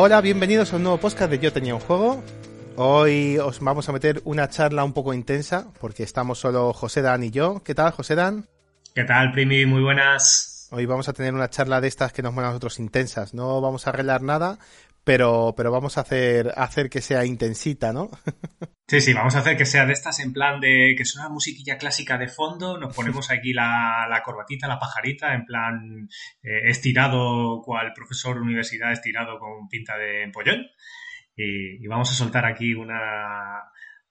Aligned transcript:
Hola, 0.00 0.20
bienvenidos 0.20 0.72
a 0.72 0.76
un 0.76 0.84
nuevo 0.84 1.00
podcast 1.00 1.28
de 1.28 1.40
Yo 1.40 1.52
tenía 1.52 1.74
un 1.74 1.80
juego. 1.80 2.22
Hoy 2.76 3.36
os 3.38 3.58
vamos 3.58 3.88
a 3.88 3.92
meter 3.92 4.22
una 4.24 4.48
charla 4.48 4.84
un 4.84 4.92
poco 4.92 5.12
intensa 5.12 5.72
porque 5.80 6.04
estamos 6.04 6.38
solo 6.38 6.72
José 6.72 7.02
Dan 7.02 7.24
y 7.24 7.32
yo. 7.32 7.64
¿Qué 7.64 7.74
tal, 7.74 7.90
José 7.90 8.14
Dan? 8.14 8.46
¿Qué 8.94 9.02
tal, 9.02 9.32
Primi? 9.32 9.66
Muy 9.66 9.82
buenas. 9.82 10.68
Hoy 10.70 10.86
vamos 10.86 11.08
a 11.08 11.14
tener 11.14 11.34
una 11.34 11.50
charla 11.50 11.80
de 11.80 11.88
estas 11.88 12.12
que 12.12 12.22
nos 12.22 12.32
molan 12.32 12.50
a 12.50 12.52
nosotros 12.52 12.78
intensas. 12.78 13.34
No 13.34 13.60
vamos 13.60 13.88
a 13.88 13.90
arreglar 13.90 14.22
nada, 14.22 14.60
pero, 15.08 15.54
pero 15.56 15.70
vamos 15.70 15.96
a 15.96 16.02
hacer, 16.02 16.52
hacer 16.54 16.90
que 16.90 17.00
sea 17.00 17.24
intensita, 17.24 17.94
¿no? 17.94 18.10
Sí, 18.90 19.02
sí, 19.02 19.12
vamos 19.12 19.36
a 19.36 19.40
hacer 19.40 19.58
que 19.58 19.66
sea 19.66 19.84
de 19.84 19.92
estas 19.92 20.18
en 20.18 20.32
plan 20.32 20.60
de 20.60 20.94
que 20.96 21.04
suena 21.04 21.28
musiquilla 21.28 21.76
clásica 21.76 22.16
de 22.16 22.26
fondo, 22.26 22.78
nos 22.78 22.96
ponemos 22.96 23.30
aquí 23.30 23.52
la, 23.52 24.22
corbatita, 24.24 24.66
la 24.66 24.78
pajarita, 24.78 25.34
en 25.34 25.44
plan 25.44 26.08
eh, 26.42 26.70
estirado, 26.70 27.60
cual 27.62 27.92
profesor 27.94 28.40
universidad 28.40 28.90
estirado 28.90 29.38
con 29.38 29.68
pinta 29.68 29.98
de 29.98 30.22
empollón, 30.22 30.66
y, 31.36 31.84
y 31.84 31.86
vamos 31.86 32.10
a 32.10 32.14
soltar 32.14 32.46
aquí 32.46 32.72
una, 32.72 33.62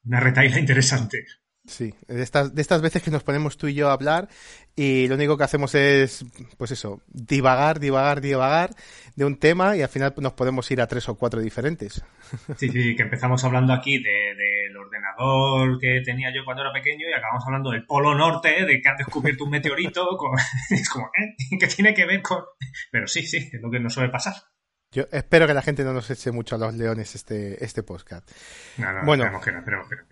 una 0.03 0.19
retaila 0.19 0.59
interesante. 0.59 1.25
Sí, 1.67 1.93
de 2.07 2.23
estas, 2.23 2.55
de 2.55 2.61
estas 2.61 2.81
veces 2.81 3.03
que 3.03 3.11
nos 3.11 3.23
ponemos 3.23 3.57
tú 3.57 3.67
y 3.67 3.73
yo 3.73 3.89
a 3.89 3.93
hablar 3.93 4.29
y 4.73 5.07
lo 5.09 5.15
único 5.15 5.37
que 5.37 5.43
hacemos 5.43 5.75
es, 5.75 6.23
pues 6.57 6.71
eso, 6.71 7.01
divagar, 7.07 7.81
divagar, 7.81 8.21
divagar 8.21 8.69
de 9.15 9.25
un 9.25 9.37
tema 9.37 9.75
y 9.75 9.81
al 9.81 9.89
final 9.89 10.13
nos 10.17 10.31
podemos 10.31 10.69
ir 10.71 10.79
a 10.79 10.87
tres 10.87 11.09
o 11.09 11.15
cuatro 11.15 11.41
diferentes. 11.41 12.01
Sí, 12.55 12.69
sí, 12.69 12.95
que 12.95 13.03
empezamos 13.03 13.43
hablando 13.43 13.73
aquí 13.73 13.97
del 13.97 14.37
de, 14.37 14.77
ordenador 14.79 15.77
que 15.79 16.01
tenía 16.05 16.33
yo 16.33 16.45
cuando 16.45 16.63
era 16.63 16.71
pequeño 16.71 17.05
y 17.09 17.13
acabamos 17.13 17.43
hablando 17.45 17.71
del 17.71 17.85
Polo 17.85 18.15
Norte, 18.15 18.65
de 18.65 18.81
que 18.81 18.89
han 18.89 18.97
descubierto 18.97 19.43
un 19.43 19.49
meteorito, 19.49 20.07
con... 20.17 20.31
es 20.69 20.89
como, 20.89 21.07
¿eh? 21.07 21.35
¿Qué 21.59 21.67
tiene 21.67 21.93
que 21.93 22.05
ver 22.05 22.21
con...? 22.21 22.43
Pero 22.91 23.07
sí, 23.07 23.23
sí, 23.23 23.49
es 23.51 23.61
lo 23.61 23.69
que 23.69 23.79
nos 23.79 23.93
suele 23.93 24.09
pasar. 24.09 24.35
Yo 24.91 25.03
espero 25.11 25.47
que 25.47 25.53
la 25.53 25.61
gente 25.61 25.83
no 25.83 25.91
nos 25.91 26.09
eche 26.09 26.31
mucho 26.31 26.55
a 26.55 26.59
los 26.59 26.73
leones 26.75 27.13
este, 27.13 27.63
este 27.63 27.83
podcast. 27.83 28.29
No, 28.77 28.93
no, 28.93 29.05
bueno, 29.05 29.41
que 29.41 29.51
no, 29.51 29.61
pero, 29.65 29.85
pero, 29.89 30.03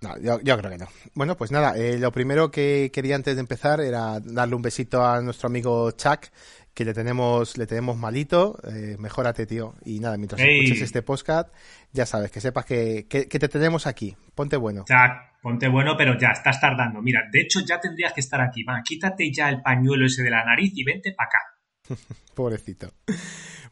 no, 0.00 0.18
yo, 0.18 0.40
yo, 0.40 0.56
creo 0.56 0.70
que 0.70 0.78
no. 0.78 0.88
Bueno, 1.14 1.36
pues 1.36 1.50
nada, 1.50 1.76
eh, 1.76 1.98
lo 1.98 2.10
primero 2.10 2.50
que 2.50 2.90
quería 2.92 3.16
antes 3.16 3.34
de 3.34 3.40
empezar 3.40 3.80
era 3.80 4.18
darle 4.20 4.54
un 4.54 4.62
besito 4.62 5.04
a 5.04 5.20
nuestro 5.20 5.48
amigo 5.48 5.90
Chuck, 5.90 6.28
que 6.72 6.84
le 6.84 6.94
tenemos, 6.94 7.58
le 7.58 7.66
tenemos 7.66 7.98
malito. 7.98 8.58
Eh, 8.72 8.96
mejórate, 8.98 9.46
tío. 9.46 9.74
Y 9.84 10.00
nada, 10.00 10.16
mientras 10.16 10.40
escuches 10.40 10.82
este 10.82 11.02
podcast, 11.02 11.52
ya 11.92 12.06
sabes, 12.06 12.30
que 12.30 12.40
sepas 12.40 12.64
que, 12.64 13.06
que, 13.08 13.28
que 13.28 13.38
te 13.38 13.48
tenemos 13.48 13.86
aquí. 13.86 14.16
Ponte 14.34 14.56
bueno. 14.56 14.84
Jack, 14.88 15.40
ponte 15.42 15.68
bueno, 15.68 15.96
pero 15.98 16.18
ya, 16.18 16.28
estás 16.28 16.60
tardando. 16.60 17.02
Mira, 17.02 17.28
de 17.30 17.40
hecho 17.42 17.60
ya 17.60 17.78
tendrías 17.78 18.14
que 18.14 18.20
estar 18.20 18.40
aquí. 18.40 18.62
Va, 18.62 18.82
quítate 18.82 19.30
ya 19.30 19.50
el 19.50 19.60
pañuelo 19.60 20.06
ese 20.06 20.22
de 20.22 20.30
la 20.30 20.44
nariz 20.44 20.72
y 20.74 20.84
vente 20.84 21.12
para 21.12 21.28
acá. 21.28 22.04
Pobrecito. 22.34 22.92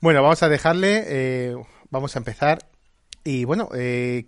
Bueno, 0.00 0.22
vamos 0.22 0.42
a 0.42 0.48
dejarle, 0.48 1.04
eh, 1.06 1.56
vamos 1.90 2.14
a 2.16 2.18
empezar. 2.18 2.58
Y 3.24 3.44
bueno, 3.44 3.70
eh, 3.74 4.26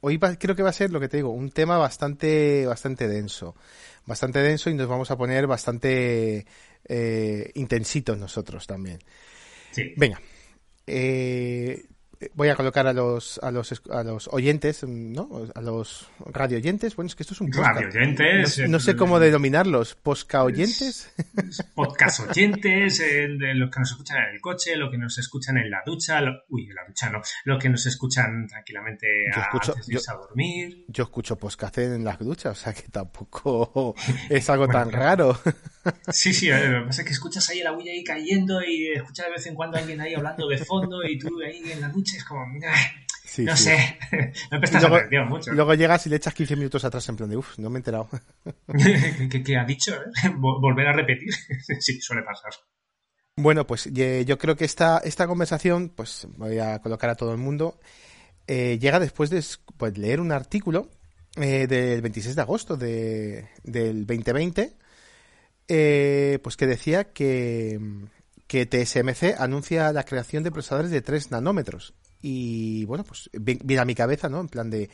hoy 0.00 0.16
va, 0.16 0.36
creo 0.36 0.56
que 0.56 0.62
va 0.62 0.70
a 0.70 0.74
ser 0.74 0.90
lo 0.90 1.00
que 1.00 1.08
te 1.08 1.18
digo, 1.18 1.30
un 1.30 1.50
tema 1.50 1.78
bastante, 1.78 2.66
bastante 2.66 3.08
denso. 3.08 3.54
Bastante 4.04 4.38
denso 4.40 4.70
y 4.70 4.74
nos 4.74 4.88
vamos 4.88 5.10
a 5.10 5.16
poner 5.16 5.46
bastante 5.46 6.46
eh, 6.84 7.50
intensitos 7.54 8.16
nosotros 8.16 8.66
también. 8.66 8.98
Sí. 9.72 9.92
Venga. 9.96 10.20
Eh, 10.86 11.84
voy 12.34 12.48
a 12.48 12.54
colocar 12.56 12.86
a 12.86 12.92
los, 12.92 13.38
a 13.42 13.50
los, 13.50 13.82
a 13.90 14.02
los 14.02 14.28
oyentes, 14.32 14.84
¿no? 14.84 15.28
A 15.54 15.60
los 15.60 16.08
radio 16.26 16.58
oyentes. 16.58 16.96
Bueno, 16.96 17.06
es 17.08 17.14
que 17.14 17.22
esto 17.22 17.34
es 17.34 17.40
un 17.40 17.50
podcast. 17.50 17.74
Radio 17.76 17.88
oyentes. 17.88 18.58
No, 18.60 18.68
no 18.68 18.80
sé 18.80 18.96
cómo 18.96 19.18
denominarlos. 19.20 19.94
¿Posca 19.94 20.42
oyentes? 20.44 21.12
Podcast 21.74 22.20
oyentes, 22.20 23.00
eh, 23.00 23.28
de 23.38 23.54
los 23.54 23.70
que 23.70 23.80
nos 23.80 23.90
escuchan 23.90 24.18
en 24.28 24.34
el 24.34 24.40
coche, 24.40 24.76
los 24.76 24.90
que 24.90 24.98
nos 24.98 25.18
escuchan 25.18 25.58
en 25.58 25.70
la 25.70 25.82
ducha, 25.84 26.20
lo, 26.20 26.32
uy, 26.48 26.64
en 26.68 26.74
la 26.74 26.82
ducha 26.86 27.10
no, 27.10 27.20
los 27.44 27.62
que 27.62 27.68
nos 27.68 27.84
escuchan 27.86 28.46
tranquilamente 28.46 29.06
Yo 29.34 29.40
a, 29.40 29.44
escucho- 29.44 29.72
antes 29.72 29.86
de 29.86 29.92
yo- 29.92 29.98
irse 29.98 30.10
a 30.10 30.14
dormir. 30.14 30.84
Yo 30.88 31.04
escucho 31.04 31.36
podcast 31.36 31.78
en 31.78 32.04
las 32.04 32.18
duchas, 32.18 32.58
o 32.58 32.62
sea 32.62 32.72
que 32.72 32.88
tampoco 32.90 33.94
es 34.30 34.48
algo 34.50 34.68
tan 34.68 34.90
raro. 34.92 35.38
Sí, 36.12 36.32
sí, 36.34 36.48
eh, 36.48 36.68
lo 36.68 36.80
que 36.82 36.86
pasa 36.86 37.02
es 37.02 37.06
que 37.08 37.12
escuchas 37.14 37.48
ahí 37.50 37.60
el 37.60 37.66
agüilla 37.66 37.92
ahí 37.92 38.04
cayendo 38.04 38.62
y 38.62 38.92
escuchas 38.92 39.26
de 39.26 39.32
vez 39.32 39.46
en 39.46 39.54
cuando 39.54 39.76
a 39.76 39.80
alguien 39.80 40.00
ahí 40.00 40.14
hablando 40.14 40.48
de 40.48 40.58
fondo 40.58 41.02
y 41.04 41.18
tú 41.18 41.40
ahí 41.40 41.62
en 41.70 41.80
la 41.80 41.88
ducha 41.88 42.16
es 42.16 42.24
como, 42.24 42.40
"Ah, 42.40 42.74
Sí, 43.24 43.42
no 43.44 43.56
sí. 43.56 43.64
sé, 43.64 43.98
no 44.50 44.58
prestas 44.60 44.80
luego- 44.82 44.96
atención 44.96 45.28
mucho. 45.28 45.52
Luego 45.52 45.74
llegas 45.74 46.06
y 46.06 46.10
le 46.10 46.16
echas 46.16 46.32
15 46.32 46.56
minutos 46.56 46.84
atrás 46.84 47.06
en 47.08 47.16
plan 47.16 47.28
de, 47.28 47.36
uff, 47.36 47.58
no 47.58 47.68
me 47.70 47.76
he 47.76 47.80
enterado. 47.80 48.08
¿Qué, 49.44 49.56
ha 49.56 49.64
dicho? 49.64 49.94
eh? 49.94 50.28
Vol- 50.38 50.60
Volver 50.60 50.86
a 50.88 50.92
repetir. 50.92 51.32
sí, 51.80 52.00
suele 52.00 52.22
pasar. 52.22 52.52
Bueno, 53.36 53.66
pues 53.66 53.90
yo 53.92 54.38
creo 54.38 54.56
que 54.56 54.64
esta, 54.64 54.98
esta 55.04 55.26
conversación, 55.26 55.90
pues 55.94 56.26
voy 56.36 56.58
a 56.58 56.78
colocar 56.80 57.10
a 57.10 57.14
todo 57.16 57.32
el 57.32 57.38
mundo, 57.38 57.78
eh, 58.46 58.78
llega 58.80 58.98
después 59.00 59.28
de 59.28 59.38
es- 59.38 59.60
pues, 59.76 59.98
leer 59.98 60.20
un 60.20 60.32
artículo 60.32 60.90
eh, 61.36 61.66
del 61.66 62.00
26 62.00 62.34
de 62.36 62.40
agosto 62.42 62.76
de, 62.78 63.48
del 63.62 64.06
2020, 64.06 64.72
eh, 65.68 66.38
pues 66.42 66.56
que 66.56 66.66
decía 66.66 67.12
que, 67.12 67.80
que 68.46 68.66
TSMC 68.66 69.34
anuncia 69.38 69.92
la 69.92 70.04
creación 70.04 70.42
de 70.42 70.50
procesadores 70.52 70.90
de 70.90 71.02
3 71.02 71.30
nanómetros. 71.30 71.94
Y 72.22 72.84
bueno, 72.86 73.04
pues 73.04 73.28
vi- 73.32 73.58
viene 73.62 73.82
a 73.82 73.84
mi 73.84 73.94
cabeza, 73.94 74.28
¿no? 74.28 74.40
En 74.40 74.48
plan 74.48 74.70
de, 74.70 74.90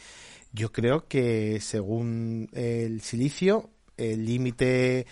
yo 0.53 0.73
creo 0.73 1.07
que 1.09 1.61
según 1.61 2.49
el 2.53 3.01
silicio, 3.03 3.71
el 3.97 4.25
límite 4.25 5.07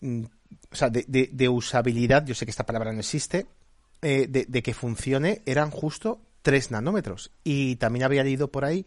mm, 0.00 0.24
o 0.70 0.76
sea, 0.76 0.90
de, 0.90 1.04
de- 1.08 1.30
de 1.32 1.48
usabilidad, 1.48 2.24
yo 2.26 2.34
sé 2.34 2.44
que 2.44 2.50
esta 2.50 2.66
palabra 2.66 2.92
no 2.92 3.00
existe, 3.00 3.46
eh, 4.02 4.26
de, 4.28 4.44
de 4.48 4.62
que 4.62 4.74
funcione, 4.74 5.42
eran 5.46 5.70
justo 5.70 6.20
3 6.42 6.70
nanómetros. 6.70 7.30
Y 7.44 7.76
también 7.76 8.04
había 8.04 8.24
leído 8.24 8.48
por 8.50 8.64
ahí 8.64 8.84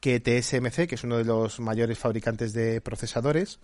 que 0.00 0.20
TSMC, 0.20 0.86
que 0.88 0.94
es 0.96 1.04
uno 1.04 1.16
de 1.18 1.24
los 1.24 1.58
mayores 1.60 1.98
fabricantes 1.98 2.52
de 2.52 2.80
procesadores, 2.80 3.60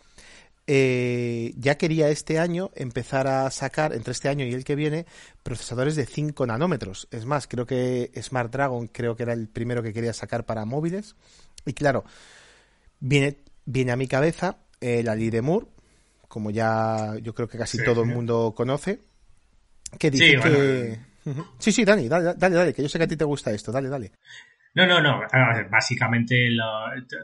eh, 0.67 1.55
ya 1.57 1.77
quería 1.77 2.09
este 2.09 2.39
año 2.39 2.71
empezar 2.75 3.27
a 3.27 3.51
sacar, 3.51 3.93
entre 3.93 4.13
este 4.13 4.29
año 4.29 4.45
y 4.45 4.53
el 4.53 4.65
que 4.65 4.77
viene, 4.77 5.07
procesadores 5.43 5.97
de 5.97 6.07
5 6.07 6.47
nanómetros. 6.47 7.09
Es 7.11 7.25
más, 7.27 7.49
creo 7.49 7.67
que 7.67 8.11
Smart 8.21 8.53
Dragon 8.53 8.87
creo 8.87 9.17
que 9.17 9.25
era 9.25 9.33
el 9.33 9.49
primero 9.49 9.83
que 9.83 9.93
quería 9.93 10.13
sacar 10.13 10.45
para 10.45 10.65
móviles. 10.65 11.17
Y 11.67 11.73
claro, 11.73 12.05
viene, 13.01 13.39
viene 13.65 13.93
a 13.93 13.97
mi 13.97 14.07
cabeza 14.07 14.59
eh, 14.81 15.03
la 15.03 15.15
ley 15.15 15.31
de 15.31 15.43
Moore, 15.43 15.67
como 16.29 16.51
ya 16.51 17.17
yo 17.21 17.35
creo 17.35 17.49
que 17.49 17.59
casi 17.59 17.79
Sí, 17.79 17.85
todo 17.85 18.03
el 18.03 18.09
mundo 18.09 18.55
conoce, 18.57 19.01
que 19.99 20.11
dice 20.11 20.31
Sí, 20.31 20.37
bueno. 20.37 20.59
que... 20.59 20.99
Ujú. 21.25 21.47
Sí, 21.59 21.71
sí, 21.71 21.85
Dani, 21.85 22.09
dale, 22.09 22.35
dale, 22.37 22.57
dale, 22.57 22.75
que 22.75 22.83
yo 22.83 22.89
sé 22.89 22.99
que 22.99 23.05
a 23.05 23.09
ti 23.09 23.17
te 23.17 23.25
gusta 23.25 23.53
esto, 23.53 23.71
dale, 23.71 23.89
dale. 23.89 24.13
No, 24.75 24.87
no, 24.87 25.01
no. 25.01 25.21
Básicamente 25.71 26.49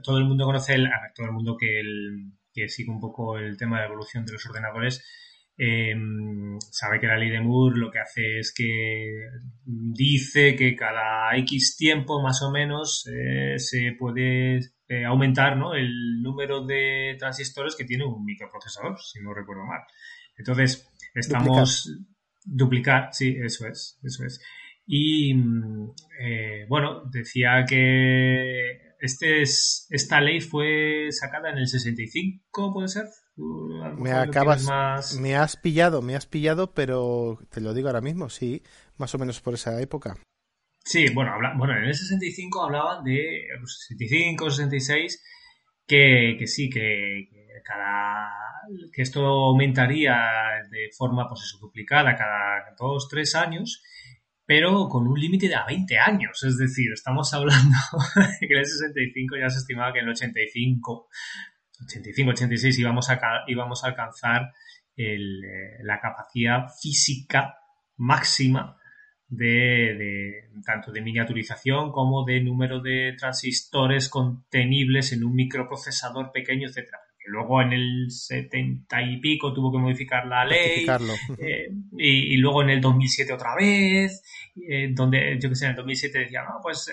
todo 0.03 0.19
el 0.19 0.25
mundo 0.25 0.45
conoce, 0.45 0.75
el, 0.75 0.89
todo 1.15 1.27
el 1.27 1.33
mundo 1.33 1.57
que, 1.57 1.81
el, 1.81 2.33
que 2.59 2.69
sigue 2.69 2.91
un 2.91 3.01
poco 3.01 3.39
el 3.39 3.57
tema 3.57 3.77
de 3.77 3.83
la 3.83 3.89
evolución 3.89 4.25
de 4.25 4.33
los 4.33 4.47
ordenadores 4.47 5.05
em, 5.57 6.59
sabe 6.71 7.01
que 7.01 7.07
la 7.07 7.17
ley 7.17 7.31
de 7.31 7.41
Moore 7.41 7.79
lo 7.79 7.91
que 7.91 7.99
hace 7.99 8.39
es 8.39 8.53
que 8.55 9.15
dice 9.65 10.55
que 10.55 10.77
cada 10.77 11.37
X 11.39 11.77
tiempo 11.77 12.23
más 12.23 12.43
o 12.43 12.51
menos 12.51 13.07
eh, 13.07 13.59
se 13.59 13.93
puede 13.99 14.59
eh, 14.89 15.05
aumentar 15.05 15.57
¿no? 15.57 15.75
el 15.75 16.23
número 16.23 16.65
de 16.65 17.17
transistores 17.19 17.75
que 17.77 17.85
tiene 17.85 18.05
un 18.05 18.25
microprocesador, 18.25 18.99
si 19.01 19.21
no 19.21 19.35
recuerdo 19.35 19.65
mal. 19.65 19.81
Entonces, 20.37 20.89
estamos 21.15 21.91
duplicar, 22.45 23.09
sí, 23.13 23.37
eso 23.43 23.67
es, 23.67 23.99
eso 24.03 24.25
es. 24.25 24.41
Y 24.87 25.35
mm, 25.35 25.91
eh, 26.21 26.67
bueno, 26.69 27.03
decía 27.11 27.65
que 27.69 28.88
este 29.01 29.43
es, 29.43 29.87
esta 29.91 30.21
ley 30.21 30.41
fue 30.41 31.09
sacada 31.11 31.51
en 31.51 31.59
el 31.59 31.69
65, 31.69 32.73
¿puede 32.73 32.89
ser? 32.89 33.05
Me 33.99 34.13
acabas, 34.13 34.67
me 35.21 35.37
has 35.37 35.57
pillado, 35.57 36.03
me 36.03 36.17
has 36.17 36.27
pillado, 36.27 36.75
pero 36.75 37.39
te 37.51 37.61
lo 37.61 37.73
digo 37.73 37.89
ahora 37.89 38.01
mismo, 38.01 38.29
sí, 38.29 38.63
más 38.97 39.15
o 39.15 39.19
menos 39.19 39.41
por 39.41 39.55
esa 39.55 39.81
época. 39.81 40.17
Sí, 40.85 41.13
bueno, 41.15 41.33
bueno 41.57 41.77
en 41.77 41.85
el 41.85 41.95
65 41.95 42.65
hablaban 42.65 43.05
de 43.05 43.47
65, 43.65 44.51
66, 44.51 45.23
que, 45.87 46.37
que 46.39 46.47
sí, 46.47 46.69
que, 46.69 47.29
cada 47.65 48.31
que 48.93 49.03
esto 49.03 49.25
aumentaría 49.25 50.17
de 50.71 50.91
forma 50.97 51.29
pues 51.29 51.43
eso, 51.43 51.59
duplicada 51.59 52.17
cada 52.17 52.75
dos, 52.79 53.09
tres 53.09 53.35
años 53.35 53.83
pero 54.49 54.89
con 54.89 55.07
un 55.07 55.21
límite 55.21 55.47
de 55.47 55.57
a 55.57 55.67
20 55.67 55.99
años. 55.99 56.43
Es 56.43 56.57
decir, 56.57 56.91
estamos 56.95 57.35
hablando 57.35 57.77
de 58.41 58.49
que 58.49 58.55
en 58.55 58.61
el 58.61 58.65
65 58.65 59.37
ya 59.37 59.51
se 59.51 59.59
estimaba 59.59 59.93
que 59.93 59.99
en 59.99 60.07
el 60.07 60.13
85, 60.13 61.09
85, 61.85 62.31
86 62.31 62.79
íbamos 62.79 63.11
a, 63.11 63.21
íbamos 63.47 63.85
a 63.85 63.89
alcanzar 63.89 64.51
eh, 64.97 65.19
la 65.83 66.01
capacidad 66.01 66.67
física 66.81 67.57
máxima 67.99 68.79
de, 69.27 70.49
tanto 70.65 70.93
de 70.93 71.03
miniaturización 71.03 71.93
como 71.93 72.25
de 72.25 72.41
número 72.41 72.81
de 72.81 73.15
transistores 73.19 74.09
contenibles 74.09 75.13
en 75.13 75.25
un 75.25 75.35
microprocesador 75.35 76.33
pequeño, 76.33 76.69
etcétera 76.69 77.01
luego 77.27 77.63
en 77.63 77.73
el 77.73 78.11
70 78.11 79.03
y 79.03 79.21
pico 79.21 79.53
tuvo 79.53 79.73
que 79.73 79.79
modificar 79.79 80.27
la 80.27 80.45
ley, 80.45 80.87
eh, 81.39 81.69
y, 81.97 82.37
luego 82.39 82.63
en 82.63 82.71
el 82.71 82.81
2007 82.81 83.33
otra 83.33 83.55
vez, 83.55 84.23
eh, 84.69 84.89
donde 84.93 85.39
yo 85.41 85.49
que 85.49 85.55
sé, 85.55 85.67
en 85.67 85.71
el 85.73 85.77
2007 85.77 86.19
decía, 86.19 86.43
no, 86.43 86.61
pues 86.63 86.89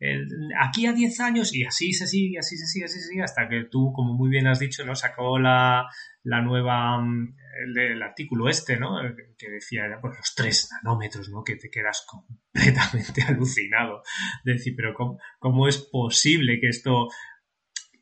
eh, 0.00 0.20
aquí 0.60 0.86
a 0.86 0.92
10 0.92 1.20
años, 1.20 1.54
y 1.54 1.64
así 1.64 1.92
se 1.92 2.06
sigue, 2.06 2.38
así 2.38 2.56
se 2.56 2.66
sigue, 2.66 2.84
así 2.84 3.00
se 3.00 3.08
sigue, 3.08 3.22
hasta 3.22 3.48
que 3.48 3.64
tú, 3.70 3.92
como 3.92 4.14
muy 4.14 4.30
bien 4.30 4.46
has 4.46 4.58
dicho, 4.58 4.84
¿no? 4.84 4.94
sacó 4.94 5.38
la, 5.38 5.86
la 6.24 6.42
nueva, 6.42 7.00
mm, 7.00 7.36
el, 7.64 7.78
el, 7.78 8.02
artículo 8.02 8.48
este, 8.48 8.78
¿no? 8.78 8.96
Que 9.38 9.50
decía, 9.50 9.82
pues 10.00 10.16
los 10.16 10.34
3 10.34 10.70
nanómetros, 10.82 11.28
¿no? 11.30 11.42
Que 11.42 11.56
te 11.56 11.70
quedas 11.70 12.06
completamente 12.06 13.22
alucinado. 13.28 14.02
De 14.44 14.52
decir, 14.54 14.74
pero 14.76 14.94
¿cómo, 14.94 15.18
cómo 15.38 15.68
es 15.68 15.78
posible 15.78 16.60
que 16.60 16.68
esto 16.68 17.08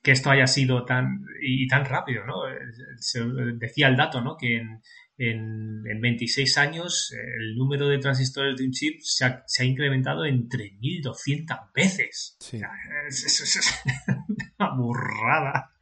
que 0.03 0.13
esto 0.13 0.31
haya 0.31 0.47
sido 0.47 0.85
tan 0.85 1.25
y, 1.43 1.67
tan 1.67 1.85
rápido, 1.85 2.25
¿no? 2.25 2.43
Se, 2.99 3.21
decía 3.59 3.89
el 3.89 3.97
dato, 3.97 4.21
¿no? 4.21 4.37
Que 4.37 4.57
en, 4.57 4.81
en, 5.19 6.01
26 6.01 6.59
años 6.59 7.13
el 7.13 7.57
número 7.57 7.89
de 7.89 7.99
transistores 7.99 8.57
de 8.57 8.65
un 8.65 8.71
chip 8.71 9.01
se 9.03 9.25
ha, 9.25 9.43
se 9.47 9.63
ha 9.63 9.67
incrementado 9.67 10.25
en 10.25 10.49
3.200 10.49 11.73
veces. 11.75 12.37
Sí. 12.39 12.61
Es, 13.09 13.83
una 14.59 14.75
burrada. 14.77 15.73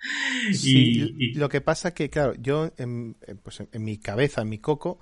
y, 0.51 1.35
lo 1.35 1.49
que 1.49 1.61
pasa 1.61 1.93
que, 1.93 2.09
claro, 2.09 2.35
yo 2.39 2.73
en, 2.79 3.15
pues 3.43 3.63
en, 3.71 3.85
mi 3.85 3.99
cabeza, 3.99 4.43
en 4.43 4.49
mi 4.49 4.59
coco, 4.59 4.99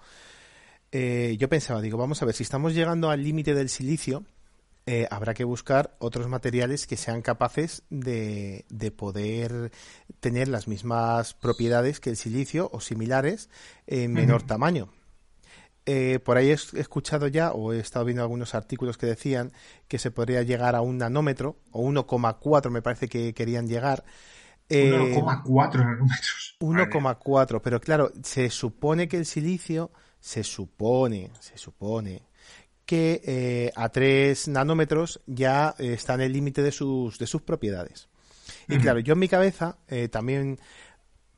eh, 0.90 1.36
yo 1.38 1.48
pensaba, 1.48 1.80
digo, 1.80 1.98
vamos 1.98 2.20
a 2.22 2.26
ver, 2.26 2.34
si 2.34 2.42
estamos 2.42 2.74
llegando 2.74 3.10
al 3.10 3.22
límite 3.22 3.54
del 3.54 3.68
silicio, 3.68 4.24
eh, 4.86 5.08
habrá 5.10 5.32
que 5.32 5.44
buscar 5.44 5.96
otros 5.98 6.28
materiales 6.28 6.86
que 6.86 6.98
sean 6.98 7.22
capaces 7.22 7.84
de, 7.88 8.66
de, 8.68 8.90
poder 8.90 9.72
tener 10.20 10.48
las 10.48 10.68
mismas 10.68 11.32
propiedades 11.32 12.00
que 12.00 12.10
el 12.10 12.16
silicio 12.16 12.68
o 12.70 12.80
similares 12.80 13.48
en 13.86 14.12
menor 14.12 14.42
tamaño. 14.42 14.90
Eh, 15.86 16.18
por 16.18 16.36
ahí 16.36 16.50
he 16.50 16.52
escuchado 16.52 17.28
ya 17.28 17.52
o 17.52 17.72
he 17.72 17.78
estado 17.78 18.04
viendo 18.04 18.22
algunos 18.22 18.54
artículos 18.54 18.98
que 18.98 19.06
decían 19.06 19.52
que 19.88 19.98
se 19.98 20.10
podría 20.10 20.42
llegar 20.42 20.74
a 20.74 20.80
un 20.80 20.98
nanómetro 20.98 21.58
o 21.72 21.82
1,4 21.82 22.70
me 22.70 22.82
parece 22.82 23.08
que 23.08 23.32
querían 23.32 23.66
llegar. 23.66 24.04
1,4 24.68 25.74
eh, 25.74 25.78
nanómetros. 25.78 26.56
1,4, 26.60 27.60
pero 27.62 27.80
claro, 27.80 28.12
se 28.22 28.50
supone 28.50 29.08
que 29.08 29.16
el 29.16 29.26
silicio, 29.26 29.90
se 30.20 30.42
supone, 30.42 31.30
se 31.40 31.56
supone 31.56 32.33
que 32.86 33.20
eh, 33.24 33.72
a 33.74 33.88
3 33.88 34.48
nanómetros 34.48 35.20
ya 35.26 35.74
eh, 35.78 35.94
está 35.94 36.14
en 36.14 36.22
el 36.22 36.32
límite 36.32 36.62
de 36.62 36.72
sus, 36.72 37.18
de 37.18 37.26
sus 37.26 37.42
propiedades. 37.42 38.08
Y 38.68 38.78
claro, 38.78 39.00
yo 39.00 39.14
en 39.14 39.18
mi 39.18 39.28
cabeza, 39.28 39.78
eh, 39.88 40.08
también 40.08 40.58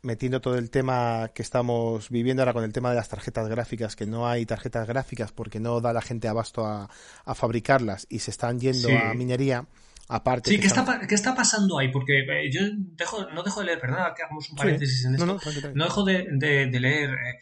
metiendo 0.02 0.40
todo 0.40 0.56
el 0.56 0.70
tema 0.70 1.30
que 1.34 1.42
estamos 1.42 2.10
viviendo 2.10 2.42
ahora 2.42 2.52
con 2.52 2.64
el 2.64 2.72
tema 2.72 2.90
de 2.90 2.96
las 2.96 3.08
tarjetas 3.08 3.48
gráficas, 3.48 3.96
que 3.96 4.06
no 4.06 4.28
hay 4.28 4.46
tarjetas 4.46 4.86
gráficas 4.86 5.32
porque 5.32 5.58
no 5.58 5.80
da 5.80 5.92
la 5.92 6.02
gente 6.02 6.28
abasto 6.28 6.64
a, 6.64 6.88
a 7.24 7.34
fabricarlas 7.34 8.06
y 8.08 8.20
se 8.20 8.30
están 8.30 8.60
yendo 8.60 8.88
a 8.88 9.14
minería. 9.14 9.66
Aparte 10.08 10.50
sí, 10.50 10.60
¿qué, 10.60 10.68
está, 10.68 11.00
¿qué 11.08 11.16
está 11.16 11.34
pasando 11.34 11.78
ahí? 11.78 11.90
Porque 11.90 12.24
yo 12.52 12.60
dejo, 12.96 13.28
no 13.30 13.42
dejo 13.42 13.60
de 13.60 13.66
leer, 13.66 13.80
perdón, 13.80 13.98
que 14.16 14.22
hagamos 14.22 14.48
un 14.50 14.56
paréntesis 14.56 15.04
en 15.04 15.14
esto. 15.14 15.26
No, 15.26 15.84
dejo 15.84 16.04
de, 16.04 16.28
de, 16.30 16.80
leer 16.80 17.10
eh, 17.10 17.40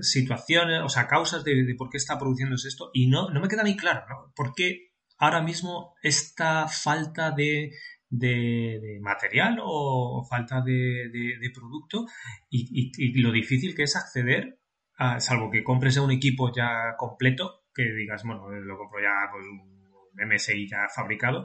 situaciones, 0.00 0.80
o 0.82 0.88
sea, 0.88 1.06
causas 1.06 1.44
de, 1.44 1.74
por 1.78 1.88
qué 1.88 1.98
está 1.98 2.18
produciéndose 2.18 2.68
esto 2.68 2.90
y 2.92 3.08
no, 3.08 3.30
no 3.30 3.40
me 3.40 3.48
queda 3.48 3.62
muy 3.62 3.76
claro, 3.76 4.04
¿no? 4.08 4.32
¿Por 4.34 4.54
qué 4.54 4.90
ahora 5.18 5.42
mismo 5.42 5.94
esta 6.02 6.66
falta 6.66 7.30
de, 7.30 7.70
de, 8.08 8.98
material 9.00 9.58
o, 9.62 10.26
falta 10.28 10.60
de, 10.62 11.50
producto 11.54 12.06
y, 12.50 13.20
lo 13.22 13.30
difícil 13.30 13.74
que 13.74 13.84
es 13.84 13.96
acceder, 13.96 14.58
a, 14.96 15.20
salvo 15.20 15.50
que 15.50 15.62
compres 15.64 15.96
un 15.98 16.10
equipo 16.10 16.52
ya 16.52 16.94
completo, 16.96 17.64
que 17.74 17.84
digas, 17.84 18.24
bueno, 18.24 18.50
lo 18.50 18.76
compro 18.76 19.00
ya 19.00 19.30
pues, 19.30 19.44
un 19.46 20.28
MSI 20.28 20.68
ya 20.68 20.88
fabricado, 20.94 21.44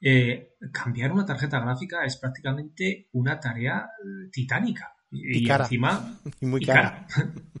eh, 0.00 0.54
cambiar 0.72 1.12
una 1.12 1.24
tarjeta 1.24 1.60
gráfica 1.60 2.04
es 2.04 2.16
prácticamente 2.16 3.08
una 3.12 3.38
tarea 3.38 3.88
titánica. 4.30 4.91
Y, 5.12 5.48
encima. 5.48 6.18
Y 6.40 6.46
muy 6.46 6.60
cara. 6.66 7.06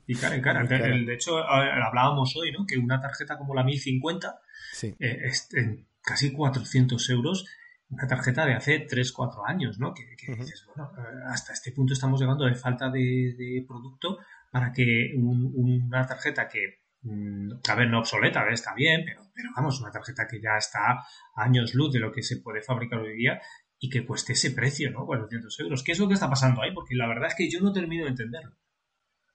Y 0.06 0.14
cara. 0.14 0.64
De 0.64 1.14
hecho, 1.14 1.38
hablábamos 1.38 2.34
hoy, 2.36 2.50
¿no? 2.50 2.66
Que 2.66 2.78
una 2.78 3.00
tarjeta 3.00 3.36
como 3.36 3.54
la 3.54 3.62
1050 3.62 4.40
eh, 4.82 4.96
es 4.98 5.48
en 5.52 5.86
casi 6.02 6.32
400 6.32 7.10
euros 7.10 7.44
una 7.92 8.06
tarjeta 8.06 8.46
de 8.46 8.54
hace 8.54 8.80
3, 8.80 9.12
4 9.12 9.46
años, 9.46 9.78
¿no? 9.78 9.92
Que, 9.92 10.06
dices, 10.34 10.66
bueno, 10.66 10.90
eh, 10.96 11.24
hasta 11.26 11.52
este 11.52 11.72
punto 11.72 11.92
estamos 11.92 12.20
llegando 12.20 12.46
de 12.46 12.54
falta 12.54 12.90
de, 12.90 13.64
producto 13.68 14.18
para 14.50 14.72
que 14.72 15.12
una 15.14 16.06
tarjeta 16.06 16.48
que, 16.48 16.84
mm, 17.02 17.52
a 17.68 17.74
ver, 17.74 17.88
no 17.88 17.98
obsoleta, 17.98 18.48
está 18.50 18.74
bien, 18.74 19.02
pero, 19.04 19.20
pero 19.34 19.50
vamos, 19.54 19.80
una 19.80 19.90
tarjeta 19.90 20.26
que 20.26 20.40
ya 20.40 20.56
está 20.56 21.04
años 21.36 21.74
luz 21.74 21.92
de 21.92 22.00
lo 22.00 22.10
que 22.12 22.22
se 22.22 22.38
puede 22.38 22.62
fabricar 22.62 22.98
hoy 22.98 23.14
día, 23.14 23.40
y 23.82 23.90
que 23.90 24.06
cueste 24.06 24.34
ese 24.34 24.52
precio, 24.52 24.92
¿no? 24.92 25.04
400 25.04 25.58
euros. 25.58 25.82
¿Qué 25.82 25.90
es 25.90 25.98
lo 25.98 26.06
que 26.06 26.14
está 26.14 26.30
pasando 26.30 26.62
ahí? 26.62 26.72
Porque 26.72 26.94
la 26.94 27.08
verdad 27.08 27.26
es 27.26 27.34
que 27.34 27.50
yo 27.50 27.60
no 27.60 27.72
termino 27.72 28.04
de 28.04 28.10
entenderlo. 28.10 28.54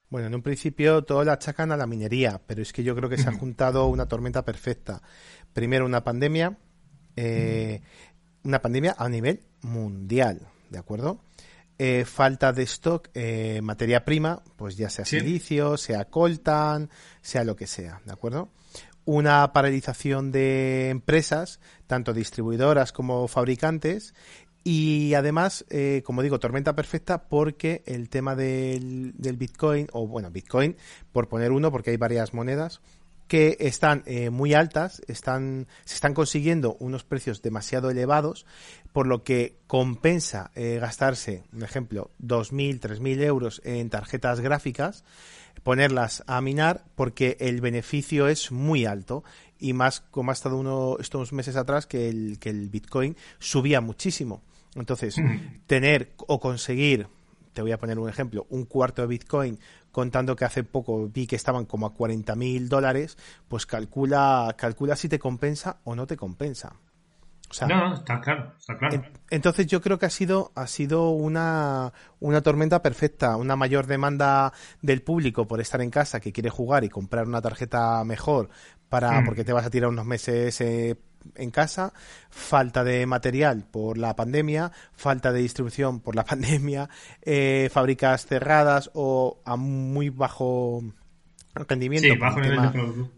Bueno, 0.10 0.27
en 0.27 0.36
un 0.36 0.42
principio 0.42 1.04
todo 1.04 1.25
la 1.25 1.34
achacan 1.34 1.74
a 1.74 1.77
la 1.77 1.86
minería, 1.86 2.42
pero 2.48 2.62
es 2.62 2.72
que 2.72 2.82
yo 2.82 2.96
creo 2.96 3.10
que 3.10 3.18
se 3.18 3.27
ha 3.27 3.34
juntado 3.34 3.88
una 3.88 4.08
tormenta 4.08 4.46
perfecta. 4.46 5.01
Primero 5.51 5.86
una 5.86 6.06
pandemia, 6.06 6.58
eh, 7.18 7.82
una 8.44 8.62
pandemia 8.62 8.96
a 8.98 9.10
nivel 9.10 9.42
mundial, 9.63 10.48
¿de 10.70 10.80
acuerdo? 10.80 11.20
Eh, 11.77 12.06
falta 12.06 12.54
de 12.54 12.63
stock, 12.63 13.10
eh, 13.16 13.60
materia 13.62 14.06
prima, 14.06 14.42
pues 14.56 14.77
ya 14.77 14.89
sea 14.89 15.04
silicio, 15.04 15.75
sea 15.75 16.06
coltan, 16.06 16.89
sea 17.22 17.44
lo 17.44 17.58
que 17.58 17.68
sea, 17.68 18.01
¿de 18.06 18.13
acuerdo? 18.13 18.50
Una 19.08 19.54
paralización 19.54 20.34
de 20.34 20.90
empresas, 20.90 21.62
tanto 21.88 22.14
distribuidoras 22.14 22.92
como 22.92 23.30
fabricantes, 23.30 24.14
y 24.66 25.14
además, 25.14 25.66
eh, 25.70 26.04
como 26.06 26.22
digo, 26.22 26.42
tormenta 26.42 26.76
perfecta 26.76 27.30
porque 27.30 27.84
el 27.86 28.10
tema 28.10 28.36
del, 28.36 29.14
del, 29.16 29.38
Bitcoin, 29.38 29.88
o 29.94 30.06
bueno, 30.08 30.30
Bitcoin, 30.30 30.76
por 31.14 31.30
poner 31.30 31.54
uno, 31.54 31.72
porque 31.72 31.92
hay 31.92 31.98
varias 31.98 32.34
monedas, 32.34 32.82
que 33.30 33.56
están 33.62 34.04
eh, 34.08 34.30
muy 34.30 34.54
altas, 34.54 35.02
están, 35.08 35.68
se 35.86 35.96
están 35.96 36.14
consiguiendo 36.14 36.76
unos 36.82 37.06
precios 37.06 37.42
demasiado 37.42 37.90
elevados, 37.90 38.46
por 38.92 39.08
lo 39.08 39.24
que 39.24 39.56
compensa 39.68 40.52
eh, 40.54 40.80
gastarse, 40.82 41.46
un 41.54 41.64
ejemplo, 41.64 42.12
2.000, 42.22 42.82
3.000 42.82 43.22
euros 43.22 43.62
en 43.64 43.90
tarjetas 43.90 44.42
gráficas, 44.42 45.06
ponerlas 45.68 46.24
a 46.28 46.40
minar 46.40 46.86
porque 46.96 47.36
el 47.42 47.60
beneficio 47.60 48.30
es 48.30 48.54
muy 48.54 48.86
alto 48.86 49.26
y 49.60 49.74
más 49.74 50.00
como 50.00 50.32
ha 50.32 50.34
estado 50.34 50.56
uno 50.56 50.96
estos 50.98 51.34
meses 51.34 51.58
atrás 51.58 51.86
que 51.86 52.08
el, 52.08 52.40
que 52.40 52.52
el 52.52 52.70
Bitcoin 52.70 53.18
subía 53.38 53.82
muchísimo. 53.82 54.42
Entonces, 54.76 55.18
mm. 55.18 55.66
tener 55.68 56.14
o 56.20 56.40
conseguir, 56.40 57.10
te 57.52 57.62
voy 57.62 57.74
a 57.74 57.78
poner 57.78 58.00
un 58.00 58.08
ejemplo, 58.08 58.48
un 58.50 58.64
cuarto 58.64 59.02
de 59.02 59.10
Bitcoin 59.10 59.60
contando 59.92 60.38
que 60.38 60.46
hace 60.46 60.64
poco 60.64 61.10
vi 61.10 61.28
que 61.28 61.36
estaban 61.36 61.66
como 61.66 61.86
a 61.86 61.94
40 61.94 62.34
mil 62.38 62.70
dólares, 62.70 63.18
pues 63.50 63.66
calcula, 63.66 64.56
calcula 64.58 64.96
si 64.96 65.10
te 65.10 65.20
compensa 65.20 65.82
o 65.84 65.98
no 65.98 66.08
te 66.08 66.16
compensa 66.16 66.78
no, 67.68 67.94
está 67.94 68.20
claro, 68.20 68.54
está 68.58 68.77
claro. 68.77 69.04
entonces 69.30 69.68
yo 69.68 69.82
creo 69.82 69.98
que 69.98 70.06
ha 70.06 70.10
sido, 70.10 70.51
ha 70.56 70.68
sido 70.68 71.10
una, 71.10 71.94
una 72.20 72.42
tormenta 72.42 72.82
perfecta, 72.82 73.38
una 73.38 73.56
mayor 73.56 73.88
demanda 73.88 74.51
del 74.82 75.01
público 75.01 75.48
por 75.48 75.62
estar 75.62 75.82
en 75.82 75.89
casa 75.89 76.20
que 76.20 76.34
quiere 76.34 76.50
jugar 76.50 76.84
y 76.84 76.89
comprar 76.89 77.25
una 77.25 77.42
tarjeta 77.42 78.04
mejor 78.04 78.50
para, 78.89 79.22
hmm. 79.22 79.25
porque 79.25 79.44
te 79.44 79.54
vas 79.54 79.66
a 79.66 79.70
tirar 79.70 79.89
unos 79.89 80.06
meses 80.06 80.60
eh, 80.62 80.98
en 81.36 81.51
casa, 81.51 81.94
falta 82.30 82.84
de 82.84 83.06
material 83.06 83.66
por 83.70 83.98
la 83.98 84.16
pandemia, 84.16 84.72
falta 84.94 85.32
de 85.32 85.42
distribución 85.42 86.00
por 86.00 86.16
la 86.16 86.25
pandemia, 86.25 86.89
eh, 87.22 87.70
fábricas 87.72 88.25
cerradas 88.25 88.89
o 88.94 89.42
a 89.46 89.56
muy 89.56 90.10
bajo 90.10 90.84
rendimiento. 91.66 92.08
Sí, 92.08 92.18
bajo 92.18 92.40
nivel 92.40 92.62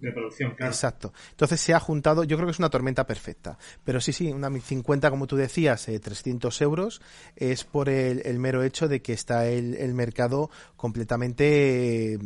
de, 0.02 0.12
producción, 0.12 0.52
claro. 0.56 0.72
Exacto. 0.72 1.14
Entonces 1.32 1.60
se 1.60 1.74
ha 1.74 1.80
juntado, 1.80 2.24
yo 2.24 2.38
creo 2.38 2.48
que 2.48 2.52
es 2.52 2.60
una 2.60 2.70
tormenta 2.70 3.06
perfecta. 3.06 3.58
Pero 3.84 4.00
sí, 4.02 4.14
sí, 4.14 4.32
una 4.32 4.50
50, 4.50 5.10
como 5.10 5.28
tú 5.28 5.36
decías, 5.36 5.86
300 5.86 6.62
eh, 6.62 6.64
euros, 6.64 7.02
es 7.36 7.64
por 7.64 7.90
el, 7.90 8.40
mero 8.40 8.64
hecho 8.64 8.88
de 8.88 9.02
que 9.02 9.14
está 9.14 9.48
el, 9.48 9.94
mercado 9.94 10.50
completamente, 10.76 12.18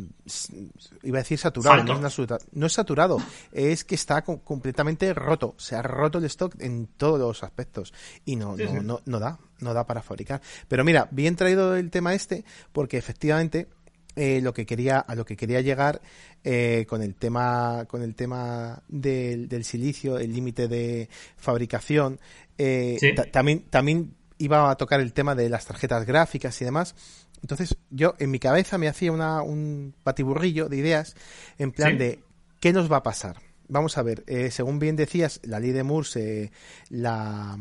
iba 1.04 1.18
a 1.18 1.22
decir 1.22 1.38
saturado, 1.38 1.84
no 1.84 2.08
es, 2.08 2.20
no 2.52 2.66
es, 2.68 2.74
saturado, 2.74 3.18
es 3.52 3.84
que 3.84 3.96
está 3.96 4.24
completamente 4.24 5.14
roto. 5.14 5.56
Se 5.58 5.76
ha 5.76 5.82
roto 5.82 6.20
el 6.20 6.26
stock 6.26 6.56
en 6.60 6.88
todos 6.88 7.20
los 7.20 7.44
aspectos 7.44 7.94
y 8.26 8.36
no, 8.36 8.56
no, 8.56 8.82
no, 8.82 9.02
no 9.06 9.20
da, 9.20 9.40
no 9.60 9.74
da 9.74 9.86
para 9.86 10.02
fabricar. 10.02 10.42
Pero 10.68 10.84
mira, 10.84 11.08
bien 11.12 11.36
traído 11.36 11.76
el 11.76 11.90
tema 11.90 12.14
este, 12.14 12.44
porque 12.72 12.98
efectivamente 12.98 13.68
eh, 14.16 14.42
lo 14.42 14.54
que 14.54 14.66
quería 14.66 15.00
a 15.00 15.16
lo 15.16 15.26
que 15.26 15.36
quería 15.36 15.62
llegar 15.62 16.02
eh, 16.44 16.86
con 16.88 17.02
el 17.02 17.16
tema 17.16 17.86
con 17.88 18.04
el 18.04 18.14
tema 18.14 18.84
del, 18.88 19.48
del 19.50 19.64
silicio 19.64 20.20
el 20.20 20.32
límite 20.32 20.68
de 20.68 21.10
fabricación 21.36 22.20
eh, 22.60 23.00
también 23.32 23.64
también 23.72 24.14
iba 24.38 24.70
a 24.70 24.76
tocar 24.76 25.00
el 25.00 25.14
tema 25.14 25.34
de 25.34 25.50
las 25.50 25.66
tarjetas 25.66 26.06
gráficas 26.06 26.62
y 26.62 26.66
demás. 26.66 26.96
Entonces 27.42 27.76
yo 27.90 28.16
en 28.20 28.30
mi 28.30 28.40
cabeza 28.40 28.78
me 28.78 28.88
hacía 28.88 29.12
una, 29.12 29.42
un 29.42 29.96
patiburrillo 30.04 30.70
de 30.70 30.78
ideas 30.78 31.16
en 31.58 31.72
plan 31.72 31.98
de 31.98 32.20
qué 32.60 32.72
nos 32.72 32.92
va 32.92 32.98
a 32.98 33.04
pasar 33.04 33.38
vamos 33.68 33.98
a 33.98 34.04
ver 34.04 34.24
según 34.52 34.78
bien 34.78 34.96
decías 34.96 35.40
la 35.44 35.60
ley 35.60 35.72
de 35.72 35.84
Moore 35.84 36.52
la 36.90 37.58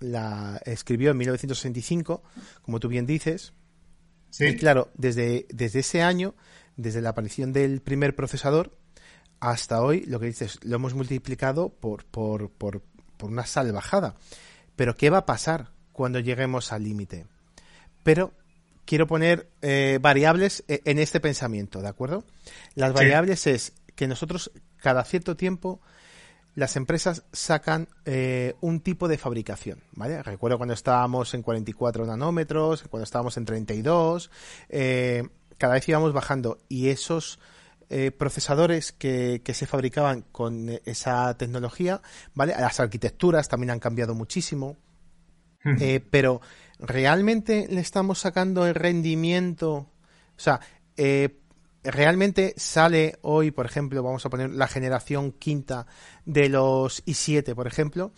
la 0.00 0.60
escribió 0.64 1.12
en 1.12 1.18
1965 1.18 2.22
como 2.62 2.80
tú 2.80 2.88
bien 2.88 3.06
dices 3.06 3.52
y 4.38 4.56
claro, 4.56 4.90
desde, 4.94 5.46
desde 5.50 5.80
ese 5.80 6.02
año, 6.02 6.34
desde 6.76 7.00
la 7.00 7.10
aparición 7.10 7.52
del 7.52 7.80
primer 7.80 8.14
procesador 8.14 8.76
hasta 9.40 9.82
hoy, 9.82 10.04
lo 10.06 10.20
que 10.20 10.26
dices, 10.26 10.58
lo 10.62 10.76
hemos 10.76 10.94
multiplicado 10.94 11.68
por, 11.68 12.04
por, 12.04 12.50
por, 12.50 12.82
por 13.16 13.30
una 13.30 13.46
salvajada. 13.46 14.16
Pero 14.76 14.96
¿qué 14.96 15.10
va 15.10 15.18
a 15.18 15.26
pasar 15.26 15.70
cuando 15.92 16.20
lleguemos 16.20 16.72
al 16.72 16.84
límite? 16.84 17.26
Pero 18.02 18.32
quiero 18.84 19.06
poner 19.06 19.50
eh, 19.62 19.98
variables 20.00 20.64
e, 20.68 20.80
en 20.84 20.98
este 20.98 21.20
pensamiento, 21.20 21.80
¿de 21.80 21.88
acuerdo? 21.88 22.24
Las 22.74 22.92
variables 22.92 23.46
es 23.46 23.72
que 23.94 24.08
nosotros 24.08 24.50
cada 24.76 25.04
cierto 25.04 25.36
tiempo 25.36 25.80
las 26.54 26.76
empresas 26.76 27.24
sacan 27.32 27.88
eh, 28.04 28.54
un 28.60 28.80
tipo 28.80 29.08
de 29.08 29.18
fabricación, 29.18 29.80
¿vale? 29.92 30.22
Recuerdo 30.22 30.56
cuando 30.56 30.74
estábamos 30.74 31.34
en 31.34 31.42
44 31.42 32.06
nanómetros, 32.06 32.84
cuando 32.88 33.04
estábamos 33.04 33.36
en 33.36 33.44
32, 33.44 34.30
eh, 34.68 35.28
cada 35.58 35.74
vez 35.74 35.88
íbamos 35.88 36.12
bajando 36.12 36.58
y 36.68 36.88
esos 36.88 37.40
eh, 37.90 38.12
procesadores 38.12 38.92
que, 38.92 39.42
que, 39.44 39.52
se 39.52 39.66
fabricaban 39.66 40.22
con 40.22 40.70
esa 40.84 41.36
tecnología, 41.36 42.00
¿vale? 42.34 42.54
Las 42.58 42.78
arquitecturas 42.80 43.48
también 43.48 43.70
han 43.70 43.80
cambiado 43.80 44.14
muchísimo, 44.14 44.76
pero 46.10 46.42
realmente 46.78 47.66
le 47.70 47.80
estamos 47.80 48.18
sacando 48.18 48.66
el 48.66 48.74
rendimiento, 48.74 49.72
o 49.72 49.88
sea, 50.36 50.60
realmente 51.84 52.54
sale 52.56 53.18
hoy, 53.22 53.50
por 53.50 53.66
ejemplo, 53.66 54.02
vamos 54.02 54.24
a 54.24 54.30
poner 54.30 54.50
la 54.50 54.66
generación 54.66 55.32
quinta 55.32 55.86
de 56.24 56.48
los 56.48 57.04
i7, 57.04 57.54
por 57.54 57.66
ejemplo, 57.66 58.12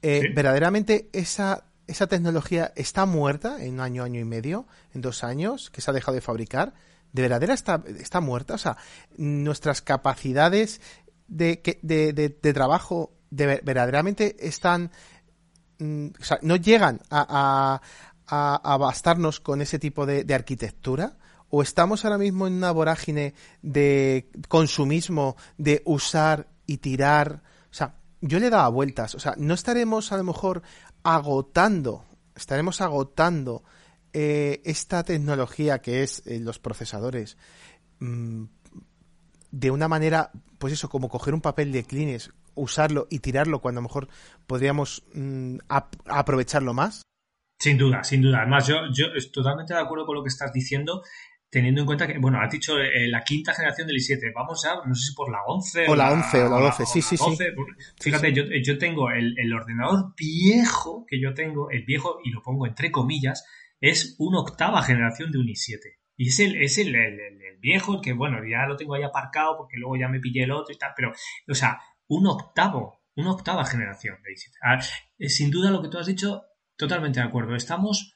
eh, 0.00 0.32
verdaderamente 0.34 1.08
esa, 1.12 1.64
esa 1.86 2.06
tecnología 2.06 2.72
está 2.74 3.06
muerta 3.06 3.62
en 3.62 3.74
un 3.74 3.80
año, 3.80 4.02
año 4.02 4.20
y 4.20 4.24
medio, 4.24 4.66
en 4.94 5.02
dos 5.02 5.22
años, 5.22 5.70
que 5.70 5.80
se 5.80 5.90
ha 5.90 5.94
dejado 5.94 6.14
de 6.14 6.20
fabricar. 6.20 6.74
¿De 7.12 7.22
verdadera 7.22 7.54
está, 7.54 7.84
está 7.98 8.20
muerta? 8.20 8.54
O 8.54 8.58
sea, 8.58 8.78
nuestras 9.16 9.82
capacidades 9.82 10.80
de, 11.28 11.62
de, 11.82 12.12
de, 12.12 12.52
trabajo 12.52 13.12
de, 13.30 13.60
verdaderamente 13.62 14.36
están... 14.40 14.90
Mm, 15.78 16.08
o 16.18 16.24
sea, 16.24 16.38
no 16.42 16.56
llegan 16.56 17.00
a, 17.10 17.80
a, 18.26 18.72
a, 18.72 18.76
bastarnos 18.78 19.40
con 19.40 19.60
ese 19.60 19.78
tipo 19.78 20.06
de, 20.06 20.24
de 20.24 20.34
arquitectura 20.34 21.18
o 21.54 21.60
estamos 21.60 22.04
ahora 22.04 22.16
mismo 22.16 22.46
en 22.46 22.54
una 22.54 22.70
vorágine 22.70 23.34
de 23.60 24.30
consumismo, 24.48 25.36
de 25.58 25.82
usar 25.84 26.48
y 26.66 26.78
tirar. 26.78 27.42
O 27.70 27.74
sea, 27.74 27.96
yo 28.22 28.40
le 28.40 28.48
daba 28.48 28.70
vueltas. 28.70 29.14
O 29.14 29.20
sea, 29.20 29.34
no 29.36 29.52
estaremos 29.52 30.12
a 30.12 30.16
lo 30.16 30.24
mejor 30.24 30.62
agotando, 31.02 32.06
estaremos 32.34 32.80
agotando 32.80 33.64
eh, 34.14 34.62
esta 34.64 35.04
tecnología 35.04 35.80
que 35.80 36.02
es 36.02 36.22
eh, 36.24 36.40
los 36.40 36.58
procesadores 36.58 37.36
mm, 38.00 38.44
de 39.50 39.70
una 39.70 39.88
manera, 39.88 40.30
pues 40.56 40.72
eso, 40.72 40.88
como 40.88 41.10
coger 41.10 41.34
un 41.34 41.42
papel 41.42 41.70
de 41.70 41.84
Kleenex, 41.84 42.30
usarlo 42.54 43.08
y 43.10 43.18
tirarlo 43.18 43.60
cuando 43.60 43.80
a 43.80 43.82
lo 43.82 43.88
mejor 43.88 44.08
podríamos 44.46 45.04
mm, 45.12 45.58
aprovecharlo 46.06 46.72
más. 46.72 47.02
Sin 47.60 47.76
duda, 47.76 48.02
sin 48.02 48.22
duda. 48.22 48.38
Además, 48.38 48.66
yo, 48.66 48.76
yo 48.90 49.08
estoy 49.14 49.32
totalmente 49.32 49.74
de 49.74 49.80
acuerdo 49.80 50.06
con 50.06 50.16
lo 50.16 50.22
que 50.22 50.30
estás 50.30 50.50
diciendo 50.50 51.02
teniendo 51.52 51.82
en 51.82 51.86
cuenta 51.86 52.06
que, 52.06 52.16
bueno, 52.16 52.40
has 52.40 52.50
dicho 52.50 52.78
eh, 52.78 53.06
la 53.08 53.22
quinta 53.22 53.52
generación 53.52 53.86
del 53.86 53.98
i7, 53.98 54.32
vamos 54.34 54.64
a, 54.64 54.76
no 54.86 54.94
sé 54.94 55.08
si 55.08 55.14
por 55.14 55.30
la 55.30 55.44
11 55.46 55.86
o 55.86 55.94
la 55.94 56.10
11 56.10 56.44
o 56.44 56.48
la 56.48 56.58
12, 56.58 56.86
sí, 56.86 57.02
sí, 57.02 57.18
sí. 57.18 57.38
Fíjate, 58.00 58.32
Yo, 58.32 58.44
yo, 58.64 58.78
tengo 58.78 59.10
el, 59.10 59.38
el, 59.38 59.52
ordenador 59.52 60.14
viejo 60.16 61.04
que 61.06 61.20
yo 61.20 61.34
tengo, 61.34 61.70
el 61.70 61.84
viejo, 61.84 62.20
y 62.24 62.30
lo 62.30 62.42
pongo 62.42 62.66
entre 62.66 62.90
comillas, 62.90 63.44
es 63.82 64.16
una 64.18 64.40
octava 64.40 64.82
generación 64.82 65.30
de 65.30 65.40
un 65.40 65.46
i7. 65.46 65.78
Y 66.16 66.28
es 66.28 66.40
el, 66.40 66.56
es 66.56 66.78
el, 66.78 66.94
el, 66.94 67.20
el 67.20 67.58
viejo, 67.60 68.00
que 68.00 68.14
bueno, 68.14 68.38
ya 68.50 68.66
lo 68.66 68.74
tengo 68.74 68.94
ahí 68.94 69.02
aparcado 69.02 69.58
porque 69.58 69.76
luego 69.76 69.96
ya 69.96 70.08
me 70.08 70.20
pillé 70.20 70.44
el 70.44 70.52
otro 70.52 70.74
y 70.74 70.78
tal, 70.78 70.92
pero, 70.96 71.12
o 71.46 71.54
sea, 71.54 71.78
un 72.08 72.28
octavo, 72.28 73.02
una 73.14 73.32
octava 73.32 73.66
generación 73.66 74.16
de 74.22 74.30
i7. 74.30 74.56
Ah, 74.62 74.78
eh, 75.18 75.28
sin 75.28 75.50
duda 75.50 75.70
lo 75.70 75.82
que 75.82 75.88
tú 75.88 75.98
has 75.98 76.06
dicho, 76.06 76.44
totalmente 76.76 77.20
de 77.20 77.26
acuerdo. 77.26 77.54
Estamos, 77.54 78.14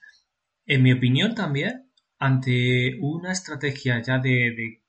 en 0.65 0.83
mi 0.83 0.95
opinión 0.95 1.35
también, 1.35 1.86
ante 2.19 2.99
una 3.01 3.33
estrategia 3.33 4.01
ya 4.03 4.19
de, 4.19 4.83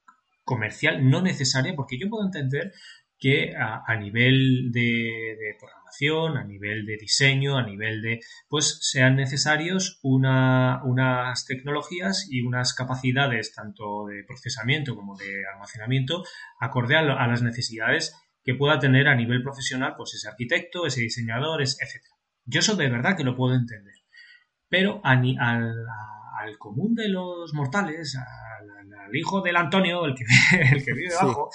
comercial 0.43 1.09
no 1.09 1.21
necesaria, 1.21 1.75
porque 1.75 1.99
yo 1.99 2.09
puedo 2.09 2.25
entender 2.25 2.71
que 3.19 3.53
a, 3.55 3.95
nivel 3.95 4.71
de, 4.71 5.35
programación, 5.59 6.37
a 6.37 6.43
nivel 6.43 6.85
de 6.85 6.97
diseño, 6.97 7.57
a 7.57 7.63
nivel 7.63 8.01
de, 8.01 8.19
pues 8.47 8.77
sean 8.81 9.15
necesarios 9.15 9.99
una, 10.03 10.81
unas 10.83 11.45
tecnologías 11.45 12.27
y 12.29 12.41
unas 12.41 12.73
capacidades 12.75 13.53
tanto 13.53 14.05
de 14.05 14.23
procesamiento 14.23 14.95
como 14.95 15.17
de 15.17 15.43
almacenamiento 15.51 16.23
acorde 16.59 16.95
a, 16.95 17.01
las 17.01 17.41
necesidades 17.41 18.15
que 18.43 18.53
pueda 18.53 18.79
tener 18.79 19.07
a 19.07 19.15
nivel 19.15 19.43
profesional, 19.43 19.95
pues 19.97 20.13
ese 20.13 20.29
arquitecto, 20.29 20.85
ese 20.85 21.01
diseñador, 21.01 21.61
etc. 21.61 22.01
Yo 22.45 22.59
eso 22.59 22.75
de 22.75 22.89
verdad 22.89 23.17
que 23.17 23.25
lo 23.25 23.35
puedo 23.35 23.55
entender. 23.55 23.95
Pero 24.69 25.01
a, 25.03 25.13
a, 25.13 26.16
al 26.47 26.57
común 26.57 26.95
de 26.95 27.09
los 27.09 27.53
mortales, 27.53 28.15
al, 28.15 29.15
hijo 29.15 29.41
del 29.41 29.55
Antonio, 29.55 30.05
el 30.05 30.15
que, 30.15 30.25
el 30.71 30.83
que 30.83 30.93
vive 30.93 31.09
debajo, 31.09 31.49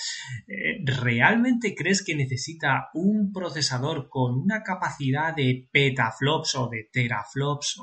eh, 0.49 0.83
¿realmente 0.85 1.75
crees 1.75 2.03
que 2.03 2.15
necesita 2.15 2.89
un 2.95 3.31
procesador 3.31 4.09
con 4.09 4.35
una 4.37 4.63
capacidad 4.63 5.35
de 5.35 5.69
petaflops 5.71 6.55
o 6.55 6.69
de 6.69 6.89
teraflops? 6.91 7.79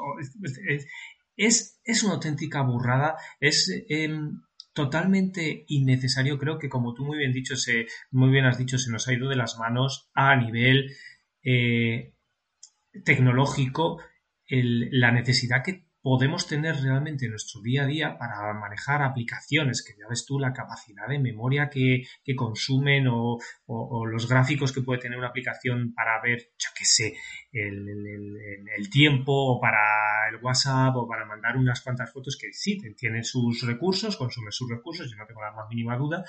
es, 1.35 1.79
es, 1.83 2.03
una 2.03 2.13
auténtica 2.13 2.63
burrada, 2.63 3.15
es 3.39 3.71
em, 3.89 4.41
totalmente 4.73 5.65
innecesario. 5.67 6.37
Creo 6.39 6.57
que, 6.57 6.69
como 6.69 6.93
tú 6.93 7.05
muy 7.05 7.17
bien, 7.17 7.31
dicho, 7.31 7.55
se, 7.55 7.85
muy 8.11 8.31
bien 8.31 8.45
has 8.45 8.57
dicho, 8.57 8.77
se 8.77 8.91
nos 8.91 9.07
ha 9.07 9.13
ido 9.13 9.29
de 9.29 9.35
las 9.35 9.57
manos 9.59 10.09
a 10.13 10.35
nivel 10.35 10.95
eh, 11.43 12.13
tecnológico 13.05 13.99
la 14.49 15.11
necesidad 15.11 15.63
que 15.63 15.88
podemos 16.09 16.47
tener 16.47 16.75
realmente 16.75 17.25
en 17.25 17.31
nuestro 17.33 17.61
día 17.61 17.83
a 17.83 17.85
día 17.85 18.17
para 18.17 18.51
manejar 18.55 19.03
aplicaciones, 19.03 19.83
que 19.85 19.93
ya 19.95 20.07
ves 20.09 20.25
tú 20.25 20.39
la 20.39 20.53
capacidad 20.53 21.07
de 21.07 21.19
memoria 21.19 21.69
que, 21.69 22.01
consumen 22.35 23.05
o, 23.07 23.37
los 24.07 24.27
gráficos 24.27 24.73
que 24.73 24.81
puede 24.81 25.01
tener 25.01 25.19
una 25.19 25.27
aplicación 25.27 25.93
para 25.93 26.19
ver, 26.19 26.49
yo 26.57 26.69
qué 26.75 26.83
sé, 26.83 27.13
el, 27.51 27.87
el, 28.75 28.89
tiempo 28.89 29.33
o 29.33 29.61
para 29.61 30.29
el 30.31 30.37
WhatsApp 30.41 30.95
o 30.95 31.07
para 31.07 31.25
mandar 31.25 31.57
unas 31.57 31.79
cuantas 31.81 32.11
fotos 32.11 32.39
que 32.41 32.51
sí, 32.53 32.79
tienen 32.97 33.23
sus 33.23 33.61
recursos, 33.61 34.17
consumen 34.17 34.51
sus 34.51 34.67
recursos, 34.67 35.11
yo 35.11 35.15
no 35.15 35.27
tengo 35.27 35.41
la 35.41 35.51
más 35.51 35.69
mínima 35.69 35.95
duda, 35.95 36.25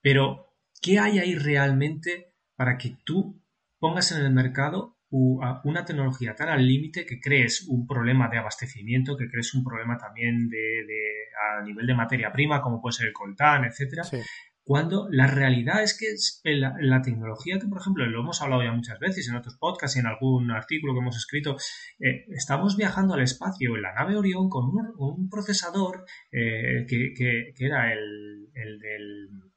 pero 0.00 0.54
¿qué 0.80 0.98
hay 0.98 1.18
ahí 1.18 1.34
realmente 1.34 2.32
para 2.56 2.78
que 2.78 2.96
tú 3.04 3.38
pongas 3.78 4.12
en 4.12 4.24
el 4.24 4.32
mercado 4.32 4.96
una 5.10 5.84
tecnología 5.84 6.34
tan 6.34 6.48
al 6.48 6.66
límite 6.66 7.04
que 7.04 7.20
crees 7.20 7.66
un 7.68 7.86
problema 7.86 8.28
de 8.28 8.38
abastecimiento, 8.38 9.16
que 9.16 9.28
crees 9.28 9.54
un 9.54 9.64
problema 9.64 9.98
también 9.98 10.48
de, 10.48 10.84
a 11.58 11.62
nivel 11.62 11.86
de 11.86 11.94
materia 11.94 12.32
prima, 12.32 12.62
como 12.62 12.80
puede 12.80 12.92
ser 12.92 13.08
el 13.08 13.12
coltán, 13.12 13.64
etcétera, 13.64 14.04
cuando 14.62 15.08
la 15.10 15.26
realidad 15.26 15.82
es 15.82 15.98
que 15.98 16.54
la, 16.54 17.02
tecnología 17.02 17.58
que, 17.58 17.66
por 17.66 17.80
ejemplo, 17.80 18.06
lo 18.06 18.20
hemos 18.20 18.40
hablado 18.40 18.62
ya 18.62 18.70
muchas 18.70 19.00
veces 19.00 19.28
en 19.28 19.34
otros 19.34 19.56
podcasts 19.58 19.96
y 19.96 19.98
en 20.00 20.06
algún 20.06 20.52
artículo 20.52 20.92
que 20.92 21.00
hemos 21.00 21.16
escrito, 21.16 21.56
eh, 21.98 22.26
estamos 22.28 22.76
viajando 22.76 23.14
al 23.14 23.22
espacio 23.22 23.74
en 23.74 23.82
la 23.82 23.94
nave 23.94 24.16
Orión 24.16 24.48
con 24.48 24.70
un, 24.96 25.28
procesador 25.28 26.04
eh, 26.30 26.86
que, 26.88 27.12
que, 27.16 27.66
era 27.66 27.92
el, 27.92 28.48
el 28.54 28.78
del 28.78 29.49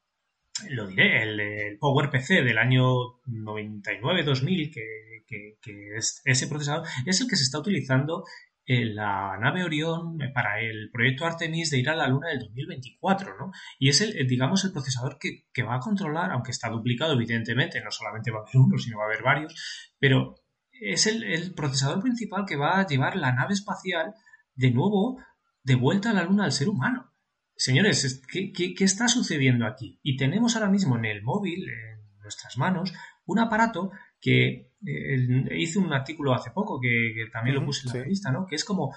lo 0.69 0.87
diré, 0.87 1.23
el, 1.23 1.77
PowerPC 1.79 2.43
del 2.43 2.57
año 2.57 2.83
99-2000, 3.27 4.73
que, 4.73 5.55
que, 5.61 5.95
es 5.95 6.21
ese 6.25 6.47
procesador, 6.47 6.87
es 7.05 7.21
el 7.21 7.27
que 7.27 7.35
se 7.35 7.43
está 7.43 7.59
utilizando 7.59 8.23
en 8.65 8.95
la 8.95 9.37
nave 9.39 9.63
Orión 9.63 10.17
para 10.33 10.61
el 10.61 10.89
proyecto 10.91 11.25
Artemis 11.25 11.69
de 11.69 11.79
ir 11.79 11.89
a 11.89 11.95
la 11.95 12.07
Luna 12.07 12.29
del 12.29 12.39
2024, 12.39 13.37
¿no? 13.37 13.51
Y 13.77 13.89
es 13.89 14.01
el, 14.01 14.27
digamos, 14.27 14.63
el 14.63 14.71
procesador 14.71 15.17
que, 15.19 15.45
que 15.53 15.63
va 15.63 15.75
a 15.75 15.79
controlar, 15.79 16.31
aunque 16.31 16.51
está 16.51 16.69
duplicado, 16.69 17.13
evidentemente, 17.13 17.81
no 17.81 17.91
solamente 17.91 18.31
va 18.31 18.39
a 18.39 18.41
haber 18.43 18.57
uno, 18.57 18.77
sino 18.77 18.97
va 18.97 19.03
a 19.03 19.07
haber 19.07 19.23
varios, 19.23 19.91
pero 19.99 20.35
es 20.71 21.07
el, 21.07 21.23
el 21.23 21.53
procesador 21.53 22.01
principal 22.01 22.45
que 22.47 22.55
va 22.55 22.79
a 22.79 22.87
llevar 22.87 23.15
la 23.15 23.33
nave 23.33 23.53
espacial 23.53 24.13
de 24.55 24.71
nuevo 24.71 25.17
de 25.63 25.75
vuelta 25.75 26.11
a 26.11 26.13
la 26.13 26.23
Luna 26.23 26.45
al 26.45 26.51
ser 26.51 26.69
humano. 26.69 27.12
Señores, 27.55 28.21
¿qué, 28.31 28.51
qué, 28.51 28.83
está 28.83 29.07
sucediendo 29.07 29.65
aquí? 29.65 29.99
Y 30.03 30.17
tenemos 30.17 30.55
ahora 30.55 30.69
mismo 30.69 30.97
en 30.97 31.05
el 31.05 31.23
móvil, 31.23 31.69
en 31.69 32.21
nuestras 32.21 32.57
manos, 32.57 32.93
un 33.25 33.39
aparato 33.39 33.91
que 34.19 34.71
eh, 34.85 35.57
hice 35.57 35.79
un 35.79 35.93
artículo 35.93 36.33
hace 36.33 36.51
poco 36.51 36.79
que, 36.79 37.27
también 37.31 37.55
lo 37.55 37.65
puse 37.65 37.87
en 37.87 37.93
la 37.93 38.03
revista, 38.03 38.31
¿no? 38.31 38.45
Que 38.47 38.55
es 38.55 38.65
como 38.65 38.93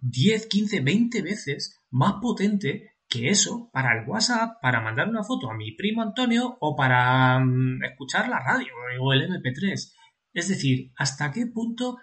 10, 0.00 0.46
15, 0.46 0.80
20 0.80 1.22
veces 1.22 1.80
más 1.90 2.14
potente 2.20 2.98
que 3.08 3.30
eso 3.30 3.70
para 3.72 3.98
el 3.98 4.08
WhatsApp, 4.08 4.60
para 4.60 4.80
mandar 4.80 5.08
una 5.08 5.24
foto 5.24 5.50
a 5.50 5.56
mi 5.56 5.72
primo 5.72 6.02
Antonio 6.02 6.58
o 6.60 6.76
para 6.76 7.38
mm, 7.38 7.84
escuchar 7.84 8.28
la 8.28 8.40
radio 8.40 8.72
o 9.00 9.12
el 9.12 9.22
MP3. 9.22 9.92
Es 10.34 10.48
decir, 10.48 10.92
¿hasta 10.96 11.32
qué 11.32 11.46
punto 11.46 11.96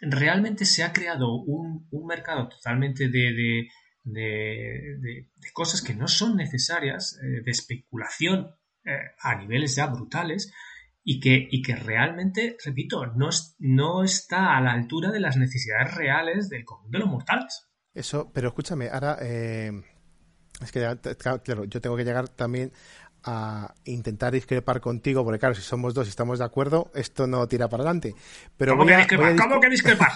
realmente 0.00 0.64
se 0.64 0.82
ha 0.82 0.92
creado 0.92 1.34
un, 1.34 1.88
mercado 2.06 2.48
totalmente 2.48 3.08
de, 3.08 3.32
de, 3.32 3.68
cosas 5.52 5.82
que 5.82 5.94
no 5.94 6.08
son 6.08 6.36
necesarias, 6.36 7.18
eh, 7.22 7.42
de 7.44 7.50
especulación 7.50 8.54
eh, 8.84 8.98
a 9.20 9.36
niveles 9.36 9.76
ya 9.76 9.86
brutales 9.86 10.52
y 11.04 11.20
que, 11.20 11.48
y 11.50 11.62
que 11.62 11.76
realmente, 11.76 12.56
repito, 12.64 13.06
no, 13.06 13.30
no 13.58 14.04
está 14.04 14.56
a 14.56 14.60
la 14.60 14.72
altura 14.72 15.10
de 15.10 15.20
las 15.20 15.36
necesidades 15.36 15.94
reales 15.94 16.48
del 16.48 16.64
común 16.64 16.90
de 16.90 16.98
los 16.98 17.08
mortales. 17.08 17.68
Eso, 17.94 18.30
pero 18.32 18.48
escúchame, 18.48 18.88
ahora 18.88 19.18
eh, 19.20 19.70
es 20.60 20.72
que 20.72 20.80
claro, 21.18 21.64
yo 21.64 21.80
tengo 21.80 21.96
que 21.96 22.04
llegar 22.04 22.28
también 22.28 22.72
a 23.24 23.74
intentar 23.84 24.32
discrepar 24.32 24.80
contigo, 24.80 25.24
porque 25.24 25.38
claro, 25.38 25.54
si 25.54 25.62
somos 25.62 25.94
dos 25.94 26.06
y 26.06 26.10
estamos 26.10 26.38
de 26.38 26.44
acuerdo, 26.44 26.90
esto 26.94 27.26
no 27.26 27.46
tira 27.46 27.68
para 27.68 27.82
adelante. 27.82 28.14
Pero 28.56 28.72
¿Cómo, 28.72 28.86
que, 28.86 28.96
discrepar? 28.96 29.36
¿Cómo 29.36 29.60
que 29.60 29.68
discrepar? 29.68 30.12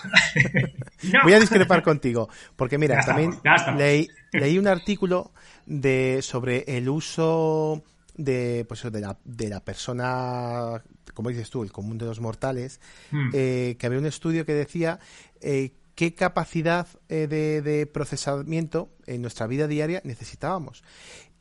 Voy 1.22 1.32
a 1.32 1.40
discrepar 1.40 1.82
contigo, 1.82 2.28
porque 2.56 2.78
mira, 2.78 3.00
también 3.04 3.38
leí, 3.76 4.08
leí, 4.32 4.58
un 4.58 4.66
artículo 4.66 5.32
de 5.66 6.20
sobre 6.22 6.64
el 6.66 6.88
uso 6.88 7.82
de 8.16 8.64
pues 8.66 8.82
de 8.90 9.00
la, 9.00 9.18
de 9.24 9.48
la 9.48 9.60
persona, 9.60 10.82
como 11.14 11.28
dices 11.28 11.50
tú, 11.50 11.62
el 11.62 11.72
común 11.72 11.98
de 11.98 12.06
los 12.06 12.20
mortales, 12.20 12.80
hmm. 13.10 13.30
eh, 13.32 13.76
que 13.78 13.86
había 13.86 13.98
un 13.98 14.06
estudio 14.06 14.46
que 14.46 14.54
decía 14.54 14.98
eh, 15.40 15.72
qué 15.94 16.14
capacidad 16.14 16.86
eh, 17.08 17.26
de, 17.26 17.62
de, 17.62 17.86
procesamiento 17.86 18.90
en 19.06 19.22
nuestra 19.22 19.46
vida 19.46 19.66
diaria 19.66 20.00
necesitábamos 20.04 20.82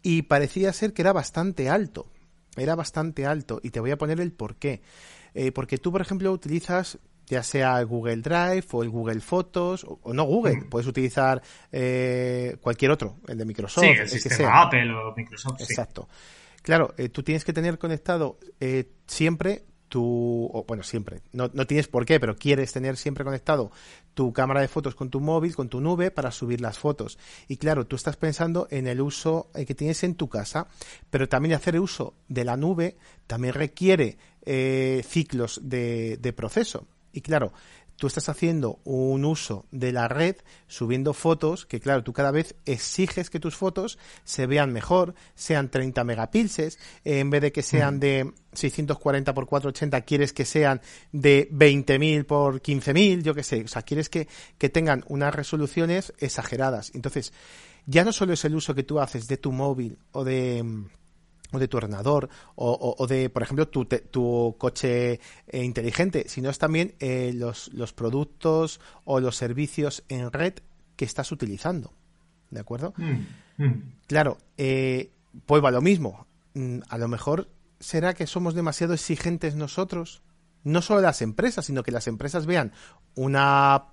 y 0.05 0.21
parecía 0.21 0.71
ser 0.71 0.93
que 0.93 1.01
era 1.01 1.13
bastante 1.13 1.67
alto. 1.67 2.05
Era 2.55 2.75
bastante 2.75 3.25
alto 3.25 3.59
y 3.63 3.71
te 3.71 3.79
voy 3.79 3.89
a 3.89 3.97
poner 3.97 4.21
el 4.21 4.31
por 4.31 4.55
qué. 4.55 4.83
Eh, 5.33 5.51
porque 5.51 5.79
tú, 5.79 5.91
por 5.91 5.99
ejemplo, 5.99 6.31
utilizas 6.31 6.99
ya 7.25 7.41
sea 7.41 7.79
el 7.79 7.87
Google 7.87 8.17
Drive 8.17 8.65
o 8.71 8.83
el 8.83 8.91
Google 8.91 9.19
Fotos, 9.19 9.83
o, 9.83 10.13
no 10.13 10.25
Google, 10.25 10.57
mm. 10.57 10.69
puedes 10.69 10.87
utilizar 10.87 11.41
eh, 11.71 12.55
cualquier 12.61 12.91
otro, 12.91 13.17
el 13.27 13.39
de 13.39 13.45
Microsoft. 13.45 13.83
Sí, 13.83 13.89
el, 13.89 14.07
sistema 14.07 14.61
Apple 14.61 14.93
o 14.93 15.15
Microsoft. 15.17 15.59
Exacto. 15.61 16.07
Claro, 16.61 16.93
eh, 16.97 17.09
tú 17.09 17.23
tienes 17.23 17.43
que 17.43 17.51
tener 17.51 17.79
conectado 17.79 18.37
siempre 19.07 19.63
tu, 19.95 20.65
bueno, 20.67 20.83
siempre, 20.83 21.21
no, 21.31 21.49
no, 21.53 21.65
tienes 21.65 21.87
por 21.87 22.05
qué, 22.05 22.19
pero 22.19 22.35
quieres 22.35 22.73
tener 22.73 22.97
siempre 22.97 23.23
conectado 23.23 23.71
tu 24.13 24.33
cámara 24.33 24.59
de 24.59 24.67
fotos 24.67 24.93
con 24.93 25.09
tu 25.09 25.21
móvil, 25.21 25.55
con 25.55 25.69
tu 25.69 25.79
nube, 25.79 26.11
para 26.11 26.31
subir 26.31 26.59
las 26.59 26.77
fotos. 26.77 27.17
Y 27.47 27.55
claro, 27.55 27.87
tú 27.87 27.95
estás 27.95 28.17
pensando 28.17 28.67
en 28.71 28.87
el 28.87 28.99
uso 28.99 29.49
eh, 29.55 29.65
que 29.65 29.73
tienes 29.73 30.03
en 30.03 30.15
tu 30.15 30.27
casa, 30.27 30.67
pero 31.09 31.29
también 31.29 31.55
hacer 31.55 31.79
uso 31.79 32.13
de 32.27 32.43
la 32.43 32.57
nube 32.57 32.97
también 33.25 33.53
requiere 33.53 34.17
eh, 34.45 35.01
ciclos 35.07 35.61
de, 35.63 36.17
de 36.17 36.33
proceso. 36.33 36.89
Y 37.13 37.21
claro, 37.21 37.53
tú 37.97 38.07
estás 38.07 38.29
haciendo 38.29 38.79
un 38.83 39.25
uso 39.25 39.65
de 39.71 39.91
la 39.91 40.07
red, 40.07 40.37
subiendo 40.67 41.13
fotos, 41.13 41.65
que 41.65 41.79
claro, 41.79 42.03
tú 42.03 42.13
cada 42.13 42.31
vez 42.31 42.55
exiges 42.65 43.29
que 43.29 43.39
tus 43.39 43.55
fotos 43.55 43.97
se 44.23 44.47
vean 44.47 44.73
mejor, 44.73 45.15
sean 45.33 45.69
30 45.69 46.03
megapíxeles, 46.03 46.79
en 47.03 47.29
vez 47.29 47.41
de 47.41 47.51
que 47.51 47.63
sean 47.63 47.99
de 47.99 48.33
640 48.53 49.33
por 49.33 49.47
480, 49.47 50.01
quieres 50.01 50.33
que 50.33 50.45
sean 50.45 50.81
de 51.11 51.49
20.000 51.51 52.25
por 52.25 52.61
15.000, 52.61 53.21
yo 53.21 53.33
qué 53.33 53.43
sé, 53.43 53.63
o 53.63 53.67
sea, 53.67 53.83
quieres 53.83 54.09
que, 54.09 54.27
que 54.57 54.69
tengan 54.69 55.03
unas 55.07 55.33
resoluciones 55.33 56.13
exageradas. 56.19 56.91
Entonces, 56.93 57.33
ya 57.85 58.03
no 58.03 58.11
solo 58.11 58.33
es 58.33 58.43
el 58.45 58.55
uso 58.55 58.75
que 58.75 58.83
tú 58.83 58.99
haces 58.99 59.27
de 59.27 59.37
tu 59.37 59.51
móvil 59.51 59.99
o 60.11 60.23
de 60.23 60.85
o 61.55 61.59
de 61.59 61.67
tu 61.67 61.77
ordenador 61.77 62.29
o, 62.55 63.05
de, 63.07 63.29
por 63.29 63.43
ejemplo, 63.43 63.67
tu, 63.67 63.85
tu 63.85 64.55
coche 64.57 65.19
eh, 65.47 65.63
inteligente, 65.63 66.25
sino 66.27 66.49
es 66.49 66.57
también 66.57 66.95
eh, 66.99 67.31
los, 67.35 67.73
los 67.73 67.93
productos 67.93 68.79
o 69.03 69.19
los 69.19 69.35
servicios 69.35 70.03
en 70.09 70.31
red 70.31 70.53
que 70.95 71.05
estás 71.05 71.31
utilizando. 71.31 71.93
¿De 72.51 72.59
acuerdo? 72.59 72.93
Mm, 72.97 73.63
mm. 73.63 73.93
Claro, 74.07 74.37
eh, 74.57 75.11
pues 75.45 75.63
va 75.63 75.71
lo 75.71 75.81
mismo. 75.81 76.27
Mm, 76.53 76.79
a 76.87 76.97
lo 76.97 77.07
mejor 77.07 77.49
será 77.79 78.13
que 78.13 78.27
somos 78.27 78.53
demasiado 78.53 78.93
exigentes 78.93 79.55
nosotros. 79.55 80.21
No 80.63 80.81
solo 80.81 81.01
las 81.01 81.21
empresas, 81.21 81.65
sino 81.65 81.83
que 81.83 81.91
las 81.91 82.07
empresas 82.07 82.45
vean 82.45 82.71
una 83.15 83.85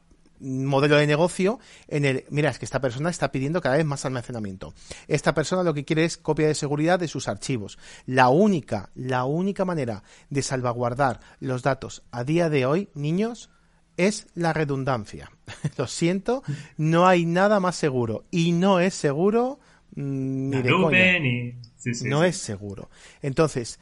modelo 0.43 0.97
de 0.97 1.07
negocio 1.07 1.59
en 1.89 2.05
el, 2.05 2.25
mira, 2.31 2.51
es 2.51 2.59
que 2.59 2.65
esta 2.65 2.81
persona 2.81 3.11
está 3.11 3.33
pidiendo 3.33 3.61
cada 3.61 3.77
vez 3.77 3.87
más 3.87 4.05
almacenamiento. 4.05 4.75
Esta 5.09 5.35
persona 5.35 5.63
lo 5.63 5.75
que 5.75 5.85
quiere 5.85 6.05
es 6.05 6.17
copia 6.17 6.49
de 6.49 6.55
seguridad 6.55 6.99
de 6.99 7.09
sus 7.09 7.29
archivos. 7.29 7.79
La 8.07 8.29
única, 8.29 8.91
la 8.95 9.25
única 9.25 9.65
manera 9.65 10.03
de 10.31 10.43
salvaguardar 10.43 11.21
los 11.41 11.63
datos 11.63 12.03
a 12.11 12.25
día 12.25 12.49
de 12.49 12.67
hoy, 12.67 12.89
niños, 12.95 13.51
es 13.97 14.27
la 14.35 14.53
redundancia. 14.53 15.31
lo 15.77 15.87
siento, 15.87 16.43
no 16.77 17.07
hay 17.07 17.27
nada 17.27 17.61
más 17.61 17.77
seguro. 17.77 18.25
Y 18.31 18.53
no 18.53 18.81
es 18.81 18.95
seguro 18.95 19.61
mm, 19.95 20.51
ni 20.51 20.63
de 20.63 20.71
coña. 20.71 22.09
no 22.09 22.25
es 22.25 22.37
seguro. 22.37 22.91
Entonces, 23.21 23.79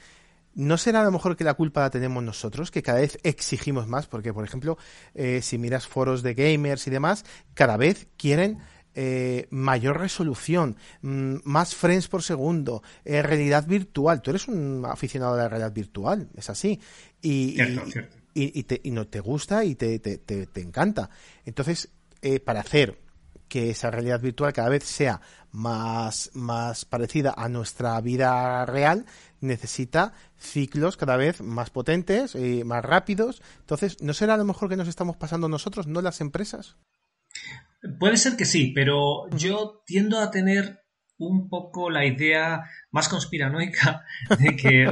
¿No 0.54 0.78
será 0.78 1.00
a 1.00 1.04
lo 1.04 1.12
mejor 1.12 1.36
que 1.36 1.44
la 1.44 1.54
culpa 1.54 1.82
la 1.82 1.90
tenemos 1.90 2.22
nosotros, 2.22 2.70
que 2.70 2.82
cada 2.82 3.00
vez 3.00 3.18
exigimos 3.22 3.86
más? 3.86 4.06
Porque, 4.06 4.32
por 4.32 4.44
ejemplo, 4.44 4.78
eh, 5.14 5.40
si 5.42 5.58
miras 5.58 5.86
foros 5.86 6.22
de 6.22 6.34
gamers 6.34 6.86
y 6.86 6.90
demás, 6.90 7.24
cada 7.54 7.76
vez 7.76 8.08
quieren 8.16 8.58
eh, 8.94 9.46
mayor 9.50 10.00
resolución, 10.00 10.76
mm, 11.02 11.36
más 11.44 11.76
frames 11.76 12.08
por 12.08 12.24
segundo, 12.24 12.82
eh, 13.04 13.22
realidad 13.22 13.66
virtual. 13.66 14.22
Tú 14.22 14.30
eres 14.30 14.48
un 14.48 14.84
aficionado 14.84 15.34
a 15.34 15.36
la 15.36 15.48
realidad 15.48 15.72
virtual, 15.72 16.28
es 16.36 16.50
así. 16.50 16.80
Y, 17.22 17.56
y, 18.34 18.62
te, 18.64 18.80
y 18.82 18.90
no 18.90 19.06
te 19.06 19.20
gusta 19.20 19.64
y 19.64 19.76
te, 19.76 20.00
te, 20.00 20.18
te, 20.18 20.60
encanta. 20.60 21.10
Entonces, 21.44 21.90
para 22.44 22.60
hacer 22.60 22.98
que 23.50 23.68
esa 23.68 23.90
realidad 23.90 24.20
virtual 24.20 24.54
cada 24.54 24.70
vez 24.70 24.84
sea 24.84 25.20
más, 25.52 26.30
más 26.32 26.86
parecida 26.86 27.34
a 27.36 27.50
nuestra 27.50 28.00
vida 28.00 28.64
real, 28.64 29.04
necesita 29.40 30.14
ciclos 30.38 30.96
cada 30.96 31.18
vez 31.18 31.42
más 31.42 31.68
potentes 31.68 32.34
y 32.34 32.64
más 32.64 32.82
rápidos. 32.82 33.42
Entonces, 33.58 34.00
¿no 34.00 34.14
será 34.14 34.38
lo 34.38 34.46
mejor 34.46 34.70
que 34.70 34.76
nos 34.76 34.88
estamos 34.88 35.16
pasando 35.16 35.48
nosotros, 35.48 35.86
no 35.86 36.00
las 36.00 36.22
empresas? 36.22 36.76
Puede 37.98 38.16
ser 38.16 38.36
que 38.36 38.44
sí, 38.44 38.72
pero 38.74 39.28
yo 39.36 39.82
tiendo 39.84 40.20
a 40.20 40.30
tener 40.30 40.80
un 41.20 41.48
poco 41.48 41.90
la 41.90 42.06
idea 42.06 42.64
más 42.90 43.08
conspiranoica 43.08 44.04
de 44.38 44.56
que, 44.56 44.86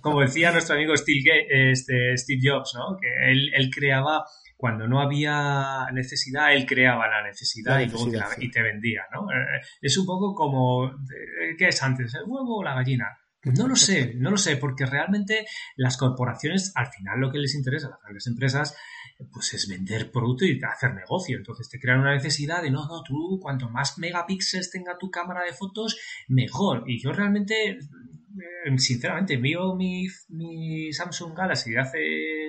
como 0.00 0.20
decía 0.20 0.52
nuestro 0.52 0.76
amigo 0.76 0.96
Steve, 0.96 1.72
este, 1.72 2.14
Jobs, 2.42 2.74
¿no? 2.74 2.96
que 3.00 3.08
él, 3.30 3.70
creaba, 3.74 4.24
cuando 4.62 4.86
no 4.86 5.00
había 5.00 5.88
necesidad, 5.92 6.54
él 6.54 6.64
creaba 6.66 7.08
la 7.08 7.20
necesidad, 7.24 7.80
y, 7.80 7.86
luego 7.86 8.12
te 8.12 8.44
y, 8.44 8.48
te 8.48 8.62
vendía. 8.62 9.02
¿no? 9.12 9.28
Eh, 9.28 9.60
es 9.80 9.98
un 9.98 10.06
poco 10.06 10.36
como, 10.36 10.86
eh, 10.86 11.56
¿qué 11.58 11.66
es 11.66 11.82
antes, 11.82 12.14
el 12.14 12.22
huevo 12.28 12.58
o 12.58 12.62
la 12.62 12.72
gallina? 12.72 13.08
No 13.42 13.66
lo 13.66 13.74
sé, 13.74 14.14
no 14.14 14.30
lo 14.30 14.36
sé, 14.36 14.58
porque 14.58 14.86
realmente 14.86 15.46
las 15.74 15.96
corporaciones, 15.96 16.70
al 16.76 16.86
final 16.86 17.18
lo 17.18 17.32
que 17.32 17.38
les 17.38 17.56
interesa 17.56 17.88
a 17.88 17.90
las 17.90 18.02
grandes 18.02 18.28
empresas, 18.28 18.76
pues 19.32 19.52
es 19.54 19.68
vender 19.68 20.12
producto 20.12 20.44
y 20.44 20.60
hacer 20.62 20.94
negocio. 20.94 21.38
Entonces 21.38 21.68
te 21.68 21.80
crean 21.80 21.98
una 21.98 22.14
necesidad 22.14 22.62
de, 22.62 22.70
no, 22.70 22.86
no, 22.86 23.02
tú 23.02 23.40
cuanto 23.42 23.68
más 23.68 23.98
megapíxeles 23.98 24.70
tenga 24.70 24.96
tu 24.96 25.10
cámara 25.10 25.42
de 25.42 25.54
fotos, 25.54 25.98
mejor. 26.28 26.84
Y 26.86 27.02
yo 27.02 27.10
realmente, 27.12 27.80
sinceramente, 28.76 29.36
veo 29.36 29.74
mi, 29.74 30.06
mi 30.28 30.92
Samsung 30.92 31.36
Galaxy 31.36 31.72
de 31.72 31.80
hace 31.80 31.98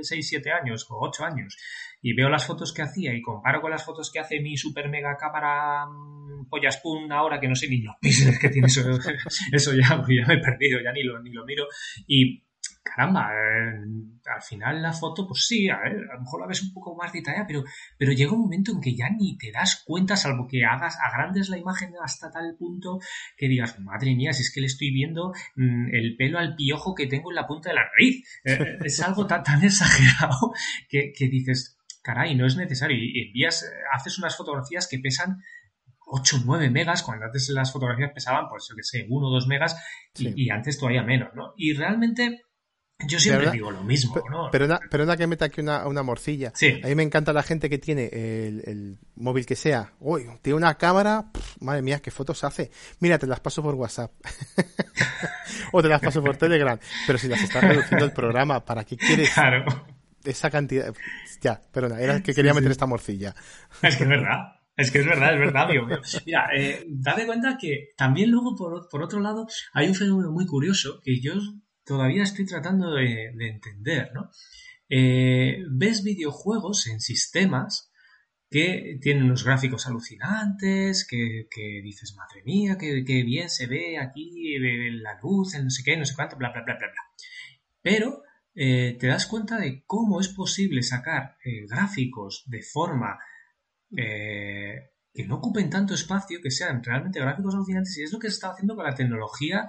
6, 0.01 0.27
7 0.27 0.51
años 0.51 0.85
o 0.89 0.97
8 0.99 1.25
años 1.25 1.57
y 2.01 2.13
veo 2.13 2.29
las 2.29 2.45
fotos 2.45 2.73
que 2.73 2.81
hacía 2.81 3.13
y 3.13 3.21
comparo 3.21 3.61
con 3.61 3.71
las 3.71 3.83
fotos 3.83 4.11
que 4.11 4.19
hace 4.19 4.41
mi 4.41 4.57
super 4.57 4.89
mega 4.89 5.15
cámara 5.17 5.85
mm, 5.85 6.49
Pollaspun 6.49 7.11
ahora 7.11 7.39
que 7.39 7.47
no 7.47 7.55
sé 7.55 7.69
ni 7.69 7.81
los 7.81 7.95
píxeles 8.01 8.39
que 8.39 8.49
tiene. 8.49 8.67
Eso, 8.67 8.81
eso 9.51 9.73
ya, 9.73 9.89
ya 9.89 10.27
me 10.27 10.33
he 10.33 10.37
perdido, 10.37 10.81
ya 10.83 10.91
ni 10.91 11.03
lo, 11.03 11.21
ni 11.21 11.31
lo 11.31 11.45
miro. 11.45 11.65
Y 12.05 12.43
caramba, 12.83 13.31
eh, 13.33 13.79
al 14.25 14.41
final 14.41 14.81
la 14.81 14.91
foto, 14.91 15.25
pues 15.25 15.45
sí, 15.47 15.69
a, 15.69 15.79
ver, 15.79 15.93
a, 16.11 16.15
lo 16.15 16.21
mejor 16.21 16.41
la 16.41 16.47
ves 16.47 16.61
un 16.63 16.73
poco 16.73 16.95
más 16.95 17.13
detallada, 17.13 17.47
pero, 17.47 17.63
pero 17.97 18.11
llega 18.11 18.33
un 18.33 18.41
momento 18.41 18.71
en 18.71 18.81
que 18.81 18.95
ya 18.95 19.09
ni 19.09 19.37
te 19.37 19.51
das 19.51 19.83
cuenta, 19.85 20.17
salvo 20.17 20.47
que 20.47 20.65
hagas, 20.65 20.97
agrandes 21.01 21.49
la 21.49 21.57
imagen 21.57 21.93
hasta 22.03 22.29
tal 22.29 22.55
punto 22.57 22.99
que 23.37 23.47
digas, 23.47 23.79
madre 23.79 24.15
mía, 24.15 24.33
si 24.33 24.41
es 24.41 24.53
que 24.53 24.61
le 24.61 24.67
estoy 24.67 24.91
viendo 24.91 25.31
mm, 25.55 25.93
el 25.93 26.15
pelo 26.17 26.39
al 26.39 26.55
piojo 26.55 26.93
que 26.93 27.07
tengo 27.07 27.31
en 27.31 27.35
la 27.35 27.47
punta 27.47 27.69
de 27.69 27.75
la 27.75 27.85
nariz. 27.85 28.23
Eh, 28.45 28.77
es 28.83 28.99
algo 28.99 29.25
tan, 29.25 29.41
tan 29.41 29.63
exagerado 29.63 30.51
que, 30.89 31.13
que 31.17 31.27
dices, 31.27 31.77
caray, 32.01 32.35
no 32.35 32.45
es 32.45 32.57
necesario. 32.57 32.97
Y 32.97 33.27
envías, 33.27 33.65
haces 33.93 34.17
unas 34.19 34.35
fotografías 34.35 34.87
que 34.87 34.99
pesan 34.99 35.37
8 36.05 36.37
o 36.37 36.39
9 36.45 36.69
megas, 36.69 37.03
cuando 37.03 37.25
antes 37.25 37.49
las 37.49 37.71
fotografías 37.71 38.11
pesaban, 38.13 38.47
pues 38.49 38.67
yo 38.69 38.75
que 38.75 38.83
sé, 38.83 39.05
1 39.09 39.27
o 39.27 39.31
2 39.31 39.47
megas, 39.47 39.75
y, 40.15 40.49
antes 40.49 40.77
todavía 40.77 41.03
menos, 41.03 41.29
¿no? 41.35 41.53
Y 41.57 41.73
realmente 41.73 42.41
yo 43.07 43.19
siempre 43.19 43.51
digo 43.51 43.71
lo 43.71 43.83
mismo, 43.83 44.21
¿no? 44.29 44.49
Pero 44.51 44.65
una, 44.65 44.79
pero 44.89 45.03
una 45.03 45.17
que 45.17 45.27
meta 45.27 45.45
aquí 45.45 45.61
una, 45.61 45.87
una 45.87 46.03
morcilla. 46.03 46.51
Sí. 46.55 46.79
A 46.83 46.87
mí 46.87 46.95
me 46.95 47.03
encanta 47.03 47.33
la 47.33 47.43
gente 47.43 47.69
que 47.69 47.77
tiene 47.77 48.05
el, 48.07 48.97
móvil 49.15 49.45
que 49.45 49.55
sea. 49.55 49.93
Uy, 49.99 50.27
tiene 50.41 50.57
una 50.57 50.75
cámara, 50.75 51.31
madre 51.59 51.81
mía, 51.81 52.01
qué 52.01 52.11
fotos 52.11 52.43
hace. 52.43 52.71
Mira, 52.99 53.17
te 53.17 53.27
las 53.27 53.39
paso 53.39 53.61
por 53.61 53.75
WhatsApp. 53.75 54.11
o 55.71 55.81
te 55.81 55.87
las 55.87 56.01
paso 56.01 56.23
por 56.23 56.37
Telegram. 56.37 56.79
Pero 57.05 57.17
si 57.17 57.27
las 57.27 57.41
estás 57.41 57.63
reduciendo 57.63 58.05
el 58.05 58.11
programa, 58.11 58.63
¿para 58.63 58.83
qué 58.83 58.97
quieres? 58.97 59.31
Claro 59.33 59.65
esa 60.25 60.49
cantidad. 60.49 60.93
Ya, 61.41 61.61
perdona, 61.71 61.99
era 61.99 62.21
que 62.21 62.33
quería 62.33 62.53
meter 62.53 62.71
esta 62.71 62.85
morcilla. 62.85 63.35
Es 63.81 63.97
que 63.97 64.03
es 64.03 64.09
verdad. 64.09 64.53
Es 64.75 64.89
que 64.89 64.99
es 64.99 65.05
verdad, 65.05 65.33
es 65.35 65.39
verdad, 65.39 65.63
amigo 65.65 65.85
Mira, 66.25 66.49
eh, 66.57 66.83
date 66.87 67.27
cuenta 67.27 67.57
que 67.59 67.93
también 67.95 68.31
luego, 68.31 68.55
por, 68.55 69.03
otro 69.03 69.19
lado, 69.19 69.45
hay 69.71 69.87
un 69.87 69.93
fenómeno 69.93 70.31
muy 70.31 70.47
curioso 70.47 70.99
que 71.03 71.19
yo 71.21 71.33
todavía 71.85 72.23
estoy 72.23 72.45
tratando 72.45 72.93
de, 72.93 73.31
entender, 73.39 74.11
¿no? 74.13 74.29
Eh, 74.89 75.57
ves 75.69 76.03
videojuegos 76.03 76.87
en 76.87 76.99
sistemas 76.99 77.91
que 78.49 78.99
tienen 79.01 79.23
unos 79.23 79.43
gráficos 79.43 79.87
alucinantes, 79.87 81.07
que, 81.07 81.47
dices, 81.83 82.15
madre 82.15 82.43
mía, 82.43 82.77
que, 82.77 83.23
bien 83.23 83.49
se 83.49 83.65
ve 83.65 83.97
aquí 83.97 84.57
la 84.59 85.19
luz, 85.21 85.55
el 85.55 85.63
no 85.63 85.69
sé 85.71 85.83
qué, 85.83 85.97
no 85.97 86.05
sé 86.05 86.13
cuánto, 86.15 86.37
bla, 86.37 86.51
bla, 86.51 86.61
bla, 86.63 86.75
bla, 86.77 86.87
bla. 86.87 87.01
Pero 87.81 88.21
eh, 88.53 88.95
te 88.99 89.07
das 89.07 89.25
cuenta 89.25 89.57
de 89.57 89.83
cómo 89.85 90.21
es 90.21 90.27
posible 90.27 90.83
sacar 90.83 91.37
eh, 91.43 91.65
gráficos 91.67 92.43
de 92.47 92.61
forma 92.61 93.17
que 93.95 95.27
no 95.27 95.35
ocupen 95.35 95.69
tanto 95.69 95.93
espacio, 95.93 96.39
que 96.41 96.49
sean 96.49 96.83
realmente 96.83 97.19
gráficos 97.19 97.53
alucinantes, 97.53 97.95
y 97.99 98.03
es 98.03 98.11
lo 98.11 98.17
que 98.17 98.29
se 98.29 98.35
está 98.35 98.49
haciendo 98.49 98.75
con 98.75 98.85
la 98.85 98.95
tecnología 98.95 99.67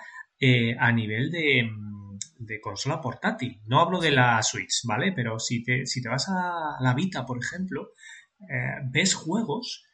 a 0.78 0.92
nivel 0.92 1.30
mm, 1.30 1.94
de, 2.38 2.60
consola 2.60 3.00
portátil. 3.00 3.60
No 3.66 3.80
hablo 3.80 4.00
de 4.00 4.10
la 4.12 4.42
Switch, 4.42 4.84
¿vale? 4.84 5.12
Pero 5.12 5.38
si 5.38 5.62
te, 5.62 5.86
si 5.86 6.02
te 6.02 6.08
vas 6.08 6.28
a 6.28 6.76
la 6.80 6.94
Vita, 6.94 7.24
por 7.24 7.38
ejemplo, 7.38 7.90
ves 8.90 9.14
juegos 9.14 9.84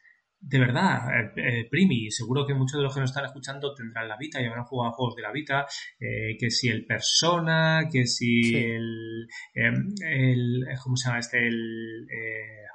de 0.41 0.59
verdad, 0.59 1.07
eh, 1.15 1.31
eh, 1.35 1.67
Primi, 1.69 2.09
seguro 2.09 2.47
que 2.47 2.55
muchos 2.55 2.79
de 2.79 2.83
los 2.83 2.93
que 2.93 2.99
nos 2.99 3.11
están 3.11 3.25
escuchando 3.25 3.75
tendrán 3.75 4.07
la 4.07 4.17
Vita 4.17 4.41
y 4.41 4.45
habrán 4.45 4.65
jugado 4.65 4.93
juegos 4.93 5.15
de 5.15 5.21
la 5.21 5.31
Vita, 5.31 5.67
eh, 5.99 6.35
que 6.39 6.49
si 6.49 6.67
el 6.67 6.85
Persona, 6.85 7.87
que 7.91 8.07
si 8.07 8.55
el, 8.55 9.27
em, 9.53 9.93
el, 10.03 10.65
¿cómo 10.83 10.97
se 10.97 11.07
llama 11.07 11.19
este? 11.19 11.47
El, 11.47 12.07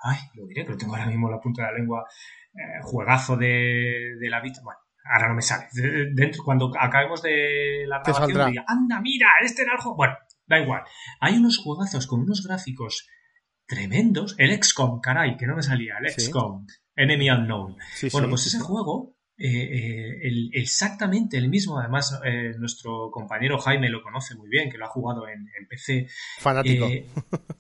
ay, 0.05 0.19
lo 0.35 0.47
diré, 0.47 0.65
pero 0.65 0.79
tengo 0.79 0.95
ahora 0.95 1.09
mismo 1.09 1.29
la 1.29 1.41
punta 1.41 1.63
de 1.63 1.73
la 1.73 1.79
lengua, 1.79 2.07
juegazo 2.83 3.37
de, 3.37 4.15
de 4.19 4.31
la 4.31 4.41
Vita, 4.41 4.61
bueno, 4.63 4.79
ahora 5.13 5.29
no 5.29 5.35
me 5.35 5.43
sale, 5.43 5.67
dentro, 6.13 6.43
cuando 6.45 6.73
acabemos 6.79 7.23
de 7.23 7.85
la 7.87 8.03
grabación, 8.03 8.51
diga, 8.51 8.65
anda, 8.67 9.01
mira, 9.01 9.29
este 9.43 9.63
era 9.63 9.73
el 9.75 9.79
juego, 9.79 9.97
bueno, 9.97 10.15
da 10.47 10.59
igual, 10.59 10.83
hay 11.21 11.37
unos 11.37 11.59
juegazos 11.59 12.07
con 12.07 12.21
unos 12.21 12.47
gráficos 12.47 13.09
tremendos, 13.67 14.35
el 14.39 14.63
XCOM, 14.63 15.01
caray, 15.01 15.37
que 15.37 15.47
no 15.47 15.57
me 15.57 15.63
salía, 15.63 15.95
el 16.01 16.11
XCOM. 16.11 16.67
Enemy 16.97 17.31
Unknown. 17.31 17.77
bueno, 18.13 18.29
pues 18.31 18.47
ese 18.47 18.59
juego, 18.59 19.17
eh, 19.37 20.23
eh, 20.23 20.49
exactamente 20.53 21.37
el 21.37 21.51
mismo, 21.51 21.79
además 21.79 22.19
eh, 22.25 22.55
nuestro 22.59 23.11
compañero 23.11 23.59
Jaime 23.59 23.91
lo 23.91 24.03
conoce 24.03 24.35
muy 24.35 24.49
bien, 24.49 24.71
que 24.71 24.79
lo 24.79 24.87
ha 24.87 24.89
jugado 24.89 25.29
en, 25.29 25.47
PC. 25.69 26.09
Fanático. 26.39 26.89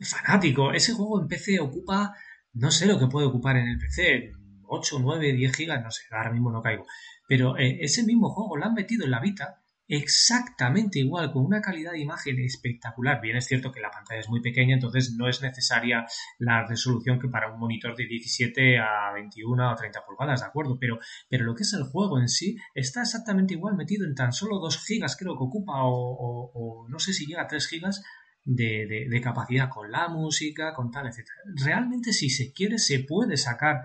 fanático. 0.00 0.72
Ese 0.72 0.94
juego 0.94 1.20
en 1.20 1.28
PC 1.28 1.60
ocupa, 1.60 2.14
no 2.54 2.70
sé 2.70 2.86
lo 2.86 2.98
que 2.98 3.08
puede 3.08 3.26
ocupar 3.26 3.56
en 3.56 3.68
el 3.68 3.78
PC, 3.78 4.32
8, 4.68 4.98
9, 5.00 5.32
10 5.34 5.54
gigas, 5.54 5.82
no 5.82 5.90
sé, 5.90 6.04
ahora 6.10 6.32
mismo 6.32 6.50
no 6.50 6.62
caigo. 6.62 6.86
Pero 7.26 7.56
ese 7.56 8.04
mismo 8.04 8.30
juego 8.30 8.56
lo 8.56 8.64
han 8.64 8.74
metido 8.74 9.04
en 9.04 9.10
la 9.10 9.20
Vita 9.20 9.62
exactamente 9.88 10.98
igual, 10.98 11.30
con 11.30 11.44
una 11.44 11.60
calidad 11.60 11.92
de 11.92 12.00
imagen 12.00 12.40
espectacular. 12.40 13.20
Bien, 13.20 13.36
es 13.36 13.46
cierto 13.46 13.70
que 13.70 13.80
la 13.80 13.90
pantalla 13.90 14.20
es 14.20 14.28
muy 14.28 14.40
pequeña, 14.40 14.74
entonces 14.74 15.14
no 15.16 15.28
es 15.28 15.42
necesaria 15.42 16.04
la 16.38 16.66
resolución 16.66 17.20
que 17.20 17.28
para 17.28 17.52
un 17.52 17.60
monitor 17.60 17.94
de 17.96 18.06
17 18.06 18.78
a 18.78 19.12
21 19.14 19.72
o 19.72 19.76
30 19.76 20.04
pulgadas, 20.04 20.40
¿de 20.40 20.46
acuerdo? 20.46 20.76
Pero, 20.78 20.98
pero 21.28 21.44
lo 21.44 21.54
que 21.54 21.62
es 21.62 21.72
el 21.74 21.84
juego 21.84 22.18
en 22.18 22.28
sí 22.28 22.56
está 22.74 23.02
exactamente 23.02 23.54
igual, 23.54 23.76
metido 23.76 24.04
en 24.06 24.14
tan 24.14 24.32
solo 24.32 24.58
2 24.58 24.84
gigas, 24.84 25.16
creo 25.16 25.36
que 25.36 25.44
ocupa, 25.44 25.74
o, 25.76 26.86
no 26.88 26.98
sé 26.98 27.12
si 27.12 27.26
llega 27.26 27.42
a 27.42 27.46
3 27.46 27.66
gigas. 27.68 28.02
De, 28.48 29.20
capacidad 29.22 29.68
con 29.68 29.90
la 29.90 30.08
música, 30.08 30.72
con 30.72 30.92
tal, 30.92 31.08
etc. 31.08 31.26
Realmente 31.64 32.12
si 32.12 32.30
se 32.30 32.52
quiere 32.52 32.78
se 32.78 33.00
puede 33.00 33.36
sacar 33.36 33.82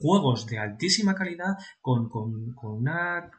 juegos 0.00 0.46
de 0.46 0.58
altísima 0.58 1.14
calidad 1.14 1.54
con, 1.80 2.08
con, 2.08 2.52
con 2.54 2.72
una 2.72 3.30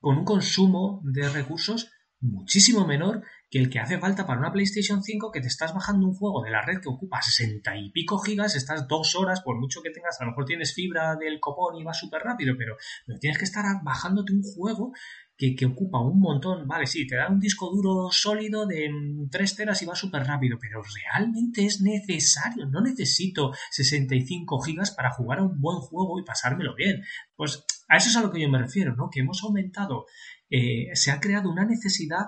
con 0.00 0.18
un 0.18 0.24
consumo 0.24 1.02
de 1.04 1.28
recursos 1.28 1.90
muchísimo 2.24 2.86
menor 2.86 3.22
que 3.50 3.58
el 3.58 3.70
que 3.70 3.78
hace 3.78 3.98
falta 3.98 4.26
para 4.26 4.40
una 4.40 4.52
PlayStation 4.52 5.02
5 5.02 5.30
que 5.30 5.40
te 5.40 5.46
estás 5.46 5.74
bajando 5.74 6.06
un 6.06 6.14
juego 6.14 6.42
de 6.42 6.50
la 6.50 6.62
red 6.62 6.80
que 6.80 6.88
ocupa 6.88 7.22
60 7.22 7.76
y 7.76 7.90
pico 7.90 8.18
gigas, 8.18 8.56
estás 8.56 8.88
dos 8.88 9.14
horas, 9.14 9.42
por 9.42 9.60
mucho 9.60 9.82
que 9.82 9.90
tengas, 9.90 10.20
a 10.20 10.24
lo 10.24 10.30
mejor 10.30 10.44
tienes 10.44 10.74
fibra 10.74 11.16
del 11.16 11.38
copón 11.38 11.76
y 11.76 11.84
va 11.84 11.94
súper 11.94 12.22
rápido, 12.22 12.54
pero, 12.58 12.76
tienes 13.20 13.38
que 13.38 13.44
estar 13.44 13.64
bajándote 13.84 14.32
un 14.32 14.42
juego 14.42 14.92
que, 15.36 15.66
ocupa 15.66 16.00
un 16.00 16.20
montón, 16.20 16.66
vale, 16.66 16.86
sí, 16.86 17.06
te 17.06 17.16
da 17.16 17.28
un 17.28 17.40
disco 17.40 17.70
duro 17.70 18.10
sólido 18.10 18.66
de 18.66 18.90
3 19.30 19.56
teras 19.56 19.82
y 19.82 19.86
va 19.86 19.94
súper 19.94 20.24
rápido, 20.24 20.58
pero 20.60 20.82
realmente 20.82 21.64
es 21.64 21.80
necesario, 21.80 22.66
no 22.66 22.80
necesito 22.80 23.52
65 23.70 24.60
gigas 24.60 24.92
para 24.92 25.10
jugar 25.10 25.40
a 25.40 25.42
un 25.42 25.60
buen 25.60 25.78
juego 25.78 26.20
y 26.20 26.24
pasármelo 26.24 26.74
bien. 26.74 27.02
Pues 27.34 27.64
a 27.88 27.96
eso 27.96 28.08
es 28.10 28.16
a 28.16 28.22
lo 28.22 28.30
que 28.30 28.40
yo 28.40 28.48
me 28.48 28.58
refiero, 28.58 28.94
¿no? 28.94 29.10
Que 29.10 29.20
hemos 29.20 29.42
aumentado, 29.42 30.06
eh, 30.50 30.90
se 30.94 31.10
ha 31.10 31.20
creado 31.20 31.50
una 31.50 31.64
necesidad 31.64 32.26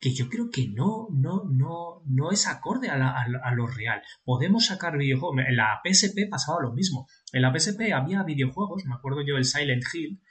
que 0.00 0.14
yo 0.14 0.28
creo 0.28 0.48
que 0.50 0.68
no, 0.68 1.08
no, 1.12 1.44
no, 1.50 2.02
no 2.06 2.30
es 2.30 2.46
acorde 2.46 2.88
a, 2.88 3.26
lo 3.52 3.66
real. 3.66 4.00
Podemos 4.24 4.66
sacar 4.66 4.96
videojuegos. 4.96 5.44
En 5.46 5.56
la 5.56 5.80
PSP 5.84 6.28
pasaba 6.30 6.62
lo 6.62 6.72
mismo. 6.72 7.08
En 7.32 7.42
la 7.42 7.52
PSP 7.52 7.92
había 7.92 8.22
videojuegos, 8.22 8.84
me 8.86 8.94
acuerdo 8.94 9.22
yo 9.26 9.36
el 9.36 9.44
Silent 9.44 9.82
Hill, 9.92 10.22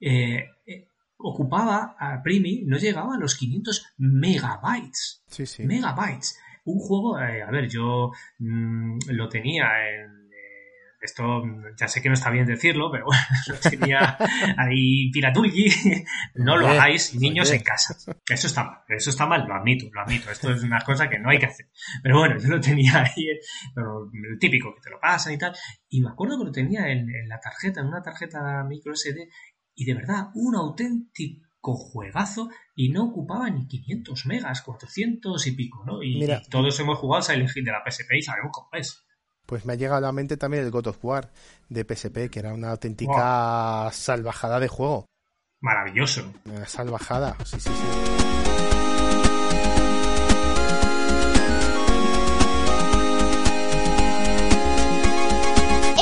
eh, 0.00 0.44
eh, 0.66 0.90
ocupaba 1.18 1.96
a 1.98 2.22
Primi, 2.22 2.62
no 2.66 2.78
llegaba 2.78 3.14
a 3.14 3.18
los 3.18 3.36
500 3.36 3.94
megabytes. 3.98 5.24
Sí, 5.26 5.46
sí. 5.46 5.64
Megabytes. 5.64 6.38
Un 6.64 6.78
juego, 6.80 7.16
a 7.16 7.50
ver, 7.50 7.68
yo 7.68 8.10
mm, 8.38 8.98
lo 9.08 9.28
tenía 9.28 9.66
en 9.88 10.16
esto 11.06 11.42
ya 11.78 11.88
sé 11.88 12.02
que 12.02 12.08
no 12.08 12.14
está 12.14 12.30
bien 12.30 12.46
decirlo, 12.46 12.90
pero 12.90 13.06
bueno, 13.06 13.22
lo 13.48 13.56
tenía 13.56 14.18
ahí 14.58 15.10
piratulli. 15.10 15.70
No 16.34 16.56
lo 16.56 16.68
hagáis, 16.68 17.14
niños 17.14 17.50
en 17.52 17.62
casa. 17.62 17.96
Eso 18.28 18.46
está 18.46 18.64
mal, 18.64 18.78
eso 18.88 19.10
está 19.10 19.26
mal, 19.26 19.46
lo 19.46 19.54
admito, 19.54 19.86
lo 19.92 20.02
admito. 20.02 20.30
Esto 20.30 20.52
es 20.52 20.62
una 20.62 20.80
cosa 20.80 21.08
que 21.08 21.18
no 21.18 21.30
hay 21.30 21.38
que 21.38 21.46
hacer. 21.46 21.66
Pero 22.02 22.18
bueno, 22.18 22.38
yo 22.38 22.48
lo 22.48 22.60
tenía 22.60 23.02
ahí, 23.04 23.38
pero 23.74 24.10
el 24.12 24.38
típico 24.38 24.74
que 24.74 24.80
te 24.82 24.90
lo 24.90 25.00
pasan 25.00 25.32
y 25.32 25.38
tal. 25.38 25.54
Y 25.88 26.00
me 26.00 26.10
acuerdo 26.10 26.38
que 26.38 26.44
lo 26.44 26.52
tenía 26.52 26.88
en, 26.88 27.08
en 27.08 27.28
la 27.28 27.40
tarjeta, 27.40 27.80
en 27.80 27.86
una 27.86 28.02
tarjeta 28.02 28.64
micro 28.64 28.94
SD, 28.94 29.28
y 29.76 29.84
de 29.84 29.94
verdad, 29.94 30.30
un 30.34 30.56
auténtico 30.56 31.74
juegazo 31.74 32.48
y 32.74 32.90
no 32.90 33.04
ocupaba 33.04 33.50
ni 33.50 33.68
500 33.68 34.26
megas, 34.26 34.62
400 34.62 35.46
y 35.46 35.52
pico, 35.52 35.84
¿no? 35.84 36.02
Y, 36.02 36.18
Mira. 36.18 36.42
todos 36.50 36.80
hemos 36.80 36.98
jugado 36.98 37.22
Silent 37.22 37.50
Hill 37.54 37.64
de 37.64 37.72
la 37.72 37.82
PSP 37.84 38.14
y 38.16 38.22
sabemos 38.22 38.50
cómo 38.52 38.68
es. 38.72 39.04
Pues 39.44 39.64
me 39.64 39.74
ha 39.74 39.76
llegado 39.76 39.98
a 39.98 40.00
la 40.00 40.12
mente 40.12 40.36
también 40.36 40.64
el 40.64 40.70
God 40.70 40.88
of 40.88 41.04
War 41.04 41.30
de 41.68 41.84
PSP, 41.84 42.30
que 42.30 42.38
era 42.40 42.54
una 42.54 42.70
auténtica 42.70 43.90
salvajada 43.92 44.58
de 44.58 44.68
juego. 44.68 45.06
Maravilloso. 45.60 46.32
Una 46.46 46.66
salvajada, 46.66 47.36
sí, 47.44 47.60
sí, 47.60 47.68
sí. 47.68 48.26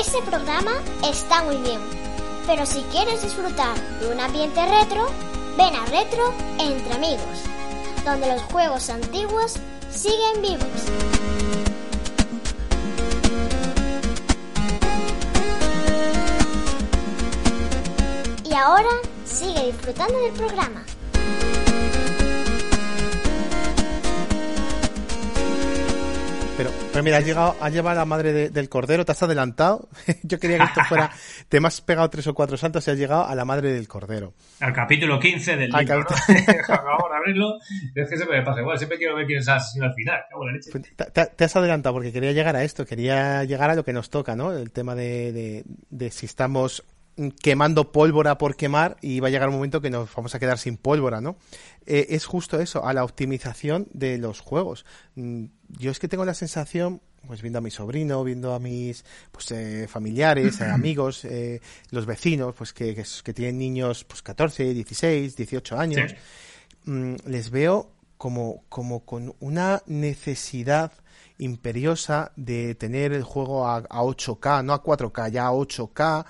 Ese 0.00 0.22
programa 0.22 0.72
está 1.08 1.42
muy 1.44 1.56
bien, 1.56 1.80
pero 2.46 2.66
si 2.66 2.82
quieres 2.84 3.22
disfrutar 3.22 3.76
de 4.00 4.08
un 4.08 4.20
ambiente 4.20 4.64
retro, 4.66 5.06
ven 5.56 5.74
a 5.74 5.84
Retro 5.86 6.32
entre 6.58 6.92
amigos, 6.94 7.42
donde 8.04 8.28
los 8.32 8.42
juegos 8.42 8.90
antiguos 8.90 9.54
siguen 9.90 10.42
vivos. 10.42 10.66
Y 18.44 18.54
ahora 18.54 18.90
sigue 19.24 19.66
disfrutando 19.66 20.18
del 20.18 20.32
programa. 20.32 20.84
Pero, 26.94 27.02
mira, 27.04 27.16
has 27.18 27.24
llegado, 27.26 27.56
has 27.60 27.72
llevado 27.72 27.98
a 27.98 28.02
la 28.02 28.04
madre 28.06 28.32
de- 28.32 28.50
del 28.50 28.68
cordero, 28.68 29.04
te 29.04 29.10
has 29.12 29.22
adelantado. 29.22 29.88
Yo 30.22 30.38
quería 30.38 30.58
que 30.58 30.64
esto 30.64 30.80
fuera, 30.88 31.10
te 31.48 31.58
me 31.60 31.66
has 31.66 31.80
pegado 31.80 32.08
tres 32.08 32.26
o 32.28 32.34
cuatro 32.34 32.56
saltos 32.56 32.86
y 32.86 32.90
has 32.92 32.96
llegado 32.96 33.26
a 33.26 33.34
la 33.34 33.44
madre 33.44 33.72
del 33.72 33.88
cordero. 33.88 34.32
Al 34.60 34.72
capítulo 34.72 35.18
15 35.18 35.56
del 35.56 35.70
libro, 35.72 35.98
¿no? 36.00 36.06
Acabamos 36.62 37.10
de 37.10 37.16
abrirlo. 37.16 37.54
Es 37.96 38.08
que 38.08 38.16
siempre 38.16 38.38
me 38.38 38.44
pasa 38.44 38.60
igual. 38.60 38.78
Siempre 38.78 38.96
quiero 38.98 39.16
ver 39.16 39.26
quién 39.26 39.40
es 39.40 39.48
asesino 39.48 39.86
al 39.86 39.94
final. 39.94 40.20
Cago 40.30 40.42
en 40.42 40.46
la 40.46 40.52
leche. 40.56 40.70
Pues 40.70 40.84
Te, 40.96 41.04
te- 41.10 41.26
te 41.34 41.44
has 41.44 41.56
adelantado 41.56 41.94
porque 41.96 42.12
quería 42.12 42.30
llegar 42.32 42.54
a 42.54 42.62
esto, 42.62 42.86
quería 42.86 43.42
llegar 43.44 43.70
a 43.70 43.74
lo 43.74 43.84
que 43.84 43.92
nos 43.92 44.08
toca, 44.08 44.36
¿no? 44.36 44.52
El 44.52 44.70
tema 44.70 44.94
de, 44.94 45.32
de- 45.32 45.64
de 45.90 46.10
si 46.12 46.26
estamos 46.26 46.84
quemando 47.40 47.92
pólvora 47.92 48.38
por 48.38 48.56
quemar 48.56 48.96
y 49.00 49.20
va 49.20 49.28
a 49.28 49.30
llegar 49.30 49.48
un 49.48 49.54
momento 49.54 49.80
que 49.80 49.90
nos 49.90 50.12
vamos 50.14 50.34
a 50.34 50.38
quedar 50.38 50.58
sin 50.58 50.76
pólvora, 50.76 51.20
¿no? 51.20 51.36
Eh, 51.86 52.06
es 52.10 52.24
justo 52.26 52.60
eso, 52.60 52.84
a 52.86 52.92
la 52.92 53.04
optimización 53.04 53.86
de 53.92 54.18
los 54.18 54.40
juegos. 54.40 54.84
Mm, 55.14 55.44
Yo 55.68 55.90
es 55.90 55.98
que 55.98 56.08
tengo 56.08 56.24
la 56.24 56.34
sensación, 56.34 57.00
pues 57.26 57.40
viendo 57.42 57.58
a 57.58 57.62
mi 57.62 57.70
sobrino, 57.70 58.22
viendo 58.24 58.54
a 58.54 58.58
mis 58.58 59.04
pues 59.32 59.50
eh, 59.52 59.86
familiares, 59.88 60.60
eh, 60.60 60.64
amigos, 60.72 61.26
los 61.90 62.06
vecinos, 62.06 62.54
pues 62.56 62.72
que, 62.72 62.94
que, 62.94 63.32
tienen 63.34 63.58
niños 63.58 64.04
pues 64.04 64.22
14, 64.22 64.74
16, 64.74 65.36
18 65.36 65.78
años, 65.78 66.10
Sí. 66.10 66.90
mm, 66.90 67.14
les 67.26 67.50
veo 67.50 67.90
como, 68.16 68.64
como 68.68 69.04
con 69.04 69.34
una 69.40 69.82
necesidad 69.86 70.92
imperiosa 71.38 72.32
de 72.36 72.74
tener 72.74 73.12
el 73.12 73.22
juego 73.24 73.66
a, 73.66 73.78
a 73.78 74.02
8K, 74.02 74.64
no 74.64 74.72
a 74.72 74.82
4K, 74.82 75.30
ya 75.30 75.46
a 75.46 75.52
8K, 75.52 76.24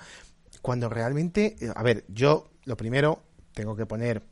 cuando 0.65 0.89
realmente, 0.89 1.55
eh, 1.61 1.71
a 1.75 1.83
ver, 1.83 2.05
yo 2.07 2.49
lo 2.63 2.75
primero 2.75 3.21
tengo 3.53 3.75
que 3.75 3.85
poner, 3.85 4.23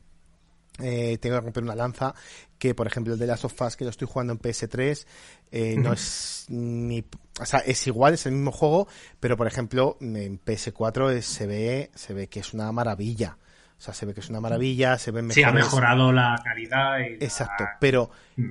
eh, 0.80 1.16
tengo 1.18 1.36
que 1.36 1.42
romper 1.42 1.62
una 1.62 1.76
lanza, 1.76 2.12
que 2.58 2.74
por 2.74 2.88
ejemplo 2.88 3.12
el 3.12 3.20
de 3.20 3.28
Last 3.28 3.44
of 3.44 3.60
Us 3.62 3.76
que 3.76 3.84
lo 3.84 3.90
estoy 3.90 4.08
jugando 4.10 4.32
en 4.32 4.40
PS3, 4.40 5.06
eh, 5.52 5.76
no 5.78 5.92
es 5.92 6.46
ni, 6.48 7.04
o 7.40 7.46
sea, 7.46 7.60
es 7.60 7.86
igual, 7.86 8.14
es 8.14 8.26
el 8.26 8.32
mismo 8.32 8.50
juego, 8.50 8.88
pero 9.20 9.36
por 9.36 9.46
ejemplo 9.46 9.96
en 10.00 10.40
PS4 10.40 11.10
es- 11.12 11.24
se 11.26 11.46
ve, 11.46 11.92
se 11.94 12.14
ve 12.14 12.26
que 12.26 12.40
es 12.40 12.52
una 12.52 12.72
maravilla. 12.72 13.38
O 13.78 13.80
sea, 13.80 13.94
se 13.94 14.04
ve 14.04 14.12
que 14.14 14.20
es 14.20 14.28
una 14.30 14.40
maravilla, 14.40 14.98
se 14.98 15.12
ven 15.12 15.30
Sí, 15.30 15.44
ha 15.44 15.52
mejorado 15.52 16.10
la 16.12 16.40
calidad. 16.42 16.98
Y 16.98 17.10
la- 17.18 17.24
Exacto, 17.24 17.64
pero 17.78 18.10
Mm. 18.36 18.50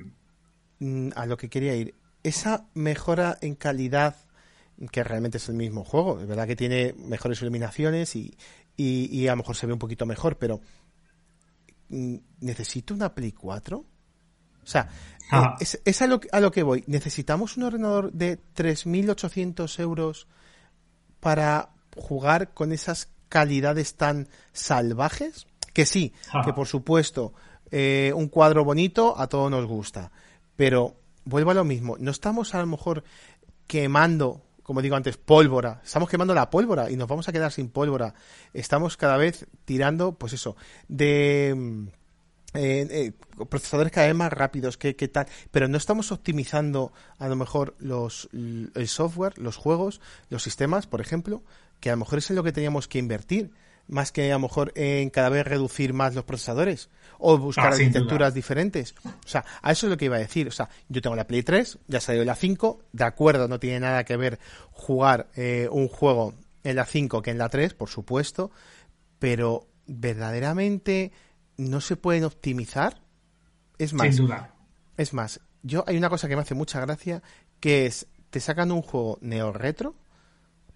mm, 0.78 1.10
a 1.16 1.26
lo 1.26 1.36
que 1.36 1.50
quería 1.50 1.74
ir, 1.74 1.94
esa 2.22 2.64
mejora 2.72 3.36
en 3.42 3.54
calidad, 3.54 4.16
que 4.90 5.04
realmente 5.04 5.38
es 5.38 5.48
el 5.48 5.54
mismo 5.54 5.84
juego, 5.84 6.20
es 6.20 6.26
verdad 6.26 6.46
que 6.46 6.56
tiene 6.56 6.94
mejores 6.98 7.40
iluminaciones 7.42 8.16
y, 8.16 8.36
y, 8.76 9.06
y 9.16 9.28
a 9.28 9.32
lo 9.32 9.38
mejor 9.38 9.56
se 9.56 9.66
ve 9.66 9.72
un 9.72 9.78
poquito 9.78 10.04
mejor, 10.06 10.36
pero 10.38 10.60
mm, 11.88 12.16
¿necesito 12.40 12.94
una 12.94 13.14
Play 13.14 13.32
4? 13.32 13.78
O 13.78 14.66
sea, 14.66 14.88
Ah. 15.30 15.56
eh, 15.58 15.62
es, 15.62 15.80
es 15.84 16.02
a, 16.02 16.06
lo, 16.06 16.20
que- 16.20 16.28
a 16.32 16.40
lo 16.40 16.50
que 16.50 16.62
voy. 16.62 16.84
¿Necesitamos 16.86 17.56
un 17.56 17.64
ordenador 17.64 18.12
de 18.12 18.38
3.800 18.54 19.78
euros 19.80 20.26
para 21.20 21.70
jugar 21.96 22.52
con 22.52 22.72
esas 22.72 23.08
calidades 23.28 23.94
tan 23.96 24.28
salvajes? 24.52 25.46
Que 25.72 25.86
sí, 25.86 26.12
Ajá. 26.28 26.42
que 26.44 26.52
por 26.52 26.66
supuesto, 26.66 27.32
eh, 27.70 28.12
un 28.14 28.28
cuadro 28.28 28.64
bonito 28.64 29.18
a 29.18 29.26
todos 29.28 29.50
nos 29.50 29.66
gusta. 29.66 30.12
Pero 30.56 30.94
vuelvo 31.24 31.50
a 31.50 31.54
lo 31.54 31.64
mismo, 31.64 31.96
no 31.98 32.10
estamos 32.10 32.54
a 32.54 32.60
lo 32.60 32.66
mejor 32.66 33.02
quemando, 33.66 34.42
como 34.64 34.82
digo 34.82 34.96
antes, 34.96 35.16
pólvora. 35.16 35.80
Estamos 35.84 36.08
quemando 36.08 36.34
la 36.34 36.50
pólvora 36.50 36.90
y 36.90 36.96
nos 36.96 37.06
vamos 37.06 37.28
a 37.28 37.32
quedar 37.32 37.52
sin 37.52 37.68
pólvora. 37.68 38.14
Estamos 38.52 38.96
cada 38.96 39.16
vez 39.16 39.46
tirando, 39.64 40.14
pues 40.14 40.32
eso, 40.32 40.56
de 40.88 41.54
mm, 41.56 41.86
eh, 42.54 42.88
eh, 42.90 43.12
procesadores 43.46 43.92
cada 43.92 44.06
vez 44.06 44.16
más 44.16 44.32
rápidos, 44.32 44.78
que, 44.78 44.96
que 44.96 45.06
tal, 45.06 45.26
pero 45.50 45.68
no 45.68 45.76
estamos 45.76 46.10
optimizando 46.12 46.92
a 47.18 47.28
lo 47.28 47.36
mejor 47.36 47.74
los, 47.78 48.28
el 48.32 48.88
software, 48.88 49.38
los 49.38 49.56
juegos, 49.56 50.00
los 50.30 50.42
sistemas, 50.42 50.86
por 50.86 51.02
ejemplo, 51.02 51.42
que 51.80 51.90
a 51.90 51.92
lo 51.92 51.98
mejor 51.98 52.18
es 52.18 52.30
en 52.30 52.36
lo 52.36 52.42
que 52.42 52.52
teníamos 52.52 52.88
que 52.88 52.98
invertir, 52.98 53.50
más 53.88 54.12
que 54.12 54.30
a 54.30 54.34
lo 54.34 54.40
mejor 54.40 54.72
en 54.76 55.10
cada 55.10 55.28
vez 55.28 55.46
reducir 55.46 55.92
más 55.92 56.14
los 56.14 56.24
procesadores 56.24 56.88
o 57.18 57.36
buscar 57.38 57.66
Ah, 57.66 57.76
arquitecturas 57.76 58.34
diferentes. 58.34 58.94
O 59.04 59.28
sea, 59.28 59.44
a 59.62 59.72
eso 59.72 59.86
es 59.86 59.90
lo 59.90 59.96
que 59.96 60.06
iba 60.06 60.16
a 60.16 60.20
decir. 60.20 60.48
O 60.48 60.50
sea, 60.50 60.68
yo 60.88 61.00
tengo 61.02 61.16
la 61.16 61.26
Play 61.26 61.42
3, 61.42 61.78
ya 61.86 62.00
salió 62.00 62.24
la 62.24 62.34
5, 62.34 62.80
de 62.92 63.04
acuerdo, 63.04 63.46
no 63.48 63.60
tiene 63.60 63.80
nada 63.80 64.04
que 64.04 64.16
ver 64.16 64.38
jugar 64.72 65.28
eh, 65.36 65.68
un 65.70 65.88
juego 65.88 66.34
en 66.62 66.76
la 66.76 66.86
5 66.86 67.20
que 67.22 67.30
en 67.30 67.38
la 67.38 67.48
3, 67.48 67.74
por 67.74 67.88
supuesto, 67.90 68.50
pero 69.18 69.66
verdaderamente 69.86 71.12
no 71.56 71.80
se 71.80 71.96
pueden 71.96 72.24
optimizar. 72.24 73.00
Es 73.78 73.92
más, 73.92 74.14
Sin 74.14 74.26
duda. 74.26 74.54
es 74.96 75.12
más, 75.12 75.40
yo 75.62 75.84
hay 75.86 75.96
una 75.96 76.08
cosa 76.08 76.28
que 76.28 76.36
me 76.36 76.42
hace 76.42 76.54
mucha 76.54 76.80
gracia, 76.80 77.22
que 77.60 77.86
es, 77.86 78.06
te 78.30 78.40
sacan 78.40 78.70
un 78.72 78.82
juego 78.82 79.18
neo 79.20 79.52
retro 79.52 79.94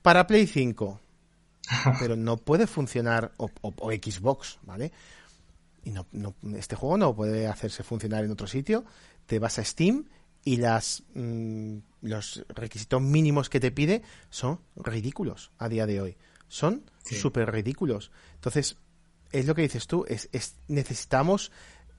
para 0.02 0.26
Play 0.26 0.46
5, 0.46 1.00
pero 2.00 2.16
no 2.16 2.36
puede 2.36 2.66
funcionar, 2.66 3.32
o, 3.36 3.50
o- 3.62 3.74
o 3.78 3.90
Xbox, 3.92 4.58
¿vale? 4.62 4.92
Y 5.84 5.90
no, 5.90 6.06
no- 6.12 6.34
este 6.56 6.76
juego 6.76 6.96
no 6.98 7.14
puede 7.14 7.46
hacerse 7.46 7.82
funcionar 7.82 8.24
en 8.24 8.30
otro 8.30 8.46
sitio. 8.46 8.84
Te 9.26 9.38
vas 9.38 9.58
a 9.58 9.64
Steam 9.64 10.04
y 10.44 10.56
las 10.56 11.02
mm, 11.14 11.78
los 12.02 12.44
requisitos 12.48 13.02
mínimos 13.02 13.48
que 13.50 13.60
te 13.60 13.70
pide 13.70 14.02
son 14.30 14.60
ridículos 14.76 15.50
a 15.58 15.68
día 15.68 15.86
de 15.86 16.00
hoy. 16.00 16.16
Son 16.48 16.82
Sí. 17.04 17.16
súper 17.16 17.50
ridículos. 17.50 18.10
Entonces, 18.34 18.76
es 19.32 19.46
lo 19.46 19.54
que 19.54 19.62
dices 19.62 19.86
tú, 19.86 20.04
es, 20.08 20.28
es- 20.32 20.54
necesitamos 20.68 21.52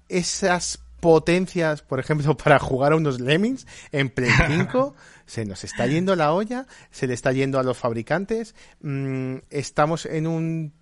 esas 0.07 0.79
potencias, 0.99 1.81
por 1.81 1.99
ejemplo, 1.99 2.35
para 2.43 2.59
jugar 2.59 2.93
a 2.93 2.95
unos 2.95 3.19
Lemmings 3.19 3.67
en 3.91 4.09
Play 4.09 4.31
5, 4.47 4.95
se 5.25 5.45
nos 5.45 5.63
está 5.63 5.87
yendo 5.87 6.15
la 6.15 6.33
olla, 6.33 6.65
se 6.91 7.07
le 7.07 7.13
está 7.13 7.31
yendo 7.31 7.59
a 7.59 7.63
los 7.63 7.77
fabricantes, 7.77 8.55
mm, 8.81 9.35
estamos 9.49 10.05
en 10.05 10.27
un 10.27 10.73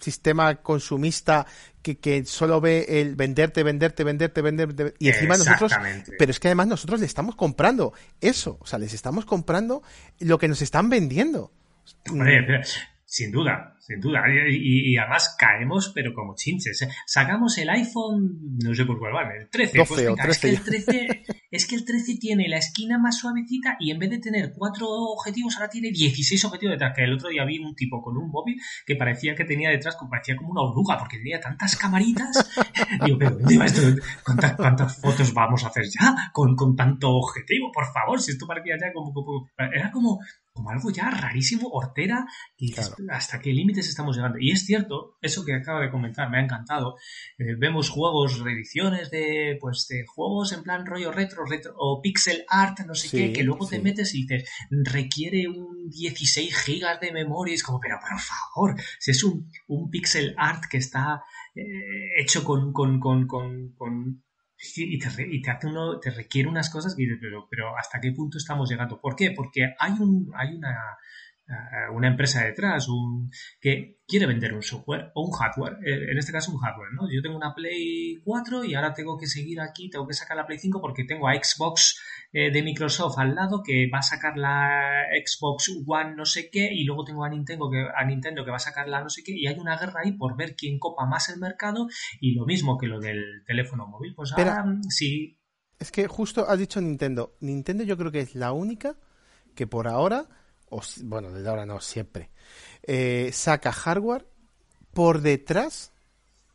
sistema 0.00 0.56
consumista 0.56 1.46
que, 1.80 1.98
que 1.98 2.24
solo 2.24 2.60
ve 2.60 2.86
el 2.88 3.14
venderte, 3.14 3.62
venderte, 3.62 4.04
venderte, 4.04 4.42
venderte, 4.42 4.94
y 4.98 5.08
encima 5.08 5.36
nosotros, 5.36 5.72
pero 6.18 6.30
es 6.30 6.40
que 6.40 6.48
además 6.48 6.66
nosotros 6.66 7.00
le 7.00 7.06
estamos 7.06 7.36
comprando 7.36 7.92
eso, 8.20 8.58
o 8.60 8.66
sea, 8.66 8.78
les 8.78 8.92
estamos 8.92 9.24
comprando 9.24 9.82
lo 10.18 10.38
que 10.38 10.48
nos 10.48 10.60
están 10.60 10.90
vendiendo. 10.90 11.52
Pero, 12.04 12.60
sin 13.14 13.30
duda, 13.30 13.76
sin 13.78 14.00
duda. 14.00 14.22
Y, 14.48 14.92
y- 14.94 14.96
además 14.96 15.36
caemos, 15.38 15.92
pero 15.94 16.14
como 16.14 16.34
chinches. 16.34 16.80
¿eh? 16.80 16.88
Sacamos 17.06 17.58
el 17.58 17.68
iPhone, 17.68 18.56
no 18.64 18.74
sé 18.74 18.86
por 18.86 18.98
cuál 18.98 19.12
van, 19.12 19.32
el 19.32 19.50
13. 19.50 19.76
12 19.76 19.88
pues 19.94 20.06
o 20.08 20.12
es, 20.14 20.16
que 20.16 20.22
13 20.22 20.48
el 20.48 20.62
13 20.62 21.22
es 21.50 21.66
que 21.66 21.74
el 21.74 21.84
13 21.84 22.16
tiene 22.18 22.48
la 22.48 22.56
esquina 22.56 22.98
más 22.98 23.18
suavecita 23.18 23.76
y 23.78 23.90
en 23.90 23.98
vez 23.98 24.08
de 24.08 24.18
tener 24.18 24.54
cuatro 24.56 24.86
objetivos, 24.88 25.56
ahora 25.56 25.68
tiene 25.68 25.90
16 25.90 26.42
objetivos 26.46 26.72
detrás. 26.76 26.94
Que 26.96 27.04
el 27.04 27.12
otro 27.12 27.28
día 27.28 27.44
vi 27.44 27.58
un 27.58 27.74
tipo 27.74 28.00
con 28.00 28.16
un 28.16 28.30
móvil 28.30 28.58
que 28.86 28.96
parecía 28.96 29.34
que 29.34 29.44
tenía 29.44 29.68
detrás, 29.68 29.98
parecía 30.10 30.34
como 30.34 30.52
una 30.52 30.62
oruga, 30.62 30.96
porque 30.96 31.18
tenía 31.18 31.38
tantas 31.38 31.76
camaritas. 31.76 32.50
Digo, 33.04 33.18
pero 33.18 33.32
¿dónde 33.32 33.58
va 33.58 33.66
esto? 33.66 33.82
¿Cuántas, 34.24 34.56
cuántas 34.56 34.96
fotos 34.98 35.34
vamos 35.34 35.64
a 35.64 35.66
hacer 35.68 35.84
ya 35.84 36.30
con, 36.32 36.56
con 36.56 36.74
tanto 36.74 37.10
objetivo? 37.10 37.70
Por 37.72 37.84
favor, 37.92 38.22
si 38.22 38.30
esto 38.30 38.46
parecía 38.46 38.76
ya 38.80 38.90
como, 38.90 39.12
como- 39.12 39.50
era 39.58 39.90
como, 39.90 40.18
como 40.52 40.70
algo 40.70 40.90
ya 40.90 41.10
rarísimo, 41.10 41.68
hortera, 41.68 42.26
y 42.56 42.74
hasta 43.10 43.40
qué 43.40 43.52
límites 43.52 43.88
estamos 43.88 44.16
llegando. 44.16 44.38
Y 44.38 44.50
es 44.50 44.64
cierto, 44.64 45.16
eso 45.22 45.44
que 45.44 45.54
acaba 45.54 45.80
de 45.80 45.90
comentar, 45.90 46.30
me 46.30 46.38
ha 46.38 46.44
encantado. 46.44 46.96
Eh, 47.38 47.54
vemos 47.58 47.88
juegos, 47.88 48.38
reediciones 48.40 49.10
de, 49.10 49.56
pues, 49.60 49.86
de 49.88 50.04
juegos 50.06 50.52
en 50.52 50.62
plan 50.62 50.84
rollo 50.84 51.10
retro, 51.10 51.44
retro 51.44 51.72
o 51.76 52.00
pixel 52.02 52.44
art, 52.48 52.80
no 52.80 52.94
sé 52.94 53.10
qué, 53.10 53.32
que 53.32 53.44
luego 53.44 53.66
te 53.66 53.80
metes 53.80 54.14
y 54.14 54.26
dices, 54.26 54.48
requiere 54.70 55.48
un 55.48 55.88
16 55.88 56.54
gigas 56.56 57.00
de 57.00 57.12
memoria, 57.12 57.54
es 57.54 57.62
como, 57.62 57.80
pero 57.80 57.98
por 57.98 58.20
favor, 58.20 58.80
si 58.98 59.10
es 59.10 59.24
un, 59.24 59.50
un 59.68 59.90
pixel 59.90 60.34
art 60.36 60.64
que 60.70 60.78
está 60.78 61.22
eh, 61.54 62.20
hecho 62.20 62.44
con, 62.44 62.72
con, 62.72 63.00
con, 63.00 63.26
con 63.26 64.22
y 64.76 64.98
te, 64.98 65.08
y 65.28 65.42
te, 65.42 65.50
hace 65.50 65.66
uno, 65.66 65.98
te 65.98 66.10
requiere 66.10 66.48
unas 66.48 66.70
cosas 66.70 66.94
que 66.94 67.06
pero, 67.20 67.48
pero 67.50 67.76
¿hasta 67.76 68.00
qué 68.00 68.12
punto 68.12 68.38
estamos 68.38 68.70
llegando? 68.70 69.00
¿Por 69.00 69.16
qué? 69.16 69.32
Porque 69.32 69.74
hay, 69.78 69.92
un, 69.92 70.32
hay 70.34 70.54
una, 70.54 70.96
una 71.92 72.08
empresa 72.08 72.44
detrás 72.44 72.88
un, 72.88 73.30
que 73.60 73.98
quiere 74.06 74.26
vender 74.26 74.52
un 74.52 74.62
software 74.62 75.10
o 75.14 75.24
un 75.26 75.32
hardware, 75.32 75.78
eh, 75.84 76.10
en 76.10 76.18
este 76.18 76.32
caso 76.32 76.52
un 76.52 76.58
hardware, 76.58 76.92
¿no? 76.92 77.10
Yo 77.10 77.22
tengo 77.22 77.36
una 77.36 77.54
Play 77.54 78.20
4 78.24 78.64
y 78.64 78.74
ahora 78.74 78.92
tengo 78.92 79.16
que 79.18 79.26
seguir 79.26 79.60
aquí, 79.60 79.88
tengo 79.88 80.06
que 80.06 80.14
sacar 80.14 80.36
la 80.36 80.46
Play 80.46 80.58
5 80.58 80.80
porque 80.80 81.04
tengo 81.04 81.28
a 81.28 81.34
Xbox 81.34 81.98
eh, 82.32 82.50
de 82.50 82.62
Microsoft 82.62 83.18
al 83.18 83.34
lado 83.34 83.62
que 83.64 83.88
va 83.88 83.98
a 83.98 84.02
sacar 84.02 84.36
la 84.36 85.04
Xbox 85.24 85.70
One 85.86 86.14
no 86.14 86.24
sé 86.24 86.50
qué 86.50 86.70
y 86.72 86.84
luego 86.84 87.04
tengo 87.04 87.24
a 87.24 87.30
Nintendo 87.30 87.70
que, 87.70 87.86
a 87.94 88.04
Nintendo 88.04 88.44
que 88.44 88.50
va 88.50 88.56
a 88.56 88.60
sacar 88.60 88.88
la 88.88 89.02
no 89.02 89.08
sé 89.08 89.22
qué 89.24 89.32
y 89.32 89.46
hay 89.46 89.58
una 89.58 89.78
guerra 89.78 90.00
ahí 90.04 90.12
por 90.12 90.36
ver 90.36 90.56
quién 90.56 90.78
copa 90.78 91.06
más 91.06 91.28
el 91.28 91.38
mercado 91.40 91.88
y 92.20 92.34
lo 92.34 92.44
mismo 92.44 92.76
que 92.76 92.86
lo 92.86 93.00
del 93.00 93.44
teléfono 93.46 93.86
móvil. 93.86 94.14
Pues 94.14 94.32
ahora 94.32 94.64
sí. 94.88 95.38
Es 95.78 95.90
que 95.90 96.06
justo 96.06 96.48
has 96.48 96.58
dicho 96.58 96.80
Nintendo. 96.80 97.36
Nintendo 97.40 97.82
yo 97.84 97.96
creo 97.96 98.12
que 98.12 98.20
es 98.20 98.34
la 98.34 98.52
única 98.52 98.96
que 99.54 99.66
por 99.66 99.88
ahora 99.88 100.28
bueno, 101.02 101.30
desde 101.30 101.48
ahora 101.48 101.66
no, 101.66 101.80
siempre, 101.80 102.30
eh, 102.82 103.30
saca 103.32 103.72
hardware 103.72 104.26
por 104.92 105.20
detrás 105.20 105.92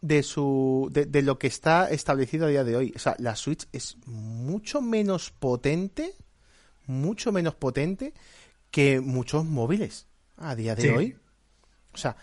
de 0.01 0.23
su 0.23 0.89
de, 0.91 1.21
lo 1.21 1.39
que 1.39 1.47
está 1.47 1.89
establecido 1.89 2.45
a 2.45 2.49
día 2.49 2.63
de 2.63 2.75
hoy. 2.75 2.93
O 2.95 2.99
sea, 2.99 3.15
la 3.19 3.36
Switch 3.36 3.67
es 3.71 3.97
mucho 4.06 4.82
menos 4.82 5.32
potente, 5.32 6.13
mucho 6.86 7.32
menos 7.32 7.56
potente 7.56 8.13
que 8.71 8.99
muchos 8.99 9.45
móviles 9.45 10.08
a 10.38 10.56
día 10.56 10.75
de 10.75 10.91
hoy. 10.91 11.17
O 11.93 11.97
sea, 11.97 12.15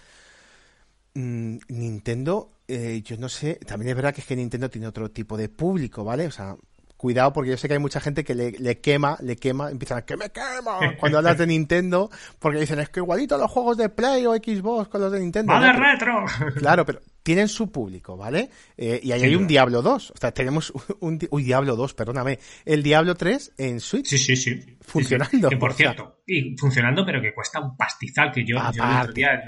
mm, 1.14 1.58
Nintendo, 1.68 2.52
eh, 2.68 3.02
yo 3.04 3.16
no 3.16 3.28
sé, 3.28 3.56
también 3.56 3.90
es 3.90 3.96
verdad 3.96 4.14
que 4.14 4.20
es 4.20 4.26
que 4.26 4.36
Nintendo 4.36 4.70
tiene 4.70 4.86
otro 4.86 5.10
tipo 5.10 5.36
de 5.36 5.48
público, 5.48 6.04
¿vale? 6.04 6.26
O 6.26 6.30
sea, 6.30 6.56
cuidado 7.04 7.34
porque 7.34 7.50
yo 7.50 7.58
sé 7.58 7.68
que 7.68 7.74
hay 7.74 7.80
mucha 7.80 8.00
gente 8.00 8.24
que 8.24 8.34
le, 8.34 8.80
quema, 8.80 9.18
le 9.20 9.36
quema, 9.36 9.70
empiezan 9.70 9.98
a 9.98 10.02
que 10.06 10.16
me 10.16 10.30
quema 10.30 10.96
cuando 10.98 11.18
hablas 11.18 11.36
de 11.36 11.46
Nintendo, 11.46 12.10
porque 12.38 12.58
dicen 12.58 12.80
es 12.80 12.88
que 12.88 13.00
igualito 13.00 13.36
los 13.36 13.50
juegos 13.50 13.76
de 13.76 13.90
Play 13.90 14.24
o 14.24 14.32
Xbox 14.32 14.88
con 14.88 15.02
los 15.02 15.12
de 15.12 15.20
Nintendo. 15.20 15.52
¡Vale, 15.52 15.74
retro! 15.74 16.24
Claro, 16.56 16.86
pero 16.86 17.02
tienen 17.22 17.48
su 17.48 17.70
público, 17.70 18.16
¿vale? 18.16 18.48
Eh, 18.78 19.00
y 19.02 19.12
ahí 19.12 19.22
hay 19.22 19.34
un 19.34 19.46
Diablo 19.46 19.82
2, 19.82 20.12
o 20.12 20.16
sea, 20.16 20.32
tenemos 20.32 20.72
un, 21.00 21.18
uy, 21.30 21.42
Diablo 21.42 21.76
2, 21.76 21.92
perdóname, 21.92 22.38
el 22.64 22.82
Diablo 22.82 23.14
3 23.14 23.52
en 23.58 23.80
Switch. 23.80 24.06
Sí, 24.06 24.16
sí, 24.16 24.34
sí. 24.36 24.78
Funcionando. 24.80 25.50
Que 25.50 25.58
por 25.58 25.74
cierto, 25.74 26.22
y 26.26 26.56
funcionando, 26.56 27.04
pero 27.04 27.20
que 27.20 27.34
cuesta 27.34 27.60
un 27.60 27.76
pastizal, 27.76 28.32
que 28.32 28.46
yo, 28.46 28.56
yo 28.72 28.82
el 28.82 28.96
otro 29.02 29.12
día 29.12 29.42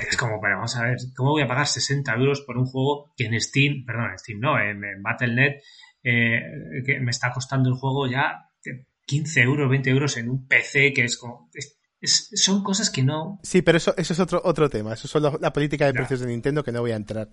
es 0.00 0.16
como, 0.16 0.40
pero 0.40 0.56
vamos 0.56 0.74
a 0.76 0.84
ver, 0.84 0.96
¿cómo 1.14 1.32
voy 1.32 1.42
a 1.42 1.46
pagar 1.46 1.66
60 1.66 2.10
euros 2.14 2.40
por 2.40 2.56
un 2.56 2.64
juego 2.64 3.12
que 3.14 3.26
en 3.26 3.38
Steam, 3.38 3.84
perdón, 3.84 4.12
en 4.12 4.18
Steam 4.18 4.40
no, 4.40 4.58
en, 4.58 4.82
en 4.82 5.02
Battle.net 5.02 5.60
eh, 6.02 6.82
que 6.84 7.00
me 7.00 7.10
está 7.10 7.32
costando 7.32 7.68
el 7.68 7.76
juego 7.76 8.06
ya 8.06 8.50
15 9.10 9.40
euros, 9.40 9.68
20 9.68 9.90
euros 9.90 10.16
en 10.16 10.30
un 10.30 10.46
PC, 10.46 10.92
que 10.92 11.04
es 11.04 11.16
como... 11.16 11.50
son 12.00 12.62
cosas 12.62 12.90
que 12.90 13.02
no... 13.02 13.40
Sí, 13.42 13.60
pero 13.60 13.78
eso, 13.78 13.92
eso 13.96 14.12
es 14.12 14.20
otro, 14.20 14.40
otro 14.44 14.70
tema. 14.70 14.92
Eso 14.92 15.18
es 15.18 15.40
la 15.40 15.52
política 15.52 15.86
de 15.86 15.94
precios 15.94 16.20
de 16.20 16.28
Nintendo 16.28 16.62
que 16.62 16.70
no 16.70 16.80
voy 16.80 16.92
a 16.92 16.96
entrar. 16.96 17.28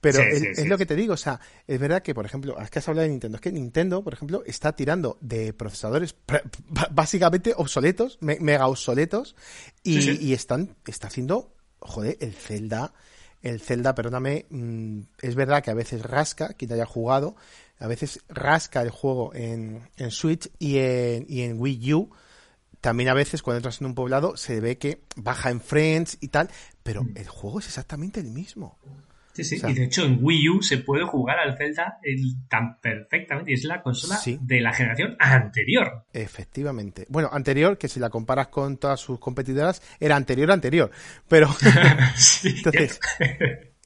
Pero 0.00 0.20
es, 0.22 0.66
lo 0.66 0.78
que 0.78 0.86
te 0.86 0.96
digo. 0.96 1.12
O 1.12 1.18
sea, 1.18 1.38
es 1.66 1.78
verdad 1.78 2.02
que, 2.02 2.14
por 2.14 2.24
ejemplo, 2.24 2.58
es 2.58 2.70
que 2.70 2.78
has 2.78 2.88
hablado 2.88 3.04
de 3.04 3.10
Nintendo. 3.10 3.36
Es 3.36 3.42
que 3.42 3.52
Nintendo, 3.52 4.02
por 4.02 4.14
ejemplo, 4.14 4.42
está 4.46 4.74
tirando 4.74 5.18
de 5.20 5.52
procesadores 5.52 6.16
básicamente 6.90 7.52
obsoletos, 7.54 8.16
mega 8.22 8.66
obsoletos, 8.68 9.36
y, 9.82 10.26
y 10.26 10.32
están, 10.32 10.76
está 10.86 11.08
haciendo, 11.08 11.54
joder, 11.78 12.16
el 12.20 12.32
Zelda, 12.32 12.94
el 13.42 13.60
Zelda, 13.60 13.94
perdóname, 13.94 14.46
mm, 14.50 15.00
es 15.22 15.34
verdad 15.34 15.62
que 15.62 15.70
a 15.70 15.74
veces 15.74 16.02
rasca, 16.02 16.54
quien 16.54 16.72
haya 16.72 16.86
jugado, 16.86 17.36
a 17.78 17.86
veces 17.86 18.20
rasca 18.28 18.82
el 18.82 18.90
juego 18.90 19.34
en, 19.34 19.88
en 19.96 20.10
Switch 20.10 20.50
y 20.58 20.78
en, 20.78 21.26
y 21.28 21.42
en 21.42 21.60
Wii 21.60 21.94
U. 21.94 22.10
También 22.80 23.08
a 23.08 23.14
veces 23.14 23.42
cuando 23.42 23.58
entras 23.58 23.80
en 23.80 23.88
un 23.88 23.94
poblado 23.94 24.36
se 24.36 24.60
ve 24.60 24.78
que 24.78 25.02
baja 25.16 25.50
en 25.50 25.60
frames 25.60 26.16
y 26.20 26.28
tal, 26.28 26.50
pero 26.82 27.04
mm. 27.04 27.12
el 27.16 27.28
juego 27.28 27.58
es 27.60 27.66
exactamente 27.66 28.20
el 28.20 28.30
mismo. 28.30 28.78
Sí, 29.44 29.58
sí. 29.58 29.66
y 29.66 29.72
de 29.72 29.84
hecho 29.84 30.04
en 30.04 30.18
Wii 30.20 30.48
U 30.48 30.62
se 30.62 30.78
puede 30.78 31.04
jugar 31.04 31.38
al 31.38 31.56
Zelda 31.56 31.98
tan 32.48 32.80
perfectamente 32.80 33.52
y 33.52 33.54
es 33.54 33.64
la 33.64 33.82
consola 33.82 34.18
de 34.40 34.60
la 34.60 34.72
generación 34.72 35.16
anterior. 35.18 36.04
Efectivamente. 36.12 37.06
Bueno, 37.08 37.28
anterior, 37.32 37.78
que 37.78 37.88
si 37.88 38.00
la 38.00 38.10
comparas 38.10 38.48
con 38.48 38.76
todas 38.76 39.00
sus 39.00 39.18
competidoras, 39.18 39.82
era 40.00 40.16
anterior 40.16 40.50
anterior. 40.50 40.90
Pero 41.28 41.48
entonces, 42.44 43.00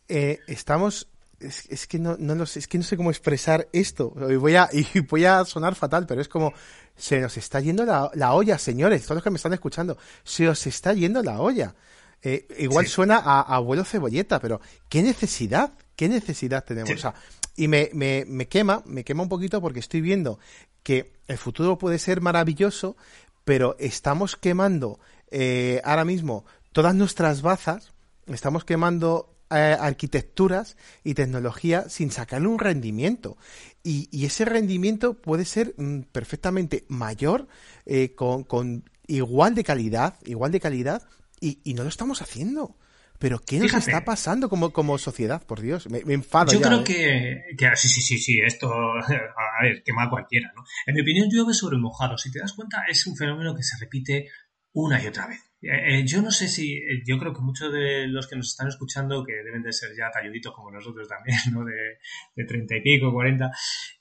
eh, 0.08 0.38
estamos 0.46 1.08
es, 1.42 1.86
que 1.86 1.98
no, 1.98 2.16
no 2.18 2.46
sé, 2.46 2.60
es 2.60 2.68
que 2.68 2.78
no 2.78 2.84
sé 2.84 2.96
cómo 2.96 3.10
expresar 3.10 3.68
esto. 3.72 4.14
Y 4.30 4.36
voy 4.36 4.56
a, 4.56 4.68
y 4.72 5.00
voy 5.00 5.24
a 5.24 5.44
sonar 5.44 5.74
fatal, 5.74 6.06
pero 6.06 6.20
es 6.20 6.28
como, 6.28 6.52
se 6.96 7.20
nos 7.20 7.36
está 7.36 7.60
yendo 7.60 7.84
la, 7.84 8.32
olla, 8.32 8.58
señores, 8.58 9.02
todos 9.02 9.16
los 9.16 9.24
que 9.24 9.30
me 9.30 9.36
están 9.36 9.52
escuchando, 9.52 9.98
se 10.24 10.48
os 10.48 10.66
está 10.66 10.92
yendo 10.92 11.22
la 11.22 11.40
olla. 11.40 11.74
Eh, 12.22 12.46
igual 12.58 12.86
suena 12.86 13.18
a, 13.18 13.40
abuelo 13.40 13.84
cebolleta, 13.84 14.40
pero 14.40 14.60
¿qué 14.88 15.02
necesidad? 15.02 15.72
¿Qué 15.96 16.08
necesidad 16.08 16.64
tenemos? 16.64 16.92
O 16.92 16.98
sea, 16.98 17.14
y 17.56 17.68
me, 17.68 17.90
me, 17.92 18.24
me 18.26 18.46
quema, 18.48 18.82
me 18.86 19.04
quema 19.04 19.24
un 19.24 19.28
poquito 19.28 19.60
porque 19.60 19.80
estoy 19.80 20.00
viendo 20.00 20.38
que 20.82 21.12
el 21.28 21.38
futuro 21.38 21.78
puede 21.78 21.98
ser 21.98 22.20
maravilloso, 22.20 22.96
pero 23.44 23.76
estamos 23.78 24.36
quemando 24.36 25.00
eh, 25.30 25.80
ahora 25.84 26.04
mismo 26.04 26.44
todas 26.72 26.94
nuestras 26.94 27.42
bazas, 27.42 27.92
estamos 28.26 28.64
quemando 28.64 29.34
eh, 29.50 29.76
arquitecturas 29.78 30.76
y 31.04 31.14
tecnología 31.14 31.88
sin 31.88 32.10
sacarle 32.10 32.48
un 32.48 32.58
rendimiento. 32.58 33.36
Y, 33.82 34.24
ese 34.24 34.44
rendimiento 34.44 35.14
puede 35.14 35.44
ser 35.44 35.74
mm, 35.76 36.02
perfectamente 36.12 36.84
mayor, 36.88 37.48
eh, 37.84 38.14
con, 38.14 38.84
igual 39.06 39.54
de 39.54 39.64
calidad, 39.64 40.14
igual 40.24 40.52
de 40.52 40.60
calidad, 40.60 41.02
y, 41.42 41.74
no 41.74 41.82
lo 41.82 41.88
estamos 41.88 42.22
haciendo. 42.22 42.76
Pero 43.18 43.38
¿qué 43.38 43.60
nos 43.60 43.72
está 43.74 44.04
pasando 44.04 44.48
como, 44.48 44.72
como 44.72 44.98
sociedad? 44.98 45.44
Por 45.46 45.60
Dios, 45.60 45.88
me, 45.88 46.00
enfado. 46.12 46.52
Yo 46.52 46.60
creo 46.60 46.80
¿eh? 46.80 47.54
que, 47.56 47.76
Sí, 47.76 47.88
sí, 47.88 48.00
sí, 48.00 48.18
sí, 48.18 48.40
esto. 48.44 48.72
A 48.72 49.62
ver, 49.62 49.82
quema 49.84 50.10
cualquiera, 50.10 50.52
¿no? 50.56 50.64
En 50.86 50.94
mi 50.94 51.02
opinión, 51.02 51.28
llueve 51.30 51.54
sobre 51.54 51.78
mojado. 51.78 52.18
Si 52.18 52.32
te 52.32 52.40
das 52.40 52.52
cuenta, 52.52 52.84
es 52.88 53.06
un 53.06 53.16
fenómeno 53.16 53.54
que 53.54 53.62
se 53.62 53.76
repite 53.78 54.28
una 54.72 55.02
y 55.02 55.06
otra 55.06 55.26
vez. 55.26 55.40
Eh, 55.62 56.00
eh, 56.00 56.06
yo 56.06 56.20
no 56.22 56.30
sé 56.32 56.48
si, 56.48 56.74
eh, 56.74 57.02
yo 57.06 57.18
creo 57.18 57.32
que 57.32 57.40
muchos 57.40 57.72
de 57.72 58.08
los 58.08 58.26
que 58.26 58.34
nos 58.36 58.48
están 58.48 58.66
escuchando, 58.66 59.24
que 59.24 59.32
deben 59.32 59.62
de 59.62 59.72
ser 59.72 59.90
ya 59.96 60.10
talluditos 60.10 60.52
como 60.52 60.72
nosotros 60.72 61.06
también, 61.08 61.38
¿no? 61.52 61.64
De, 61.64 61.98
de 62.34 62.44
30 62.44 62.76
y 62.76 62.80
pico, 62.80 63.12
40, 63.12 63.50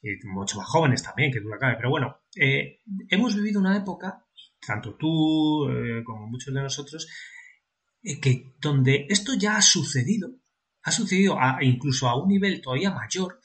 y 0.02 0.28
mucho 0.28 0.58
más 0.58 0.68
jóvenes 0.68 1.04
también, 1.04 1.32
que 1.32 1.40
tú 1.40 1.50
cabe. 1.60 1.76
Pero 1.76 1.90
bueno, 1.90 2.22
hemos 2.36 3.36
vivido 3.36 3.60
una 3.60 3.78
época, 3.78 4.26
tanto 4.66 4.96
tú 4.96 5.68
como 6.06 6.28
muchos 6.28 6.54
de 6.54 6.62
nosotros, 6.62 7.08
que 8.02 8.54
donde 8.60 9.06
esto 9.10 9.34
ya 9.36 9.58
ha 9.58 9.62
sucedido, 9.62 10.30
ha 10.84 10.92
sucedido 10.92 11.38
incluso 11.62 12.08
a 12.08 12.22
un 12.22 12.30
nivel 12.30 12.62
todavía 12.62 12.92
mayor, 12.92 13.40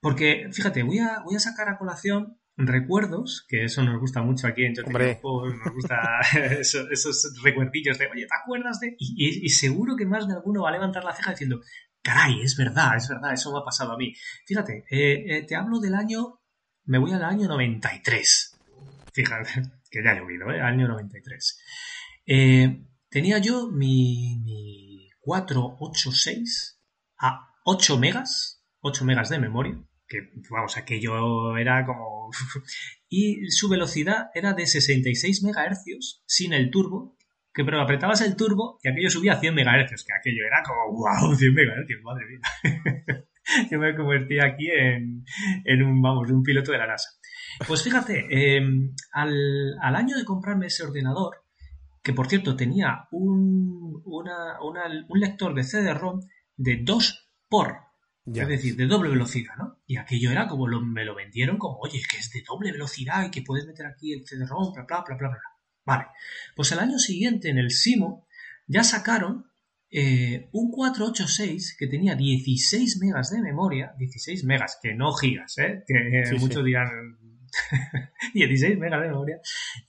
porque 0.00 0.48
fíjate, 0.52 0.82
voy 0.82 0.98
a, 0.98 1.20
voy 1.24 1.36
a 1.36 1.40
sacar 1.40 1.68
a 1.68 1.78
colación 1.78 2.38
recuerdos, 2.56 3.44
que 3.48 3.64
eso 3.64 3.82
nos 3.82 3.98
gusta 3.98 4.22
mucho 4.22 4.46
aquí 4.46 4.64
en 4.64 4.74
Hombre. 4.84 5.20
nos 5.22 5.74
gusta 5.74 6.20
esos, 6.60 7.40
recuerdillos 7.42 7.98
de, 7.98 8.06
oye, 8.06 8.26
¿te 8.26 8.34
acuerdas 8.42 8.80
de...? 8.80 8.94
Y, 8.98 9.48
seguro 9.48 9.96
que 9.96 10.06
más 10.06 10.26
de 10.28 10.34
alguno 10.34 10.62
va 10.62 10.68
a 10.68 10.72
levantar 10.72 11.04
la 11.04 11.14
ceja 11.14 11.30
diciendo, 11.30 11.60
caray, 12.02 12.42
es 12.42 12.56
verdad, 12.56 12.96
es 12.96 13.08
verdad, 13.08 13.32
eso 13.32 13.52
me 13.52 13.60
ha 13.60 13.64
pasado 13.64 13.92
a 13.92 13.96
mí. 13.96 14.12
Fíjate, 14.46 14.84
eh, 14.90 15.24
eh, 15.26 15.46
te 15.46 15.56
hablo 15.56 15.80
del 15.80 15.94
año, 15.94 16.40
me 16.84 16.98
voy 16.98 17.12
al 17.12 17.24
año 17.24 17.48
93. 17.48 18.58
Fíjate, 19.12 19.50
que 19.90 20.02
ya 20.02 20.10
ha 20.10 20.20
llovido, 20.20 20.50
¿eh? 20.50 20.60
Año 20.60 20.88
93. 20.88 21.58
Eh, 22.26 22.84
tenía 23.12 23.38
yo 23.38 23.70
mi, 23.70 24.40
mi 24.42 25.08
486 25.20 26.80
a 27.18 27.48
8 27.64 27.98
megas, 27.98 28.64
8 28.80 29.04
megas 29.04 29.28
de 29.28 29.38
memoria 29.38 29.78
que 30.12 30.30
vamos, 30.50 30.76
aquello 30.76 31.56
era 31.56 31.84
como... 31.86 32.30
y 33.08 33.50
su 33.50 33.68
velocidad 33.68 34.26
era 34.34 34.52
de 34.52 34.66
66 34.66 35.42
MHz 35.42 36.22
sin 36.26 36.52
el 36.52 36.70
turbo, 36.70 37.16
que 37.54 37.64
pero 37.64 37.80
apretabas 37.80 38.20
el 38.20 38.36
turbo 38.36 38.78
y 38.82 38.88
aquello 38.88 39.10
subía 39.10 39.32
a 39.32 39.40
100 39.40 39.54
MHz, 39.54 40.04
que 40.04 40.14
aquello 40.14 40.44
era 40.46 40.62
como, 40.62 40.98
wow, 40.98 41.34
100 41.34 41.52
MHz, 41.52 42.02
madre 42.02 42.26
mía. 42.26 43.24
Yo 43.70 43.78
me 43.78 43.96
convertí 43.96 44.38
aquí 44.38 44.70
en, 44.70 45.24
en, 45.64 45.82
un, 45.82 46.00
vamos, 46.00 46.30
un 46.30 46.42
piloto 46.42 46.70
de 46.72 46.78
la 46.78 46.86
NASA. 46.86 47.10
Pues 47.66 47.82
fíjate, 47.82 48.26
em, 48.30 48.94
al, 49.12 49.76
al, 49.80 49.96
año 49.96 50.16
de 50.16 50.24
comprarme 50.24 50.66
ese 50.66 50.84
ordenador, 50.84 51.41
que 52.02 52.12
por 52.12 52.28
cierto 52.28 52.56
tenía 52.56 53.08
un, 53.12 54.02
un 54.04 55.20
lector 55.20 55.54
de 55.54 55.64
CD-ROM 55.64 56.20
de 56.56 56.80
2 56.82 57.30
por, 57.48 57.76
es 58.26 58.48
decir, 58.48 58.76
de 58.76 58.86
doble 58.86 59.10
velocidad, 59.10 59.54
¿no? 59.56 59.80
Y 59.86 59.96
aquello 59.96 60.30
era 60.30 60.48
como 60.48 60.66
me 60.66 61.04
lo 61.04 61.14
vendieron 61.14 61.58
como, 61.58 61.78
oye, 61.78 62.00
que 62.08 62.18
es 62.18 62.30
de 62.30 62.42
doble 62.46 62.72
velocidad 62.72 63.26
y 63.26 63.30
que 63.30 63.42
puedes 63.42 63.66
meter 63.66 63.86
aquí 63.86 64.12
el 64.12 64.26
CD-ROM, 64.26 64.72
bla, 64.72 64.84
bla, 64.84 65.04
bla, 65.06 65.16
bla, 65.16 65.28
bla. 65.28 65.40
Vale, 65.84 66.06
pues 66.54 66.70
el 66.72 66.78
año 66.78 66.98
siguiente 66.98 67.50
en 67.50 67.58
el 67.58 67.70
Simo 67.70 68.26
ya 68.66 68.84
sacaron 68.84 69.46
eh, 69.90 70.48
un 70.52 70.70
486 70.70 71.76
que 71.78 71.86
tenía 71.86 72.14
16 72.14 72.98
megas 73.00 73.30
de 73.30 73.42
memoria, 73.42 73.92
16 73.98 74.44
megas, 74.44 74.78
que 74.80 74.94
no 74.94 75.12
gigas, 75.12 75.58
¿eh? 75.58 75.84
que 75.86 76.38
muchos 76.38 76.64
dirán 76.64 77.18
16 78.34 78.78
megas 78.78 79.02
de 79.02 79.08
memoria, 79.08 79.40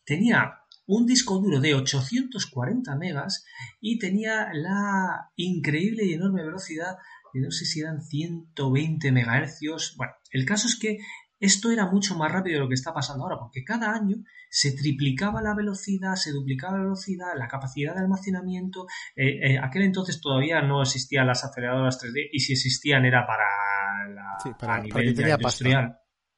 tenía 0.04 0.63
un 0.86 1.06
disco 1.06 1.40
duro 1.40 1.60
de 1.60 1.76
840 1.76 2.96
megas 2.96 3.46
y 3.80 4.00
tenía 4.00 4.50
la 4.54 5.32
increíble 5.36 6.06
y 6.06 6.14
enorme 6.14 6.44
velocidad 6.44 6.98
de 7.34 7.42
no 7.42 7.52
sé 7.52 7.66
si 7.66 7.80
eran 7.80 8.02
120 8.02 9.12
megahercios. 9.12 9.96
Bueno, 9.98 10.14
el 10.32 10.46
caso 10.46 10.68
es 10.68 10.78
que 10.78 11.00
esto 11.40 11.72
era 11.72 11.88
mucho 11.88 12.16
más 12.16 12.32
rápido 12.32 12.56
de 12.56 12.62
lo 12.62 12.70
que 12.70 12.76
está 12.76 12.94
pasando 12.94 13.24
ahora, 13.24 13.38
porque 13.38 13.66
cada 13.66 13.94
año 13.94 14.18
se 14.50 14.72
triplicaba 14.72 15.42
la 15.42 15.54
velocidad, 15.54 16.16
se 16.16 16.32
duplicaba 16.32 16.78
la 16.78 16.84
velocidad, 16.84 17.34
la 17.36 17.48
capacidad 17.48 17.94
de 17.94 18.02
almacenamiento. 18.02 18.86
Eh, 19.16 19.52
eh, 19.52 19.60
aquel 19.62 19.82
entonces 19.82 20.22
todavía 20.22 20.62
no 20.62 20.82
existían 20.82 21.28
las 21.28 21.44
aceleradoras 21.44 22.00
3D 22.02 22.30
y 22.32 22.40
si 22.40 22.54
existían 22.54 23.04
era 23.04 23.26
para, 23.26 23.44
la, 24.14 24.74
a 24.74 24.80
nivel 24.80 25.20
industrial. 25.20 25.98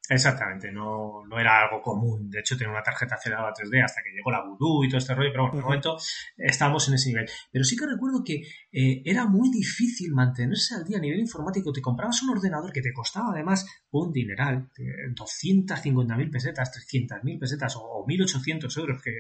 Exactamente, 0.09 0.71
no, 0.71 1.23
no 1.27 1.39
era 1.39 1.61
algo 1.61 1.81
común. 1.81 2.29
De 2.29 2.39
hecho, 2.39 2.57
tenía 2.57 2.73
una 2.73 2.83
tarjeta 2.83 3.15
acelerada 3.15 3.53
3D 3.53 3.83
hasta 3.83 4.01
que 4.03 4.11
llegó 4.11 4.31
la 4.31 4.43
Voodoo 4.43 4.83
y 4.83 4.89
todo 4.89 4.99
este 4.99 5.15
rollo, 5.15 5.31
pero 5.31 5.43
bueno, 5.43 5.53
en 5.53 5.59
el 5.59 5.65
momento 5.65 5.97
estábamos 6.37 6.87
en 6.87 6.95
ese 6.95 7.09
nivel. 7.09 7.29
Pero 7.51 7.63
sí 7.63 7.75
que 7.75 7.87
recuerdo 7.87 8.23
que 8.23 8.41
eh, 8.71 9.01
era 9.03 9.25
muy 9.25 9.49
difícil 9.49 10.11
mantenerse 10.11 10.75
al 10.75 10.83
día 10.83 10.97
a 10.97 11.01
nivel 11.01 11.19
informático. 11.19 11.71
Te 11.71 11.81
comprabas 11.81 12.21
un 12.23 12.29
ordenador 12.31 12.71
que 12.71 12.81
te 12.81 12.93
costaba 12.93 13.31
además 13.31 13.65
un 13.91 14.11
dineral, 14.11 14.69
250.000 15.15 16.31
pesetas, 16.31 16.71
300.000 16.71 17.39
pesetas 17.39 17.75
o, 17.77 18.05
1.800 18.05 18.79
euros 18.79 19.01
que 19.01 19.11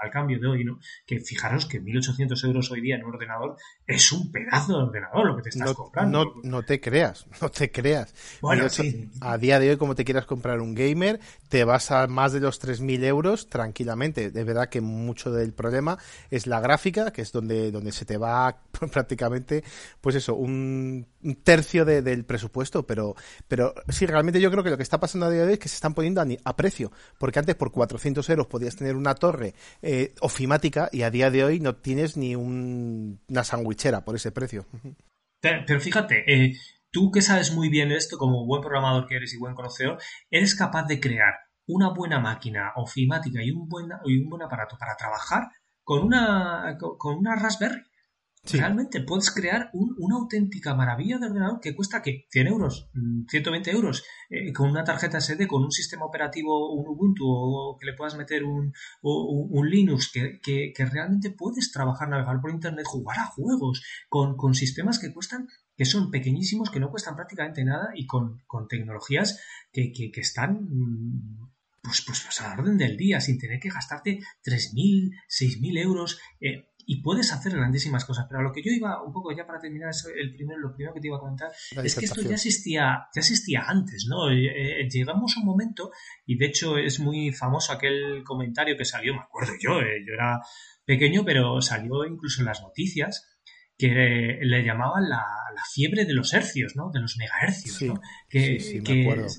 al 0.00 0.10
cambio 0.10 0.40
de 0.40 0.46
hoy, 0.48 0.64
¿no? 0.64 0.78
Que 1.06 1.20
fijaros 1.20 1.66
que 1.66 1.80
1.800 1.80 2.44
euros 2.46 2.70
hoy 2.72 2.80
día 2.80 2.96
en 2.96 3.04
un 3.04 3.14
ordenador 3.14 3.56
es 3.86 4.10
un 4.10 4.32
pedazo 4.32 4.78
de 4.78 4.82
ordenador 4.84 5.26
lo 5.26 5.36
que 5.36 5.42
te 5.42 5.48
estás 5.50 5.72
comprando. 5.74 6.24
No, 6.24 6.40
no 6.42 6.62
te 6.64 6.80
creas, 6.80 7.26
no 7.40 7.48
te 7.50 7.70
creas. 7.70 8.12
Bueno, 8.40 8.68
sí. 8.68 9.10
A 9.20 9.38
día 9.38 9.60
de 9.60 9.70
hoy, 9.70 9.76
como 9.76 9.94
te 9.94 10.04
quieras 10.04 10.26
comprar 10.32 10.60
un 10.60 10.74
gamer, 10.74 11.20
te 11.50 11.64
vas 11.64 11.90
a 11.90 12.06
más 12.06 12.32
de 12.32 12.40
los 12.40 12.58
3.000 12.58 13.04
euros 13.04 13.48
tranquilamente. 13.50 14.30
De 14.30 14.44
verdad 14.44 14.70
que 14.70 14.80
mucho 14.80 15.30
del 15.30 15.52
problema 15.52 15.98
es 16.30 16.46
la 16.46 16.58
gráfica, 16.60 17.12
que 17.12 17.20
es 17.20 17.32
donde, 17.32 17.70
donde 17.70 17.92
se 17.92 18.06
te 18.06 18.16
va 18.16 18.62
prácticamente, 18.92 19.62
pues 20.00 20.16
eso, 20.16 20.34
un, 20.34 21.06
tercio 21.44 21.84
del 21.84 22.24
presupuesto. 22.24 22.86
Pero, 22.86 23.14
pero 23.46 23.74
sí, 23.90 24.06
realmente 24.06 24.40
yo 24.40 24.50
creo 24.50 24.64
que 24.64 24.70
lo 24.70 24.78
que 24.78 24.82
está 24.82 24.98
pasando 24.98 25.26
a 25.26 25.30
día 25.30 25.42
de 25.42 25.48
hoy 25.48 25.52
es 25.54 25.58
que 25.58 25.68
se 25.68 25.74
están 25.74 25.92
poniendo 25.92 26.22
a, 26.44 26.56
precio. 26.56 26.90
Porque 27.18 27.38
antes 27.38 27.54
por 27.54 27.70
400 27.70 28.26
euros 28.30 28.46
podías 28.46 28.74
tener 28.74 28.96
una 28.96 29.14
torre 29.14 29.54
eh, 29.82 30.14
ofimática 30.20 30.88
y 30.92 31.02
a 31.02 31.10
día 31.10 31.30
de 31.30 31.44
hoy 31.44 31.60
no 31.60 31.76
tienes 31.76 32.16
ni 32.16 32.34
una 32.34 33.44
sandwichera 33.44 34.02
por 34.02 34.16
ese 34.16 34.32
precio. 34.32 34.64
Pero, 35.42 35.80
fíjate, 35.80 36.24
eh, 36.26 36.54
tú 36.92 37.10
que 37.10 37.22
sabes 37.22 37.52
muy 37.52 37.68
bien 37.68 37.90
esto, 37.90 38.18
como 38.18 38.46
buen 38.46 38.62
programador 38.62 39.06
que 39.06 39.16
eres 39.16 39.34
y 39.34 39.38
buen 39.38 39.54
conocedor, 39.54 39.98
eres 40.30 40.54
capaz 40.54 40.86
de 40.86 41.00
crear 41.00 41.34
una 41.66 41.90
buena 41.90 42.20
máquina 42.20 42.72
ofimática 42.76 43.42
y 43.42 43.50
un 43.50 43.68
buen, 43.68 43.88
y 44.04 44.18
un 44.18 44.28
buen 44.28 44.42
aparato 44.42 44.76
para 44.78 44.96
trabajar 44.96 45.48
con 45.82 46.04
una, 46.04 46.76
con 46.78 47.16
una 47.16 47.34
Raspberry. 47.36 47.82
Realmente 48.44 49.00
puedes 49.02 49.30
crear 49.30 49.70
una 49.72 50.16
auténtica 50.16 50.74
maravilla 50.74 51.18
de 51.18 51.26
ordenador 51.26 51.60
que 51.60 51.76
cuesta 51.76 52.02
¿qué? 52.02 52.26
100 52.28 52.46
euros, 52.48 52.90
120 53.28 53.70
mm, 53.70 53.76
euros, 53.76 54.02
eh, 54.30 54.52
con 54.52 54.68
una 54.68 54.82
tarjeta 54.82 55.20
SD, 55.20 55.46
con 55.46 55.62
un 55.62 55.70
sistema 55.70 56.06
operativo, 56.06 56.74
un 56.74 56.88
Ubuntu 56.88 57.24
o 57.24 57.78
que 57.78 57.86
le 57.86 57.94
puedas 57.94 58.16
meter 58.16 58.42
un, 58.42 58.72
un, 59.00 59.70
Linux, 59.70 60.10
que, 60.12 60.40
que, 60.42 60.84
realmente 60.86 61.30
puedes 61.30 61.70
trabajar, 61.70 62.08
navegar 62.08 62.40
por 62.40 62.50
Internet, 62.50 62.84
jugar 62.84 63.20
a 63.20 63.26
juegos 63.26 63.80
con, 64.08 64.36
con 64.36 64.54
sistemas 64.54 64.98
que 64.98 65.12
cuestan 65.14 65.46
que 65.76 65.84
son 65.84 66.10
pequeñísimos, 66.10 66.70
que 66.70 66.80
no 66.80 66.90
cuestan 66.90 67.16
prácticamente 67.16 67.64
nada 67.64 67.90
y 67.94 68.06
con, 68.06 68.42
tecnologías 68.68 69.40
que, 69.72 69.92
que, 69.92 70.20
están 70.20 70.68
mm, 70.70 71.50
pues, 71.82 72.02
pues, 72.06 72.22
pues, 72.22 72.40
a 72.40 72.48
la 72.48 72.62
orden 72.62 72.78
del 72.78 72.96
día, 72.96 73.20
sin 73.20 73.38
tener 73.38 73.58
que 73.58 73.70
gastarte 73.70 74.20
3.000, 74.44 75.10
6.000 75.28 75.78
euros. 75.78 76.20
Eh, 76.40 76.68
y 76.86 77.00
puedes 77.02 77.32
hacer 77.32 77.52
grandísimas 77.52 78.04
cosas. 78.04 78.26
Pero 78.28 78.40
a 78.40 78.42
lo 78.42 78.52
que 78.52 78.62
yo 78.62 78.70
iba, 78.70 79.02
un 79.02 79.12
poco 79.12 79.34
ya 79.36 79.46
para 79.46 79.60
terminar, 79.60 79.92
el 80.16 80.34
primero, 80.34 80.58
lo 80.58 80.74
primero 80.74 80.94
que 80.94 81.00
te 81.00 81.08
iba 81.08 81.16
a 81.16 81.20
comentar, 81.20 81.50
es 81.82 81.94
que 81.96 82.04
esto 82.04 82.22
ya 82.22 82.34
existía, 82.34 83.06
ya 83.14 83.20
existía 83.20 83.64
antes, 83.66 84.06
¿no? 84.08 84.30
Eh, 84.30 84.46
eh, 84.46 84.88
llegamos 84.90 85.36
a 85.36 85.40
un 85.40 85.46
momento, 85.46 85.90
y 86.26 86.36
de 86.36 86.46
hecho 86.46 86.76
es 86.78 87.00
muy 87.00 87.32
famoso 87.32 87.72
aquel 87.72 88.22
comentario 88.24 88.76
que 88.76 88.84
salió, 88.84 89.14
me 89.14 89.20
acuerdo 89.20 89.52
yo, 89.60 89.80
yo 89.80 90.14
era 90.14 90.40
pequeño, 90.84 91.24
pero 91.24 91.60
salió 91.60 92.04
incluso 92.04 92.40
en 92.40 92.46
las 92.46 92.62
noticias, 92.62 93.31
que 93.78 94.38
le 94.42 94.64
llamaban 94.64 95.08
la, 95.08 95.24
fiebre 95.72 96.04
de 96.04 96.12
los 96.12 96.32
hercios, 96.32 96.74
¿no? 96.74 96.90
De 96.90 97.00
los 97.00 97.16
megahercios, 97.18 97.82
¿no? 97.82 98.00
Que, 98.28 98.58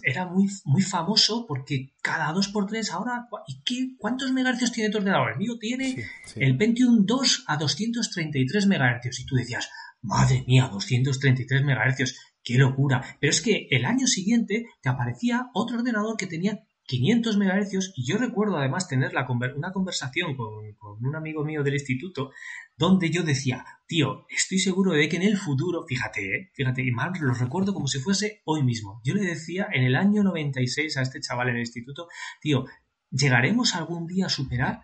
era 0.04 0.26
muy, 0.26 0.48
muy 0.64 0.82
famoso 0.82 1.46
porque 1.48 1.94
cada 2.02 2.32
dos 2.32 2.48
por 2.48 2.66
tres 2.66 2.92
ahora... 2.92 3.28
¿Y 3.48 3.62
qué, 3.64 3.96
cuántos 3.98 4.32
megahercios 4.32 4.72
tiene 4.72 4.90
tu 4.90 5.00
ordenador? 5.00 5.34
El 5.34 5.40
mío 5.40 5.58
tiene 5.60 6.06
el 6.38 6.58
Pentium 6.58 7.06
2 7.06 7.46
a 7.48 7.58
233 7.58 8.68
megahercios. 8.68 9.20
Y 9.20 9.26
tú 9.26 9.36
decías, 9.36 9.70
madre 10.02 10.44
mía, 10.48 10.70
233 10.72 11.64
megahercios, 11.64 12.16
qué 12.44 12.56
locura. 12.56 13.18
Pero 13.20 13.32
es 13.32 13.42
que 13.42 13.68
el 13.72 13.86
año 13.86 14.08
siguiente 14.08 14.66
te 14.82 14.90
aparecía 14.90 15.50
otro 15.54 15.78
ordenador 15.78 16.16
que 16.18 16.28
tenía 16.28 16.64
500 16.86 17.38
MHz 17.38 17.94
y 17.96 18.06
yo 18.06 18.18
recuerdo 18.18 18.58
además 18.58 18.88
tener 18.88 19.14
una 19.56 19.72
conversación 19.72 20.36
con, 20.36 20.76
un 21.02 21.16
amigo 21.16 21.44
mío 21.46 21.64
del 21.64 21.76
instituto 21.76 22.32
donde 22.76 23.10
yo 23.10 23.24
decía, 23.24 23.66
tío, 23.88 24.26
estoy 24.30 24.60
seguro 24.60 24.94
de 24.94 25.08
que 25.08 25.18
en 25.18 25.24
el 25.24 25.38
futuro, 25.38 25.86
fíjate, 25.88 26.36
¿eh? 26.36 26.52
fíjate, 26.54 26.84
y 26.84 26.92
mal 26.92 27.12
lo 27.20 27.34
recuerdo 27.34 27.74
como 27.74 27.88
si 27.88 28.00
fuese 28.00 28.42
hoy 28.46 28.64
mismo. 28.64 29.02
Yo 29.04 29.14
le 29.14 29.24
decía 29.24 29.68
en 29.72 29.84
el 29.84 29.96
año 29.96 30.24
96 30.24 30.98
a 30.98 31.02
este 31.02 31.22
chaval 31.22 31.50
en 31.50 31.56
el 31.56 31.62
instituto, 31.62 32.08
tío, 32.42 32.66
llegaremos 33.12 33.76
algún 33.76 34.08
día 34.08 34.26
a 34.26 34.30
superar 34.30 34.82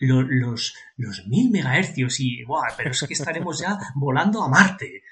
los, 0.00 0.74
los, 0.96 1.26
mil 1.26 1.50
megahercios 1.50 2.20
y, 2.20 2.44
¡buah! 2.44 2.68
Pero 2.76 2.90
es 2.90 3.02
que 3.02 3.14
estaremos 3.14 3.58
ya 3.60 3.78
volando 3.94 4.42
a 4.42 4.48
Marte. 4.48 5.02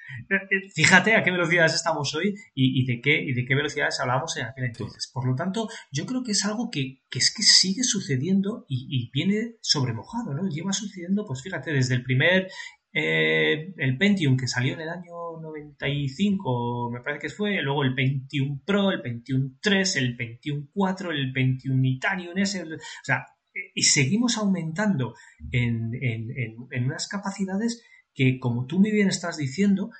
Fíjate 0.74 1.14
a 1.14 1.22
qué 1.22 1.30
velocidades 1.30 1.74
estamos 1.74 2.14
hoy 2.14 2.34
y, 2.54 2.86
de, 2.86 3.00
qué, 3.00 3.20
y 3.20 3.32
de 3.32 3.44
qué 3.44 3.54
velocidades 3.54 4.00
hablábamos 4.00 4.36
en 4.36 4.46
aquel 4.46 4.64
entonces. 4.64 5.10
Por 5.12 5.26
lo 5.26 5.34
tanto, 5.34 5.68
yo 5.90 6.06
creo 6.06 6.22
que 6.22 6.32
es 6.32 6.44
algo 6.44 6.70
que, 6.70 7.02
es 7.10 7.34
que 7.34 7.42
sigue 7.42 7.82
sucediendo 7.82 8.64
y, 8.68 9.10
viene 9.12 9.56
sobremojado, 9.60 10.34
¿no? 10.34 10.48
Lleva 10.48 10.72
sucediendo, 10.72 11.24
pues 11.26 11.42
fíjate, 11.42 11.72
desde 11.72 11.94
el 11.94 12.02
primer 12.02 12.48
eh, 12.92 13.74
el 13.76 13.98
Pentium 13.98 14.36
que 14.36 14.46
salió 14.46 14.74
en 14.74 14.80
el 14.80 14.88
año 14.88 15.38
95, 15.40 16.90
me 16.92 17.00
parece 17.00 17.26
que 17.26 17.28
fue, 17.28 17.60
luego 17.62 17.82
el 17.82 17.94
Pentium 17.94 18.60
Pro, 18.64 18.90
el 18.90 19.02
Pentium 19.02 19.58
3, 19.60 19.96
el 19.96 20.16
Pentium 20.16 20.68
4, 20.72 21.10
el 21.10 21.32
Pentium 21.32 21.82
Titanium 21.82 22.38
S, 22.38 22.62
o 22.62 22.78
sea, 23.02 23.26
y 23.74 23.82
seguimos 23.82 24.36
aumentando 24.38 25.14
en, 25.52 25.92
unas 26.84 27.08
capacidades 27.08 27.82
que, 28.14 28.38
como 28.38 28.66
tú 28.66 28.78
muy 28.80 28.90
bien 28.90 29.08
estás 29.08 29.36
diciendo, 29.36 29.90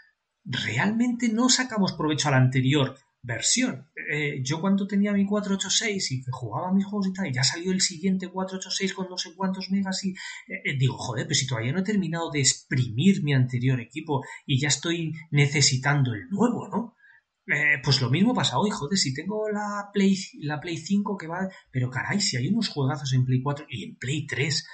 realmente 0.45 1.29
no 1.29 1.49
sacamos 1.49 1.93
provecho 1.93 2.29
a 2.29 2.33
la 2.33 2.39
anterior 2.39 2.97
versión. 3.27 3.91
Eh, 4.11 4.41
yo 4.43 4.61
cuando 4.61 4.87
tenía 4.87 5.13
mi 5.13 5.27
486 5.27 6.13
y 6.13 6.23
que 6.23 6.31
jugaba 6.31 6.73
mis 6.73 6.85
juegos 6.85 7.09
y 7.09 7.13
tal, 7.13 7.27
y 7.27 7.33
ya 7.33 7.43
salió 7.43 7.73
el 7.73 7.81
siguiente 7.81 8.29
486 8.29 8.95
con 8.95 9.09
no 9.09 9.19
sé 9.19 9.35
cuántos 9.35 9.71
megas 9.71 10.05
y 10.05 10.11
eh, 10.11 10.63
eh, 10.65 10.77
digo, 10.79 10.97
joder, 10.97 11.27
pero 11.27 11.35
si 11.35 11.47
todavía 11.47 11.73
no 11.73 11.81
he 11.81 11.85
terminado 11.85 12.31
de 12.31 12.41
exprimir 12.41 13.25
mi 13.25 13.35
anterior 13.35 13.81
equipo 13.81 14.25
y 14.47 14.61
ya 14.61 14.69
estoy 14.69 15.13
necesitando 15.33 16.15
el 16.15 16.29
nuevo, 16.31 16.69
¿no? 16.69 16.96
Eh, 17.49 17.81
pues 17.83 18.01
lo 18.01 18.11
mismo 18.11 18.35
pasa 18.35 18.59
hoy, 18.59 18.71
joder, 18.71 18.99
si 18.99 19.15
tengo 19.15 19.49
la 19.49 19.91
Play, 19.93 20.17
la 20.41 20.61
Play 20.61 20.77
5 20.79 21.17
que 21.17 21.29
va... 21.29 21.49
Pero 21.71 21.91
caray, 21.91 22.21
si 22.21 22.37
hay 22.37 22.49
unos 22.49 22.69
juegazos 22.69 23.13
en 23.13 23.25
Play 23.25 23.41
4 23.41 23.67
y 23.69 23.85
en 23.85 23.97
Play 23.97 24.27
3 24.27 24.67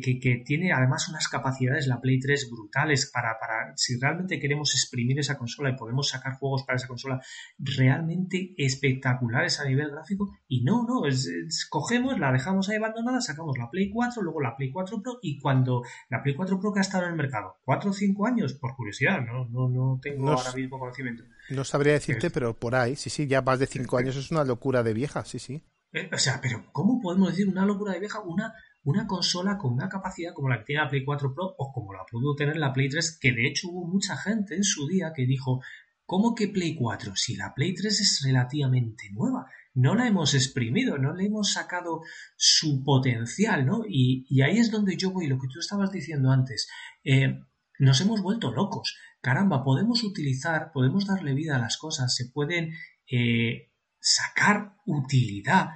que, 0.00 0.42
tiene 0.44 0.72
además 0.72 1.08
unas 1.08 1.28
capacidades, 1.28 1.86
la 1.86 2.00
Play 2.00 2.18
3, 2.18 2.50
brutales 2.50 3.10
para, 3.12 3.38
para, 3.38 3.72
si 3.76 3.98
realmente 3.98 4.40
queremos 4.40 4.74
exprimir 4.74 5.18
esa 5.18 5.38
consola 5.38 5.70
y 5.70 5.76
podemos 5.76 6.08
sacar 6.08 6.34
juegos 6.34 6.64
para 6.64 6.76
esa 6.76 6.88
consola 6.88 7.20
realmente 7.58 8.54
espectaculares 8.56 9.60
a 9.60 9.64
nivel 9.64 9.90
gráfico. 9.90 10.36
Y 10.48 10.64
no, 10.64 10.84
no, 10.86 11.06
es, 11.06 11.66
cogemos, 11.70 12.18
la 12.18 12.32
dejamos 12.32 12.68
ahí 12.68 12.76
abandonada, 12.76 13.20
sacamos 13.20 13.56
la 13.58 13.70
Play 13.70 13.90
4, 13.90 14.22
luego 14.22 14.40
la 14.40 14.56
Play 14.56 14.70
4 14.72 15.02
Pro 15.02 15.18
y 15.22 15.38
cuando 15.40 15.82
la 16.08 16.22
Play 16.22 16.34
4 16.34 16.60
Pro 16.60 16.72
que 16.72 16.80
ha 16.80 16.82
estado 16.82 17.04
en 17.04 17.10
el 17.10 17.16
mercado, 17.16 17.56
4 17.64 17.90
o 17.90 17.92
5 17.92 18.26
años, 18.26 18.54
por 18.54 18.74
curiosidad, 18.74 19.20
no, 19.20 19.46
no, 19.46 19.68
no 19.68 20.00
tengo 20.02 20.30
ahora 20.30 20.52
mismo 20.52 20.78
conocimiento. 20.78 21.24
No 21.50 21.64
sabría 21.64 21.92
decirte, 21.92 22.30
pero 22.30 22.54
por 22.58 22.74
ahí, 22.74 22.96
sí, 22.96 23.10
sí, 23.10 23.26
ya 23.26 23.42
más 23.42 23.58
de 23.58 23.66
5 23.66 23.96
años 23.96 24.16
es 24.16 24.30
una 24.30 24.44
locura 24.44 24.82
de 24.82 24.94
vieja, 24.94 25.24
sí, 25.24 25.38
sí. 25.38 25.62
Eh, 25.92 26.10
o 26.12 26.18
sea, 26.18 26.40
pero 26.42 26.64
¿cómo 26.72 27.00
podemos 27.00 27.30
decir 27.30 27.48
una 27.48 27.64
locura 27.64 27.92
de 27.92 28.00
vieja? 28.00 28.20
Una 28.20 28.52
una 28.86 29.06
consola 29.06 29.58
con 29.58 29.72
una 29.72 29.88
capacidad 29.88 30.32
como 30.32 30.48
la 30.48 30.58
que 30.58 30.66
tiene 30.66 30.82
la 30.82 30.88
Play 30.88 31.04
4 31.04 31.34
Pro 31.34 31.54
o 31.58 31.72
como 31.72 31.92
la 31.92 32.04
pudo 32.08 32.36
tener 32.36 32.56
la 32.56 32.72
Play 32.72 32.88
3, 32.88 33.18
que 33.20 33.32
de 33.32 33.48
hecho 33.48 33.68
hubo 33.68 33.84
mucha 33.84 34.16
gente 34.16 34.54
en 34.54 34.62
su 34.62 34.86
día 34.86 35.12
que 35.12 35.26
dijo, 35.26 35.60
¿cómo 36.04 36.36
que 36.36 36.46
Play 36.46 36.76
4? 36.76 37.16
Si 37.16 37.34
la 37.34 37.52
Play 37.52 37.74
3 37.74 38.00
es 38.00 38.22
relativamente 38.24 39.10
nueva, 39.10 39.50
no 39.74 39.96
la 39.96 40.06
hemos 40.06 40.34
exprimido, 40.34 40.98
no 40.98 41.12
le 41.14 41.26
hemos 41.26 41.52
sacado 41.52 42.02
su 42.36 42.84
potencial, 42.84 43.66
¿no? 43.66 43.82
Y, 43.88 44.24
ahí 44.40 44.58
es 44.58 44.70
donde 44.70 44.96
yo 44.96 45.10
voy, 45.10 45.26
lo 45.26 45.38
que 45.40 45.48
tú 45.52 45.58
estabas 45.58 45.90
diciendo 45.90 46.30
antes. 46.30 46.68
Eh, 47.02 47.40
nos 47.80 48.00
hemos 48.00 48.22
vuelto 48.22 48.52
locos. 48.52 48.96
Caramba, 49.20 49.64
podemos 49.64 50.04
utilizar, 50.04 50.70
podemos 50.72 51.06
darle 51.06 51.34
vida 51.34 51.56
a 51.56 51.58
las 51.58 51.76
cosas, 51.76 52.14
se 52.14 52.30
pueden 52.30 52.72
eh, 53.10 53.72
sacar 53.98 54.76
utilidad 54.86 55.70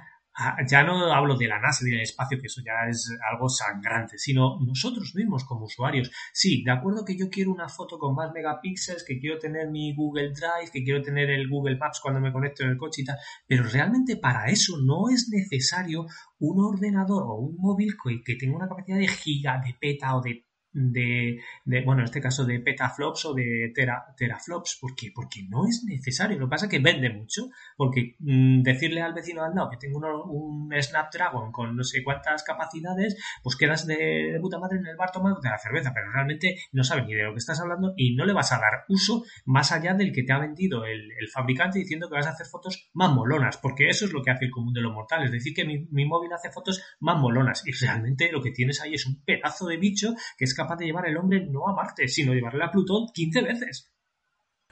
ya 0.67 0.83
no 0.83 1.11
hablo 1.13 1.35
de 1.35 1.47
la 1.47 1.59
NASA 1.59 1.85
del 1.85 2.01
espacio, 2.01 2.39
que 2.39 2.47
eso 2.47 2.61
ya 2.65 2.89
es 2.89 3.09
algo 3.31 3.49
sangrante, 3.49 4.17
sino 4.17 4.59
nosotros 4.59 5.13
mismos 5.15 5.43
como 5.45 5.65
usuarios. 5.65 6.11
Sí, 6.33 6.63
de 6.63 6.71
acuerdo 6.71 7.05
que 7.05 7.17
yo 7.17 7.29
quiero 7.29 7.51
una 7.51 7.69
foto 7.69 7.97
con 7.97 8.15
más 8.15 8.31
megapíxeles, 8.33 9.03
que 9.03 9.19
quiero 9.19 9.39
tener 9.39 9.69
mi 9.69 9.93
Google 9.95 10.29
Drive, 10.29 10.71
que 10.71 10.83
quiero 10.83 11.01
tener 11.01 11.29
el 11.29 11.49
Google 11.49 11.77
Maps 11.77 11.99
cuando 12.01 12.19
me 12.19 12.31
conecto 12.31 12.63
en 12.63 12.71
el 12.71 12.77
coche 12.77 13.01
y 13.01 13.05
tal, 13.05 13.17
pero 13.47 13.63
realmente 13.63 14.17
para 14.17 14.49
eso 14.49 14.77
no 14.83 15.09
es 15.09 15.29
necesario 15.31 16.05
un 16.39 16.63
ordenador 16.63 17.23
o 17.23 17.35
un 17.35 17.57
móvil 17.57 17.95
que 18.25 18.35
tenga 18.35 18.55
una 18.55 18.67
capacidad 18.67 18.97
de 18.97 19.07
giga, 19.07 19.61
de 19.63 19.75
peta 19.79 20.15
o 20.15 20.21
de 20.21 20.45
de, 20.73 21.39
bueno, 21.85 22.01
en 22.01 22.05
este 22.05 22.21
caso 22.21 22.45
de 22.45 22.59
petaflops 22.59 23.25
o 23.25 23.33
de 23.33 23.73
teraflops, 24.17 24.77
porque 24.79 25.11
porque 25.13 25.43
no 25.49 25.67
es 25.67 25.83
necesario. 25.85 26.39
Lo 26.39 26.45
que 26.47 26.51
pasa 26.51 26.65
es 26.65 26.71
que 26.71 26.79
vende 26.79 27.09
mucho, 27.09 27.49
porque 27.75 28.15
mm, 28.19 28.61
decirle 28.61 29.01
al 29.01 29.13
vecino 29.13 29.43
al 29.43 29.53
lado 29.53 29.69
que 29.69 29.77
tengo 29.77 29.99
un 30.25 30.71
Snapdragon 30.81 31.51
con 31.51 31.75
no 31.75 31.83
sé 31.83 32.03
cuántas 32.03 32.43
capacidades, 32.43 33.17
pues 33.43 33.55
quedas 33.55 33.85
de, 33.85 34.37
puta 34.41 34.59
madre 34.59 34.77
en 34.77 34.87
el 34.87 34.95
bar 34.95 35.11
tomándote 35.11 35.49
la 35.49 35.57
cerveza, 35.57 35.91
pero 35.93 36.11
realmente 36.11 36.57
no 36.71 36.83
sabes 36.83 37.05
ni 37.05 37.13
de 37.13 37.23
lo 37.23 37.33
que 37.33 37.39
estás 37.39 37.59
hablando 37.59 37.93
y 37.97 38.15
no 38.15 38.25
le 38.25 38.33
vas 38.33 38.51
a 38.51 38.59
dar 38.59 38.85
uso 38.87 39.23
más 39.45 39.71
allá 39.71 39.93
del 39.93 40.11
que 40.11 40.23
te 40.23 40.33
ha 40.33 40.39
vendido 40.39 40.85
el, 40.85 41.11
fabricante 41.31 41.79
diciendo 41.79 42.09
que 42.09 42.15
vas 42.15 42.27
a 42.27 42.31
hacer 42.31 42.47
fotos 42.47 42.89
más 42.93 43.11
molonas, 43.13 43.57
porque 43.57 43.87
eso 43.87 44.05
es 44.05 44.11
lo 44.11 44.21
que 44.21 44.31
hace 44.31 44.45
el 44.45 44.51
común 44.51 44.73
de 44.73 44.81
los 44.81 44.91
mortales, 44.91 45.27
es 45.27 45.31
decir 45.31 45.53
que 45.53 45.65
mi, 45.65 45.87
mi 45.91 46.05
móvil 46.05 46.33
hace 46.33 46.49
fotos 46.49 46.81
más 46.99 47.17
molonas 47.17 47.63
y 47.65 47.71
realmente 47.71 48.31
lo 48.31 48.41
que 48.41 48.51
tienes 48.51 48.81
ahí 48.81 48.95
es 48.95 49.05
un 49.05 49.23
pedazo 49.23 49.67
de 49.67 49.77
bicho 49.77 50.13
que 50.37 50.45
es 50.45 50.53
capaz 50.61 50.77
de 50.77 50.85
llevar 50.85 51.07
el 51.07 51.17
hombre 51.17 51.45
no 51.49 51.67
a 51.67 51.73
Marte, 51.73 52.07
sino 52.07 52.33
llevarle 52.33 52.63
a 52.63 52.71
Plutón 52.71 53.07
15 53.13 53.41
veces. 53.41 53.91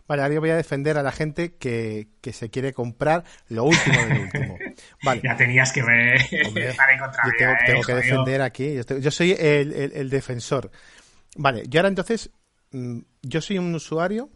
Vale, 0.09 0.23
ahora 0.23 0.33
yo 0.33 0.41
voy 0.41 0.49
a 0.49 0.55
defender 0.55 0.97
a 0.97 1.03
la 1.03 1.11
gente 1.11 1.55
que, 1.57 2.07
se 2.31 2.49
quiere 2.49 2.73
comprar 2.73 3.23
lo 3.47 3.65
último 3.65 3.95
del 4.07 4.21
último. 4.21 4.57
Vale. 5.03 5.21
Ya 5.23 5.37
tenías 5.37 5.71
que 5.71 5.83
ver 5.83 6.15
estar 6.15 6.89
en 6.91 6.99
contra 6.99 7.23
Yo 7.25 7.31
tengo, 7.65 7.81
que 7.83 7.93
defender 7.93 8.41
aquí. 8.41 8.75
Yo, 9.01 9.11
soy 9.11 9.35
el, 9.37 10.09
defensor. 10.09 10.71
Vale, 11.37 11.63
yo 11.67 11.79
ahora 11.79 11.89
entonces, 11.89 12.31
mm, 12.71 12.99
yo 13.21 13.41
soy 13.41 13.59
un 13.59 13.75
usuario. 13.75 14.31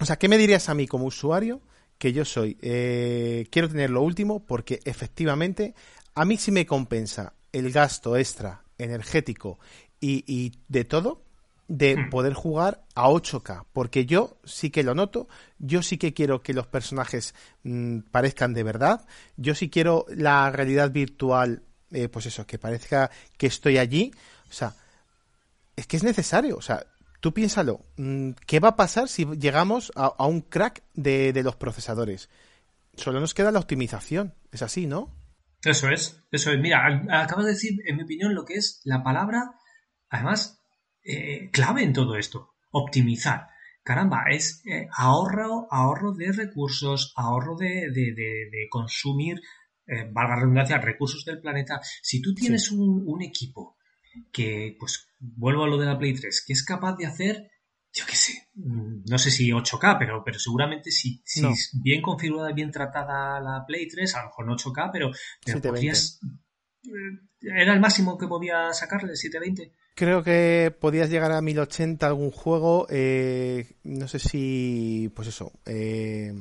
O 0.00 0.06
sea, 0.06 0.16
¿qué 0.16 0.26
me 0.26 0.38
dirías 0.38 0.70
a 0.70 0.74
mí 0.74 0.86
como 0.86 1.04
usuario? 1.04 1.60
Que 1.98 2.14
yo 2.14 2.24
soy, 2.24 2.56
eh, 2.62 3.46
quiero 3.50 3.68
tener 3.68 3.90
lo 3.90 4.00
último 4.00 4.46
porque 4.46 4.80
efectivamente 4.86 5.74
a 6.14 6.24
mí 6.24 6.38
sí 6.38 6.50
me 6.50 6.64
compensa 6.64 7.34
el 7.52 7.70
gasto 7.72 8.16
extra 8.16 8.62
energético 8.78 9.58
y, 10.00 10.52
de 10.68 10.84
todo 10.84 11.22
de 11.68 11.96
hmm. 11.96 12.10
poder 12.10 12.32
jugar 12.32 12.82
a 12.94 13.08
8K, 13.08 13.66
porque 13.74 14.06
yo 14.06 14.38
sí 14.42 14.70
que 14.70 14.82
lo 14.82 14.94
noto, 14.94 15.28
yo 15.58 15.82
sí 15.82 15.98
que 15.98 16.14
quiero 16.14 16.40
que 16.40 16.54
los 16.54 16.66
personajes 16.66 17.34
mm, 17.62 17.98
parezcan 18.10 18.54
de 18.54 18.62
verdad, 18.62 19.04
yo 19.36 19.54
sí 19.54 19.68
quiero 19.68 20.06
la 20.08 20.50
realidad 20.50 20.90
virtual, 20.90 21.62
eh, 21.90 22.08
pues 22.08 22.24
eso, 22.24 22.46
que 22.46 22.58
parezca 22.58 23.10
que 23.36 23.48
estoy 23.48 23.76
allí, 23.76 24.12
o 24.48 24.52
sea, 24.52 24.72
es 25.76 25.86
que 25.86 25.98
es 25.98 26.04
necesario, 26.04 26.56
o 26.56 26.62
sea, 26.62 26.86
tú 27.20 27.34
piénsalo, 27.34 27.84
mm, 27.98 28.30
¿qué 28.46 28.60
va 28.60 28.68
a 28.68 28.76
pasar 28.76 29.10
si 29.10 29.26
llegamos 29.26 29.92
a, 29.94 30.26
un 30.26 30.40
crack 30.40 30.82
de, 30.94 31.34
de 31.34 31.42
los 31.42 31.56
procesadores? 31.56 32.30
Solo 32.96 33.20
nos 33.20 33.34
queda 33.34 33.52
la 33.52 33.60
optimización, 33.60 34.32
es 34.52 34.62
así, 34.62 34.86
¿no? 34.86 35.14
Eso 35.64 35.88
es, 35.88 36.22
eso 36.30 36.50
es. 36.50 36.58
Mira, 36.60 36.86
acabas 37.10 37.44
de 37.44 37.52
decir, 37.52 37.80
en 37.86 37.96
mi 37.96 38.04
opinión, 38.04 38.34
lo 38.34 38.44
que 38.44 38.54
es 38.54 38.80
la 38.84 39.02
palabra 39.02 39.54
además, 40.10 40.60
eh, 41.02 41.50
clave 41.50 41.82
en 41.82 41.92
todo 41.92 42.16
esto, 42.16 42.54
optimizar. 42.70 43.48
Caramba, 43.82 44.24
es 44.30 44.62
eh, 44.66 44.86
ahorro, 44.94 45.66
ahorro 45.70 46.12
de 46.12 46.32
recursos, 46.32 47.14
ahorro 47.16 47.56
de, 47.56 48.68
consumir, 48.70 49.40
eh, 49.86 50.06
valga 50.12 50.34
la 50.34 50.40
redundancia, 50.40 50.78
recursos 50.78 51.24
del 51.24 51.40
planeta. 51.40 51.80
Si 52.02 52.20
tú 52.20 52.34
tienes 52.34 52.70
un, 52.70 53.22
equipo 53.22 53.78
que, 54.30 54.76
pues, 54.78 55.08
vuelvo 55.18 55.64
a 55.64 55.68
lo 55.68 55.78
de 55.78 55.86
la 55.86 55.98
Play 55.98 56.12
3, 56.12 56.44
que 56.46 56.52
es 56.52 56.62
capaz 56.62 56.96
de 56.96 57.06
hacer, 57.06 57.50
yo 57.90 58.04
qué 58.04 58.14
sé, 58.16 58.48
mm, 58.56 59.04
no 59.08 59.18
sé 59.18 59.30
si 59.30 59.50
8K, 59.50 59.96
pero, 59.98 60.22
pero 60.22 60.38
seguramente 60.38 60.90
si, 60.90 61.22
si 61.24 61.42
bien 61.82 62.02
configurada 62.02 62.50
y 62.50 62.54
bien 62.54 62.70
tratada 62.70 63.40
la 63.40 63.64
Play 63.66 63.88
3, 63.88 64.14
a 64.16 64.20
lo 64.20 64.26
mejor 64.26 64.46
no 64.46 64.56
8K, 64.56 64.90
pero, 64.92 65.10
pero 65.42 65.62
podrías... 65.62 66.20
¿Era 67.40 67.72
el 67.72 67.80
máximo 67.80 68.18
que 68.18 68.26
podía 68.26 68.72
sacarle, 68.72 69.16
720? 69.16 69.72
Creo 69.98 70.22
que 70.22 70.72
podías 70.78 71.10
llegar 71.10 71.32
a 71.32 71.40
1080 71.40 72.06
algún 72.06 72.30
juego, 72.30 72.86
eh, 72.88 73.66
no 73.82 74.06
sé 74.06 74.20
si, 74.20 75.10
pues 75.12 75.26
eso, 75.26 75.50
eh, 75.66 76.32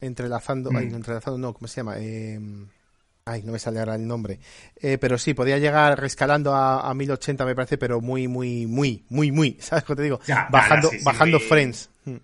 entrelazando, 0.00 0.72
mm. 0.72 0.76
entrelazando, 0.92 1.38
no, 1.38 1.54
¿cómo 1.54 1.68
se 1.68 1.76
llama? 1.76 1.98
Eh, 1.98 2.40
ay, 3.24 3.44
no 3.44 3.52
me 3.52 3.60
sale 3.60 3.78
ahora 3.78 3.94
el 3.94 4.08
nombre. 4.08 4.40
pero 5.00 5.18
sí, 5.18 5.34
podía 5.34 5.58
llegar 5.58 6.00
rescalando 6.00 6.52
a, 6.52 6.92
1080, 6.92 7.44
me 7.44 7.54
parece, 7.54 7.78
pero 7.78 8.00
muy, 8.00 8.26
muy, 8.26 8.66
muy, 8.66 9.06
muy, 9.08 9.30
muy, 9.30 9.56
¿sabes 9.60 9.84
cómo 9.84 9.94
te 9.98 10.02
digo? 10.02 10.18
bajando 10.50 10.90
bajando 11.04 11.38
frames. 11.38 11.88
Mm. 12.06 12.16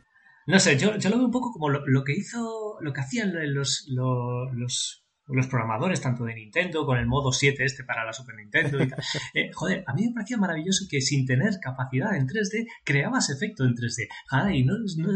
No 0.48 0.58
sé, 0.58 0.76
yo, 0.76 0.96
yo, 0.96 1.10
lo 1.10 1.16
veo 1.18 1.26
un 1.26 1.30
poco 1.30 1.52
como 1.52 1.68
lo, 1.68 2.02
que 2.02 2.12
hizo, 2.12 2.76
lo 2.80 2.92
que 2.92 3.02
hacían 3.02 3.30
los, 3.54 3.86
los 3.88 4.52
los 4.52 5.01
programadores 5.48 6.00
tanto 6.00 6.24
de 6.24 6.34
Nintendo 6.34 6.84
con 6.84 6.98
el 6.98 7.06
modo 7.06 7.32
7 7.32 7.64
este 7.64 7.84
para 7.84 8.04
la 8.04 8.12
Super 8.12 8.36
Nintendo 8.36 8.82
y 8.82 8.88
tal. 8.88 9.02
Eh, 9.34 9.50
joder, 9.52 9.84
a 9.86 9.94
mí 9.94 10.06
me 10.06 10.14
parecía 10.14 10.36
maravilloso 10.36 10.84
que 10.90 11.00
sin 11.00 11.24
tener 11.24 11.54
capacidad 11.60 12.14
en 12.14 12.26
3D 12.26 12.66
creabas 12.84 13.30
efecto 13.30 13.64
en 13.64 13.74
3D. 13.74 14.08
y 14.54 14.64
no, 14.64 14.74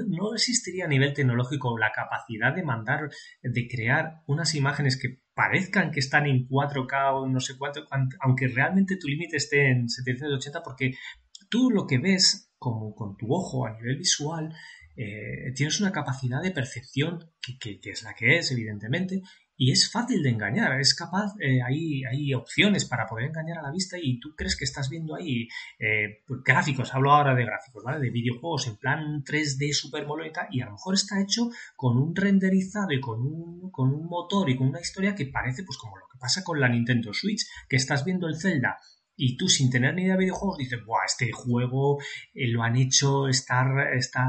no, 0.08 0.34
existiría 0.34 0.86
a 0.86 0.88
nivel 0.88 1.12
tecnológico 1.12 1.76
la 1.78 1.92
capacidad 1.92 2.54
de 2.54 2.62
mandar, 2.62 3.10
de 3.42 3.68
crear 3.68 4.22
unas 4.26 4.54
imágenes 4.54 4.98
que 5.00 5.20
parezcan 5.34 5.90
que 5.90 6.00
están 6.00 6.26
en 6.26 6.48
4K 6.48 7.12
o 7.14 7.28
no 7.28 7.40
sé 7.40 7.58
cuánto, 7.58 7.84
aunque 8.20 8.48
realmente 8.48 8.96
tu 8.96 9.08
límite 9.08 9.36
esté 9.36 9.70
en 9.70 9.88
780 9.88 10.62
porque 10.62 10.94
tú 11.50 11.70
lo 11.70 11.86
que 11.86 11.98
ves 11.98 12.54
como 12.58 12.94
con 12.94 13.16
tu 13.16 13.26
ojo 13.34 13.66
a 13.66 13.72
nivel 13.72 13.98
visual 13.98 14.54
eh, 14.96 15.52
tienes 15.54 15.78
una 15.80 15.92
capacidad 15.92 16.42
de 16.42 16.52
percepción 16.52 17.18
que, 17.42 17.78
que, 17.78 17.90
es 17.90 18.02
la 18.02 18.14
que 18.14 18.38
es, 18.38 18.50
evidentemente, 18.50 19.20
y 19.57 19.72
es 19.72 19.90
fácil 19.90 20.22
de 20.22 20.30
engañar, 20.30 20.78
es 20.80 20.94
capaz, 20.94 21.34
eh, 21.40 21.62
hay, 21.62 22.04
hay, 22.04 22.34
opciones 22.34 22.84
para 22.84 23.07
poder 23.07 23.26
engañar 23.26 23.59
a 23.59 23.62
la 23.62 23.70
vista 23.70 23.96
y 24.00 24.20
tú 24.20 24.34
crees 24.36 24.57
que 24.57 24.64
estás 24.64 24.90
viendo 24.90 25.14
ahí 25.14 25.48
eh, 25.78 26.22
pues, 26.26 26.42
gráficos, 26.44 26.94
hablo 26.94 27.12
ahora 27.12 27.34
de 27.34 27.44
gráficos, 27.44 27.82
¿vale? 27.82 28.00
De 28.00 28.11
videojuegos 28.11 28.66
en 28.66 28.76
plan 28.76 29.24
3D 29.24 29.72
super 29.72 30.07
moleta 30.07 30.48
y 30.50 30.61
a 30.61 30.66
lo 30.66 30.72
mejor 30.72 30.94
está 30.94 31.20
hecho 31.20 31.50
con 31.74 31.96
un 31.96 32.14
renderizado 32.14 32.92
y 32.92 33.00
con 33.00 33.20
un, 33.20 33.70
con 33.70 33.94
un 33.94 34.07
motor 34.07 34.50
y 34.50 34.57
con 34.57 34.68
una 34.68 34.80
historia 34.80 35.14
que 35.14 35.26
parece 35.26 35.62
pues 35.62 35.78
como 35.78 35.96
lo 35.96 36.07
que 36.12 36.18
pasa 36.18 36.44
con 36.44 36.61
la 36.61 36.68
Nintendo 36.68 37.14
Switch, 37.14 37.46
que 37.68 37.76
estás 37.76 38.04
viendo 38.04 38.28
el 38.28 38.38
Zelda 38.38 38.78
y 39.16 39.36
tú 39.36 39.48
sin 39.48 39.70
tener 39.70 39.94
ni 39.94 40.02
idea 40.02 40.14
de 40.14 40.20
videojuegos 40.20 40.58
dices, 40.58 40.84
Buah, 40.84 41.06
este 41.06 41.32
juego 41.32 41.98
eh, 42.34 42.48
lo 42.48 42.62
han 42.62 42.76
hecho, 42.76 43.28
está, 43.28 43.64
está 43.94 44.26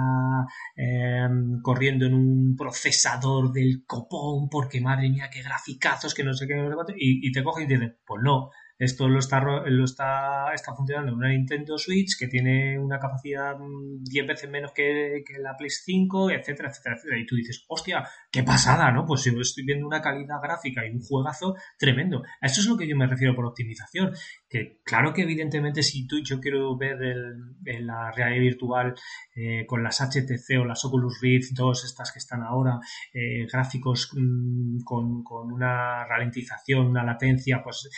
em, 0.76 1.62
corriendo 1.62 2.06
en 2.06 2.14
un 2.14 2.56
procesador 2.58 3.52
del 3.52 3.84
copón 3.86 4.50
porque 4.50 4.82
madre 4.82 5.10
mía, 5.10 5.30
qué 5.32 5.42
graficazos, 5.42 6.14
que 6.14 6.24
no 6.24 6.34
sé 6.34 6.48
qué, 6.48 6.56
y, 6.98 7.28
y 7.28 7.32
te 7.32 7.44
cogen 7.44 7.66
y 7.66 7.76
dices, 7.76 7.96
pues 8.06 8.22
no, 8.24 8.52
esto 8.80 9.08
lo 9.08 9.20
está, 9.20 9.42
lo 9.42 9.84
está, 9.84 10.54
está 10.54 10.76
funcionando 10.76 11.12
en 11.12 11.18
una 11.18 11.30
Nintendo 11.30 11.78
Switch 11.78 12.18
que 12.18 12.28
tiene 12.28 12.78
una 12.78 13.00
capacidad 13.00 13.56
10 13.58 14.24
mm, 14.24 14.28
veces 14.28 14.50
menos 14.50 14.72
que, 14.72 15.24
la 15.40 15.56
Play 15.58 15.70
5, 15.70 16.32
etcétera, 16.32 16.70
etcétera, 16.70 16.96
etcétera. 16.96 17.20
Y 17.20 17.26
tú 17.26 17.36
dices, 17.36 17.66
hostia, 17.68 18.08
qué 18.32 18.44
pasada, 18.44 18.92
¿no? 18.92 19.06
Pues 19.06 19.24
yo 19.24 19.40
estoy 19.40 19.66
viendo 19.66 19.88
una 19.88 20.02
calidad 20.02 20.42
gráfica 20.42 20.86
y 20.86 20.92
un 20.92 21.02
juegazo 21.02 21.56
tremendo. 21.78 22.24
A 22.42 22.46
eso 22.46 22.62
es 22.62 22.68
lo 22.68 22.78
que 22.78 22.88
yo 22.88 22.96
me 22.96 23.08
refiero 23.08 23.36
por 23.36 23.46
optimización. 23.46 24.14
Que 24.48 24.80
claro 24.84 25.14
que 25.14 25.24
evidentemente 25.24 25.82
si 25.82 26.06
tú 26.06 26.18
yo 26.24 26.40
quiero 26.40 26.78
ver 26.78 27.02
el, 27.02 27.86
la 27.86 28.12
realidad 28.12 28.42
virtual 28.42 28.96
eh, 29.36 29.66
con 29.66 29.84
las 29.84 30.02
HTC 30.02 30.60
o 30.60 30.66
las 30.66 30.86
Oculus 30.86 31.20
Rift 31.20 31.54
2, 31.54 31.86
estas 31.86 32.12
que 32.12 32.20
están 32.20 32.44
ahora, 32.44 32.80
eh, 33.12 33.48
gráficos 33.52 34.12
mm, 34.16 34.84
con, 34.84 35.24
con 35.24 35.52
una 35.52 36.06
ralentización, 36.06 36.88
una 36.88 37.04
latencia, 37.04 37.62
pues 37.64 37.90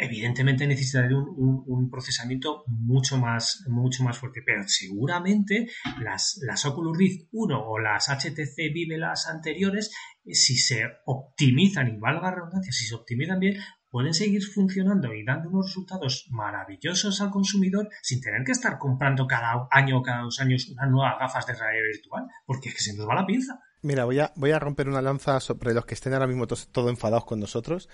evidentemente 0.00 0.66
necesitaría 0.66 1.16
un, 1.16 1.90
procesamiento 1.90 2.64
mucho 2.66 3.18
más, 3.18 3.64
mucho 3.68 4.02
más 4.04 4.18
fuerte, 4.18 4.42
pero 4.44 4.62
seguramente 4.66 5.68
las, 6.00 6.40
las 6.46 6.64
Oculus 6.64 6.96
Rift 6.96 7.28
1 7.32 7.68
o 7.68 7.78
las 7.78 8.08
HTC 8.08 8.72
Vive 8.72 8.96
las 8.96 9.26
anteriores, 9.28 9.90
eh, 10.24 10.34
si 10.34 10.56
se 10.56 10.84
optimizan, 11.04 11.88
y 11.88 11.98
valga 11.98 12.30
la 12.30 12.36
redundancia, 12.36 12.72
si 12.72 12.86
se 12.86 12.94
optimizan 12.94 13.40
bien, 13.40 13.56
pueden 13.90 14.14
seguir 14.14 14.42
funcionando 14.44 15.12
y 15.12 15.24
dando 15.24 15.50
unos 15.50 15.66
resultados 15.66 16.28
maravillosos 16.30 17.20
al 17.20 17.30
consumidor 17.30 17.88
sin 18.02 18.20
tener 18.20 18.44
que 18.44 18.52
estar 18.52 18.78
comprando 18.78 19.26
cada 19.26 19.66
año 19.70 19.98
o 19.98 20.02
cada 20.02 20.22
dos 20.22 20.40
años 20.40 20.68
unas 20.70 20.90
nuevas 20.90 21.18
gafas 21.18 21.46
de 21.46 21.54
realidad 21.54 21.84
virtual, 21.92 22.24
porque 22.46 22.68
es 22.68 22.74
que 22.76 22.82
se 22.82 22.96
nos 22.96 23.08
va 23.08 23.16
la 23.16 23.26
pinza. 23.26 23.60
Mira, 23.82 24.04
voy 24.04 24.18
a, 24.18 24.32
voy 24.36 24.50
a 24.50 24.58
romper 24.58 24.88
una 24.88 25.00
lanza 25.00 25.40
sobre 25.40 25.72
los 25.72 25.86
que 25.86 25.94
estén 25.94 26.12
ahora 26.12 26.26
mismo 26.26 26.46
todo 26.46 26.90
enfadados 26.90 27.24
con 27.24 27.40
nosotros. 27.40 27.88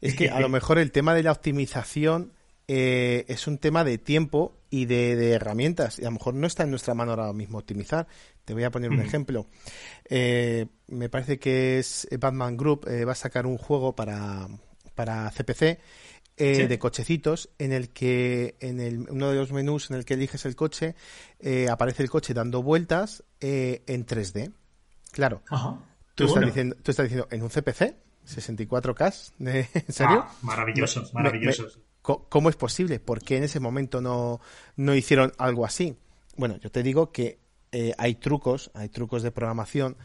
Es 0.00 0.14
que 0.14 0.30
a 0.30 0.40
lo 0.40 0.48
mejor 0.48 0.78
el 0.78 0.90
tema 0.90 1.14
de 1.14 1.22
la 1.22 1.32
optimización 1.32 2.32
eh, 2.70 3.24
es 3.28 3.46
un 3.46 3.56
tema 3.56 3.82
de 3.82 3.96
tiempo 3.96 4.58
y 4.68 4.84
de, 4.84 5.32
herramientas. 5.32 5.98
Y 5.98 6.02
a 6.02 6.06
lo 6.06 6.12
mejor 6.12 6.34
no 6.34 6.46
está 6.46 6.64
en 6.64 6.70
nuestra 6.70 6.92
mano 6.92 7.12
ahora 7.12 7.32
mismo 7.32 7.58
optimizar. 7.58 8.06
Te 8.44 8.52
voy 8.52 8.64
a 8.64 8.70
poner 8.70 8.90
un 8.90 9.00
ejemplo. 9.00 9.46
Eh, 10.04 10.66
me 10.88 11.08
parece 11.08 11.38
que 11.38 11.78
es 11.78 12.06
Batman 12.18 12.56
Group 12.56 12.86
eh, 12.88 13.04
va 13.04 13.12
a 13.12 13.14
sacar 13.14 13.46
un 13.46 13.56
juego 13.56 13.96
para, 13.96 14.48
para 14.94 15.30
CPC 15.30 15.78
de 16.36 16.78
cochecitos 16.78 17.50
en 17.58 17.72
el 17.72 17.88
que 17.88 18.54
en 18.60 18.78
el, 18.80 19.10
uno 19.10 19.30
de 19.30 19.36
los 19.36 19.50
menús 19.50 19.90
en 19.90 19.96
el 19.96 20.04
que 20.04 20.14
eliges 20.14 20.44
el 20.44 20.54
coche 20.54 20.94
aparece 21.68 22.04
el 22.04 22.10
coche 22.10 22.32
dando 22.32 22.62
vueltas 22.62 23.24
en 23.40 24.06
3D. 24.06 24.52
Claro. 25.18 25.42
Tú, 26.14 26.26
estás 26.26 26.44
diciendo, 26.44 26.76
tú 26.80 26.92
estás 26.92 27.06
diciendo 27.06 27.26
en 27.32 27.42
un 27.42 27.48
CPC 27.48 27.96
64K, 28.24 29.32
¿en 29.40 29.92
serio? 29.92 30.24
Ah, 30.24 30.32
maravilloso, 30.42 31.10
maravilloso. 31.12 31.66
¿Cómo 32.02 32.48
es 32.48 32.54
posible? 32.54 33.00
¿Por 33.00 33.20
qué 33.20 33.38
en 33.38 33.42
ese 33.42 33.58
momento 33.58 34.00
no, 34.00 34.40
no 34.76 34.94
hicieron 34.94 35.32
algo 35.36 35.66
así? 35.66 35.96
Bueno, 36.36 36.56
yo 36.58 36.70
te 36.70 36.84
digo 36.84 37.10
que 37.10 37.40
eh, 37.72 37.94
hay 37.98 38.14
trucos, 38.14 38.70
hay 38.74 38.90
trucos 38.90 39.24
de 39.24 39.32
programación 39.32 39.96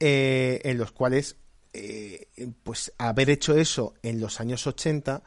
eh, 0.00 0.60
en 0.64 0.76
los 0.76 0.90
cuales, 0.90 1.36
eh, 1.72 2.26
pues, 2.64 2.92
haber 2.98 3.30
hecho 3.30 3.56
eso 3.56 3.94
en 4.02 4.20
los 4.20 4.40
años 4.40 4.66
80 4.66 5.22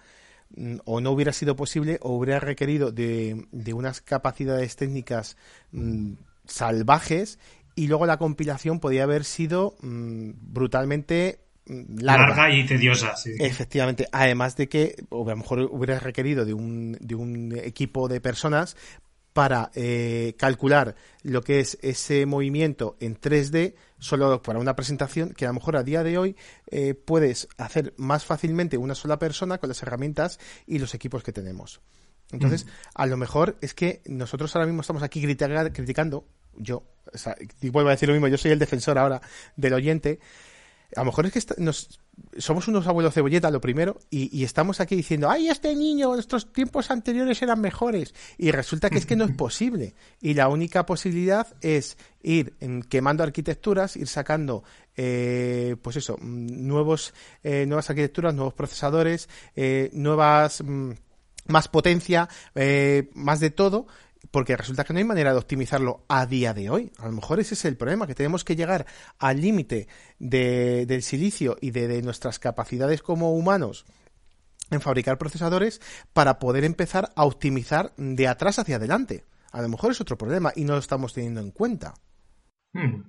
mm, 0.50 0.76
o 0.84 1.00
no 1.00 1.12
hubiera 1.12 1.32
sido 1.32 1.56
posible 1.56 2.00
o 2.02 2.18
hubiera 2.18 2.42
requerido 2.42 2.92
de, 2.92 3.48
de 3.54 3.74
unas 3.74 4.02
capacidades 4.02 4.76
técnicas 4.76 5.38
mm, 5.72 6.16
salvajes 6.46 7.40
y 7.76 7.88
luego 7.88 8.06
la 8.06 8.18
compilación 8.18 8.80
podía 8.80 9.04
haber 9.04 9.24
sido 9.24 9.76
mm, 9.82 10.32
brutalmente 10.36 11.40
larga. 11.66 12.52
y 12.52 12.66
tediosa, 12.66 13.16
sí. 13.16 13.34
Efectivamente, 13.40 14.08
además 14.12 14.56
de 14.58 14.68
que 14.68 14.96
a 15.10 15.16
lo 15.16 15.36
mejor 15.36 15.70
hubiera 15.72 16.00
requerido 16.00 16.46
de 16.46 16.54
un, 16.54 16.98
de 17.00 17.16
un 17.16 17.58
equipo 17.64 18.08
de 18.08 18.20
personas 18.20 18.76
para 19.34 19.72
eh, 19.76 20.36
calcular 20.38 20.96
lo 21.24 21.42
que 21.42 21.60
es 21.62 21.78
ese 21.82 22.26
movimiento 22.26 22.98
en 23.00 23.20
3D 23.20 23.76
solo 23.98 24.42
para 24.42 24.60
una 24.60 24.76
presentación 24.76 25.30
que 25.30 25.46
a 25.46 25.50
lo 25.50 25.54
mejor 25.54 25.78
a 25.78 25.84
día 25.84 26.04
de 26.04 26.18
hoy 26.18 26.36
eh, 26.70 26.96
puedes 26.96 27.48
hacer 27.58 27.94
más 27.98 28.26
fácilmente 28.26 28.78
una 28.78 28.96
sola 28.96 29.20
persona 29.20 29.58
con 29.58 29.70
las 29.70 29.82
herramientas 29.84 30.40
y 30.68 30.80
los 30.80 30.94
equipos 30.94 31.24
que 31.24 31.32
tenemos. 31.32 31.82
Entonces, 32.32 32.66
a 32.96 33.06
lo 33.08 33.18
mejor 33.18 33.58
es 33.62 33.74
que 33.74 34.02
nosotros 34.06 34.56
ahora 34.56 34.66
mismo 34.66 34.82
estamos 34.82 35.04
aquí 35.04 35.22
criticando, 35.22 36.26
yo, 36.58 36.84
vuelvo 37.72 37.90
a 37.90 37.94
decir 37.94 38.10
lo 38.10 38.14
mismo, 38.14 38.28
yo 38.28 38.38
soy 38.38 38.52
el 38.52 38.60
defensor 38.60 38.98
ahora 38.98 39.22
del 39.56 39.74
oyente, 39.74 40.20
a 40.96 41.02
lo 41.02 41.06
mejor 41.06 41.26
es 41.26 41.46
que 41.46 41.62
nos, 41.62 42.00
somos 42.38 42.68
unos 42.68 42.86
abuelos 42.88 43.14
cebolleta, 43.14 43.50
lo 43.50 43.62
primero, 43.62 44.00
y, 44.10 44.44
estamos 44.44 44.82
aquí 44.82 44.96
diciendo, 44.96 45.30
ay, 45.30 45.48
este 45.50 45.74
niño, 45.76 46.14
nuestros 46.14 46.52
tiempos 46.52 46.92
anteriores 46.92 47.42
eran 47.42 47.62
mejores. 47.62 48.14
Y 48.38 48.52
resulta 48.52 48.90
que 48.90 48.98
es 48.98 49.06
que 49.06 49.16
no 49.16 49.24
es 49.26 49.32
posible. 49.36 49.96
Y 50.20 50.34
la 50.34 50.50
única 50.50 50.86
posibilidad 50.86 51.48
es 51.62 51.98
ir 52.22 52.56
quemando 52.90 53.24
arquitecturas, 53.24 53.96
ir 53.96 54.08
sacando, 54.08 54.64
eh, 54.98 55.78
pues 55.82 55.96
eso, 55.96 56.18
mm, 56.20 56.68
nuevos, 56.68 57.14
eh, 57.44 57.66
nuevas 57.66 57.90
arquitecturas, 57.90 58.34
nuevos 58.34 58.54
procesadores, 58.54 59.30
eh, 59.56 59.90
nuevas, 59.94 60.62
mm, 60.62 60.92
más 61.48 61.68
potencia, 61.68 62.30
más 63.16 63.40
de 63.40 63.50
todo, 63.50 63.88
porque 64.30 64.56
resulta 64.56 64.84
que 64.84 64.94
no 64.94 65.00
hay 65.00 65.06
manera 65.06 65.32
de 65.32 65.40
optimizarlo 65.40 66.06
a 66.08 66.26
día 66.26 66.54
de 66.54 66.70
hoy. 66.70 66.92
A 67.00 67.06
lo 67.06 67.12
mejor 67.14 67.40
ese 67.40 67.56
es 67.56 67.66
el 67.66 67.78
problema, 67.78 68.08
que 68.08 68.16
tenemos 68.16 68.44
que 68.44 68.56
llegar 68.56 68.86
al 69.18 69.42
límite 69.42 69.88
de, 70.20 70.86
del 70.86 71.02
silicio 71.02 71.58
y 71.60 71.72
de, 71.72 72.02
nuestras 72.02 72.40
capacidades 72.40 73.02
como 73.02 73.34
humanos 73.34 73.86
en 74.70 74.82
fabricar 74.82 75.18
procesadores 75.18 75.82
para 76.14 76.40
poder 76.40 76.64
empezar 76.64 77.12
a 77.16 77.26
optimizar 77.26 77.94
de 77.98 78.28
atrás 78.28 78.60
hacia 78.60 78.78
adelante. 78.78 79.26
A 79.52 79.62
lo 79.62 79.68
mejor 79.68 79.92
es 79.92 80.00
otro 80.00 80.18
problema 80.18 80.54
y 80.56 80.64
no 80.64 80.74
lo 80.74 80.80
estamos 80.80 81.14
teniendo 81.14 81.42
en 81.42 81.52
cuenta. 81.52 81.94
Hmm. 82.74 83.04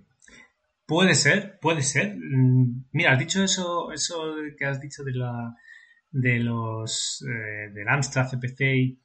Puede 0.87 1.15
ser, 1.15 1.59
puede 1.61 1.83
ser. 1.83 2.17
Mm, 2.17 2.87
mira, 2.93 3.13
has 3.13 3.19
dicho 3.19 3.45
eso, 3.45 3.93
eso 3.93 4.35
que 4.59 4.65
has 4.65 4.81
dicho 4.81 5.05
de 5.05 5.13
la 5.13 5.55
de 6.11 6.41
los 6.41 7.25
eh, 7.27 7.71
del 7.73 7.89
Amstrad 7.89 8.29
CPC 8.29 8.61
y 8.61 9.03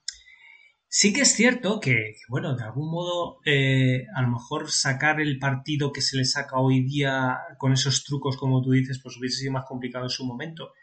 Sí 0.99 1.13
que 1.13 1.21
es 1.21 1.35
cierto 1.35 1.79
que, 1.79 2.15
bueno, 2.27 2.55
de 2.55 2.63
algún 2.63 2.89
modo, 2.89 3.39
eh, 3.45 4.07
a 4.15 4.23
lo 4.23 4.29
mejor 4.29 4.71
sacar 4.71 5.21
el 5.21 5.37
partido 5.37 5.91
que 5.91 6.01
se 6.01 6.17
le 6.17 6.25
saca 6.25 6.57
hoy 6.57 6.83
día 6.83 7.37
con 7.59 7.71
esos 7.71 8.03
trucos, 8.03 8.35
como 8.35 8.63
tú 8.63 8.71
dices, 8.71 8.99
pues 9.03 9.15
hubiese 9.15 9.37
sido 9.37 9.51
más 9.51 9.65
complicado 9.67 10.05
en 10.05 10.09
su 10.09 10.25
momento. 10.25 10.73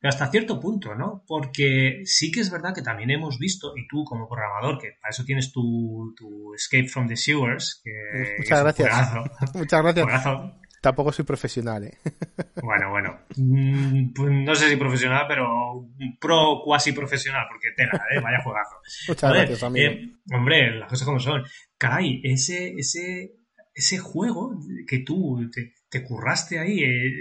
Pero 0.00 0.08
hasta 0.08 0.30
cierto 0.30 0.58
punto, 0.58 0.94
¿no? 0.94 1.22
Porque 1.26 2.00
sí 2.06 2.32
que 2.32 2.40
es 2.40 2.50
verdad 2.50 2.74
que 2.74 2.80
también 2.80 3.10
hemos 3.10 3.38
visto, 3.38 3.76
y 3.76 3.86
tú 3.86 4.04
como 4.04 4.26
programador, 4.26 4.78
que 4.78 4.92
para 5.02 5.10
eso 5.10 5.26
tienes 5.26 5.52
tu, 5.52 6.14
Escape 6.54 6.88
from 6.88 7.06
the 7.06 7.16
Sewers, 7.18 7.82
que 7.84 8.38
Muchas 8.38 8.62
gracias. 8.62 9.12
Muchas 9.54 9.82
gracias. 9.82 10.67
Tampoco 10.80 11.12
soy 11.12 11.24
profesional, 11.24 11.84
¿eh? 11.84 11.98
Bueno, 12.62 12.90
bueno. 12.90 13.20
Mm, 13.36 14.12
pues 14.12 14.32
no 14.32 14.54
sé 14.54 14.68
si 14.68 14.76
profesional, 14.76 15.24
pero 15.28 15.88
pro 16.20 16.60
cuasi 16.64 16.92
profesional, 16.92 17.46
porque 17.48 17.70
tela, 17.76 17.92
¿eh? 18.10 18.20
Vaya 18.22 18.42
juegazo. 18.42 18.76
Muchas 19.08 19.32
gracias, 19.32 19.62
amigo. 19.62 19.90
Eh, 19.90 20.12
hombre, 20.32 20.78
las 20.78 20.88
cosas 20.88 21.06
como 21.06 21.20
son. 21.20 21.44
Caray, 21.76 22.20
ese, 22.24 22.74
ese, 22.76 23.36
ese 23.74 23.98
juego 23.98 24.58
que 24.86 24.98
tú 25.00 25.48
te, 25.50 26.04
curraste 26.04 26.58
ahí 26.58 26.82
eh, 26.82 27.12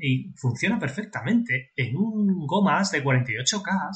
y 0.00 0.32
funciona 0.36 0.78
perfectamente 0.78 1.72
en 1.76 1.96
un 1.96 2.46
gomas 2.46 2.90
de 2.90 3.02
48K 3.02 3.90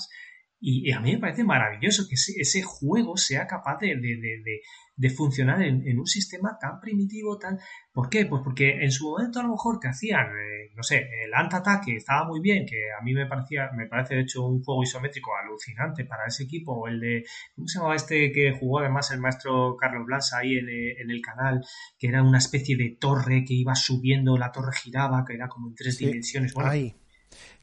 y, 0.63 0.93
a 0.93 1.01
mí 1.01 1.13
me 1.13 1.19
parece 1.19 1.43
maravilloso 1.43 2.07
que 2.07 2.15
ese, 2.15 2.63
juego 2.63 3.17
sea 3.17 3.47
capaz 3.47 3.79
de, 3.79 3.97
de, 3.97 5.11
funcionar 5.11 5.63
en, 5.63 5.99
un 5.99 6.07
sistema 6.07 6.59
tan 6.61 6.79
primitivo, 6.81 7.39
tan... 7.39 7.59
¿Por 7.93 8.11
qué? 8.11 8.27
Pues 8.27 8.43
porque 8.45 8.83
en 8.83 8.93
su 8.93 9.09
momento 9.09 9.41
a 9.41 9.45
lo 9.45 9.53
mejor 9.53 9.81
te 9.81 9.89
hacían, 9.89 10.27
eh, 10.27 10.71
no 10.77 10.83
sé, 10.83 11.09
el 11.25 11.33
Ant 11.33 11.55
Attack 11.55 11.89
estaba 11.89 12.29
muy 12.29 12.41
bien, 12.41 12.67
que 12.67 12.77
a 12.93 13.03
mí 13.03 13.15
me 13.15 13.27
parecía, 13.27 13.71
me 13.75 13.87
parece 13.87 14.17
de 14.17 14.21
hecho 14.21 14.45
un 14.45 14.63
juego 14.63 14.83
isométrico 14.83 15.31
alucinante 15.35 16.05
para 16.05 16.27
ese 16.27 16.45
equipo, 16.45 16.75
o 16.75 16.89
el 16.89 17.01
de, 17.01 17.25
¿cómo 17.57 17.67
se 17.67 17.79
llamaba 17.79 17.97
este 17.97 18.31
que 18.31 18.53
jugó 18.53 18.81
además 18.81 19.11
el 19.13 19.21
maestro 19.21 19.77
Carlos 19.77 20.05
Blanza 20.05 20.39
ahí 20.39 20.59
en, 20.59 20.69
en 20.69 21.11
el 21.11 21.23
canal, 21.23 21.65
que 21.99 22.09
era 22.09 22.23
una 22.23 22.39
especie 22.39 22.77
de 22.77 22.99
torre 23.01 23.45
que 23.47 23.55
iba 23.55 23.75
subiendo, 23.75 24.37
la 24.37 24.53
torre 24.53 24.73
giraba, 24.77 25.25
que 25.27 25.35
era 25.35 25.49
como 25.49 25.69
en 25.69 25.75
tres 25.75 25.97
dimensiones. 25.97 26.53
Bueno, 26.53 26.71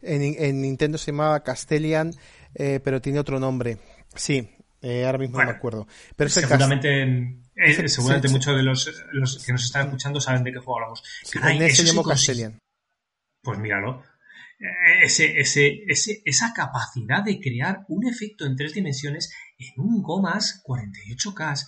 En, 0.01 0.61
Nintendo 0.61 0.97
se 0.97 1.11
llamaba 1.11 1.43
Castellian 1.43 2.13
eh, 2.55 2.79
pero 2.83 3.01
tiene 3.01 3.19
otro 3.19 3.39
nombre. 3.39 3.77
Sí, 4.15 4.49
eh, 4.81 5.05
ahora 5.05 5.17
mismo 5.17 5.39
no 5.39 5.45
me 5.45 5.51
acuerdo. 5.51 5.87
Pero 6.15 6.29
seguramente, 6.29 7.03
eh, 7.55 7.87
seguramente 7.89 8.29
muchos 8.29 8.55
de 8.55 8.63
los, 8.63 9.43
que 9.45 9.51
nos 9.51 9.63
están 9.63 9.87
escuchando 9.87 10.19
saben 10.19 10.43
de 10.43 10.53
qué 10.53 10.59
juego 10.59 10.77
hablamos. 10.77 11.03
en 11.33 11.61
ese 11.61 11.83
llamo 11.83 12.03
Castellian. 12.03 12.57
Pues 13.41 13.59
míralo. 13.59 14.03
Ese, 15.03 15.39
ese, 15.39 15.83
ese, 15.87 16.23
esa 16.25 16.51
capacidad 16.51 17.23
de 17.23 17.39
crear 17.39 17.85
un 17.89 18.07
efecto 18.07 18.43
en 18.45 18.55
tres 18.55 18.73
dimensiones 18.73 19.31
en 19.59 19.79
un 19.79 20.01
GOMAS 20.01 20.63
48K 20.65 21.67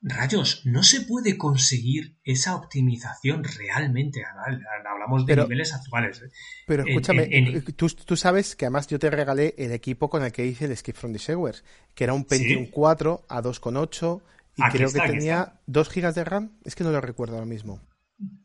Rayos, 0.00 0.64
no 0.64 0.84
se 0.84 1.00
puede 1.00 1.36
conseguir 1.36 2.16
esa 2.22 2.54
optimización 2.54 3.42
realmente. 3.42 4.22
Hablamos 4.24 5.26
de 5.26 5.36
niveles 5.36 5.74
actuales. 5.74 6.22
¿eh? 6.22 6.30
Pero 6.66 6.84
escúchame, 6.86 7.28
Tú, 7.74 8.16
sabes 8.16 8.54
que 8.54 8.66
además 8.66 8.86
yo 8.86 8.98
te 8.98 9.10
regalé 9.10 9.54
el 9.58 9.72
equipo 9.72 10.08
con 10.08 10.24
el 10.24 10.30
que 10.30 10.46
hice 10.46 10.66
el 10.66 10.76
Skip 10.76 10.94
from 10.94 11.12
the 11.12 11.18
Showers, 11.18 11.64
que 11.94 12.04
era 12.04 12.12
un 12.12 12.24
Pentium 12.24 12.66
4 12.70 13.24
a 13.28 13.42
2,8 13.42 14.22
y 14.56 14.62
creo 14.70 14.92
que 14.92 15.00
tenía 15.00 15.54
2 15.66 15.88
GB 15.92 16.14
de 16.14 16.24
RAM. 16.24 16.52
Es 16.64 16.76
que 16.76 16.84
no 16.84 16.92
lo 16.92 17.00
recuerdo 17.00 17.34
ahora 17.34 17.46
mismo. 17.46 17.80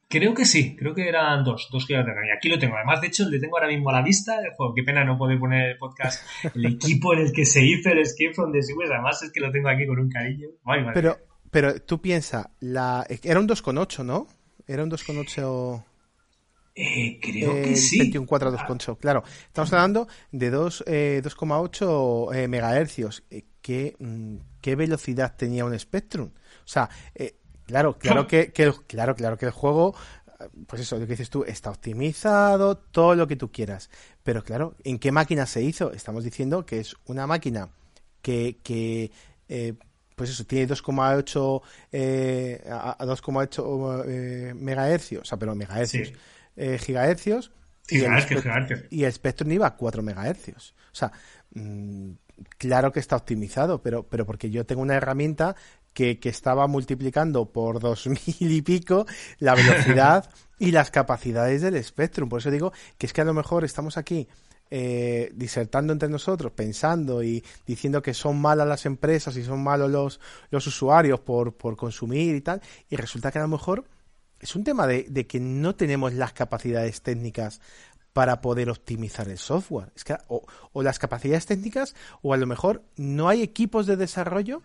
Creo 0.08 0.34
que 0.36 0.46
sí, 0.46 0.76
creo 0.76 0.94
que 0.94 1.08
eran 1.08 1.44
2, 1.44 1.70
2 1.72 1.88
GB 1.88 2.06
de 2.06 2.14
RAM. 2.14 2.26
Y 2.26 2.32
aquí 2.36 2.50
lo 2.50 2.58
tengo. 2.58 2.76
Además, 2.76 3.02
de 3.02 3.08
hecho, 3.08 3.30
le 3.30 3.40
tengo 3.40 3.58
ahora 3.58 3.68
mismo 3.68 3.90
a 3.90 3.94
la 3.94 4.02
vista. 4.02 4.40
Qué 4.76 4.84
pena 4.84 5.04
no 5.04 5.18
poder 5.18 5.40
poner 5.40 5.72
el 5.72 5.78
podcast. 5.78 6.24
El 6.56 6.66
equipo 6.66 7.14
en 7.14 7.20
el 7.20 7.32
que 7.32 7.46
se 7.46 7.64
hizo 7.64 7.90
el 7.90 8.00
Escape 8.00 8.34
from 8.34 8.52
the 8.52 8.62
Showers. 8.62 8.92
Además, 8.92 9.22
es 9.22 9.32
que 9.32 9.40
lo 9.40 9.52
tengo 9.52 9.70
aquí 9.70 9.86
con 9.86 10.00
un 10.00 10.10
cariño. 10.10 10.50
Pero 10.94 11.18
pero 11.54 11.80
tú 11.82 12.02
piensas, 12.02 12.48
la... 12.60 13.06
era 13.22 13.40
un 13.40 13.48
2,8, 13.48 14.04
¿no? 14.04 14.28
Era 14.68 14.84
un 14.84 14.92
2,8... 14.92 15.86
Eh, 16.76 17.20
creo 17.22 17.54
que 17.54 17.76
sí. 17.76 18.00
21.4 18.12 18.58
2,8. 18.58 18.98
Claro, 18.98 19.24
estamos 19.46 19.72
hablando 19.72 20.08
de 20.32 20.52
2,8 20.52 22.34
eh, 22.34 22.44
eh, 22.44 22.48
megahercios. 22.48 23.24
Eh, 23.30 23.46
¿Qué, 23.62 23.96
mm, 24.00 24.38
¿Qué 24.60 24.76
velocidad 24.76 25.36
tenía 25.38 25.64
un 25.66 25.78
Spectrum? 25.78 26.32
O 26.34 26.68
sea, 26.68 26.90
claro, 27.68 28.00
claro 28.00 28.26
que, 28.26 28.52
claro, 28.88 29.16
claro 29.16 29.38
que 29.38 29.46
el 29.46 29.52
juego 29.52 29.94
pues 30.68 30.82
eso, 30.82 30.98
lo 30.98 31.06
que 31.06 31.14
dices 31.14 31.30
tú, 31.30 31.44
está 31.44 31.70
optimizado, 31.70 32.78
todo 32.78 33.16
lo 33.16 33.28
que 33.28 33.36
tú 33.36 33.52
quieras. 33.52 33.90
Pero 34.24 34.44
claro, 34.44 34.76
¿en 34.84 35.00
qué 35.00 35.12
máquina 35.12 35.46
se 35.46 35.62
hizo? 35.62 35.92
Estamos 35.92 36.24
diciendo 36.24 36.66
que 36.66 36.80
es 36.80 36.96
una 37.06 37.28
máquina 37.28 37.70
que, 38.22 38.58
que 38.64 39.12
eh, 39.48 39.76
pues 40.16 40.30
eso, 40.30 40.46
tiene 40.46 40.68
2,8 40.68 41.62
eh, 41.92 42.64
a, 42.70 42.98
2,8 43.00 44.04
eh, 44.08 44.54
megahercios, 44.56 45.22
o 45.22 45.26
sea, 45.26 45.38
pero 45.38 45.56
megahercios, 45.56 46.14
eh, 46.56 46.78
gigahercios. 46.78 47.52
Y 47.90 48.00
el, 48.02 48.88
y 48.92 49.04
el 49.04 49.12
Spectrum 49.12 49.52
iba 49.52 49.68
a 49.68 49.76
4 49.76 50.02
megahercios. 50.02 50.74
O 50.94 50.96
sea, 50.96 51.12
mmm, 51.54 52.12
claro 52.58 52.92
que 52.92 53.00
está 53.00 53.16
optimizado, 53.16 53.82
pero, 53.82 54.08
pero 54.08 54.26
porque 54.26 54.50
yo 54.50 54.66
tengo 54.66 54.82
una 54.82 54.96
herramienta 54.96 55.56
que, 55.94 56.20
que 56.20 56.30
estaba 56.30 56.68
multiplicando 56.68 57.52
por 57.52 57.80
dos 57.80 58.08
mil 58.08 58.20
y 58.52 58.62
pico 58.62 59.06
la 59.40 59.56
velocidad 59.56 60.30
y 60.60 60.72
las 60.72 60.92
capacidades 60.92 61.62
del 61.62 61.82
Spectrum. 61.84 62.30
Por 62.30 62.40
eso 62.40 62.52
digo 62.52 62.74
que 62.98 63.06
es 63.06 63.14
que 63.14 63.22
a 63.22 63.26
lo 63.26 63.34
mejor 63.34 63.64
estamos 63.64 63.98
aquí 63.98 64.28
eh, 64.76 65.32
disertando 65.36 65.94
entre 65.94 66.10
nosotros, 66.10 66.52
pensando 66.52 67.22
y 67.22 67.46
diciendo 67.68 68.02
que 68.02 68.16
son 68.16 68.42
malas 68.42 68.68
las 68.68 68.88
empresas 68.88 69.38
y 69.38 69.44
son 69.44 69.62
malos 69.62 69.92
los, 69.92 70.20
los 70.50 70.66
usuarios 70.66 71.20
por, 71.20 71.56
por 71.56 71.78
consumir 71.78 72.36
y 72.36 72.42
tal, 72.42 72.60
y 72.90 72.96
resulta 72.96 73.32
que 73.32 73.38
a 73.38 73.44
lo 73.44 73.50
mejor 73.50 73.84
es 74.40 74.56
un 74.56 74.64
tema 74.64 74.88
de, 74.88 75.06
de 75.08 75.28
que 75.28 75.40
no 75.40 75.76
tenemos 75.76 76.16
las 76.16 76.34
capacidades 76.34 77.04
técnicas 77.04 77.62
para 78.14 78.42
poder 78.42 78.72
optimizar 78.72 79.30
el 79.30 79.38
software. 79.38 79.92
Es 79.96 80.04
que, 80.04 80.18
o, 80.28 80.44
o, 80.72 80.82
las 80.82 80.98
capacidades 80.98 81.46
técnicas, 81.46 81.94
o 82.24 82.34
a 82.34 82.38
lo 82.38 82.48
mejor 82.48 82.84
no 82.96 83.30
hay 83.30 83.44
equipos 83.44 83.86
de 83.86 83.96
desarrollo 83.96 84.64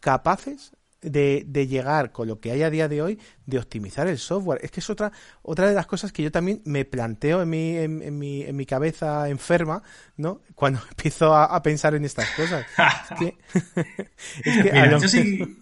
capaces 0.00 0.72
de, 1.02 1.44
de, 1.46 1.66
llegar 1.66 2.12
con 2.12 2.28
lo 2.28 2.40
que 2.40 2.52
hay 2.52 2.62
a 2.62 2.70
día 2.70 2.88
de 2.88 3.02
hoy 3.02 3.18
de 3.46 3.58
optimizar 3.58 4.06
el 4.08 4.18
software. 4.18 4.60
Es 4.62 4.70
que 4.70 4.80
es 4.80 4.88
otra, 4.90 5.12
otra 5.42 5.66
de 5.68 5.74
las 5.74 5.86
cosas 5.86 6.12
que 6.12 6.22
yo 6.22 6.30
también 6.32 6.62
me 6.64 6.84
planteo 6.84 7.42
en 7.42 7.50
mi, 7.50 7.76
en, 7.76 8.02
en 8.02 8.18
mi, 8.18 8.42
en 8.42 8.56
mi 8.56 8.66
cabeza 8.66 9.28
enferma, 9.28 9.82
¿no? 10.16 10.40
Cuando 10.54 10.80
empiezo 10.90 11.34
a, 11.34 11.44
a 11.44 11.62
pensar 11.62 11.94
en 11.94 12.04
estas 12.04 12.30
cosas. 12.30 12.64
es 13.10 13.18
que, 13.18 13.38
es 14.44 14.56
que 14.62 14.72
Mira, 14.72 14.82
a 14.82 14.86
lo, 14.86 14.98
yo 15.00 15.08
sí, 15.08 15.58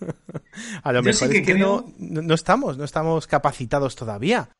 a 0.82 0.93
lo 0.93 0.99
yo 1.01 1.03
mejor 1.05 1.28
sí 1.28 1.32
que 1.34 1.38
es 1.41 1.47
que 1.47 1.53
creo- 1.55 1.66
no, 1.66 1.95
no, 1.99 2.22
no 2.22 2.34
estamos, 2.34 2.76
no 2.78 2.84
estamos 2.84 3.26
capacitados 3.26 3.97
todavía. 3.97 4.51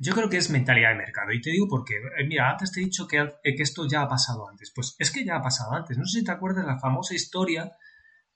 Yo 0.00 0.14
creo 0.14 0.28
que 0.28 0.36
es 0.38 0.50
mentalidad 0.50 0.90
de 0.90 0.96
mercado. 0.96 1.30
Y 1.32 1.40
te 1.40 1.50
digo 1.50 1.68
porque, 1.68 1.94
eh, 1.94 2.26
mira, 2.26 2.50
antes 2.50 2.72
te 2.72 2.80
he 2.80 2.84
dicho 2.84 3.06
que, 3.06 3.18
eh, 3.20 3.54
que 3.54 3.62
esto 3.62 3.86
ya 3.86 4.02
ha 4.02 4.08
pasado 4.08 4.48
antes. 4.48 4.72
Pues 4.74 4.96
es 4.98 5.12
que 5.12 5.24
ya 5.24 5.36
ha 5.36 5.42
pasado 5.42 5.72
antes. 5.74 5.96
No 5.96 6.06
sé 6.06 6.18
si 6.20 6.24
te 6.24 6.32
acuerdas 6.32 6.64
de 6.64 6.72
la 6.72 6.80
famosa 6.80 7.14
historia 7.14 7.70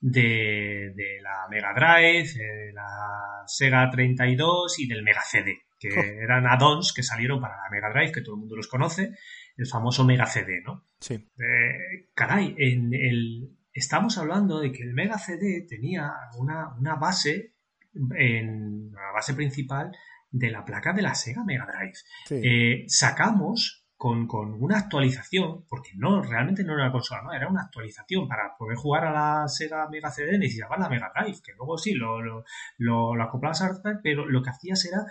de, 0.01 0.93
de 0.95 1.21
la 1.23 1.47
Mega 1.51 1.73
Drive, 1.75 2.33
de 2.35 2.73
la 2.73 3.45
Sega 3.47 3.91
32 3.91 4.79
y 4.79 4.87
del 4.87 5.03
Mega 5.03 5.23
CD, 5.23 5.59
que 5.79 5.89
eran 6.23 6.47
add-ons 6.47 6.93
que 6.93 7.03
salieron 7.03 7.41
para 7.41 7.57
la 7.57 7.71
Mega 7.71 7.91
Drive, 7.91 8.13
que 8.13 8.21
todo 8.21 8.35
el 8.35 8.41
mundo 8.41 8.57
los 8.57 8.69
conoce, 8.69 9.15
el 9.57 9.67
famoso 9.67 10.05
Mega 10.05 10.27
CD, 10.27 10.63
¿no? 10.65 10.85
Sí. 11.01 11.15
Eh, 11.15 12.11
caray, 12.15 12.55
en 12.59 12.93
el, 12.93 13.57
estamos 13.73 14.19
hablando 14.19 14.61
de 14.61 14.73
que 14.73 14.83
el 14.83 14.95
Mega 14.95 15.19
CD 15.19 15.67
tenía 15.69 16.13
una, 16.39 16.75
una 16.79 16.97
base, 16.97 17.55
en 17.95 18.91
la 18.93 19.13
base 19.13 19.35
principal 19.35 19.93
de 20.31 20.51
la 20.51 20.65
placa 20.65 20.93
de 20.93 21.03
la 21.03 21.15
Sega 21.15 21.45
Mega 21.45 21.67
Drive. 21.67 21.95
Sí. 22.27 22.41
Eh, 22.45 22.85
sacamos 22.89 23.86
con, 23.97 24.27
con, 24.27 24.55
una 24.63 24.79
actualización, 24.79 25.65
porque 25.69 25.91
no, 25.97 26.23
realmente 26.23 26.65
no 26.65 26.75
era 26.75 26.85
una 26.85 26.93
consola, 26.93 27.23
no, 27.23 27.33
era 27.33 27.49
una 27.49 27.63
actualización 27.63 28.29
para 28.29 28.57
poder 28.57 28.77
jugar 28.77 29.07
a 29.07 29.13
la 29.13 29.49
Sega 29.49 29.89
Mega 29.89 30.11
CD 30.11 30.39
necesitaban 30.39 30.81
la 30.81 30.89
Mega 30.89 31.13
Drive, 31.15 31.39
que 31.45 31.53
luego 31.57 31.79
sí 31.79 31.95
lo, 31.95 32.21
lo, 32.21 32.45
lo, 32.79 33.15
lo 33.15 33.23
acoplabas 33.23 33.63
a 33.63 33.69
la 33.69 34.01
pero 34.03 34.27
lo 34.27 34.43
que 34.43 34.51
hacías 34.51 34.85
era 34.85 35.07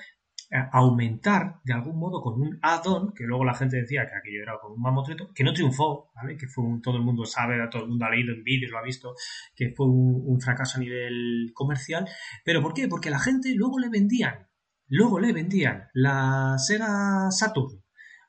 eh, 0.51 0.69
aumentar 0.73 1.59
de 1.63 1.73
algún 1.73 1.97
modo 1.97 2.21
con 2.21 2.39
un 2.39 2.59
add-on, 2.61 3.13
que 3.13 3.23
luego 3.23 3.43
la 3.43 3.55
gente 3.55 3.77
decía 3.77 4.05
que 4.07 4.15
aquello 4.15 4.43
era 4.43 4.59
con 4.61 4.73
un 4.73 4.81
mamotreto, 4.81 5.31
que 5.33 5.43
no 5.43 5.53
triunfó, 5.53 6.11
¿vale? 6.15 6.37
Que 6.37 6.47
fue 6.47 6.63
un, 6.63 6.81
todo 6.81 6.97
el 6.97 7.03
mundo 7.03 7.25
sabe, 7.25 7.55
todo 7.71 7.83
el 7.83 7.89
mundo 7.89 8.05
ha 8.05 8.11
leído 8.11 8.33
en 8.33 8.43
vídeos, 8.43 8.71
lo 8.71 8.77
ha 8.77 8.83
visto, 8.83 9.15
que 9.55 9.73
fue 9.75 9.87
un, 9.87 10.21
un 10.25 10.39
fracaso 10.39 10.77
a 10.77 10.81
nivel 10.81 11.51
comercial. 11.55 12.07
¿Pero 12.43 12.61
por 12.61 12.73
qué? 12.75 12.87
Porque 12.87 13.09
la 13.09 13.19
gente 13.19 13.53
luego 13.55 13.79
le 13.79 13.89
vendían, 13.89 14.47
luego 14.87 15.19
le 15.19 15.33
vendían 15.33 15.89
la 15.93 16.57
Sega 16.59 17.31
Saturn 17.31 17.84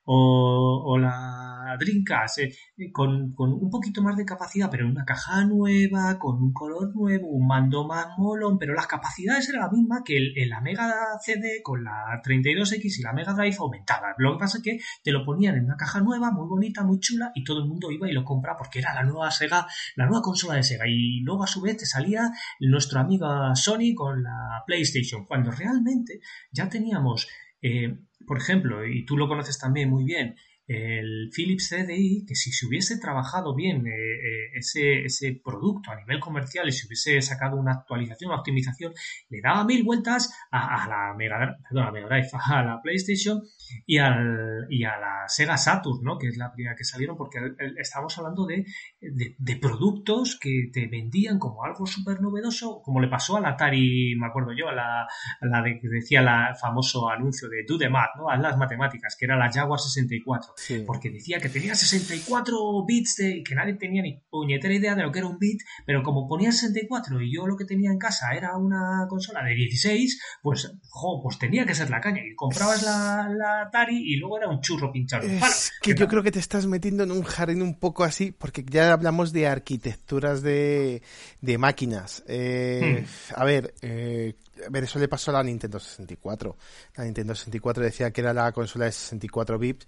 o, 0.06 0.82
o 0.86 0.98
la 0.98 1.46
Dreamcast 1.78 2.38
eh, 2.38 2.52
con, 2.92 3.34
un 3.36 3.70
poquito 3.70 4.02
más 4.02 4.16
de 4.16 4.24
capacidad, 4.24 4.70
pero 4.70 4.86
una 4.86 5.04
caja 5.04 5.44
nueva, 5.44 6.18
con 6.18 6.42
un 6.42 6.52
color 6.52 6.94
nuevo, 6.94 7.28
un 7.28 7.46
mando 7.46 7.86
más 7.86 8.06
molón, 8.18 8.58
pero 8.58 8.74
las 8.74 8.86
capacidades 8.86 9.48
eran 9.48 9.62
la 9.62 9.70
misma 9.70 10.02
que 10.04 10.16
el, 10.16 10.48
la 10.48 10.60
Mega 10.60 10.92
CD 11.20 11.60
con 11.62 11.84
la 11.84 12.20
32X 12.24 12.98
y 12.98 13.02
la 13.02 13.12
Mega 13.12 13.34
Drive 13.34 13.56
aumentada. 13.58 14.14
Lo 14.18 14.32
que 14.32 14.38
pasa 14.38 14.58
es 14.58 14.64
que 14.64 14.78
te 15.02 15.12
lo 15.12 15.24
ponían 15.24 15.56
en 15.56 15.64
una 15.64 15.76
caja 15.76 16.00
nueva, 16.00 16.30
muy 16.30 16.46
bonita, 16.48 16.84
muy 16.84 17.00
chula, 17.00 17.32
y 17.34 17.44
todo 17.44 17.60
el 17.60 17.68
mundo 17.68 17.90
iba 17.90 18.08
y 18.08 18.12
lo 18.12 18.24
compraba 18.24 18.58
porque 18.58 18.78
era 18.78 18.94
la 18.94 19.04
nueva 19.04 19.30
Sega, 19.30 19.66
la 19.96 20.06
nueva 20.06 20.22
consola 20.22 20.54
de 20.54 20.62
Sega. 20.62 20.86
Y 20.88 21.20
luego 21.20 21.44
a 21.44 21.46
su 21.46 21.60
vez 21.60 21.76
te 21.76 21.86
salía 21.86 22.30
nuestro 22.60 23.00
amigo 23.00 23.26
Sony 23.54 23.94
con 23.94 24.22
la 24.22 24.62
PlayStation, 24.66 25.26
cuando 25.26 25.50
realmente 25.50 26.20
ya 26.52 26.68
teníamos 26.68 27.28
eh, 27.66 27.98
por 28.26 28.38
ejemplo, 28.38 28.86
y 28.86 29.04
tú 29.04 29.16
lo 29.16 29.28
conoces 29.28 29.58
también 29.58 29.90
muy 29.90 30.04
bien, 30.04 30.36
el 30.66 31.30
Philips 31.34 31.68
CDI, 31.68 32.24
que 32.26 32.34
si 32.34 32.50
se 32.50 32.66
hubiese 32.66 32.98
trabajado 32.98 33.54
bien 33.54 33.86
eh, 33.86 33.90
eh, 33.90 34.50
ese, 34.54 35.04
ese, 35.04 35.40
producto 35.44 35.92
a 35.92 35.96
nivel 35.96 36.18
comercial 36.18 36.68
y 36.68 36.72
se 36.72 36.86
hubiese 36.86 37.22
sacado 37.22 37.56
una 37.56 37.72
actualización, 37.72 38.30
una 38.30 38.40
optimización, 38.40 38.92
le 39.28 39.40
daba 39.40 39.64
mil 39.64 39.84
vueltas 39.84 40.32
a, 40.50 40.86
la 40.88 41.14
Mega, 41.16 41.56
perdón, 41.68 41.86
a 41.86 41.92
Mega 41.92 42.08
Drive, 42.08 42.28
a 42.52 42.62
la 42.64 42.82
PlayStation 42.82 43.42
y, 43.86 43.98
al, 43.98 44.66
y 44.68 44.84
a 44.84 44.98
la 44.98 45.28
Sega 45.28 45.56
Saturn, 45.56 46.02
¿no? 46.02 46.18
que 46.18 46.28
es 46.28 46.36
la 46.36 46.52
primera 46.52 46.74
que 46.76 46.84
salieron, 46.84 47.16
porque 47.16 47.38
estamos 47.78 48.18
hablando 48.18 48.44
de, 48.46 48.64
de, 49.00 49.36
de 49.38 49.56
productos 49.56 50.38
que 50.40 50.70
te 50.72 50.88
vendían 50.88 51.38
como 51.38 51.64
algo 51.64 51.86
súper 51.86 52.20
novedoso, 52.20 52.80
como 52.82 53.00
le 53.00 53.08
pasó 53.08 53.36
al 53.36 53.46
Atari, 53.46 54.16
me 54.18 54.26
acuerdo 54.26 54.50
yo, 54.52 54.68
a 54.68 54.74
la, 54.74 55.02
a 55.02 55.46
la 55.46 55.62
de 55.62 55.78
que 55.78 55.88
decía 55.88 56.20
el 56.20 56.56
famoso 56.56 57.08
anuncio 57.08 57.48
de 57.48 57.64
Do 57.68 57.78
the 57.78 57.88
Math, 57.88 58.16
¿no? 58.16 58.30
haz 58.30 58.40
las 58.40 58.56
matemáticas, 58.56 59.16
que 59.16 59.26
era 59.26 59.36
la 59.36 59.50
Jaguar 59.52 59.78
64. 59.78 60.55
Sí. 60.56 60.82
Porque 60.86 61.10
decía 61.10 61.38
que 61.38 61.50
tenía 61.50 61.74
64 61.74 62.84
bits 62.86 63.16
de, 63.16 63.42
que 63.44 63.54
nadie 63.54 63.74
tenía 63.74 64.02
ni 64.02 64.22
puñetera 64.30 64.74
idea 64.74 64.94
de 64.94 65.02
lo 65.02 65.12
que 65.12 65.18
era 65.18 65.28
un 65.28 65.38
bit, 65.38 65.60
pero 65.84 66.02
como 66.02 66.26
ponía 66.26 66.50
64 66.50 67.20
y 67.20 67.34
yo 67.34 67.46
lo 67.46 67.56
que 67.56 67.66
tenía 67.66 67.90
en 67.90 67.98
casa 67.98 68.32
era 68.34 68.56
una 68.56 69.06
consola 69.08 69.44
de 69.44 69.54
16, 69.54 70.20
pues, 70.42 70.72
jo, 70.88 71.20
pues 71.22 71.38
tenía 71.38 71.66
que 71.66 71.74
ser 71.74 71.90
la 71.90 72.00
caña. 72.00 72.22
Y 72.24 72.34
comprabas 72.34 72.82
la, 72.82 73.28
la 73.36 73.62
Atari 73.62 73.96
y 73.96 74.16
luego 74.16 74.38
era 74.38 74.48
un 74.48 74.60
churro 74.62 74.90
pinchado. 74.90 75.26
Es 75.26 75.40
Para, 75.40 75.54
que 75.82 75.94
yo 75.94 76.08
creo 76.08 76.22
que 76.22 76.32
te 76.32 76.38
estás 76.38 76.66
metiendo 76.66 77.04
en 77.04 77.12
un 77.12 77.22
jardín 77.22 77.60
un 77.60 77.78
poco 77.78 78.02
así, 78.02 78.32
porque 78.32 78.64
ya 78.66 78.92
hablamos 78.92 79.32
de 79.32 79.46
arquitecturas 79.46 80.42
de, 80.42 81.02
de 81.42 81.58
máquinas. 81.58 82.24
Eh, 82.26 83.04
hmm. 83.04 83.34
A 83.36 83.44
ver, 83.44 83.74
eh, 83.82 84.34
a 84.66 84.70
ver, 84.70 84.84
eso 84.84 84.98
le 84.98 85.08
pasó 85.08 85.30
a 85.30 85.34
la 85.34 85.42
Nintendo 85.42 85.78
64. 85.78 86.56
La 86.96 87.04
Nintendo 87.04 87.34
64 87.34 87.84
decía 87.84 88.10
que 88.10 88.22
era 88.22 88.32
la 88.32 88.50
consola 88.52 88.86
de 88.86 88.92
64 88.92 89.58
bits 89.58 89.86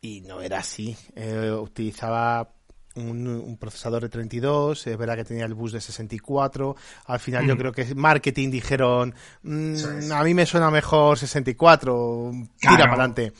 y 0.00 0.20
no 0.22 0.40
era 0.40 0.58
así. 0.58 0.96
Eh, 1.14 1.50
utilizaba 1.50 2.48
un, 2.96 3.26
un, 3.26 3.56
procesador 3.58 4.02
de 4.02 4.08
32, 4.08 4.86
es 4.86 4.96
verdad 4.96 5.16
que 5.16 5.24
tenía 5.24 5.44
el 5.44 5.54
bus 5.54 5.72
de 5.72 5.80
64. 5.80 6.76
Al 7.06 7.20
final 7.20 7.44
mm. 7.44 7.48
yo 7.48 7.56
creo 7.56 7.72
que 7.72 7.94
marketing 7.94 8.50
dijeron, 8.50 9.14
mmm, 9.42 10.12
a 10.12 10.24
mí 10.24 10.34
me 10.34 10.46
suena 10.46 10.70
mejor 10.70 11.18
64, 11.18 12.32
tira 12.58 12.76
para 12.78 12.92
adelante. 12.92 13.32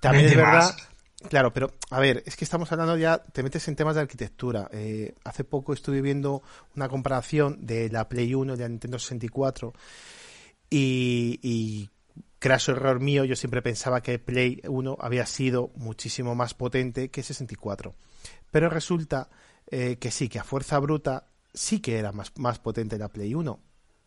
También 0.00 0.26
es 0.26 0.36
verdad. 0.36 0.52
Más. 0.52 0.88
Claro, 1.28 1.52
pero 1.52 1.72
a 1.90 1.98
ver, 1.98 2.22
es 2.26 2.36
que 2.36 2.44
estamos 2.44 2.70
hablando 2.70 2.96
ya, 2.96 3.18
te 3.18 3.42
metes 3.42 3.66
en 3.66 3.74
temas 3.74 3.96
de 3.96 4.02
arquitectura. 4.02 4.68
Eh, 4.72 5.16
hace 5.24 5.42
poco 5.42 5.72
estuve 5.72 6.00
viendo 6.00 6.42
una 6.76 6.88
comparación 6.88 7.66
de 7.66 7.88
la 7.90 8.08
Play 8.08 8.34
1 8.34 8.54
y 8.54 8.56
de 8.56 8.62
la 8.62 8.68
Nintendo 8.68 9.00
64 9.00 9.72
y, 10.70 11.40
y 11.42 11.90
craso 12.38 12.72
error 12.72 13.00
mío, 13.00 13.24
yo 13.24 13.36
siempre 13.36 13.62
pensaba 13.62 14.02
que 14.02 14.18
Play 14.18 14.60
1 14.66 14.98
había 15.00 15.26
sido 15.26 15.70
muchísimo 15.76 16.34
más 16.34 16.54
potente 16.54 17.10
que 17.10 17.22
64. 17.22 17.94
Pero 18.50 18.70
resulta 18.70 19.28
eh, 19.70 19.96
que 19.96 20.10
sí, 20.10 20.28
que 20.28 20.38
a 20.38 20.44
fuerza 20.44 20.78
bruta 20.78 21.28
sí 21.52 21.80
que 21.80 21.98
era 21.98 22.12
más, 22.12 22.32
más 22.36 22.58
potente 22.58 22.98
la 22.98 23.08
Play 23.08 23.34
1. 23.34 23.60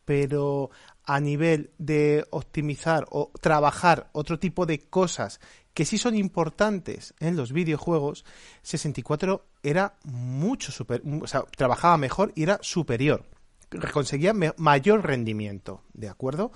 Pero 0.05 0.71
a 1.05 1.19
nivel 1.19 1.71
de 1.77 2.25
optimizar 2.31 3.05
o 3.11 3.31
trabajar 3.39 4.09
otro 4.13 4.39
tipo 4.39 4.65
de 4.65 4.79
cosas 4.79 5.39
que 5.73 5.85
sí 5.85 5.97
son 5.97 6.15
importantes 6.15 7.13
en 7.19 7.35
los 7.37 7.53
videojuegos, 7.53 8.25
64 8.63 9.45
era 9.63 9.95
mucho 10.03 10.71
super, 10.71 11.01
o 11.21 11.27
sea, 11.27 11.43
trabajaba 11.55 11.97
mejor 11.97 12.33
y 12.35 12.43
era 12.43 12.59
superior. 12.61 13.25
Conseguía 13.93 14.33
mayor 14.57 15.05
rendimiento, 15.05 15.81
¿de 15.93 16.09
acuerdo? 16.09 16.51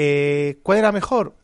Eh, 0.00 0.60
¿Cuál 0.62 0.78
era 0.78 0.92
mejor? 0.92 1.34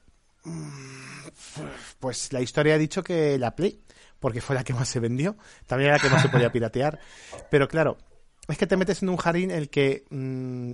Pues 1.98 2.32
la 2.32 2.40
historia 2.40 2.74
ha 2.74 2.78
dicho 2.78 3.02
que 3.02 3.36
la 3.38 3.56
Play, 3.56 3.82
porque 4.20 4.40
fue 4.40 4.54
la 4.54 4.62
que 4.62 4.74
más 4.74 4.88
se 4.88 5.00
vendió, 5.00 5.36
también 5.66 5.88
era 5.88 5.96
la 5.96 6.02
que 6.02 6.10
más 6.10 6.22
se 6.22 6.28
podía 6.28 6.52
piratear. 6.52 7.00
Pero 7.50 7.66
claro, 7.66 7.98
es 8.46 8.56
que 8.56 8.66
te 8.66 8.76
metes 8.76 9.02
en 9.02 9.08
un 9.08 9.16
jardín 9.16 9.50
en 9.50 9.58
el 9.58 9.70
que 9.70 10.04
mmm, 10.10 10.72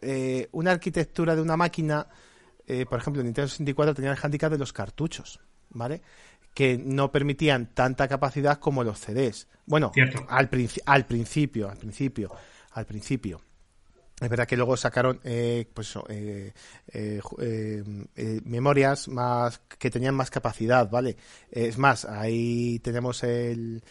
eh, 0.00 0.48
una 0.52 0.70
arquitectura 0.70 1.36
de 1.36 1.42
una 1.42 1.56
máquina 1.56 2.06
eh, 2.68 2.84
por 2.84 2.98
ejemplo, 2.98 3.22
Nintendo 3.22 3.48
64 3.48 3.94
tenía 3.94 4.12
el 4.12 4.18
handicap 4.22 4.52
de 4.52 4.58
los 4.58 4.74
cartuchos, 4.74 5.40
¿vale? 5.70 6.02
Que 6.52 6.76
no 6.76 7.10
permitían 7.10 7.72
tanta 7.72 8.06
capacidad 8.06 8.58
como 8.58 8.84
los 8.84 8.98
CDs. 8.98 9.48
Bueno, 9.64 9.90
al, 10.28 10.50
al 10.86 11.06
principio, 11.06 11.70
al 11.70 11.78
principio, 11.78 12.30
al 12.72 12.84
principio. 12.84 13.40
Es 14.20 14.28
verdad 14.28 14.46
que 14.46 14.56
luego 14.56 14.76
sacaron 14.76 15.20
eh, 15.22 15.66
pues 15.72 15.94
eh, 16.08 16.52
eh, 16.92 17.20
eh, 18.16 18.40
memorias 18.44 19.06
más 19.08 19.60
que 19.78 19.90
tenían 19.90 20.14
más 20.14 20.30
capacidad, 20.30 20.90
¿vale? 20.90 21.16
Es 21.50 21.78
más, 21.78 22.04
ahí 22.04 22.80
tenemos 22.80 23.22
el, 23.22 23.82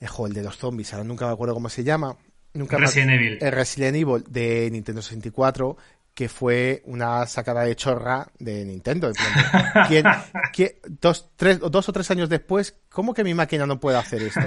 el, 0.00 0.32
de 0.32 0.42
los 0.42 0.56
zombies, 0.56 0.92
ahora 0.94 1.04
nunca 1.04 1.26
me 1.26 1.32
acuerdo 1.32 1.54
cómo 1.54 1.68
se 1.68 1.84
llama. 1.84 2.16
Nunca 2.54 2.78
Resident 2.78 3.12
Evil. 3.12 3.38
El 3.40 3.52
Resident 3.52 3.96
Evil 3.96 4.24
de 4.28 4.70
Nintendo 4.70 5.02
64, 5.02 5.76
que 6.14 6.28
fue 6.28 6.82
una 6.86 7.26
sacada 7.26 7.64
de 7.64 7.76
chorra 7.76 8.28
de 8.38 8.64
Nintendo. 8.64 9.12
¿quién, 9.88 10.72
dos, 11.00 11.30
tres, 11.36 11.60
dos 11.60 11.88
o 11.88 11.92
tres 11.92 12.10
años 12.10 12.30
después, 12.30 12.76
¿cómo 12.88 13.12
que 13.12 13.24
mi 13.24 13.34
máquina 13.34 13.66
no 13.66 13.80
puede 13.80 13.98
hacer 13.98 14.22
esto? 14.22 14.40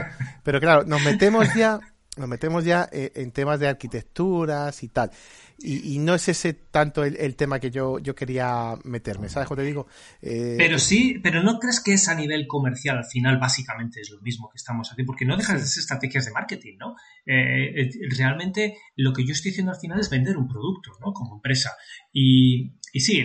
Pero 0.43 0.59
claro, 0.59 0.83
nos 0.85 1.01
metemos 1.03 1.53
ya 1.53 1.79
nos 2.17 2.29
metemos 2.29 2.63
ya 2.63 2.89
eh, 2.91 3.11
en 3.15 3.31
temas 3.31 3.59
de 3.59 3.67
arquitecturas 3.67 4.83
y 4.83 4.89
tal. 4.89 5.11
Y, 5.57 5.99
no 5.99 6.15
es 6.15 6.27
ese 6.27 6.53
tanto 6.53 7.05
el, 7.05 7.35
tema 7.37 7.61
que 7.61 7.71
yo, 7.71 7.97
yo 7.99 8.13
quería 8.13 8.73
meterme, 8.83 9.29
¿sabes 9.29 9.49
lo 9.49 9.55
te 9.55 9.63
digo? 9.63 9.87
Eh, 10.21 10.55
pero 10.57 10.77
sí, 10.77 11.17
pero 11.23 11.41
¿no 11.43 11.59
crees 11.59 11.79
que 11.79 11.93
es 11.93 12.09
a 12.09 12.13
nivel 12.13 12.45
comercial 12.45 12.97
al 12.97 13.05
final 13.05 13.39
básicamente 13.39 14.01
es 14.01 14.09
lo 14.11 14.19
mismo 14.19 14.49
que 14.49 14.57
estamos 14.57 14.91
aquí? 14.91 15.03
Porque 15.05 15.23
no 15.23 15.37
dejas 15.37 15.61
de 15.61 15.67
ser 15.67 15.81
estrategias 15.81 16.25
de 16.25 16.31
marketing, 16.33 16.77
¿no? 16.77 16.95
Eh, 17.25 17.89
realmente 18.17 18.75
lo 18.97 19.13
que 19.13 19.25
yo 19.25 19.31
estoy 19.31 19.51
haciendo 19.51 19.71
al 19.71 19.79
final 19.79 19.99
es 20.01 20.09
vender 20.09 20.35
un 20.35 20.49
producto, 20.49 20.91
¿no? 20.99 21.13
Como 21.13 21.35
empresa. 21.35 21.71
Y, 22.11 22.73
y 22.91 22.99
sí, 22.99 23.21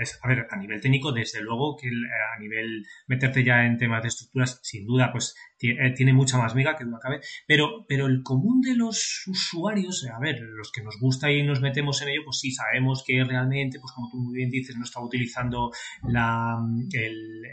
es, 0.00 0.18
a 0.22 0.28
ver, 0.28 0.46
a 0.48 0.56
nivel 0.56 0.80
técnico, 0.80 1.12
desde 1.12 1.40
luego 1.42 1.76
que 1.76 1.88
a 1.88 2.40
nivel 2.40 2.86
meterte 3.08 3.44
ya 3.44 3.66
en 3.66 3.76
temas 3.76 4.02
de 4.02 4.08
estructuras, 4.08 4.60
sin 4.62 4.86
duda, 4.86 5.10
pues 5.10 5.34
eh, 5.60 5.94
tiene 5.96 6.12
mucha 6.12 6.38
más 6.38 6.54
miga 6.54 6.76
que 6.76 6.84
duda 6.84 6.98
cabe, 7.00 7.20
pero, 7.46 7.86
pero 7.88 8.06
el 8.06 8.22
común 8.22 8.60
de 8.60 8.74
los 8.74 9.24
usuarios, 9.26 10.06
a 10.14 10.18
ver, 10.18 10.40
los 10.40 10.70
que 10.70 10.82
nos 10.82 10.98
gusta 11.00 11.30
y 11.30 11.42
nos 11.42 11.60
metemos 11.60 12.02
en 12.02 12.08
ello, 12.10 12.22
pues 12.24 12.38
sí, 12.40 12.50
sabemos 12.50 13.02
que 13.06 13.24
realmente, 13.24 13.78
pues 13.80 13.92
como 13.92 14.10
tú 14.10 14.18
muy 14.18 14.36
bien 14.36 14.50
dices, 14.50 14.76
no 14.76 14.84
estaba 14.84 15.06
utilizando 15.06 15.70
la, 16.02 16.58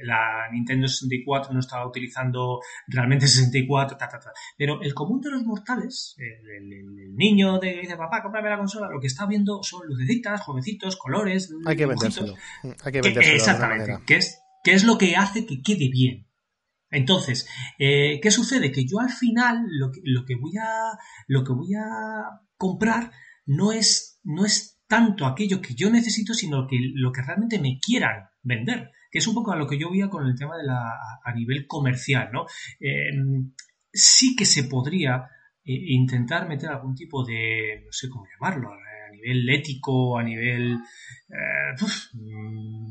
la 0.04 0.50
Nintendo 0.52 0.88
64, 0.88 1.54
no 1.54 1.60
estaba 1.60 1.88
utilizando 1.88 2.60
realmente 2.88 3.28
64, 3.28 3.98
ta, 3.98 4.10
ta, 4.10 4.20
ta. 4.20 4.32
Pero 4.58 4.82
el 4.82 4.94
común 4.94 5.22
de 5.22 5.32
los 5.32 5.44
mortales, 5.44 6.16
el, 6.18 7.16
niño 7.16 7.60
de, 7.60 7.82
dice, 7.82 7.96
papá, 7.96 8.22
cómprame 8.22 8.50
la 8.50 8.58
consola, 8.58 8.90
lo 8.90 9.00
que 9.00 9.08
está 9.08 9.26
viendo 9.26 9.62
son 9.64 9.88
lucecitas, 9.88 10.42
jovencitos, 10.42 10.98
colores, 10.98 11.54
hay 11.66 11.76
que 11.76 11.86
vendérselo. 11.86 12.36
Hay 12.84 12.92
que 12.92 13.02
vendérselo. 13.02 13.36
exactamente. 13.36 14.00
¿Qué 14.06 14.16
es, 14.16 14.42
¿Qué 14.64 14.74
es 14.74 14.84
lo 14.84 14.98
que 14.98 15.16
hace 15.16 15.46
que 15.46 15.62
quede 15.62 15.90
bien? 15.90 16.28
Entonces, 16.94 17.48
eh, 17.80 18.20
¿qué 18.22 18.32
sucede? 18.32 18.72
Que 18.72 18.86
yo 18.86 19.00
al 19.00 19.10
final 19.10 19.66
lo 19.70 19.92
que, 19.92 20.02
lo 20.04 20.26
que, 20.26 20.36
voy 20.36 20.54
a 20.58 20.98
lo 21.28 21.44
que 21.44 21.54
voy 21.54 21.74
a 21.76 22.42
comprar 22.58 23.12
no 23.46 23.72
es, 23.72 24.20
no 24.24 24.46
es 24.46 24.80
tanto 24.88 25.26
aquello 25.26 25.62
que 25.62 25.74
yo 25.74 25.90
necesito, 25.90 26.34
sino 26.34 26.68
que 26.68 26.78
lo 26.94 27.12
que 27.12 27.22
realmente 27.22 27.60
me 27.60 27.80
quieran 27.80 28.30
vender. 28.42 28.92
Que 29.12 29.20
es 29.20 29.28
un 29.28 29.36
poco 29.36 29.52
a 29.52 29.56
lo 29.56 29.68
que 29.68 29.78
yo 29.78 29.90
voy 29.90 30.08
con 30.10 30.26
el 30.26 30.36
tema 30.36 30.58
de 30.58 30.64
la 30.64 30.94
a 31.24 31.34
nivel 31.34 31.68
comercial, 31.68 32.30
¿no? 32.32 32.46
Em, 32.80 33.54
sí 33.92 34.36
que 34.36 34.46
se 34.46 34.64
podría 34.64 35.28
eh, 35.64 35.94
intentar 35.94 36.48
meter 36.48 36.70
algún 36.70 36.96
tipo 36.96 37.24
de, 37.24 37.84
no 37.86 37.92
sé 37.92 38.10
cómo 38.10 38.26
llamarlo, 38.26 38.72
nivel 39.14 39.50
ético, 39.50 40.18
a 40.18 40.24
nivel 40.24 40.80
eh, 41.30 41.76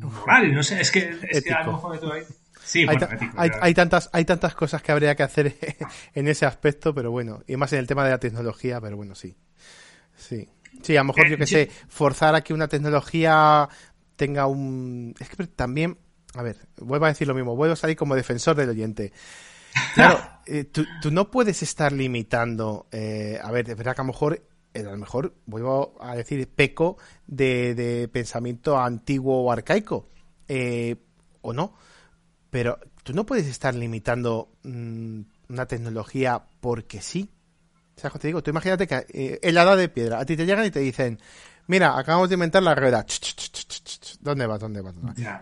moral, 0.03 0.55
no 0.55 0.63
sé, 0.63 0.81
es 0.81 0.91
que, 0.91 1.15
es 1.29 1.45
que 1.45 1.53
a 1.53 1.65
lo 1.65 1.73
mejor 1.73 1.99
todo 1.99 2.13
ahí. 2.13 2.23
Sí, 2.65 2.87
hay, 3.37 3.51
hay, 3.61 3.75
tantas, 3.75 4.09
hay 4.13 4.25
tantas 4.25 4.55
cosas 4.55 4.83
que 4.83 4.93
habría 4.93 5.15
que 5.15 5.23
hacer 5.23 5.57
en 6.15 6.29
ese 6.29 6.47
aspecto, 6.47 6.95
pero 6.95 7.11
bueno, 7.11 7.43
y 7.47 7.57
más 7.57 7.73
en 7.73 7.81
el 7.81 7.87
tema 7.87 8.05
de 8.05 8.11
la 8.11 8.19
tecnología, 8.19 8.81
pero 8.81 8.97
bueno, 8.97 9.15
sí. 9.15 9.37
Sí, 10.17 10.49
sí 10.83 10.97
a 10.97 11.01
lo 11.01 11.07
mejor 11.07 11.27
eh, 11.27 11.31
yo 11.31 11.39
que 11.39 11.47
sé, 11.47 11.71
forzar 11.89 12.35
a 12.35 12.43
que 12.43 12.55
una 12.55 12.69
tecnología 12.69 13.69
tenga 14.17 14.47
un... 14.47 15.15
Es 15.19 15.29
que 15.29 15.47
también, 15.49 15.99
a 16.35 16.43
ver, 16.43 16.57
vuelvo 16.77 17.07
a 17.07 17.09
decir 17.09 17.27
lo 17.27 17.35
mismo, 17.35 17.57
vuelvo 17.57 17.73
a 17.73 17.77
salir 17.77 17.97
como 17.97 18.15
defensor 18.15 18.57
del 18.57 18.71
oyente. 18.71 19.13
Claro, 19.95 20.21
eh, 20.47 20.65
tú, 20.65 20.85
tú, 21.01 21.11
no 21.11 21.31
puedes 21.31 21.63
estar 21.63 21.93
limitando, 21.93 22.87
eh, 22.93 23.39
a 23.43 23.51
ver, 23.51 23.69
es 23.69 23.77
verdad 23.77 23.95
que 23.95 24.03
a 24.03 24.05
lo 24.05 24.13
mejor 24.13 24.43
a 24.75 24.83
lo 24.83 24.97
mejor, 24.97 25.35
vuelvo 25.47 25.97
a 26.01 26.17
decir, 26.17 26.49
peco 26.49 26.97
de, 27.27 28.09
pensamiento 28.13 28.79
antiguo 28.79 29.43
o 29.43 29.53
arcaico, 29.53 30.09
eh, 30.49 30.97
o 31.43 31.53
no, 31.53 31.75
pero 32.53 32.79
tú 33.03 33.15
no 33.15 33.25
puedes 33.25 33.47
estar 33.47 33.75
limitando 33.75 34.51
mm, 34.63 35.21
una 35.49 35.65
tecnología 35.65 36.43
porque 36.61 37.01
sí. 37.01 37.31
¿Sabes 37.97 38.21
te 38.21 38.29
digo? 38.29 38.43
Tú 38.43 38.51
imagínate 38.51 38.87
que 38.87 39.07
eh, 39.09 39.39
edad 39.41 39.75
de 39.75 39.89
piedra, 39.89 40.21
a 40.21 40.27
ti 40.27 40.37
te 40.37 40.45
llegan 40.45 40.67
y 40.67 40.71
te 40.71 40.81
dicen, 40.81 41.19
mira, 41.67 41.99
acabamos 41.99 42.29
de 42.29 42.35
inventar 42.35 42.63
la 42.63 42.75
rueda. 42.75 43.07
¿Dónde 44.21 44.47
vas? 44.47 44.61
¿Dónde 44.61 44.83
vas? 44.83 44.95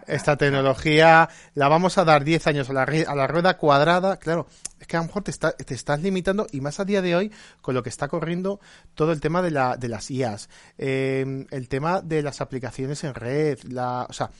Esta 0.06 0.36
tecnología 0.36 1.28
la 1.54 1.66
vamos 1.66 1.98
a 1.98 2.04
dar 2.04 2.22
10 2.22 2.46
años 2.46 2.70
a 2.70 2.74
la, 2.74 2.82
a 2.82 3.14
la 3.16 3.26
rueda 3.26 3.56
cuadrada. 3.56 4.16
Claro, 4.18 4.46
es 4.78 4.86
que 4.86 4.96
a 4.96 5.00
lo 5.00 5.06
mejor 5.06 5.24
te, 5.24 5.32
te 5.32 5.74
estás 5.74 6.00
limitando 6.02 6.46
y 6.52 6.60
más 6.60 6.78
a 6.78 6.84
día 6.84 7.02
de 7.02 7.16
hoy 7.16 7.32
con 7.60 7.74
lo 7.74 7.82
que 7.82 7.88
está 7.88 8.06
corriendo 8.06 8.60
todo 8.94 9.10
el 9.10 9.20
tema 9.20 9.42
de, 9.42 9.50
la, 9.50 9.76
de 9.76 9.88
las 9.88 10.12
IAS, 10.12 10.48
eh, 10.78 11.44
el 11.50 11.68
tema 11.68 12.02
de 12.02 12.22
las 12.22 12.40
aplicaciones 12.40 13.02
en 13.02 13.14
red, 13.16 13.58
la, 13.64 14.06
o 14.08 14.12
sea, 14.12 14.30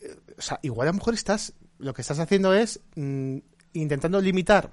eh, 0.00 0.16
o 0.38 0.40
sea, 0.40 0.58
igual 0.62 0.88
a 0.88 0.92
lo 0.92 0.98
mejor 0.98 1.12
estás, 1.12 1.52
lo 1.78 1.94
que 1.94 2.02
estás 2.02 2.18
haciendo 2.18 2.54
es 2.54 2.80
mm, 2.94 3.38
intentando 3.74 4.20
limitar 4.20 4.70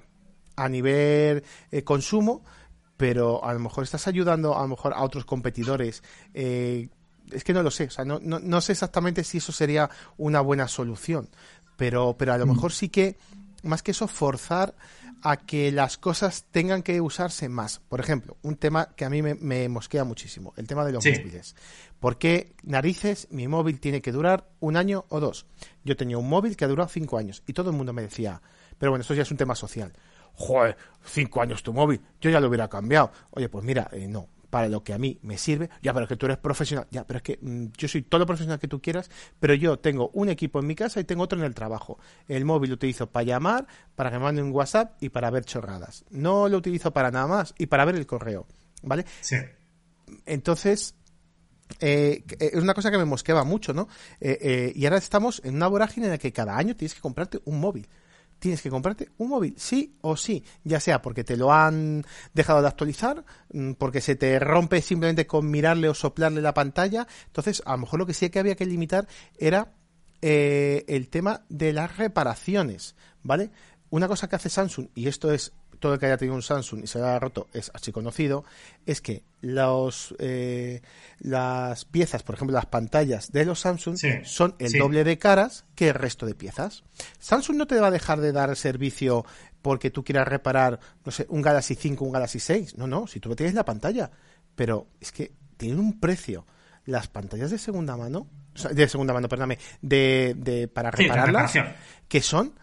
a 0.56 0.68
nivel 0.68 1.42
eh, 1.70 1.82
consumo, 1.82 2.44
pero 2.96 3.44
a 3.44 3.52
lo 3.52 3.60
mejor 3.60 3.84
estás 3.84 4.06
ayudando 4.06 4.56
a 4.56 4.62
lo 4.62 4.68
mejor 4.68 4.94
a 4.94 5.02
otros 5.02 5.24
competidores. 5.24 6.02
Eh, 6.32 6.88
es 7.32 7.42
que 7.42 7.52
no 7.52 7.62
lo 7.62 7.70
sé, 7.70 7.84
o 7.84 7.90
sea, 7.90 8.04
no, 8.04 8.20
no, 8.22 8.38
no, 8.38 8.60
sé 8.60 8.72
exactamente 8.72 9.24
si 9.24 9.38
eso 9.38 9.50
sería 9.50 9.90
una 10.18 10.40
buena 10.40 10.68
solución, 10.68 11.28
pero, 11.76 12.14
pero 12.18 12.34
a 12.34 12.38
lo 12.38 12.46
mm. 12.46 12.50
mejor 12.50 12.72
sí 12.72 12.88
que, 12.88 13.16
más 13.62 13.82
que 13.82 13.92
eso, 13.92 14.06
forzar 14.06 14.74
a 15.24 15.38
que 15.38 15.72
las 15.72 15.96
cosas 15.96 16.44
tengan 16.50 16.82
que 16.82 17.00
usarse 17.00 17.48
más. 17.48 17.80
Por 17.88 17.98
ejemplo, 17.98 18.36
un 18.42 18.56
tema 18.56 18.94
que 18.94 19.04
a 19.04 19.10
mí 19.10 19.22
me, 19.22 19.68
mosquea 19.68 20.04
muchísimo, 20.04 20.52
el 20.56 20.66
tema 20.66 20.84
de 20.84 20.92
los 20.92 21.04
móviles. 21.04 21.56
¿Por 21.98 22.18
qué 22.18 22.54
narices 22.62 23.26
mi 23.30 23.48
móvil 23.48 23.80
tiene 23.80 24.02
que 24.02 24.12
durar 24.12 24.46
un 24.60 24.76
año 24.76 25.06
o 25.08 25.20
dos? 25.20 25.46
Yo 25.82 25.96
tenía 25.96 26.18
un 26.18 26.28
móvil 26.28 26.56
que 26.56 26.66
ha 26.66 26.68
durado 26.68 26.90
cinco 26.90 27.16
años 27.16 27.42
y 27.46 27.54
todo 27.54 27.70
el 27.70 27.76
mundo 27.76 27.94
me 27.94 28.02
decía, 28.02 28.42
pero 28.78 28.92
bueno, 28.92 29.00
esto 29.00 29.14
ya 29.14 29.22
es 29.22 29.30
un 29.30 29.38
tema 29.38 29.54
social 29.54 29.94
joder, 30.34 30.76
cinco 31.04 31.40
años 31.40 31.62
tu 31.62 31.72
móvil, 31.72 32.00
yo 32.20 32.30
ya 32.30 32.40
lo 32.40 32.48
hubiera 32.48 32.68
cambiado. 32.68 33.12
Oye, 33.30 33.48
pues 33.48 33.64
mira, 33.64 33.88
eh, 33.92 34.06
no, 34.06 34.28
para 34.54 34.68
lo 34.68 34.84
que 34.84 34.94
a 34.94 34.98
mí 34.98 35.18
me 35.22 35.36
sirve, 35.36 35.68
ya, 35.82 35.92
pero 35.92 36.04
es 36.04 36.08
que 36.08 36.14
tú 36.14 36.26
eres 36.26 36.38
profesional, 36.38 36.86
ya, 36.92 37.04
pero 37.04 37.16
es 37.16 37.24
que 37.24 37.40
mm, 37.42 37.72
yo 37.76 37.88
soy 37.88 38.02
todo 38.02 38.20
lo 38.20 38.26
profesional 38.26 38.60
que 38.60 38.68
tú 38.68 38.80
quieras, 38.80 39.10
pero 39.40 39.52
yo 39.52 39.80
tengo 39.80 40.10
un 40.14 40.28
equipo 40.28 40.60
en 40.60 40.68
mi 40.68 40.76
casa 40.76 41.00
y 41.00 41.04
tengo 41.04 41.24
otro 41.24 41.40
en 41.40 41.44
el 41.44 41.56
trabajo. 41.56 41.98
El 42.28 42.44
móvil 42.44 42.70
lo 42.70 42.74
utilizo 42.74 43.10
para 43.10 43.24
llamar, 43.24 43.66
para 43.96 44.12
que 44.12 44.18
me 44.18 44.22
mande 44.22 44.42
un 44.44 44.52
WhatsApp 44.52 45.02
y 45.02 45.08
para 45.08 45.28
ver 45.30 45.44
chorradas. 45.44 46.04
No 46.08 46.48
lo 46.48 46.56
utilizo 46.56 46.92
para 46.92 47.10
nada 47.10 47.26
más 47.26 47.52
y 47.58 47.66
para 47.66 47.84
ver 47.84 47.96
el 47.96 48.06
correo, 48.06 48.46
¿vale? 48.84 49.04
Sí. 49.22 49.38
Entonces, 50.24 50.94
eh, 51.80 52.22
es 52.38 52.54
una 52.54 52.74
cosa 52.74 52.92
que 52.92 52.98
me 52.98 53.06
mosqueba 53.06 53.42
mucho, 53.42 53.74
¿no? 53.74 53.88
Eh, 54.20 54.72
y 54.72 54.84
ahora 54.84 54.98
estamos 54.98 55.42
en 55.44 55.56
una 55.56 55.66
vorágine 55.66 56.06
en 56.06 56.12
la 56.12 56.18
que 56.18 56.32
cada 56.32 56.56
año 56.56 56.76
tienes 56.76 56.94
que 56.94 57.00
comprarte 57.00 57.40
un 57.44 57.58
móvil 57.58 57.88
tienes 58.44 58.60
que 58.60 58.68
comprarte 58.68 59.08
un 59.16 59.30
móvil, 59.30 59.54
sí 59.56 59.96
o 60.02 60.18
sí, 60.18 60.44
ya 60.64 60.78
sea 60.78 61.00
porque 61.00 61.24
te 61.24 61.34
lo 61.34 61.50
han 61.50 62.04
dejado 62.34 62.60
de 62.60 62.68
actualizar, 62.68 63.24
mm, 63.54 63.72
porque 63.72 64.02
se 64.02 64.16
te 64.16 64.38
rompe 64.38 64.82
simplemente 64.82 65.26
con 65.26 65.50
mirarle 65.50 65.88
o 65.88 65.94
soplarle 65.94 66.42
la 66.42 66.52
pantalla. 66.52 67.08
Entonces, 67.24 67.62
a 67.64 67.72
lo 67.72 67.78
mejor 67.78 68.00
lo 68.00 68.04
que 68.04 68.12
sí 68.12 68.28
que 68.28 68.40
había 68.40 68.54
que 68.54 68.66
limitar 68.66 69.08
era 69.38 69.72
eh, 70.20 70.84
el 70.88 71.08
tema 71.08 71.46
de 71.48 71.72
las 71.72 71.96
reparaciones, 71.96 72.96
¿vale? 73.22 73.50
Una 73.88 74.08
cosa 74.08 74.28
que 74.28 74.36
hace 74.36 74.50
Samsung, 74.50 74.88
y 74.94 75.08
esto 75.08 75.32
es 75.32 75.54
todo 75.84 75.92
el 75.92 76.00
que 76.00 76.06
haya 76.06 76.16
tenido 76.16 76.34
un 76.34 76.40
Samsung 76.40 76.84
y 76.84 76.86
se 76.86 76.98
haya 76.98 77.18
roto 77.18 77.46
es 77.52 77.70
así 77.74 77.92
conocido, 77.92 78.42
es 78.86 79.02
que 79.02 79.22
los, 79.42 80.14
eh, 80.18 80.80
las 81.18 81.84
piezas, 81.84 82.22
por 82.22 82.36
ejemplo, 82.36 82.54
las 82.54 82.64
pantallas 82.64 83.32
de 83.32 83.44
los 83.44 83.60
Samsung 83.60 83.98
son 84.22 84.54
el 84.58 84.72
doble 84.72 85.04
de 85.04 85.18
caras 85.18 85.66
que 85.74 85.88
el 85.88 85.94
resto 85.94 86.24
de 86.24 86.34
piezas. 86.34 86.84
Samsung 87.18 87.58
no 87.58 87.66
te 87.66 87.78
va 87.78 87.88
a 87.88 87.90
dejar 87.90 88.22
de 88.22 88.32
dar 88.32 88.56
servicio 88.56 89.26
porque 89.60 89.90
tú 89.90 90.04
quieras 90.04 90.26
reparar, 90.26 90.80
no 91.04 91.12
sé, 91.12 91.26
un 91.28 91.42
Galaxy 91.42 91.74
5, 91.74 92.02
un 92.02 92.12
Galaxy 92.12 92.40
6. 92.40 92.78
No, 92.78 92.86
no, 92.86 93.06
si 93.06 93.20
tú 93.20 93.36
tienes 93.36 93.54
la 93.54 93.66
pantalla. 93.66 94.10
Pero 94.54 94.86
es 95.02 95.12
que 95.12 95.32
tienen 95.58 95.80
un 95.80 96.00
precio. 96.00 96.46
Las 96.86 97.08
pantallas 97.08 97.50
de 97.50 97.58
segunda 97.58 97.94
mano, 97.98 98.26
de 98.72 98.88
segunda 98.88 99.12
mano, 99.12 99.28
perdóname, 99.28 99.58
de, 99.82 100.34
de 100.34 100.66
para 100.66 100.90
repararlas, 100.90 101.52
que 102.08 102.22
son 102.22 102.54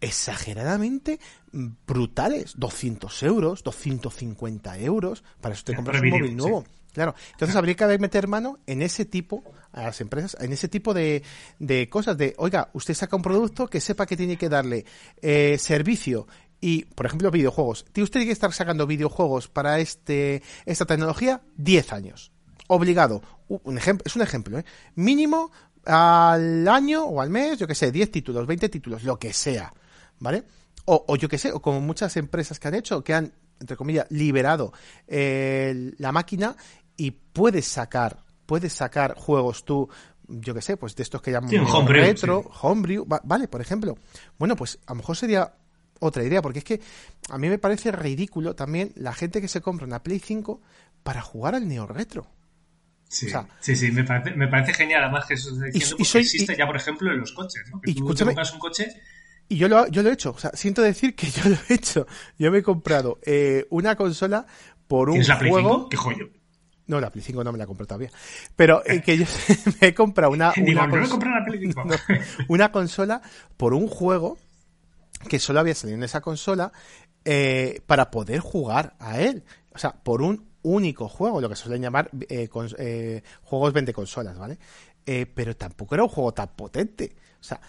exageradamente 0.00 1.20
brutales. 1.52 2.54
200 2.56 3.22
euros, 3.22 3.62
250 3.62 4.78
euros. 4.78 5.24
Para 5.40 5.54
eso 5.54 5.64
te 5.64 5.74
compras 5.74 6.00
un 6.00 6.10
móvil 6.10 6.36
nuevo. 6.36 6.64
Claro. 6.92 7.14
Entonces 7.32 7.56
habría 7.56 7.74
que 7.74 7.98
meter 7.98 8.28
mano 8.28 8.60
en 8.66 8.80
ese 8.80 9.04
tipo, 9.04 9.42
a 9.72 9.82
las 9.82 10.00
empresas, 10.00 10.36
en 10.40 10.52
ese 10.52 10.68
tipo 10.68 10.94
de, 10.94 11.24
de 11.58 11.88
cosas 11.88 12.16
de, 12.16 12.34
oiga, 12.38 12.70
usted 12.72 12.94
saca 12.94 13.16
un 13.16 13.22
producto 13.22 13.66
que 13.66 13.80
sepa 13.80 14.06
que 14.06 14.16
tiene 14.16 14.36
que 14.36 14.48
darle 14.48 14.84
eh, 15.20 15.58
servicio 15.58 16.28
y, 16.60 16.84
por 16.84 17.06
ejemplo, 17.06 17.32
videojuegos. 17.32 17.84
Usted 17.88 18.04
tiene 18.10 18.26
que 18.26 18.32
estar 18.32 18.52
sacando 18.52 18.86
videojuegos 18.86 19.48
para 19.48 19.80
este, 19.80 20.42
esta 20.66 20.86
tecnología 20.86 21.42
10 21.56 21.92
años. 21.92 22.32
Obligado. 22.68 23.22
Un 23.48 23.76
ejemplo, 23.76 24.04
es 24.06 24.16
un 24.16 24.22
ejemplo, 24.22 24.58
¿eh? 24.58 24.64
Mínimo 24.94 25.50
al 25.86 26.66
año 26.68 27.04
o 27.04 27.20
al 27.20 27.30
mes, 27.30 27.58
yo 27.58 27.66
que 27.66 27.74
sé, 27.74 27.90
10 27.90 28.10
títulos, 28.10 28.46
20 28.46 28.68
títulos, 28.68 29.04
lo 29.04 29.18
que 29.18 29.32
sea. 29.32 29.72
¿Vale? 30.20 30.44
O, 30.86 31.04
o 31.08 31.16
yo 31.16 31.28
que 31.28 31.38
sé, 31.38 31.52
o 31.52 31.60
como 31.60 31.80
muchas 31.80 32.16
empresas 32.16 32.58
que 32.58 32.68
han 32.68 32.74
hecho, 32.74 33.02
que 33.02 33.14
han, 33.14 33.32
entre 33.60 33.76
comillas, 33.76 34.06
liberado 34.10 34.72
eh, 35.06 35.92
la 35.98 36.12
máquina 36.12 36.56
y 36.96 37.10
puedes 37.10 37.66
sacar, 37.66 38.24
puedes 38.46 38.72
sacar 38.72 39.14
juegos 39.16 39.64
tú, 39.64 39.88
yo 40.28 40.54
que 40.54 40.62
sé, 40.62 40.76
pues 40.76 40.94
de 40.94 41.02
estos 41.02 41.22
que 41.22 41.32
llaman 41.32 41.50
retro, 41.86 42.50
homebrew, 42.62 43.06
vale, 43.06 43.48
por 43.48 43.60
ejemplo. 43.60 43.96
Bueno, 44.38 44.56
pues 44.56 44.78
a 44.86 44.92
lo 44.92 44.96
mejor 44.96 45.16
sería 45.16 45.54
otra 46.00 46.24
idea, 46.24 46.42
porque 46.42 46.58
es 46.58 46.64
que 46.64 46.80
a 47.30 47.38
mí 47.38 47.48
me 47.48 47.58
parece 47.58 47.92
ridículo 47.92 48.54
también 48.54 48.92
la 48.96 49.12
gente 49.12 49.40
que 49.40 49.48
se 49.48 49.60
compra 49.60 49.86
una 49.86 50.02
Play 50.02 50.18
5 50.18 50.60
para 51.02 51.22
jugar 51.22 51.54
al 51.54 51.68
neo 51.68 51.86
retro. 51.86 52.26
Sí, 53.08 53.28
sí, 53.60 53.76
sí, 53.76 53.92
me 53.92 54.02
parece, 54.02 54.36
me 54.36 54.48
parece 54.48 54.74
genial, 54.74 55.04
además 55.04 55.26
que 55.26 55.34
eso 55.34 55.50
diciendo, 55.54 55.96
y, 55.98 56.02
existe 56.02 56.56
ya, 56.56 56.66
por 56.66 56.76
ejemplo, 56.76 57.12
en 57.12 57.20
los 57.20 57.32
coches, 57.32 57.62
¿no? 57.70 57.80
Que 57.80 57.92
y, 57.92 57.94
tú 57.94 58.12
te 58.12 58.24
compras 58.24 58.52
un 58.52 58.58
coche 58.58 58.88
y 59.48 59.56
yo 59.56 59.68
lo, 59.68 59.86
yo 59.88 60.02
lo 60.02 60.10
he 60.10 60.12
hecho, 60.12 60.30
o 60.30 60.38
sea, 60.38 60.50
siento 60.54 60.82
decir 60.82 61.14
que 61.14 61.30
yo 61.30 61.48
lo 61.48 61.56
he 61.68 61.74
hecho. 61.74 62.06
Yo 62.38 62.50
me 62.50 62.58
he 62.58 62.62
comprado 62.62 63.18
eh, 63.22 63.66
una 63.70 63.94
consola 63.94 64.46
por 64.88 65.10
un 65.10 65.22
la 65.26 65.38
Play 65.38 65.50
juego. 65.50 65.74
5? 65.74 65.88
¿Qué 65.90 65.96
joyo? 65.96 66.28
No, 66.86 67.00
la 67.00 67.10
Play 67.10 67.22
5 67.22 67.44
no 67.44 67.52
me 67.52 67.58
la 67.58 67.64
he 67.64 67.66
comprado 67.66 67.88
todavía. 67.88 68.10
Pero 68.56 68.82
eh, 68.86 69.02
que 69.02 69.18
yo 69.18 69.26
me 69.80 69.88
he 69.88 69.94
comprado 69.94 70.32
una, 70.32 70.52
una, 70.56 70.88
una 72.48 72.72
consola 72.72 73.20
por 73.56 73.74
un 73.74 73.86
juego 73.86 74.38
que 75.28 75.38
solo 75.38 75.60
había 75.60 75.74
salido 75.74 75.98
en 75.98 76.04
esa 76.04 76.20
consola 76.20 76.72
eh, 77.24 77.80
para 77.86 78.10
poder 78.10 78.40
jugar 78.40 78.94
a 78.98 79.20
él. 79.20 79.44
O 79.74 79.78
sea, 79.78 79.92
por 79.92 80.22
un 80.22 80.53
único 80.64 81.08
juego, 81.08 81.40
lo 81.40 81.48
que 81.48 81.56
se 81.56 81.62
suelen 81.64 81.82
llamar 81.82 82.10
eh, 82.28 82.48
eh, 82.78 83.22
juegos 83.42 83.72
vende 83.72 83.92
consolas, 83.92 84.36
¿vale? 84.36 84.58
pero 85.34 85.54
tampoco 85.54 85.94
era 85.94 86.02
un 86.02 86.08
juego 86.08 86.32
tan 86.32 86.48
potente. 86.56 87.14
O 87.38 87.44
sea. 87.44 87.60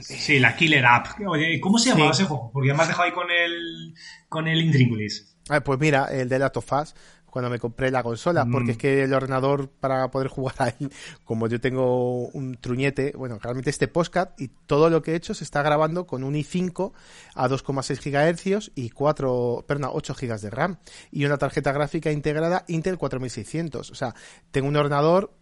Sí, 0.00 0.38
la 0.38 0.54
Killer 0.54 0.84
App. 0.84 1.06
Oye, 1.26 1.58
¿cómo 1.58 1.78
se 1.78 1.90
llamaba 1.90 2.10
ese 2.10 2.24
juego? 2.24 2.50
Porque 2.52 2.74
me 2.74 2.82
has 2.82 2.88
dejado 2.88 3.04
ahí 3.04 3.12
con 3.12 3.30
el, 3.30 3.94
con 4.28 4.46
el 4.46 4.60
Intríngulis. 4.60 5.34
Ah, 5.48 5.60
pues 5.60 5.78
mira, 5.80 6.06
el 6.06 6.28
de 6.28 6.38
la 6.38 6.50
Tofas 6.50 6.94
cuando 7.32 7.48
me 7.48 7.58
compré 7.58 7.90
la 7.90 8.02
consola, 8.02 8.44
porque 8.44 8.66
mm. 8.66 8.70
es 8.72 8.76
que 8.76 9.02
el 9.04 9.14
ordenador 9.14 9.70
para 9.70 10.10
poder 10.10 10.28
jugar 10.28 10.54
ahí, 10.58 10.90
como 11.24 11.48
yo 11.48 11.62
tengo 11.62 12.28
un 12.28 12.58
truñete, 12.60 13.14
bueno, 13.16 13.38
realmente 13.40 13.70
este 13.70 13.88
postcat 13.88 14.38
y 14.38 14.48
todo 14.48 14.90
lo 14.90 15.00
que 15.00 15.12
he 15.12 15.16
hecho 15.16 15.32
se 15.32 15.42
está 15.42 15.62
grabando 15.62 16.06
con 16.06 16.24
un 16.24 16.34
i5 16.34 16.92
a 17.34 17.48
2,6 17.48 18.34
GHz 18.52 18.72
y 18.74 18.90
4, 18.90 19.64
perdón, 19.66 19.92
8 19.94 20.14
GB 20.14 20.40
de 20.40 20.50
RAM 20.50 20.76
y 21.10 21.24
una 21.24 21.38
tarjeta 21.38 21.72
gráfica 21.72 22.12
integrada 22.12 22.66
Intel 22.68 22.98
4600. 22.98 23.90
O 23.90 23.94
sea, 23.94 24.14
tengo 24.50 24.68
un 24.68 24.76
ordenador 24.76 25.32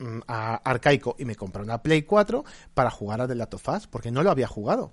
mm, 0.00 0.18
arcaico 0.26 1.16
y 1.18 1.24
me 1.24 1.34
compré 1.34 1.62
una 1.62 1.82
Play 1.82 2.02
4 2.02 2.44
para 2.74 2.90
jugar 2.90 3.22
a 3.22 3.26
The 3.26 3.36
Last 3.36 3.54
of 3.54 3.68
Us, 3.70 3.86
porque 3.86 4.10
no 4.10 4.22
lo 4.22 4.30
había 4.30 4.48
jugado. 4.48 4.92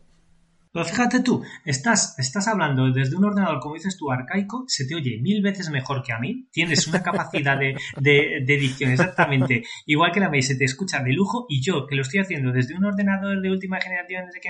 Pero 0.72 0.86
fíjate 0.86 1.22
tú, 1.22 1.43
estás, 1.65 2.13
estás 2.20 2.47
hablando 2.47 2.91
desde 2.91 3.15
un 3.15 3.26
ordenador, 3.26 3.59
como 3.59 3.74
dices 3.74 3.97
tú, 3.97 4.11
arcaico, 4.11 4.65
se 4.67 4.86
te 4.86 4.93
oye 4.93 5.20
mil 5.20 5.41
veces 5.41 5.70
mejor 5.72 6.03
que 6.03 6.13
a 6.13 6.20
mí, 6.20 6.47
tienes 6.51 6.86
una 6.88 7.01
capacidad 7.01 7.57
de, 7.57 7.76
de, 7.97 8.53
edición 8.53 8.91
exactamente 8.91 9.63
igual 9.88 10.11
que 10.11 10.20
la 10.20 10.30
mía, 10.30 10.43
se 10.43 10.55
te 10.55 10.65
escucha 10.65 11.01
de 11.01 11.13
lujo, 11.13 11.47
y 11.49 11.61
yo, 11.63 11.88
que 11.88 11.95
lo 11.95 12.03
estoy 12.03 12.20
haciendo 12.20 12.51
desde 12.51 12.76
un 12.76 12.86
ordenador 12.86 13.41
de 13.41 13.49
última 13.49 13.82
generación, 13.82 14.26
desde 14.28 14.41
que 14.41 14.49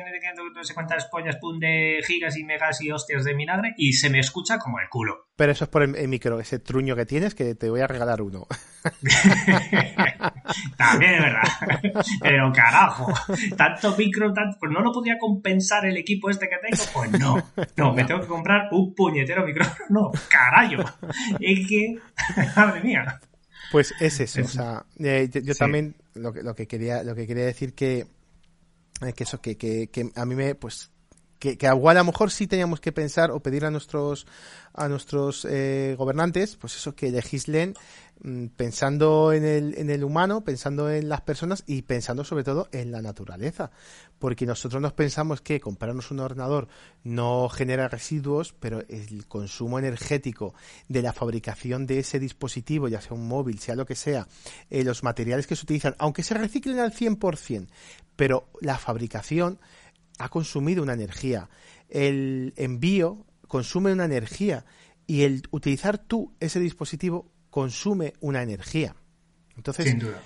no 0.53 0.63
sé 0.63 0.74
cuántas 0.74 1.05
pollas, 1.05 1.38
pum, 1.38 1.57
de 1.57 2.01
gigas 2.05 2.38
y 2.38 2.43
megas 2.43 2.82
y 2.82 2.91
hostias 2.91 3.24
de 3.24 3.34
vinagre, 3.34 3.74
y 3.78 3.93
se 3.93 4.09
me 4.09 4.20
escucha 4.20 4.59
como 4.59 4.80
el 4.80 4.89
culo. 4.89 5.30
Pero 5.39 5.53
eso 5.53 5.63
es 5.63 5.70
por 5.70 5.84
el, 5.84 6.07
micro, 6.09 6.38
ese 6.41 6.59
truño 6.59 6.97
que 6.97 7.05
tienes, 7.05 7.34
que 7.34 7.55
te 7.55 7.70
voy 7.70 7.80
a 7.80 7.88
regalar 7.88 8.22
uno. 8.22 8.45
También 10.78 11.13
es 11.13 11.22
verdad. 11.22 11.43
Pero 12.22 12.51
carajo, 12.51 13.13
tanto 13.55 13.95
micro, 13.95 14.34
tanto, 14.34 14.57
pues 14.59 14.70
no 14.70 14.82
lo 14.82 14.91
podría 14.91 15.17
compensar 15.17 15.86
el 15.86 15.95
equipo 15.95 16.09
este 16.30 16.49
que 16.49 16.55
tengo. 16.57 16.84
Pues 16.93 17.12
no, 17.12 17.43
no, 17.78 17.93
me 17.93 18.03
tengo 18.05 18.22
que 18.22 18.28
comprar 18.28 18.70
un 18.72 18.93
puñetero 18.93 19.45
micrófono. 19.45 19.86
No, 19.89 20.12
carajo. 20.30 20.84
Es 21.39 21.68
que, 21.68 21.97
madre 22.55 22.82
mía. 22.82 23.20
Pues 23.72 23.93
es 23.99 24.20
eso, 24.20 24.41
o 24.41 24.47
sea, 24.47 24.86
eh, 24.99 25.30
yo, 25.32 25.53
también 25.53 25.95
lo 26.16 26.34
que, 26.34 26.41
lo 26.41 26.55
que 26.55 26.68
quería, 26.68 27.03
lo 27.03 27.14
que 27.14 27.28
quería 27.28 27.45
decir 27.45 27.76
que, 27.76 28.07
eh, 29.05 29.14
que 29.16 29.24
eso, 29.24 29.41
que, 29.41 29.57
que, 29.57 29.89
que 29.91 30.10
a 30.16 30.26
mí 30.26 30.34
me, 30.34 30.55
pues, 30.55 30.91
que, 31.39 31.57
que 31.57 31.65
igual 31.65 31.97
a 31.97 32.01
lo 32.01 32.05
mejor 32.05 32.31
sí 32.31 32.47
teníamos 32.47 32.79
que 32.79 32.91
pensar 32.91 33.31
o 33.31 33.39
pedir 33.39 33.65
a 33.65 33.71
nuestros 33.71 34.27
a 34.73 34.87
nuestros 34.87 35.45
eh, 35.49 35.95
gobernantes, 35.97 36.55
pues 36.55 36.75
eso, 36.75 36.95
que 36.95 37.11
legislen 37.11 37.73
mm, 38.21 38.47
pensando 38.55 39.33
en 39.33 39.43
el, 39.43 39.77
en 39.77 39.89
el 39.89 40.03
humano, 40.03 40.41
pensando 40.43 40.89
en 40.89 41.09
las 41.09 41.21
personas 41.21 41.63
y 41.67 41.81
pensando 41.81 42.23
sobre 42.23 42.43
todo 42.43 42.69
en 42.71 42.91
la 42.91 43.01
naturaleza. 43.01 43.71
Porque 44.19 44.45
nosotros 44.45 44.81
nos 44.81 44.93
pensamos 44.93 45.41
que 45.41 45.59
comprarnos 45.59 46.11
un 46.11 46.19
ordenador 46.19 46.67
no 47.03 47.49
genera 47.49 47.87
residuos, 47.87 48.53
pero 48.57 48.83
el 48.87 49.27
consumo 49.27 49.79
energético 49.79 50.53
de 50.87 51.01
la 51.01 51.13
fabricación 51.13 51.85
de 51.85 51.99
ese 51.99 52.19
dispositivo, 52.19 52.87
ya 52.87 53.01
sea 53.01 53.13
un 53.13 53.27
móvil, 53.27 53.59
sea 53.59 53.75
lo 53.75 53.85
que 53.85 53.95
sea, 53.95 54.27
eh, 54.69 54.83
los 54.83 55.03
materiales 55.03 55.47
que 55.47 55.55
se 55.55 55.63
utilizan, 55.63 55.95
aunque 55.99 56.23
se 56.23 56.35
reciclen 56.35 56.79
al 56.79 56.93
100%, 56.93 57.67
pero 58.15 58.49
la 58.61 58.77
fabricación 58.77 59.59
ha 60.20 60.30
consumido 60.30 60.84
una 60.84 60.93
energía. 60.93 61.49
El 61.89 62.53
envío 62.55 63.26
consume 63.47 63.91
una 63.91 64.05
energía 64.05 64.65
y 65.07 65.24
el 65.24 65.41
utilizar 65.49 65.97
tú 65.97 66.36
ese 66.39 66.59
dispositivo 66.59 67.32
consume 67.49 68.13
una 68.20 68.43
energía. 68.43 68.95
Entonces, 69.55 69.86
Sin 69.88 69.99
duda. 69.99 70.22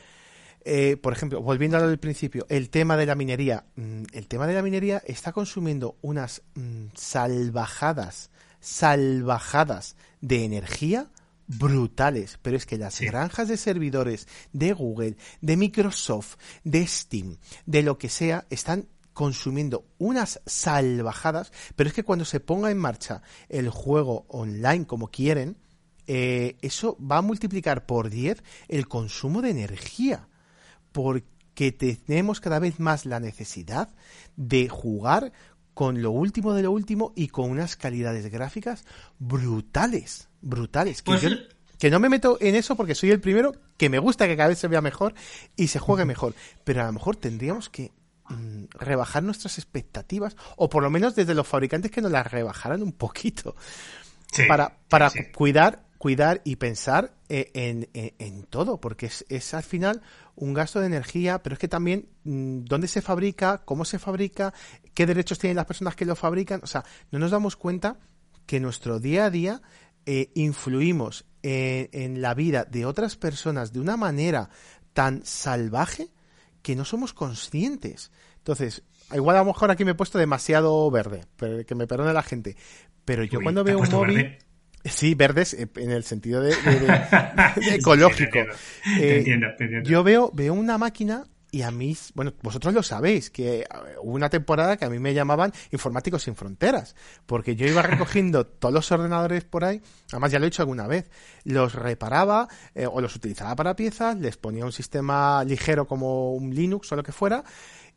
Eh, 0.65 0.97
por 0.97 1.13
ejemplo, 1.13 1.41
volviendo 1.41 1.77
al 1.77 1.97
principio, 1.99 2.45
el 2.49 2.69
tema 2.69 2.95
de 2.95 3.05
la 3.05 3.15
minería. 3.15 3.65
Mm, 3.75 4.03
el 4.13 4.27
tema 4.27 4.47
de 4.47 4.53
la 4.53 4.61
minería 4.61 5.01
está 5.05 5.33
consumiendo 5.33 5.97
unas 6.01 6.41
mm, 6.55 6.87
salvajadas, 6.95 8.29
salvajadas 8.61 9.97
de 10.21 10.45
energía 10.45 11.09
brutales, 11.47 12.39
pero 12.41 12.55
es 12.55 12.65
que 12.65 12.77
las 12.77 13.01
granjas 13.01 13.49
de 13.49 13.57
servidores 13.57 14.27
de 14.53 14.71
Google, 14.71 15.17
de 15.41 15.57
Microsoft, 15.57 16.37
de 16.63 16.87
Steam, 16.87 17.37
de 17.65 17.83
lo 17.83 17.97
que 17.97 18.07
sea, 18.07 18.45
están 18.49 18.87
consumiendo 19.13 19.85
unas 19.97 20.41
salvajadas, 20.45 21.51
pero 21.75 21.87
es 21.87 21.93
que 21.93 22.03
cuando 22.03 22.25
se 22.25 22.39
ponga 22.39 22.71
en 22.71 22.77
marcha 22.77 23.21
el 23.49 23.69
juego 23.69 24.25
online 24.29 24.85
como 24.85 25.09
quieren, 25.09 25.57
eh, 26.07 26.57
eso 26.61 26.97
va 26.99 27.17
a 27.17 27.21
multiplicar 27.21 27.85
por 27.85 28.09
10 28.09 28.43
el 28.67 28.87
consumo 28.87 29.41
de 29.41 29.51
energía, 29.51 30.27
porque 30.91 31.71
tenemos 31.71 32.41
cada 32.41 32.59
vez 32.59 32.79
más 32.79 33.05
la 33.05 33.19
necesidad 33.19 33.89
de 34.35 34.67
jugar 34.67 35.31
con 35.73 36.01
lo 36.01 36.11
último 36.11 36.53
de 36.53 36.63
lo 36.63 36.71
último 36.71 37.13
y 37.15 37.29
con 37.29 37.49
unas 37.49 37.75
calidades 37.75 38.29
gráficas 38.31 38.85
brutales, 39.17 40.29
brutales. 40.41 41.01
Que, 41.01 41.11
pues 41.11 41.23
que 41.79 41.89
no 41.89 41.99
me 41.99 42.09
meto 42.09 42.37
en 42.39 42.55
eso 42.55 42.75
porque 42.75 42.95
soy 42.95 43.11
el 43.11 43.19
primero 43.19 43.53
que 43.77 43.89
me 43.89 43.99
gusta 43.99 44.27
que 44.27 44.37
cada 44.37 44.49
vez 44.49 44.59
se 44.59 44.67
vea 44.67 44.81
mejor 44.81 45.13
y 45.55 45.67
se 45.67 45.79
juegue 45.79 46.05
mejor, 46.05 46.35
pero 46.63 46.81
a 46.81 46.85
lo 46.85 46.93
mejor 46.93 47.15
tendríamos 47.15 47.69
que 47.69 47.91
rebajar 48.71 49.23
nuestras 49.23 49.57
expectativas, 49.57 50.35
o 50.55 50.69
por 50.69 50.83
lo 50.83 50.89
menos 50.89 51.15
desde 51.15 51.33
los 51.33 51.47
fabricantes 51.47 51.91
que 51.91 52.01
nos 52.01 52.11
las 52.11 52.31
rebajaran 52.31 52.81
un 52.81 52.93
poquito, 52.93 53.55
para, 54.47 54.77
para 54.89 55.11
cuidar 55.35 55.83
cuidar 56.03 56.41
y 56.43 56.57
pensar 56.57 57.13
eh, 57.29 57.49
en, 57.53 57.87
en, 57.93 58.43
todo, 58.43 58.81
porque 58.81 59.05
es, 59.05 59.23
es, 59.29 59.53
al 59.53 59.63
final 59.63 60.01
un 60.35 60.53
gasto 60.53 60.81
de 60.81 60.87
energía, 60.87 61.41
pero 61.41 61.53
es 61.53 61.59
que 61.59 61.69
también 61.69 62.09
mm, 62.25 62.65
dónde 62.65 62.89
se 62.89 63.01
fabrica, 63.01 63.61
cómo 63.63 63.85
se 63.85 63.99
fabrica, 63.99 64.53
qué 64.93 65.05
derechos 65.05 65.39
tienen 65.39 65.55
las 65.55 65.65
personas 65.65 65.95
que 65.95 66.03
lo 66.03 66.17
fabrican, 66.17 66.59
o 66.61 66.67
sea, 66.67 66.83
no 67.09 67.19
nos 67.19 67.31
damos 67.31 67.55
cuenta 67.55 67.99
que 68.45 68.59
nuestro 68.59 68.99
día 68.99 69.23
a 69.23 69.29
día 69.29 69.61
eh, 70.05 70.29
influimos 70.35 71.23
en, 71.41 71.87
en 71.93 72.21
la 72.21 72.33
vida 72.33 72.65
de 72.65 72.85
otras 72.85 73.15
personas 73.15 73.71
de 73.71 73.79
una 73.79 73.95
manera 73.95 74.49
tan 74.91 75.25
salvaje 75.25 76.09
que 76.63 76.75
no 76.75 76.85
somos 76.85 77.13
conscientes. 77.13 78.11
Entonces, 78.37 78.81
igual 79.13 79.35
a 79.35 79.39
lo 79.39 79.45
mejor 79.45 79.69
aquí 79.69 79.85
me 79.85 79.91
he 79.91 79.95
puesto 79.95 80.17
demasiado 80.17 80.89
verde, 80.89 81.25
que 81.67 81.75
me 81.75 81.85
perdone 81.85 82.13
la 82.13 82.23
gente. 82.23 82.55
Pero 83.05 83.23
yo 83.23 83.39
cuando 83.41 83.63
veo 83.63 83.77
un 83.77 83.89
móvil... 83.89 84.37
Sí, 84.85 85.15
verdes 85.15 85.53
eh, 85.53 85.69
en 85.77 85.91
el 85.91 86.03
sentido 86.03 86.41
de, 86.41 86.53
ecológico. 87.71 88.39
Eh, 88.99 89.39
yo 89.85 90.03
veo, 90.03 90.29
veo 90.33 90.53
una 90.53 90.77
máquina 90.77 91.23
Y 91.53 91.61
a 91.61 91.69
mí, 91.69 91.95
bueno, 92.15 92.33
vosotros 92.41 92.73
lo 92.73 92.81
sabéis, 92.81 93.29
que 93.29 93.63
hubo 94.01 94.15
una 94.15 94.27
temporada 94.27 94.75
que 94.75 94.85
a 94.85 94.89
mí 94.89 94.97
me 94.97 95.13
llamaban 95.13 95.53
Informáticos 95.69 96.23
sin 96.23 96.35
Fronteras, 96.35 96.95
porque 97.27 97.55
yo 97.55 97.67
iba 97.67 97.83
recogiendo 97.83 98.43
todos 98.59 98.73
los 98.73 98.91
ordenadores 98.91 99.43
por 99.43 99.63
ahí, 99.63 99.79
además 100.11 100.31
ya 100.31 100.39
lo 100.39 100.45
he 100.45 100.47
hecho 100.47 100.63
alguna 100.63 100.87
vez, 100.87 101.11
los 101.43 101.75
reparaba 101.75 102.47
eh, 102.73 102.87
o 102.87 102.99
los 103.01 103.15
utilizaba 103.15 103.55
para 103.55 103.75
piezas, 103.75 104.17
les 104.17 104.35
ponía 104.35 104.65
un 104.65 104.71
sistema 104.71 105.43
ligero 105.43 105.85
como 105.85 106.33
un 106.33 106.55
Linux 106.55 106.91
o 106.91 106.95
lo 106.95 107.03
que 107.03 107.11
fuera, 107.11 107.43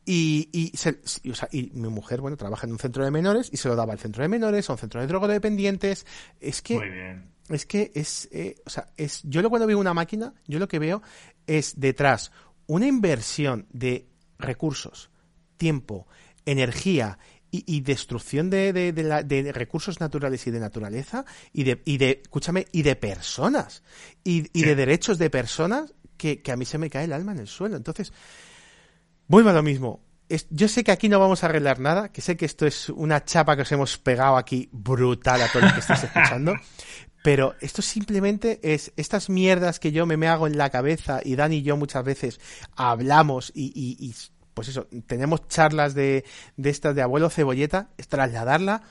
y, 0.05 0.51
y, 0.53 0.77
se, 0.77 1.01
y, 1.23 1.31
o 1.31 1.35
sea, 1.35 1.49
y, 1.51 1.71
mi 1.73 1.89
mujer, 1.89 2.21
bueno, 2.21 2.37
trabaja 2.37 2.67
en 2.67 2.73
un 2.73 2.79
centro 2.79 3.07
de 3.07 3.11
menores 3.11 3.49
y 3.51 3.57
se 3.57 3.69
lo 3.69 3.75
daba 3.75 3.95
al 3.95 3.99
centro 3.99 4.23
de 4.23 4.29
menores, 4.29 4.69
a 4.69 4.75
un 4.75 4.79
centro 4.79 5.01
de 5.01 5.07
drogodependientes. 5.07 6.05
Es 6.41 6.61
que, 6.61 6.77
Muy 6.77 6.91
bien. 6.91 7.33
es 7.49 7.65
que 7.65 7.91
es, 7.95 8.29
eh, 8.33 8.57
o 8.67 8.71
sea, 8.71 8.89
es, 8.99 9.23
yo 9.25 9.41
lo 9.41 9.49
cuando 9.49 9.67
veo 9.67 9.79
una 9.79 9.95
máquina, 9.95 10.35
yo 10.47 10.59
lo 10.59 10.69
que 10.69 10.79
veo 10.79 11.01
es 11.47 11.81
detrás 11.81 12.31
una 12.67 12.87
inversión 12.87 13.67
de 13.73 14.09
recursos, 14.39 15.11
tiempo, 15.57 16.07
energía 16.45 17.19
y, 17.51 17.65
y 17.67 17.81
destrucción 17.81 18.51
de, 18.51 18.73
de, 18.73 18.93
de, 18.93 19.03
la, 19.03 19.23
de, 19.23 19.53
recursos 19.53 20.01
naturales 20.01 20.47
y 20.47 20.51
de 20.51 20.61
naturaleza 20.61 21.25
y 21.53 21.65
de, 21.65 21.83
y 21.85 21.99
de 21.99 22.21
escúchame, 22.23 22.67
y 22.73 22.83
de 22.83 22.97
personas 22.97 23.83
y, 24.25 24.49
y 24.53 24.61
sí. 24.61 24.65
de 24.65 24.75
derechos 24.75 25.19
de 25.19 25.31
personas 25.31 25.95
que, 26.17 26.43
que, 26.43 26.53
a 26.53 26.57
mí 26.57 26.65
se 26.65 26.79
me 26.79 26.91
cae 26.91 27.05
el 27.05 27.13
alma 27.13 27.33
en 27.33 27.41
el 27.41 27.47
suelo. 27.47 27.77
Entonces, 27.77 28.13
vuelvo 29.29 29.51
a 29.51 29.53
lo 29.53 29.63
mismo. 29.63 30.01
Es, 30.29 30.49
yo 30.51 30.67
sé 30.67 30.83
que 30.83 30.91
aquí 30.91 31.09
no 31.09 31.21
vamos 31.21 31.45
a 31.45 31.47
arreglar 31.47 31.79
nada, 31.79 32.11
que 32.11 32.21
sé 32.21 32.37
que 32.37 32.47
esto 32.47 32.67
es 32.67 32.89
una 32.89 33.25
chapa 33.25 33.55
que 33.55 33.63
os 33.63 33.71
hemos 33.71 33.97
pegado 33.97 34.37
aquí 34.37 34.69
brutal 34.73 35.41
a 35.41 35.49
todos 35.49 35.63
los 35.63 35.73
que 35.75 35.81
estáis 35.81 36.03
escuchando, 36.03 36.55
pero 37.27 37.57
esto 37.61 37.83
simplemente 37.83 38.61
es 38.63 38.93
estas 38.97 39.29
mierdas 39.29 39.81
que 39.81 39.91
yo 39.91 40.07
me, 40.07 40.17
me 40.17 40.29
hago 40.29 40.47
en 40.47 40.57
la 40.57 40.71
cabeza 40.71 41.19
y 41.25 41.35
Dan 41.35 41.53
y 41.53 41.63
yo 41.63 41.77
muchas 41.77 42.05
veces 42.05 42.39
hablamos 42.77 43.51
y, 43.53 43.73
y, 43.75 43.97
y 43.99 44.15
pues 44.55 44.69
eso, 44.69 44.87
tenemos 45.09 45.49
charlas 45.49 45.95
de, 45.95 46.25
de 46.57 46.71
estas 46.71 46.95
de 46.95 47.03
abuelo 47.03 47.29
cebolleta, 47.29 47.91
trasladarla 48.09 48.83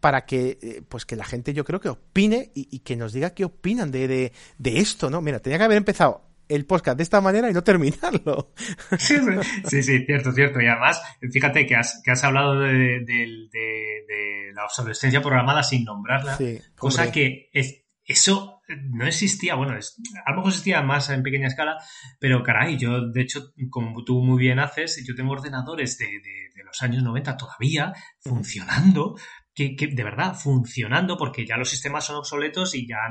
para 0.00 0.26
que 0.26 0.58
eh, 0.60 0.82
pues 0.86 1.06
que 1.06 1.16
la 1.16 1.24
gente 1.24 1.54
yo 1.54 1.64
creo 1.64 1.80
que 1.80 1.88
opine 1.88 2.52
y, 2.54 2.68
y 2.70 2.80
que 2.80 2.96
nos 2.96 3.14
diga 3.14 3.30
qué 3.30 3.46
opinan 3.46 3.90
de, 3.90 4.08
de, 4.08 4.32
de, 4.58 4.80
esto, 4.80 5.08
¿no? 5.08 5.22
Mira, 5.22 5.38
tenía 5.38 5.56
que 5.56 5.64
haber 5.64 5.78
empezado 5.78 6.20
el 6.48 6.66
podcast 6.66 6.96
de 6.96 7.02
esta 7.02 7.20
manera 7.20 7.50
y 7.50 7.52
no 7.52 7.62
terminarlo. 7.62 8.52
Sí, 8.98 9.16
sí, 9.64 9.82
sí, 9.82 10.04
cierto, 10.04 10.32
cierto. 10.32 10.60
Y 10.60 10.66
además, 10.66 11.02
fíjate 11.32 11.66
que 11.66 11.76
has, 11.76 12.00
que 12.04 12.10
has 12.10 12.24
hablado 12.24 12.60
de, 12.60 13.00
de, 13.00 13.48
de 13.52 14.52
la 14.54 14.64
obsolescencia 14.64 15.20
programada 15.20 15.62
sin 15.62 15.84
nombrarla, 15.84 16.36
sí, 16.36 16.58
cosa 16.76 17.10
que 17.10 17.50
es, 17.52 17.84
eso 18.04 18.60
no 18.90 19.06
existía, 19.06 19.54
bueno, 19.54 19.76
es, 19.76 19.96
a 20.24 20.30
lo 20.30 20.36
mejor 20.36 20.50
existía 20.50 20.82
más 20.82 21.10
en 21.10 21.22
pequeña 21.22 21.48
escala, 21.48 21.78
pero 22.18 22.42
caray, 22.42 22.76
yo 22.78 23.08
de 23.10 23.22
hecho, 23.22 23.52
como 23.70 24.04
tú 24.04 24.22
muy 24.22 24.38
bien 24.38 24.58
haces, 24.58 25.02
yo 25.06 25.14
tengo 25.14 25.32
ordenadores 25.32 25.98
de, 25.98 26.06
de, 26.06 26.50
de 26.54 26.64
los 26.64 26.80
años 26.82 27.02
90 27.02 27.36
todavía 27.36 27.92
funcionando, 28.20 29.16
que, 29.54 29.76
que, 29.76 29.86
de 29.86 30.04
verdad 30.04 30.34
funcionando 30.34 31.16
porque 31.16 31.46
ya 31.46 31.56
los 31.56 31.70
sistemas 31.70 32.04
son 32.04 32.16
obsoletos 32.16 32.74
y 32.74 32.86
ya, 32.86 33.08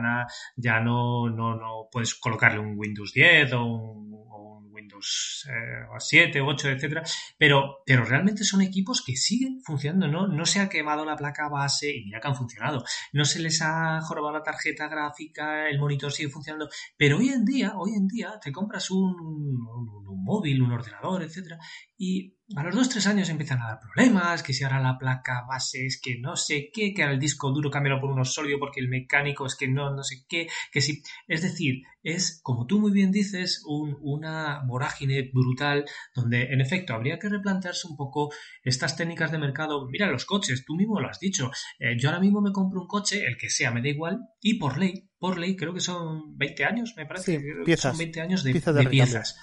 no, 0.81 1.89
puedes 1.91 2.15
colocarle 2.15 2.59
un 2.59 2.77
Windows 2.77 3.13
10 3.13 3.53
o 3.53 3.65
un, 3.65 4.13
o 4.29 4.57
un 4.59 4.73
Windows 4.73 5.47
eh, 5.49 5.85
7, 5.97 6.41
8, 6.41 6.69
etcétera, 6.69 7.03
pero, 7.37 7.77
pero 7.85 8.03
realmente 8.03 8.43
son 8.43 8.61
equipos 8.61 9.03
que 9.05 9.15
siguen 9.15 9.61
funcionando, 9.63 10.07
¿no? 10.07 10.27
No 10.27 10.45
se 10.45 10.59
ha 10.59 10.69
quemado 10.69 11.05
la 11.05 11.15
placa 11.15 11.47
base 11.47 11.95
y 11.95 12.05
mira 12.05 12.19
que 12.19 12.27
han 12.27 12.35
funcionado, 12.35 12.83
no 13.13 13.25
se 13.25 13.39
les 13.39 13.61
ha 13.61 14.01
jorobado 14.01 14.37
la 14.37 14.43
tarjeta 14.43 14.87
gráfica, 14.87 15.69
el 15.69 15.79
monitor 15.79 16.11
sigue 16.11 16.29
funcionando, 16.29 16.69
pero 16.97 17.17
hoy 17.17 17.29
en 17.29 17.45
día, 17.45 17.73
hoy 17.77 17.91
en 17.95 18.07
día 18.07 18.39
te 18.41 18.51
compras 18.51 18.91
un, 18.91 19.19
un, 19.19 20.07
un 20.07 20.23
móvil, 20.23 20.61
un 20.61 20.71
ordenador, 20.71 21.23
etcétera, 21.23 21.57
y 21.97 22.35
a 22.55 22.63
los 22.63 22.75
dos, 22.75 22.89
tres 22.89 23.07
años 23.07 23.29
empiezan 23.29 23.61
a 23.61 23.67
dar 23.67 23.79
problemas, 23.79 24.43
que 24.43 24.53
si 24.53 24.63
ahora 24.63 24.81
la 24.81 24.97
placa 24.97 25.45
base 25.47 25.85
es 25.85 25.99
que 26.01 26.19
no 26.19 26.35
sé 26.35 26.69
qué, 26.73 26.93
que 26.93 27.01
ahora 27.01 27.13
el 27.13 27.19
disco 27.19 27.51
duro 27.51 27.71
cámbialo 27.71 28.01
por 28.01 28.11
uno 28.11 28.25
sólido 28.25 28.59
porque 28.59 28.81
el 28.81 28.89
mecánico 28.89 29.45
es 29.45 29.55
que 29.55 29.67
no, 29.67 29.95
no 29.95 30.03
sé 30.03 30.25
qué, 30.27 30.47
que 30.71 30.81
si... 30.81 31.01
Es 31.27 31.41
decir, 31.41 31.83
es, 32.03 32.41
como 32.43 32.67
tú 32.67 32.79
muy 32.79 32.91
bien 32.91 33.11
dices, 33.11 33.63
un, 33.65 33.97
una 34.01 34.61
vorágine 34.67 35.31
brutal 35.33 35.85
donde, 36.13 36.53
en 36.53 36.59
efecto, 36.59 36.93
habría 36.93 37.17
que 37.17 37.29
replantearse 37.29 37.87
un 37.87 37.95
poco 37.95 38.31
estas 38.63 38.97
técnicas 38.97 39.31
de 39.31 39.37
mercado. 39.37 39.87
Mira, 39.89 40.11
los 40.11 40.25
coches, 40.25 40.65
tú 40.65 40.75
mismo 40.75 40.99
lo 40.99 41.09
has 41.09 41.19
dicho. 41.19 41.49
Eh, 41.79 41.95
yo 41.97 42.09
ahora 42.09 42.19
mismo 42.19 42.41
me 42.41 42.51
compro 42.51 42.81
un 42.81 42.87
coche, 42.87 43.25
el 43.25 43.37
que 43.37 43.49
sea, 43.49 43.71
me 43.71 43.81
da 43.81 43.87
igual, 43.87 44.19
y 44.41 44.55
por 44.55 44.77
ley, 44.77 45.09
por 45.17 45.39
ley, 45.39 45.55
creo 45.55 45.73
que 45.73 45.79
son 45.79 46.37
20 46.37 46.65
años, 46.65 46.93
me 46.97 47.05
parece. 47.05 47.39
Sí, 47.39 47.45
piezas, 47.63 47.93
son 47.93 47.99
20 47.99 48.21
años 48.21 48.43
de, 48.43 48.51
piezas. 48.51 48.75
De 48.75 48.83
de 48.83 48.89
piezas. 48.89 49.37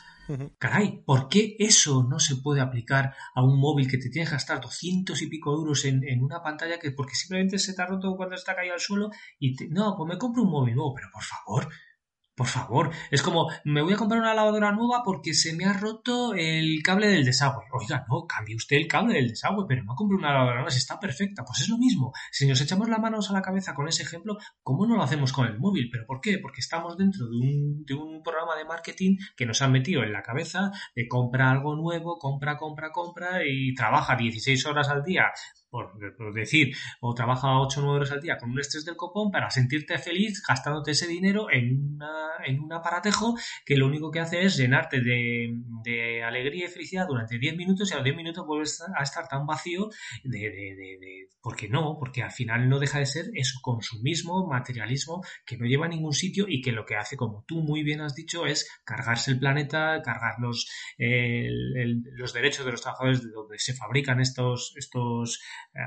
Caray, 0.58 1.02
¿por 1.04 1.28
qué 1.28 1.56
eso 1.58 2.06
no 2.08 2.18
se 2.18 2.36
puede 2.36 2.60
aplicar 2.60 3.14
a 3.34 3.42
un 3.42 3.58
móvil 3.58 3.88
que 3.88 3.98
te 3.98 4.10
tienes 4.10 4.28
que 4.28 4.36
gastar 4.36 4.60
200 4.60 5.20
y 5.22 5.26
pico 5.28 5.52
euros 5.52 5.84
en, 5.84 6.02
en, 6.06 6.22
una 6.22 6.42
pantalla 6.42 6.78
que 6.78 6.92
porque 6.92 7.14
simplemente 7.14 7.58
se 7.58 7.74
te 7.74 7.82
ha 7.82 7.86
roto 7.86 8.16
cuando 8.16 8.34
está 8.34 8.54
caído 8.54 8.74
al 8.74 8.80
suelo 8.80 9.10
y 9.38 9.56
te, 9.56 9.68
no, 9.68 9.94
pues 9.96 10.08
me 10.08 10.18
compro 10.18 10.42
un 10.42 10.50
móvil 10.50 10.74
nuevo, 10.74 10.94
pero 10.94 11.08
por 11.12 11.22
favor, 11.22 11.68
por 12.40 12.48
favor, 12.48 12.90
es 13.10 13.20
como, 13.20 13.50
me 13.64 13.82
voy 13.82 13.92
a 13.92 13.98
comprar 13.98 14.18
una 14.18 14.32
lavadora 14.32 14.72
nueva 14.72 15.02
porque 15.04 15.34
se 15.34 15.54
me 15.54 15.66
ha 15.66 15.74
roto 15.74 16.32
el 16.32 16.82
cable 16.82 17.08
del 17.08 17.22
desagüe. 17.22 17.64
Oiga, 17.70 18.06
no, 18.08 18.26
cambie 18.26 18.56
usted 18.56 18.78
el 18.78 18.88
cable 18.88 19.12
del 19.12 19.28
desagüe, 19.28 19.66
pero 19.68 19.84
no 19.84 19.94
compre 19.94 20.16
una 20.16 20.32
lavadora 20.32 20.54
nueva 20.54 20.70
está 20.70 20.98
perfecta. 20.98 21.44
Pues 21.44 21.60
es 21.60 21.68
lo 21.68 21.76
mismo. 21.76 22.14
Si 22.32 22.46
nos 22.46 22.58
echamos 22.62 22.88
las 22.88 22.98
manos 22.98 23.28
a 23.28 23.34
la 23.34 23.42
cabeza 23.42 23.74
con 23.74 23.88
ese 23.88 24.04
ejemplo, 24.04 24.38
¿cómo 24.62 24.86
no 24.86 24.96
lo 24.96 25.02
hacemos 25.02 25.34
con 25.34 25.48
el 25.48 25.58
móvil? 25.58 25.90
¿Pero 25.92 26.06
por 26.06 26.22
qué? 26.22 26.38
Porque 26.38 26.60
estamos 26.60 26.96
dentro 26.96 27.26
de 27.26 27.36
un, 27.36 27.84
de 27.84 27.92
un 27.92 28.22
programa 28.22 28.56
de 28.56 28.64
marketing 28.64 29.18
que 29.36 29.44
nos 29.44 29.60
han 29.60 29.72
metido 29.72 30.02
en 30.02 30.14
la 30.14 30.22
cabeza 30.22 30.70
de 30.96 31.06
compra 31.08 31.50
algo 31.50 31.76
nuevo, 31.76 32.16
compra, 32.18 32.56
compra, 32.56 32.90
compra 32.90 33.40
y 33.46 33.74
trabaja 33.74 34.16
16 34.16 34.64
horas 34.64 34.88
al 34.88 35.04
día 35.04 35.24
por, 35.70 36.32
decir, 36.34 36.74
o 37.00 37.14
trabaja 37.14 37.58
8 37.60 37.80
o 37.80 37.82
9 37.84 37.96
horas 37.96 38.12
al 38.12 38.20
día 38.20 38.38
con 38.38 38.50
un 38.50 38.60
estrés 38.60 38.84
del 38.84 38.96
copón 38.96 39.30
para 39.30 39.50
sentirte 39.50 39.96
feliz 39.98 40.42
gastándote 40.46 40.90
ese 40.90 41.06
dinero 41.06 41.46
en, 41.50 41.94
una, 41.94 42.10
en 42.44 42.60
un 42.60 42.72
aparatejo 42.72 43.36
que 43.64 43.76
lo 43.76 43.86
único 43.86 44.10
que 44.10 44.20
hace 44.20 44.44
es 44.44 44.56
llenarte 44.56 45.00
de, 45.00 45.54
de 45.84 46.22
alegría 46.24 46.66
y 46.66 46.68
felicidad 46.68 47.06
durante 47.06 47.38
10 47.38 47.56
minutos 47.56 47.90
y 47.90 47.94
a 47.94 47.96
los 47.96 48.04
10 48.04 48.16
minutos 48.16 48.46
vuelves 48.46 48.82
a 48.82 49.02
estar 49.02 49.28
tan 49.28 49.46
vacío 49.46 49.90
de, 50.24 50.38
de, 50.38 50.74
de, 50.76 51.28
porque 51.40 51.68
no, 51.68 51.96
porque 51.98 52.22
al 52.22 52.32
final 52.32 52.68
no 52.68 52.78
deja 52.78 52.98
de 52.98 53.06
ser 53.06 53.26
eso, 53.34 53.60
consumismo, 53.62 54.46
materialismo 54.46 55.22
que 55.46 55.56
no 55.56 55.66
lleva 55.66 55.86
a 55.86 55.88
ningún 55.88 56.12
sitio 56.12 56.46
y 56.48 56.60
que 56.60 56.72
lo 56.72 56.84
que 56.84 56.96
hace, 56.96 57.16
como 57.16 57.44
tú 57.46 57.62
muy 57.62 57.82
bien 57.82 58.00
has 58.00 58.14
dicho, 58.14 58.46
es 58.46 58.68
cargarse 58.84 59.30
el 59.30 59.38
planeta, 59.38 60.02
cargar 60.02 60.34
los, 60.40 60.68
eh, 60.98 61.48
los 62.12 62.32
derechos 62.32 62.66
de 62.66 62.72
los 62.72 62.82
trabajadores 62.82 63.22
de 63.22 63.30
donde 63.30 63.58
se 63.58 63.74
fabrican 63.74 64.20
estos, 64.20 64.74
estos 64.76 65.40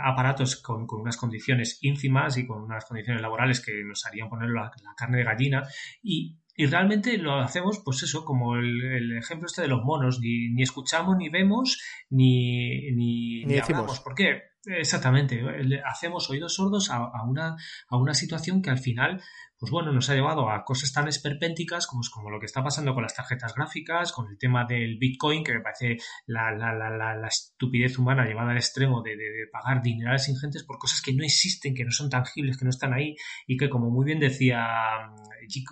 aparatos 0.04 0.62
con, 0.62 0.88
con, 0.88 1.02
unas 1.02 1.18
condiciones 1.18 1.78
ínfimas 1.82 2.38
y 2.38 2.46
con 2.46 2.62
unas 2.62 2.86
condiciones 2.86 3.22
laborales 3.22 3.60
que 3.64 3.84
nos 3.84 4.06
harían 4.06 4.30
poner 4.30 4.50
la, 4.50 4.64
la 4.64 4.94
carne 4.96 5.20
de 5.20 5.24
gallina 5.24 5.64
y, 6.02 6.38
y 6.56 6.68
realmente 6.68 7.18
lo 7.18 7.40
hacemos, 7.40 7.82
pues 7.84 8.04
eso, 8.04 8.24
como 8.24 8.56
el, 8.56 8.84
el, 8.84 9.18
ejemplo 9.18 9.48
este 9.48 9.64
de 9.64 9.68
los 9.68 9.84
monos, 9.84 10.20
ni, 10.20 10.50
ni 10.50 10.62
escuchamos, 10.62 11.18
ni 11.18 11.30
vemos, 11.30 11.82
ni, 12.10 12.92
ni, 12.92 13.44
ni, 13.44 13.46
ni 13.46 13.60
hablamos. 13.60 14.00
¿Por 14.02 14.14
qué? 14.14 14.54
Exactamente, 14.66 15.44
hacemos 15.86 16.30
oídos 16.30 16.56
sordos 16.56 16.90
a, 16.90 16.98
a, 16.98 17.24
una, 17.28 17.58
a 17.90 17.98
una 17.98 18.14
situación 18.14 18.62
que 18.62 18.70
al 18.70 18.78
final 18.78 19.22
pues 19.64 19.72
bueno, 19.72 19.93
nos 19.93 20.09
ha 20.09 20.14
llevado 20.14 20.49
a 20.49 20.66
cosas 20.66 20.91
tan 20.91 21.07
esperpénticas 21.07 21.88
como, 21.88 22.01
como 22.11 22.30
lo 22.30 22.38
que 22.38 22.47
está 22.47 22.61
pasando 22.61 22.93
con 22.93 23.01
las 23.01 23.16
tarjetas 23.16 23.55
gráficas, 23.55 24.11
con 24.11 24.30
el 24.30 24.38
tema 24.38 24.66
del 24.66 24.97
Bitcoin, 24.97 25.41
que 25.41 25.53
me 25.53 25.61
parece 25.61 25.95
la, 26.26 26.51
la, 26.51 26.74
la, 26.74 27.16
la 27.16 27.28
estupidez 27.30 27.97
humana 27.97 28.26
llevada 28.26 28.51
al 28.51 28.57
extremo 28.57 29.01
de, 29.01 29.11
de, 29.11 29.24
de, 29.24 29.47
pagar 29.49 29.82
dinerales 29.82 30.28
ingentes 30.28 30.66
por 30.66 30.78
cosas 30.78 31.01
que 31.01 31.14
no 31.14 31.24
existen, 31.24 31.74
que 31.74 31.86
no 31.86 31.91
son 31.91 32.09
tangibles, 32.09 32.57
que 32.57 32.66
no 32.66 32.72
están 32.72 32.91
ahí 32.91 33.16
y 33.47 33.55
que, 33.55 33.70
como 33.70 33.89
muy 33.89 34.03
bien 34.03 34.20
decía, 34.20 34.66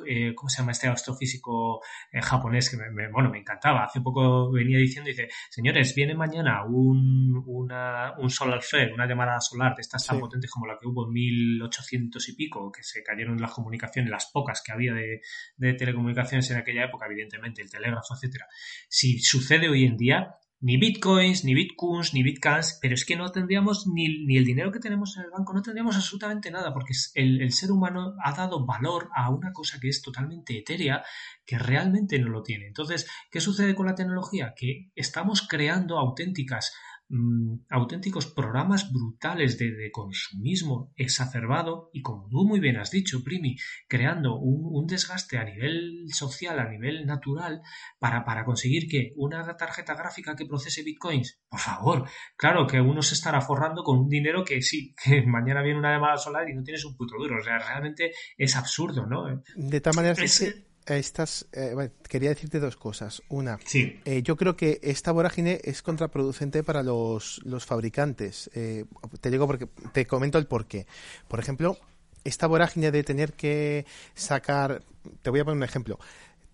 eh, 0.07 0.34
¿cómo 0.35 0.47
se 0.47 0.59
llama 0.59 0.72
este 0.72 0.88
astrofísico 0.88 1.81
eh, 2.13 2.22
japonés? 2.22 2.69
Que 2.69 2.77
me, 2.77 2.89
me, 2.91 3.11
bueno, 3.11 3.30
me 3.30 3.39
encantaba. 3.39 3.84
Hace 3.84 3.99
poco 3.99 4.53
venía 4.53 4.77
diciendo, 4.77 5.09
dice, 5.09 5.27
señores, 5.49 5.93
viene 5.93 6.15
mañana 6.15 6.63
un, 6.63 7.43
una, 7.45 8.13
un 8.19 8.30
solar 8.30 8.61
flare, 8.61 8.93
una 8.93 9.05
llamada 9.05 9.41
solar 9.41 9.76
de 9.76 9.81
estas 9.81 10.07
tan 10.07 10.15
sí. 10.15 10.22
potentes 10.22 10.49
como 10.49 10.65
la 10.65 10.77
que 10.80 10.88
hubo 10.88 11.07
en 11.07 11.11
1800 11.11 12.30
y 12.30 12.35
pico, 12.38 12.72
que 12.72 12.84
se 12.84 13.03
cayeron 13.03 13.35
las 13.41 13.51
comunicaciones 13.51 13.81
las 14.10 14.30
pocas 14.32 14.62
que 14.66 14.72
había 14.72 14.94
de, 14.94 15.74
telecomunicaciones 15.74 16.49
en 16.52 16.58
aquella 16.58 16.86
época, 16.86 17.06
evidentemente, 17.06 17.62
el 17.62 17.70
telégrafo, 17.70 18.14
etcétera. 18.16 18.48
Si 18.90 19.20
sucede 19.20 19.70
hoy 19.70 19.86
en 19.86 19.98
día, 19.98 20.36
ni 20.64 20.78
bitcoins, 20.78 21.44
ni 21.44 21.56
bitcoins, 21.56 22.14
ni 22.14 22.22
bitcans, 22.22 22.78
pero 22.82 22.94
es 22.94 23.03
que 23.03 23.16
no 23.16 23.32
tendríamos 23.32 23.88
ni, 23.88 24.26
ni, 24.26 24.38
el 24.38 24.45
dinero 24.45 24.72
que 24.72 24.80
tenemos 24.80 25.18
en 25.18 25.24
el 25.24 25.32
banco, 25.32 25.53
no 25.53 25.64
tendríamos 25.64 25.95
absolutamente 25.95 26.52
nada, 26.52 26.72
porque 26.72 26.94
el, 27.16 27.41
el, 27.41 27.52
ser 27.52 27.72
humano 27.72 28.14
ha 28.24 28.34
dado 28.34 28.64
valor 28.64 29.10
a 29.16 29.32
una 29.32 29.52
cosa 29.52 29.80
que 29.80 29.90
es 29.90 30.03
totalmente 30.03 30.56
etérea, 30.56 31.03
que 31.45 31.58
realmente 31.58 32.20
no 32.20 32.30
lo 32.30 32.44
tiene. 32.44 32.68
Entonces, 32.68 33.08
¿qué 33.32 33.41
sucede 33.41 33.74
con 33.74 33.88
la 33.88 33.95
tecnología? 33.95 34.53
Que 34.56 34.91
estamos 34.95 35.48
creando 35.48 35.98
auténticas 35.98 36.74
mm, 37.11 37.65
auténticos 37.69 38.27
programas 38.27 38.91
brutales 38.91 39.57
de, 39.57 39.91
consumismo 39.91 40.91
exacerbado 40.95 41.89
y 41.93 42.01
como 42.01 42.27
tú 42.29 42.45
muy 42.45 42.59
bien 42.59 42.77
has 42.77 42.91
dicho, 42.91 43.23
Primi, 43.23 43.57
creando 43.88 44.38
un, 44.38 44.88
desgaste 44.88 45.38
a 45.38 45.43
nivel 45.43 46.05
social, 46.11 46.59
a 46.59 46.69
nivel 46.69 47.05
natural, 47.05 47.61
para, 47.99 48.23
para 48.25 48.45
conseguir 48.45 48.88
que 48.89 49.13
una 49.15 49.55
tarjeta 49.57 49.93
gráfica 49.95 50.35
que 50.35 50.45
procese 50.45 50.83
bitcoins, 50.83 51.41
por 51.49 51.59
favor, 51.59 52.09
claro 52.35 52.65
que 52.67 52.79
uno 52.79 53.01
se 53.01 53.15
estará 53.15 53.41
forrando 53.41 53.83
con 53.83 53.99
un 53.99 54.09
dinero 54.09 54.43
que 54.43 54.61
sí, 54.61 54.95
que 55.03 55.21
mañana 55.27 55.61
viene 55.61 55.79
una 55.79 55.93
llamada 55.93 56.17
solar 56.17 56.49
y 56.49 56.53
no 56.53 56.63
tienes 56.63 56.85
un 56.85 56.95
puto 56.95 57.15
duro, 57.17 57.38
o 57.39 57.43
sea, 57.43 57.59
realmente 57.59 58.11
es 58.38 58.55
absurdo, 58.55 59.05
¿no? 59.05 59.43
De 59.55 59.81
tal 59.81 59.95
manera 59.95 60.15
que 60.15 60.70
estas, 60.97 61.47
eh, 61.53 61.89
quería 62.07 62.30
decirte 62.30 62.59
dos 62.59 62.76
cosas. 62.76 63.22
Una, 63.30 63.59
sí. 63.65 63.99
Eh, 64.05 64.22
yo 64.23 64.35
creo 64.35 64.55
que 64.55 64.80
esta 64.84 65.11
vorágine 65.11 65.59
es 65.63 65.81
contraproducente 65.81 66.63
para 66.63 66.84
los, 66.84 67.41
fabricantes. 67.65 68.49
Eh, 68.53 68.85
te 69.19 69.31
digo 69.31 69.47
porque 69.47 69.68
te 69.93 70.05
comento 70.05 70.38
el 70.38 70.47
porqué. 70.47 70.88
Por 71.27 71.39
ejemplo, 71.39 71.77
esta 72.23 72.47
vorágine 72.47 72.91
de 72.91 73.03
tener 73.03 73.34
que 73.34 73.85
sacar, 74.13 74.84
te 75.22 75.30
voy 75.30 75.39
a 75.39 75.45
poner 75.45 75.57
un 75.57 75.63
ejemplo, 75.63 75.99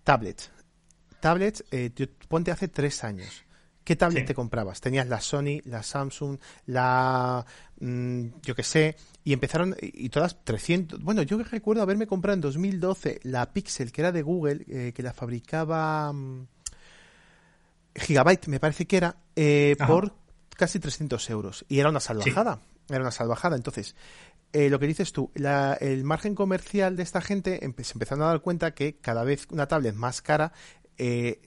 tablets. 0.04 0.50
Tablets, 1.20 1.64
ponte 2.28 2.50
hace 2.50 2.68
tres 2.68 3.02
años. 3.02 3.44
¿Qué 3.88 3.96
tablet 3.96 4.26
te 4.26 4.34
comprabas? 4.34 4.82
Tenías 4.82 5.08
la 5.08 5.18
Sony, 5.18 5.62
la 5.64 5.82
Samsung, 5.82 6.38
la, 6.66 7.42
mm, 7.80 8.26
yo 8.42 8.54
qué 8.54 8.62
sé, 8.62 8.96
y 9.24 9.32
empezaron, 9.32 9.74
y 9.80 10.10
todas 10.10 10.44
300. 10.44 11.02
Bueno, 11.02 11.22
yo 11.22 11.38
recuerdo 11.42 11.80
haberme 11.80 12.06
comprado 12.06 12.34
en 12.34 12.42
2012 12.42 13.20
la 13.22 13.50
Pixel, 13.50 13.90
que 13.90 14.02
era 14.02 14.12
de 14.12 14.20
Google, 14.20 14.66
eh, 14.68 14.92
que 14.94 15.02
la 15.02 15.14
fabricaba 15.14 16.12
mm, 16.12 16.46
Gigabyte, 17.94 18.48
me 18.48 18.60
parece 18.60 18.86
que 18.86 18.98
era, 18.98 19.16
eh, 19.34 19.74
por 19.86 20.12
casi 20.54 20.78
300 20.78 21.30
euros. 21.30 21.64
Y 21.66 21.78
era 21.78 21.88
una 21.88 22.00
salvajada. 22.00 22.60
Era 22.90 23.00
una 23.00 23.10
salvajada. 23.10 23.56
Entonces, 23.56 23.96
eh, 24.52 24.70
lo 24.70 24.78
que 24.78 24.86
dices 24.86 25.12
tú, 25.12 25.30
el 25.34 26.04
margen 26.04 26.34
comercial 26.34 26.96
de 26.96 27.02
esta 27.02 27.20
gente 27.20 27.58
se 27.58 27.92
empezaron 27.92 28.22
a 28.22 28.28
dar 28.28 28.40
cuenta 28.40 28.74
que 28.74 28.96
cada 28.96 29.22
vez 29.22 29.46
una 29.50 29.68
tablet 29.68 29.94
más 29.94 30.22
cara 30.22 30.52
eh, 30.98 31.40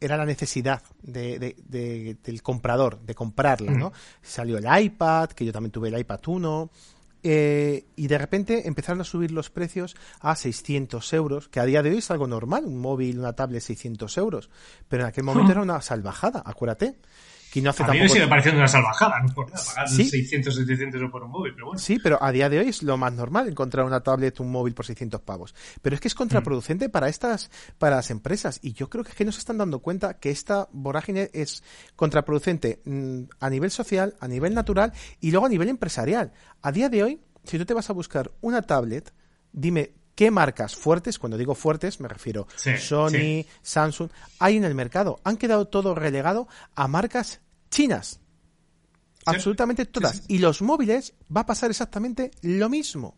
era 0.00 0.16
la 0.16 0.24
necesidad 0.24 0.82
de, 1.02 1.56
del 2.22 2.42
comprador, 2.42 3.00
de 3.00 3.14
comprarla, 3.14 3.72
¿no? 3.72 3.92
Salió 4.22 4.58
el 4.58 4.66
iPad, 4.84 5.30
que 5.30 5.44
yo 5.44 5.52
también 5.52 5.70
tuve 5.70 5.88
el 5.88 5.98
iPad 5.98 6.20
1, 6.26 6.70
eh, 7.24 7.84
y 7.94 8.08
de 8.08 8.18
repente 8.18 8.66
empezaron 8.66 9.00
a 9.00 9.04
subir 9.04 9.30
los 9.30 9.50
precios 9.50 9.94
a 10.20 10.34
600 10.34 11.12
euros, 11.12 11.48
que 11.48 11.60
a 11.60 11.64
día 11.64 11.82
de 11.82 11.90
hoy 11.90 11.98
es 11.98 12.10
algo 12.10 12.26
normal, 12.26 12.64
un 12.64 12.78
móvil, 12.78 13.18
una 13.18 13.34
tablet 13.34 13.62
600 13.62 14.16
euros, 14.18 14.50
pero 14.88 15.04
en 15.04 15.10
aquel 15.10 15.24
momento 15.24 15.52
era 15.52 15.62
una 15.62 15.80
salvajada, 15.80 16.42
acuérdate 16.44 16.96
a 17.60 17.92
mí 17.92 18.00
me 18.00 18.08
sigue 18.08 18.26
pareciendo 18.26 18.60
una 18.60 18.68
salvajada, 18.68 19.20
no 19.20 19.34
por 19.34 19.50
nada, 19.50 19.62
pagar 19.64 19.88
600, 19.88 20.54
700 20.54 21.10
por 21.10 21.24
un 21.24 21.30
móvil, 21.30 21.52
pero 21.54 21.66
bueno. 21.66 21.78
Sí, 21.78 21.98
pero 22.02 22.22
a 22.22 22.32
día 22.32 22.48
de 22.48 22.60
hoy 22.60 22.68
es 22.68 22.82
lo 22.82 22.96
más 22.96 23.12
normal 23.12 23.48
encontrar 23.48 23.84
una 23.84 24.00
tablet, 24.00 24.40
un 24.40 24.50
móvil 24.50 24.74
por 24.74 24.86
600 24.86 25.20
pavos. 25.20 25.54
Pero 25.82 25.94
es 25.94 26.00
que 26.00 26.08
es 26.08 26.14
contraproducente 26.14 26.88
para 26.88 27.08
estas, 27.08 27.50
para 27.78 27.96
las 27.96 28.10
empresas. 28.10 28.58
Y 28.62 28.72
yo 28.72 28.88
creo 28.88 29.04
que 29.04 29.10
es 29.10 29.16
que 29.16 29.24
no 29.24 29.32
se 29.32 29.40
están 29.40 29.58
dando 29.58 29.80
cuenta 29.80 30.18
que 30.18 30.30
esta 30.30 30.68
vorágine 30.72 31.30
es 31.34 31.62
contraproducente 31.94 32.80
mm, 32.84 33.22
a 33.40 33.50
nivel 33.50 33.70
social, 33.70 34.14
a 34.20 34.28
nivel 34.28 34.54
natural 34.54 34.92
y 35.20 35.30
luego 35.30 35.46
a 35.46 35.50
nivel 35.50 35.68
empresarial. 35.68 36.32
A 36.62 36.72
día 36.72 36.88
de 36.88 37.02
hoy, 37.02 37.20
si 37.44 37.58
tú 37.58 37.66
te 37.66 37.74
vas 37.74 37.90
a 37.90 37.92
buscar 37.92 38.30
una 38.40 38.62
tablet, 38.62 39.12
dime 39.52 39.92
qué 40.14 40.30
marcas 40.30 40.76
fuertes, 40.76 41.18
cuando 41.18 41.36
digo 41.36 41.54
fuertes 41.54 42.00
me 42.00 42.08
refiero 42.08 42.46
Sony, 42.56 43.44
Samsung, 43.62 44.10
hay 44.38 44.56
en 44.56 44.64
el 44.64 44.74
mercado. 44.74 45.20
Han 45.24 45.36
quedado 45.36 45.66
todo 45.68 45.94
relegado 45.94 46.48
a 46.74 46.88
marcas 46.88 47.40
chinas. 47.72 48.20
Absolutamente 49.26 49.86
todas. 49.86 50.22
Y 50.28 50.38
los 50.38 50.62
móviles 50.62 51.14
va 51.34 51.42
a 51.42 51.46
pasar 51.46 51.70
exactamente 51.70 52.30
lo 52.42 52.68
mismo. 52.68 53.16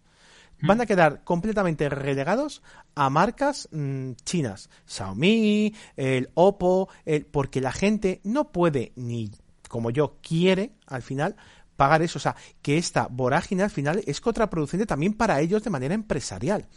Mm. 0.60 0.66
Van 0.66 0.80
a 0.80 0.86
quedar 0.86 1.24
completamente 1.24 1.88
relegados 1.88 2.62
a 2.94 3.10
marcas 3.10 3.68
mm, 3.72 4.12
chinas. 4.24 4.70
Xiaomi, 4.86 5.74
el 5.96 6.30
Oppo, 6.34 6.88
el, 7.04 7.26
porque 7.26 7.60
la 7.60 7.72
gente 7.72 8.20
no 8.24 8.52
puede 8.52 8.92
ni 8.96 9.30
como 9.68 9.90
yo 9.90 10.18
quiere 10.22 10.72
al 10.86 11.02
final 11.02 11.36
pagar 11.76 12.02
eso. 12.02 12.18
O 12.18 12.22
sea, 12.22 12.36
que 12.62 12.78
esta 12.78 13.08
vorágine 13.10 13.64
al 13.64 13.70
final 13.70 14.02
es 14.06 14.20
contraproducente 14.20 14.86
también 14.86 15.14
para 15.14 15.40
ellos 15.40 15.64
de 15.64 15.70
manera 15.70 15.94
empresarial. 15.94 16.68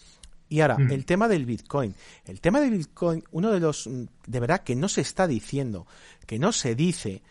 Y 0.50 0.62
ahora, 0.62 0.78
mm. 0.78 0.92
el 0.92 1.06
tema 1.06 1.28
del 1.28 1.46
Bitcoin. 1.46 1.94
El 2.26 2.40
tema 2.40 2.60
del 2.60 2.72
Bitcoin, 2.72 3.24
uno 3.32 3.52
de 3.52 3.60
los, 3.60 3.90
de 4.26 4.40
verdad, 4.40 4.64
que 4.64 4.76
no 4.76 4.88
se 4.88 5.02
está 5.02 5.28
diciendo, 5.28 5.86
que 6.26 6.40
no 6.40 6.52
se 6.52 6.74
dice, 6.74 7.22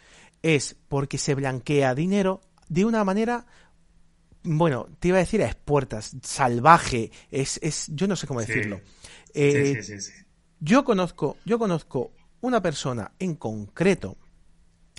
es 0.54 0.76
porque 0.88 1.18
se 1.18 1.34
blanquea 1.34 1.94
dinero 1.94 2.40
de 2.68 2.84
una 2.84 3.02
manera 3.04 3.46
bueno, 4.48 4.86
te 5.00 5.08
iba 5.08 5.16
a 5.16 5.20
decir 5.20 5.42
a 5.42 5.46
expuertas, 5.46 6.16
salvaje, 6.22 7.10
es, 7.32 7.58
es 7.64 7.86
yo 7.88 8.06
no 8.06 8.14
sé 8.14 8.28
cómo 8.28 8.38
decirlo. 8.40 8.80
Eh, 9.34 9.82
yo 10.60 10.84
conozco, 10.84 11.36
yo 11.44 11.58
conozco 11.58 12.12
una 12.42 12.62
persona 12.62 13.10
en 13.18 13.34
concreto 13.34 14.16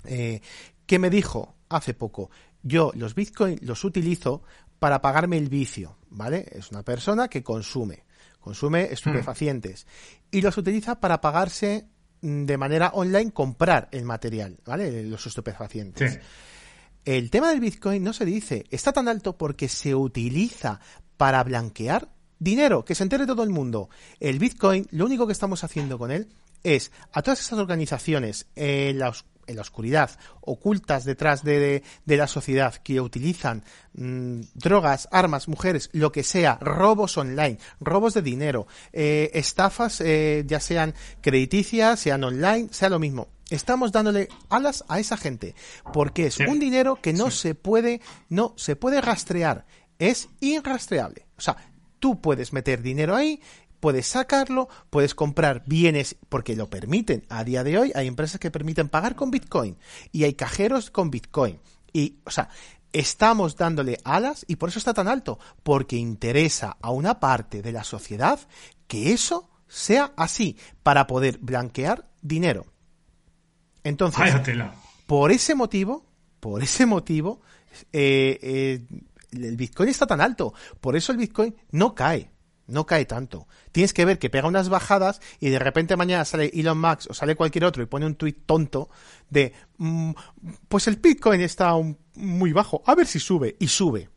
eh, 0.04 0.42
que 0.84 0.98
me 0.98 1.08
dijo 1.08 1.56
hace 1.70 1.94
poco, 1.94 2.30
yo 2.62 2.92
los 2.94 3.14
bitcoins 3.14 3.62
los 3.62 3.84
utilizo 3.84 4.42
para 4.78 5.00
pagarme 5.00 5.38
el 5.38 5.48
vicio, 5.48 5.96
¿vale? 6.10 6.46
Es 6.52 6.70
una 6.70 6.82
persona 6.82 7.28
que 7.28 7.42
consume, 7.42 8.04
consume 8.40 8.92
estupefacientes 8.92 9.86
y 10.30 10.42
los 10.42 10.58
utiliza 10.58 11.00
para 11.00 11.22
pagarse 11.22 11.88
de 12.20 12.56
manera 12.58 12.90
online 12.94 13.32
comprar 13.32 13.88
el 13.92 14.04
material, 14.04 14.58
¿vale? 14.64 15.04
Los 15.04 15.26
estupefacientes. 15.26 16.18
El 17.04 17.30
tema 17.30 17.50
del 17.50 17.60
Bitcoin 17.60 18.02
no 18.02 18.12
se 18.12 18.24
dice, 18.24 18.64
está 18.70 18.92
tan 18.92 19.08
alto 19.08 19.38
porque 19.38 19.68
se 19.68 19.94
utiliza 19.94 20.80
para 21.16 21.42
blanquear 21.42 22.08
dinero, 22.38 22.84
que 22.84 22.94
se 22.94 23.02
entere 23.02 23.26
todo 23.26 23.42
el 23.42 23.50
mundo. 23.50 23.88
El 24.20 24.38
Bitcoin, 24.38 24.86
lo 24.90 25.06
único 25.06 25.26
que 25.26 25.32
estamos 25.32 25.64
haciendo 25.64 25.98
con 25.98 26.10
él 26.10 26.28
es 26.62 26.92
a 27.12 27.22
todas 27.22 27.40
esas 27.40 27.58
organizaciones, 27.58 28.46
eh, 28.56 28.90
en 29.48 29.56
la 29.56 29.62
oscuridad, 29.62 30.10
ocultas 30.42 31.04
detrás 31.04 31.42
de, 31.42 31.82
la 32.04 32.26
sociedad, 32.26 32.74
que 32.74 33.00
utilizan 33.00 33.64
mm, 33.94 34.40
drogas, 34.54 35.08
armas, 35.10 35.48
mujeres, 35.48 35.88
lo 35.92 36.12
que 36.12 36.22
sea, 36.22 36.58
robos 36.60 37.16
online, 37.16 37.58
robos 37.80 38.14
de 38.14 38.22
dinero, 38.22 38.66
eh, 38.92 39.30
estafas, 39.34 40.00
eh, 40.00 40.44
ya 40.46 40.60
sean 40.60 40.94
crediticias, 41.20 42.00
sean 42.00 42.24
online, 42.24 42.68
sea 42.70 42.90
lo 42.90 42.98
mismo. 42.98 43.28
Estamos 43.50 43.92
dándole 43.92 44.28
alas 44.50 44.84
a 44.88 45.00
esa 45.00 45.16
gente, 45.16 45.54
porque 45.94 46.26
es 46.26 46.38
un 46.38 46.58
dinero 46.58 46.96
que 47.00 47.14
no 47.14 47.30
se 47.30 47.54
puede, 47.54 48.02
no 48.28 48.52
se 48.56 48.76
puede 48.76 49.00
rastrear, 49.00 49.64
es 49.98 50.28
irrastreable. 50.40 51.26
O 51.38 51.40
sea, 51.40 51.56
tú 51.98 52.20
puedes 52.20 52.52
meter 52.52 52.82
dinero 52.82 53.14
ahí 53.14 53.40
puedes 53.80 54.06
sacarlo, 54.06 54.68
puedes 54.90 55.14
comprar 55.14 55.62
bienes 55.66 56.16
porque 56.28 56.56
lo 56.56 56.68
permiten. 56.68 57.24
A 57.28 57.44
día 57.44 57.64
de 57.64 57.78
hoy 57.78 57.92
hay 57.94 58.06
empresas 58.06 58.40
que 58.40 58.50
permiten 58.50 58.88
pagar 58.88 59.14
con 59.14 59.30
Bitcoin 59.30 59.76
y 60.12 60.24
hay 60.24 60.34
cajeros 60.34 60.90
con 60.90 61.10
Bitcoin. 61.10 61.60
Y, 61.92 62.18
o 62.24 62.30
sea, 62.30 62.48
estamos 62.92 63.56
dándole 63.56 63.98
alas 64.04 64.44
y 64.48 64.56
por 64.56 64.68
eso 64.68 64.78
está 64.78 64.94
tan 64.94 65.08
alto, 65.08 65.38
porque 65.62 65.96
interesa 65.96 66.76
a 66.80 66.90
una 66.90 67.20
parte 67.20 67.62
de 67.62 67.72
la 67.72 67.84
sociedad 67.84 68.40
que 68.86 69.12
eso 69.12 69.48
sea 69.66 70.12
así, 70.16 70.56
para 70.82 71.06
poder 71.06 71.38
blanquear 71.38 72.08
dinero. 72.22 72.66
Entonces, 73.84 74.34
por 75.06 75.30
ese 75.30 75.54
motivo, 75.54 76.06
por 76.40 76.62
ese 76.62 76.86
motivo, 76.86 77.42
eh, 77.92 78.38
eh, 78.42 78.86
el 79.32 79.56
Bitcoin 79.56 79.88
está 79.88 80.06
tan 80.06 80.20
alto. 80.20 80.54
Por 80.80 80.96
eso 80.96 81.12
el 81.12 81.18
Bitcoin 81.18 81.54
no 81.70 81.94
cae 81.94 82.30
no 82.68 82.86
cae 82.86 83.04
tanto. 83.06 83.48
Tienes 83.72 83.92
que 83.92 84.04
ver 84.04 84.18
que 84.18 84.30
pega 84.30 84.46
unas 84.46 84.68
bajadas 84.68 85.20
y 85.40 85.48
de 85.48 85.58
repente 85.58 85.96
mañana 85.96 86.24
sale 86.24 86.50
Elon 86.54 86.80
Musk 86.80 87.10
o 87.10 87.14
sale 87.14 87.34
cualquier 87.34 87.64
otro 87.64 87.82
y 87.82 87.86
pone 87.86 88.06
un 88.06 88.14
tuit 88.14 88.46
tonto 88.46 88.88
de 89.28 89.52
mm, 89.78 90.12
pues 90.68 90.86
el 90.86 90.96
Bitcoin 90.96 91.40
está 91.40 91.72
muy 92.14 92.52
bajo, 92.52 92.82
a 92.86 92.94
ver 92.94 93.06
si 93.06 93.18
sube 93.18 93.56
y 93.58 93.68
sube. 93.68 94.10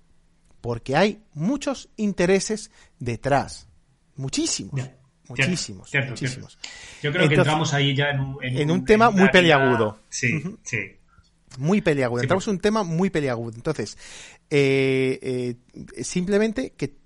Porque 0.60 0.96
hay 0.96 1.24
muchos 1.34 1.90
intereses 1.98 2.70
detrás. 3.00 3.68
Muchísimos. 4.16 4.80
muchísimos, 5.28 5.90
muchísimos. 6.08 6.60
Yo 7.02 7.12
creo 7.12 7.28
que 7.28 7.36
entramos 7.36 7.74
ahí 7.74 7.96
ya 7.96 8.10
en 8.10 8.70
un, 8.70 8.86
tema 8.86 9.10
muy 9.10 9.30
peliagudo. 9.30 9.98
Sí, 10.10 10.44
sí. 10.62 10.98
Muy 11.58 11.82
peliagudo. 11.82 12.22
entramos 12.22 12.48
en 12.48 12.56
un 12.56 12.60
tema 12.60 12.84
muy 12.84 13.10
peliagudo. 13.10 13.56
Entonces, 13.56 13.98
eh, 14.50 15.56
eh, 15.72 16.04
simplemente 16.04 16.74
que 16.78 16.98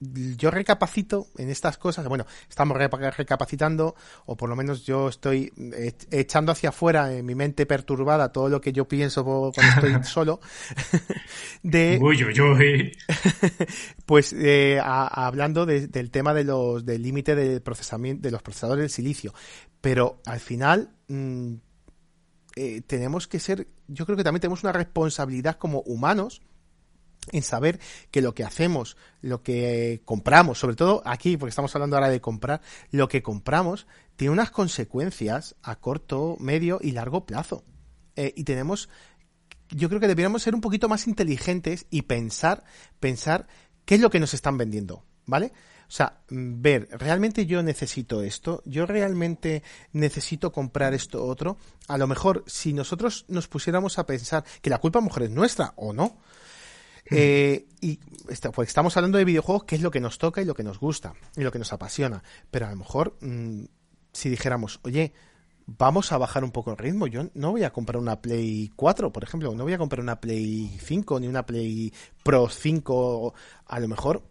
yo 0.00 0.50
recapacito 0.50 1.26
en 1.36 1.50
estas 1.50 1.76
cosas, 1.76 2.06
bueno, 2.06 2.24
estamos 2.48 2.76
recapacitando, 2.76 3.96
o 4.26 4.36
por 4.36 4.48
lo 4.48 4.54
menos 4.54 4.84
yo 4.84 5.08
estoy 5.08 5.52
echando 6.10 6.52
hacia 6.52 6.68
afuera 6.68 7.12
en 7.12 7.26
mi 7.26 7.34
mente 7.34 7.66
perturbada 7.66 8.30
todo 8.32 8.48
lo 8.48 8.60
que 8.60 8.72
yo 8.72 8.86
pienso 8.86 9.24
cuando 9.24 9.52
estoy 9.60 9.94
solo, 10.04 10.40
de... 11.62 11.98
Uy, 12.00 12.22
uy, 12.22 12.40
uy. 12.40 12.92
pues 14.06 14.32
eh, 14.32 14.80
hablando 14.82 15.66
del 15.66 16.10
tema 16.10 16.32
de 16.32 16.44
los, 16.44 16.84
del 16.84 17.02
límite 17.02 17.34
de 17.34 17.60
procesamiento 17.60 18.22
de 18.22 18.30
los 18.30 18.42
procesadores 18.42 18.82
del 18.82 18.90
silicio, 18.90 19.34
pero 19.80 20.20
al 20.26 20.40
final... 20.40 20.90
Mm, 21.08 21.54
eh, 22.60 22.82
tenemos 22.84 23.28
que 23.28 23.38
ser, 23.38 23.68
yo 23.86 24.04
creo 24.04 24.16
que 24.16 24.24
también 24.24 24.40
tenemos 24.40 24.64
una 24.64 24.72
responsabilidad 24.72 25.58
como 25.58 25.82
humanos 25.82 26.42
en 27.30 27.42
saber 27.42 27.78
que 28.10 28.20
lo 28.20 28.34
que 28.34 28.42
hacemos, 28.42 28.96
lo 29.22 29.44
que 29.44 30.02
compramos, 30.04 30.58
sobre 30.58 30.74
todo 30.74 31.00
aquí, 31.04 31.36
porque 31.36 31.50
estamos 31.50 31.72
hablando 31.76 31.94
ahora 31.94 32.08
de 32.08 32.20
comprar, 32.20 32.60
lo 32.90 33.06
que 33.06 33.22
compramos 33.22 33.86
tiene 34.16 34.32
unas 34.32 34.50
consecuencias 34.50 35.54
a 35.62 35.76
corto, 35.76 36.36
medio 36.40 36.80
y 36.82 36.90
largo 36.90 37.26
plazo. 37.26 37.62
Eh, 38.16 38.32
y 38.34 38.42
tenemos, 38.42 38.88
yo 39.68 39.88
creo 39.88 40.00
que 40.00 40.08
deberíamos 40.08 40.42
ser 40.42 40.56
un 40.56 40.60
poquito 40.60 40.88
más 40.88 41.06
inteligentes 41.06 41.86
y 41.90 42.02
pensar, 42.02 42.64
pensar 42.98 43.46
qué 43.84 43.94
es 43.94 44.00
lo 44.00 44.10
que 44.10 44.18
nos 44.18 44.34
están 44.34 44.58
vendiendo, 44.58 45.04
¿vale? 45.26 45.52
O 45.88 45.90
sea, 45.90 46.20
ver, 46.28 46.86
¿realmente 46.92 47.46
yo 47.46 47.62
necesito 47.62 48.22
esto? 48.22 48.62
¿Yo 48.66 48.84
realmente 48.84 49.62
necesito 49.92 50.52
comprar 50.52 50.92
esto 50.92 51.24
otro? 51.24 51.56
A 51.86 51.96
lo 51.96 52.06
mejor, 52.06 52.44
si 52.46 52.74
nosotros 52.74 53.24
nos 53.28 53.48
pusiéramos 53.48 53.98
a 53.98 54.04
pensar 54.04 54.44
que 54.60 54.68
la 54.68 54.78
culpa 54.78 54.98
a 54.98 55.02
lo 55.02 55.06
mejor 55.06 55.22
es 55.22 55.30
nuestra 55.30 55.72
o 55.76 55.94
no, 55.94 56.18
eh, 57.10 57.66
y 57.80 57.96
pues 58.54 58.68
estamos 58.68 58.96
hablando 58.96 59.16
de 59.16 59.24
videojuegos, 59.24 59.64
que 59.64 59.76
es 59.76 59.82
lo 59.82 59.90
que 59.90 60.00
nos 60.00 60.18
toca 60.18 60.42
y 60.42 60.44
lo 60.44 60.54
que 60.54 60.62
nos 60.62 60.78
gusta 60.78 61.14
y 61.36 61.40
lo 61.42 61.50
que 61.50 61.58
nos 61.58 61.72
apasiona. 61.72 62.22
Pero 62.50 62.66
a 62.66 62.70
lo 62.70 62.76
mejor, 62.76 63.16
mm, 63.22 63.64
si 64.12 64.28
dijéramos, 64.28 64.80
oye, 64.82 65.14
vamos 65.66 66.12
a 66.12 66.18
bajar 66.18 66.44
un 66.44 66.50
poco 66.50 66.70
el 66.70 66.76
ritmo. 66.76 67.06
Yo 67.06 67.30
no 67.34 67.52
voy 67.52 67.64
a 67.64 67.72
comprar 67.72 68.00
una 68.00 68.20
Play 68.20 68.72
4, 68.76 69.12
por 69.12 69.24
ejemplo, 69.24 69.54
no 69.54 69.64
voy 69.64 69.72
a 69.72 69.78
comprar 69.78 70.00
una 70.00 70.20
Play 70.20 70.78
5 70.82 71.20
ni 71.20 71.28
una 71.28 71.46
Play 71.46 71.92
Pro 72.22 72.48
5. 72.48 73.34
A 73.66 73.80
lo 73.80 73.88
mejor 73.88 74.22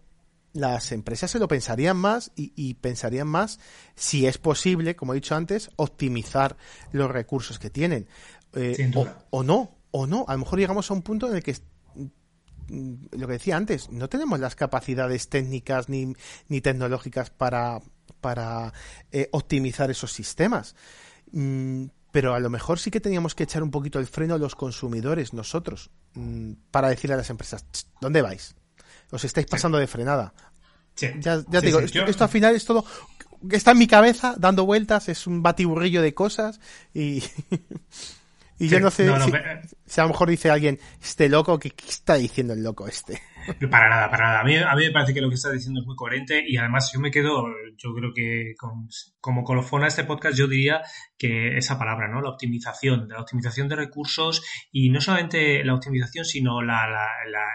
las 0.58 0.92
empresas 0.92 1.30
se 1.30 1.40
lo 1.40 1.48
pensarían 1.48 1.98
más 1.98 2.32
y, 2.36 2.74
pensarían 2.76 3.28
más 3.28 3.60
si 3.96 4.26
es 4.26 4.40
posible, 4.40 4.96
como 4.96 5.14
he 5.14 5.16
dicho 5.16 5.36
antes, 5.36 5.70
optimizar 5.76 6.58
los 6.92 7.12
recursos 7.12 7.60
que 7.60 7.70
tienen. 7.70 8.08
Eh, 8.54 8.92
o, 9.30 9.44
no, 9.44 9.78
o 9.92 10.08
no. 10.08 10.26
A 10.28 10.34
lo 10.34 10.40
mejor 10.40 10.60
llegamos 10.60 10.90
a 10.90 10.96
un 10.96 11.04
punto 11.04 11.30
en 11.30 11.36
el 11.36 11.44
que 11.44 11.56
mm, 11.94 12.94
lo 13.12 13.28
que 13.28 13.34
decía 13.34 13.56
antes, 13.56 13.92
no 13.92 14.10
tenemos 14.10 14.40
las 14.40 14.56
capacidades 14.56 15.30
técnicas 15.30 15.90
ni, 15.90 16.14
ni 16.48 16.60
tecnológicas 16.60 17.30
para, 17.30 17.80
para 18.20 18.74
eh, 19.12 19.30
optimizar 19.32 19.92
esos 19.92 20.12
sistemas. 20.12 20.76
Mm, 21.32 21.86
pero 22.12 22.34
a 22.34 22.40
lo 22.40 22.50
mejor 22.50 22.80
sí 22.80 22.90
que 22.90 23.00
teníamos 23.00 23.36
que 23.36 23.44
echar 23.44 23.62
un 23.62 23.70
poquito 23.70 24.00
el 24.00 24.08
freno 24.08 24.34
a 24.34 24.40
los 24.40 24.56
consumidores, 24.56 25.34
nosotros, 25.34 25.92
mm, 26.16 26.54
para 26.72 26.90
decirle 26.90 27.14
a 27.14 27.18
las 27.18 27.30
empresas, 27.30 27.64
¿dónde 28.02 28.24
vais? 28.24 28.56
os 29.12 29.24
estáis 29.24 29.48
pasando 29.48 29.78
de 29.78 29.88
frenada. 29.88 30.34
Ya, 30.98 31.44
ya 31.48 31.62
te 31.62 31.68
digo, 31.68 31.80
esto, 31.80 32.24
al 32.24 32.30
final 32.30 32.56
es 32.56 32.66
todo 32.66 32.86
está 33.52 33.72
en 33.72 33.78
mi 33.78 33.88
cabeza 33.88 34.36
dando 34.38 34.66
vueltas, 34.66 35.10
es 35.10 35.28
un 35.28 35.44
batiburrillo 35.44 36.02
de 36.02 36.14
cosas 36.14 36.60
y, 36.94 37.24
y 38.60 38.68
yo 38.68 38.80
no 38.80 38.92
sé 38.92 39.06
si, 39.86 40.00
a 40.00 40.04
lo 40.04 40.10
mejor 40.10 40.30
dice 40.30 40.50
alguien, 40.50 40.80
este 41.02 41.30
loco, 41.30 41.60
¿qué, 41.60 41.72
¿qué, 41.72 41.88
está 41.88 42.16
diciendo 42.16 42.54
el 42.54 42.64
loco 42.64 42.88
este? 42.88 43.22
Para 43.72 43.90
nada, 43.90 44.10
para 44.10 44.26
nada. 44.26 44.40
A 44.42 44.44
mí, 44.44 44.56
a 44.58 44.76
mí 44.76 44.86
me 44.86 44.92
parece 44.92 45.14
que 45.14 45.22
lo 45.22 45.30
que 45.30 45.36
está 45.36 45.52
diciendo 45.52 45.80
es 45.80 45.86
muy 45.86 45.96
coherente 45.96 46.44
y 46.46 46.58
además 46.58 46.92
yo 46.94 47.00
me 47.00 47.12
quedo, 47.12 47.46
yo 47.78 47.94
creo 47.94 48.14
que 48.14 48.56
como 49.20 49.44
colofona 49.44 49.86
a 49.86 49.88
este 49.88 50.04
podcast 50.04 50.38
yo 50.38 50.48
diría 50.48 50.82
que 51.18 51.58
esa 51.58 51.80
palabra, 51.80 52.08
¿no? 52.08 52.22
La 52.22 52.30
optimización, 52.30 53.08
la 53.10 53.22
optimización 53.22 53.68
de 53.70 53.76
recursos 53.76 54.44
y 54.72 54.90
no 54.90 55.02
solamente 55.02 55.64
la 55.64 55.76
optimización, 55.76 56.26
sino 56.26 56.62
la, 56.62 56.86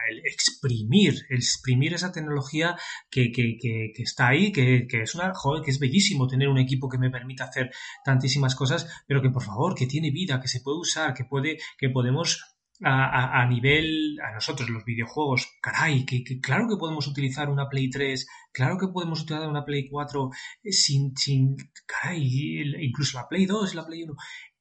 el 0.08 0.18
exprimir, 0.24 1.14
el 1.28 1.36
exprimir 1.36 1.94
esa 1.94 2.12
tecnología 2.12 2.76
que, 3.10 3.30
que, 3.30 3.56
que, 3.60 3.92
que 3.94 4.02
está 4.02 4.28
ahí, 4.28 4.52
que, 4.52 4.86
es 4.90 5.14
una, 5.14 5.32
joder, 5.34 5.62
que 5.62 5.70
es 5.70 5.78
bellísimo 5.78 6.26
tener 6.26 6.48
un 6.48 6.58
equipo 6.58 6.88
que 6.88 6.98
me 6.98 7.10
permita 7.10 7.44
hacer 7.44 7.70
tantísimas 8.04 8.54
cosas, 8.54 8.88
pero 9.06 9.20
que 9.20 9.30
por 9.30 9.42
favor, 9.42 9.74
que 9.74 9.86
tiene 9.86 10.10
vida, 10.10 10.40
que 10.40 10.48
se 10.48 10.60
puede 10.60 10.78
usar, 10.78 11.14
que 11.14 11.24
puede, 11.24 11.58
que 11.78 11.90
podemos 11.90 12.51
a, 12.84 13.42
a, 13.42 13.46
nivel, 13.46 14.18
a 14.20 14.32
nosotros 14.34 14.68
los 14.68 14.84
videojuegos, 14.84 15.48
caray, 15.60 16.04
que, 16.04 16.22
claro 16.40 16.66
que 16.68 16.76
podemos 16.76 17.06
utilizar 17.06 17.48
una 17.48 17.68
Play 17.68 17.90
3, 17.90 18.26
claro 18.52 18.76
que 18.78 18.88
podemos 18.88 19.22
utilizar 19.22 19.48
una 19.48 19.64
Play 19.64 19.88
4 19.88 20.30
eh, 20.64 20.72
sin, 20.72 21.16
sin, 21.16 21.56
caray, 21.86 22.62
incluso 22.80 23.18
la 23.18 23.28
Play 23.28 23.46
2 23.46 23.72
y 23.72 23.76
la 23.76 23.86
Play 23.86 24.02
1. 24.04 24.14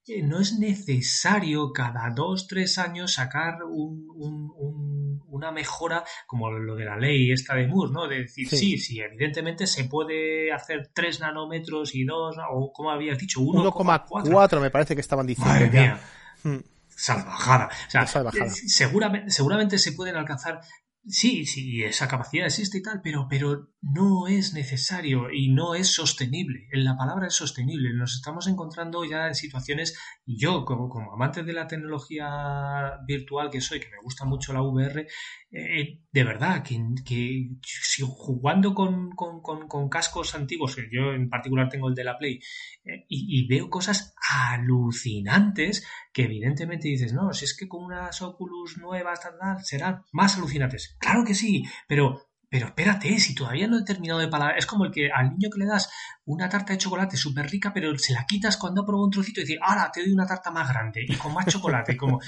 Eh, 0.08 0.24
no 0.24 0.40
es 0.40 0.58
necesario 0.58 1.72
cada 1.72 2.10
dos, 2.10 2.48
tres 2.48 2.80
años 2.80 3.14
sacar 3.14 3.64
un, 3.64 4.08
un, 4.16 5.22
una 5.28 5.52
mejora 5.52 6.04
como 6.26 6.50
lo 6.50 6.76
de 6.76 6.86
la 6.86 6.98
ley 6.98 7.32
esta 7.32 7.54
de 7.56 7.68
Moore, 7.68 7.92
¿no? 7.94 8.08
De 8.08 8.22
decir, 8.22 8.50
sí, 8.50 8.78
sí, 8.78 9.00
evidentemente 9.00 9.68
se 9.68 9.86
puede 9.86 10.52
hacer 10.52 10.90
3 10.94 11.20
nanómetros 11.22 11.94
y 11.94 12.04
2, 12.04 12.36
o 12.52 12.74
como 12.74 12.90
habías 12.90 13.18
dicho, 13.18 13.42
1,4 13.42 14.60
me 14.60 14.72
parece 14.72 14.96
que 14.96 15.02
estaban 15.02 15.28
diciendo. 15.28 15.54
Madre 15.54 15.70
mía. 15.70 16.00
Hmm 16.44 16.81
salvajada. 17.02 17.70
O 17.88 17.92
sea, 17.92 18.08
salvajada. 18.08 18.46
Eh, 18.46 18.50
seguramente, 18.50 19.32
seguramente 19.32 19.78
se 19.78 19.94
pueden 19.94 20.16
alcanzar 20.16 20.62
Sí, 21.08 21.46
sí, 21.46 21.84
esa 21.84 22.08
capacidad 22.08 22.46
existe 22.46 22.78
y 22.78 22.84
tal, 22.84 23.02
pero, 23.04 23.28
pero 23.28 23.71
no 23.82 24.28
es 24.28 24.54
necesario 24.54 25.32
y 25.32 25.50
no 25.50 25.74
es 25.74 25.88
sostenible. 25.94 26.68
La 26.72 26.96
palabra 26.96 27.28
es 27.28 27.34
sostenible. 27.34 27.94
Nos 27.94 28.16
estamos 28.16 28.48
encontrando 28.48 29.04
ya 29.04 29.28
en 29.28 29.36
situaciones, 29.36 29.98
y 30.24 30.40
yo 30.40 30.66
como, 30.66 30.88
como 30.88 31.14
amante 31.14 31.44
de 31.44 31.54
la 31.54 31.68
tecnología 31.68 33.00
virtual 33.08 33.50
que 33.50 33.60
soy, 33.60 33.80
que 33.80 33.90
me 33.90 34.02
gusta 34.04 34.24
mucho 34.24 34.54
la 34.54 34.62
VR, 34.62 35.08
eh, 35.52 36.00
de 36.12 36.24
verdad, 36.24 36.64
que, 36.64 36.80
que 37.04 37.50
si 37.64 38.04
jugando 38.08 38.76
con, 38.76 39.12
con, 39.12 39.42
con, 39.42 39.90
cascos 39.90 40.36
antiguos, 40.36 40.76
que 40.76 40.88
yo 40.92 41.14
en 41.14 41.30
particular 41.30 41.68
tengo 41.68 41.90
el 41.90 41.96
de 41.96 42.04
la 42.04 42.18
Play, 42.18 42.40
eh, 42.86 43.06
y, 43.10 43.48
veo 43.48 43.70
cosas 43.70 44.14
alucinantes 44.30 45.86
que 46.14 46.24
evidentemente 46.24 46.88
dices, 46.88 47.14
no, 47.14 47.34
si 47.34 47.46
es 47.46 47.58
que 47.58 47.68
con 47.68 47.84
unas 47.84 48.22
Oculus 48.22 48.78
nuevas 48.78 49.20
serán 49.64 50.04
más 50.12 50.38
alucinantes. 50.38 50.96
Claro 51.00 51.24
que 51.26 51.34
sí, 51.34 51.64
pero 51.88 52.31
pero 52.52 52.66
espérate, 52.66 53.18
si 53.18 53.34
todavía 53.34 53.66
no 53.66 53.80
he 53.80 53.84
terminado 53.86 54.20
de 54.20 54.28
paladar, 54.28 54.58
es 54.58 54.66
como 54.66 54.84
el 54.84 54.92
que 54.92 55.10
al 55.10 55.30
niño 55.30 55.50
que 55.50 55.60
le 55.60 55.68
das 55.68 55.90
una 56.26 56.50
tarta 56.50 56.74
de 56.74 56.80
chocolate 56.80 57.16
súper 57.16 57.50
rica, 57.50 57.72
pero 57.74 57.98
se 57.98 58.12
la 58.12 58.26
quitas 58.26 58.58
cuando 58.58 58.82
ha 58.82 58.86
probado 58.86 59.06
un 59.06 59.12
trocito 59.12 59.40
y 59.40 59.46
dices, 59.46 59.62
ahora 59.62 59.90
te 59.90 60.02
doy 60.02 60.12
una 60.12 60.28
tarta 60.28 60.52
más 60.52 60.68
grande 60.68 61.06
y 61.08 61.16
con 61.16 61.34
más 61.34 61.46
chocolate. 61.46 61.96
como, 61.96 62.20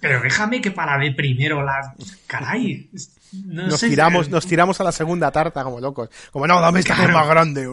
pero 0.00 0.22
déjame 0.22 0.60
que 0.60 0.70
palade 0.70 1.12
primero 1.14 1.64
la. 1.64 1.96
Caray. 2.28 2.90
nos, 3.32 3.80
tiramos, 3.80 4.28
nos 4.28 4.46
tiramos 4.46 4.80
a 4.80 4.84
la 4.84 4.92
segunda 4.92 5.32
tarta 5.32 5.64
como 5.64 5.80
locos. 5.80 6.10
Como, 6.30 6.46
no, 6.46 6.60
dame 6.60 6.78
esta 6.78 6.94
más 7.08 7.26
grande. 7.26 7.68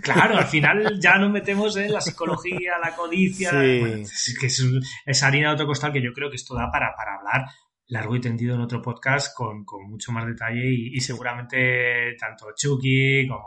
Claro, 0.00 0.38
al 0.38 0.46
final 0.46 0.98
ya 0.98 1.18
nos 1.18 1.30
metemos 1.30 1.76
en 1.76 1.92
la 1.92 2.00
psicología, 2.00 2.78
la 2.82 2.96
codicia. 2.96 3.50
es, 3.62 4.34
que 4.40 4.46
es, 4.46 5.22
harina 5.22 5.48
de 5.48 5.54
otro 5.56 5.66
costal 5.66 5.92
que 5.92 6.02
yo 6.02 6.14
creo 6.14 6.30
que 6.30 6.36
esto 6.36 6.54
da 6.54 6.70
para, 6.72 6.96
para 6.96 7.16
hablar 7.16 7.50
largo 7.88 8.16
y 8.16 8.20
tendido 8.20 8.54
en 8.54 8.60
otro 8.60 8.82
podcast 8.82 9.34
con, 9.34 9.64
con 9.64 9.88
mucho 9.88 10.12
más 10.12 10.26
detalle 10.26 10.64
y, 10.66 11.00
seguramente 11.00 12.16
tanto 12.18 12.46
Chucky 12.56 13.28
como 13.28 13.44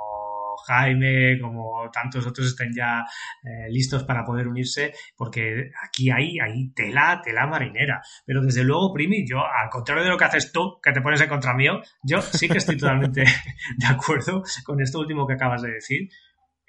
Jaime, 0.66 1.40
como 1.40 1.90
tantos 1.91 2.26
otros 2.28 2.48
estén 2.48 2.74
ya 2.76 3.06
eh, 3.44 3.70
listos 3.70 4.03
para 4.03 4.24
poder 4.24 4.48
unirse, 4.48 4.94
porque 5.16 5.72
aquí 5.84 6.10
hay, 6.11 6.38
tela, 6.76 7.22
tela 7.24 7.48
marinera. 7.48 8.02
Pero 8.26 8.41
desde 8.41 8.64
luego, 8.64 8.94
Primi, 8.94 9.26
yo, 9.28 9.40
al 9.40 9.70
contrario 9.70 10.03
de 10.03 10.10
lo 10.10 10.18
que 10.18 10.26
haces 10.26 10.52
tú, 10.52 10.80
que 10.82 10.91
te 10.91 11.02
pones 11.02 11.22
en 11.22 11.30
contra 11.30 11.53
mío, 11.53 11.80
yo 12.03 12.22
sí 12.22 12.49
que 12.49 12.57
estoy 12.57 12.78
totalmente 12.78 13.24
de 13.78 13.88
acuerdo 13.88 14.44
con 14.66 14.82
esto 14.82 14.99
último 14.99 15.26
que 15.26 15.34
acabas 15.34 15.61
de 15.61 15.72
decir. 15.72 16.10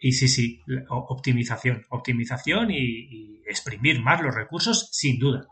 Y 0.03 0.13
sí, 0.13 0.29
sí, 0.29 0.63
optimización, 0.89 1.85
optimización 1.91 2.71
y, 2.71 2.77
y 2.79 3.43
exprimir 3.47 4.01
más 4.01 4.23
los 4.23 4.35
recursos, 4.35 4.89
sin 4.93 5.19
duda. 5.19 5.47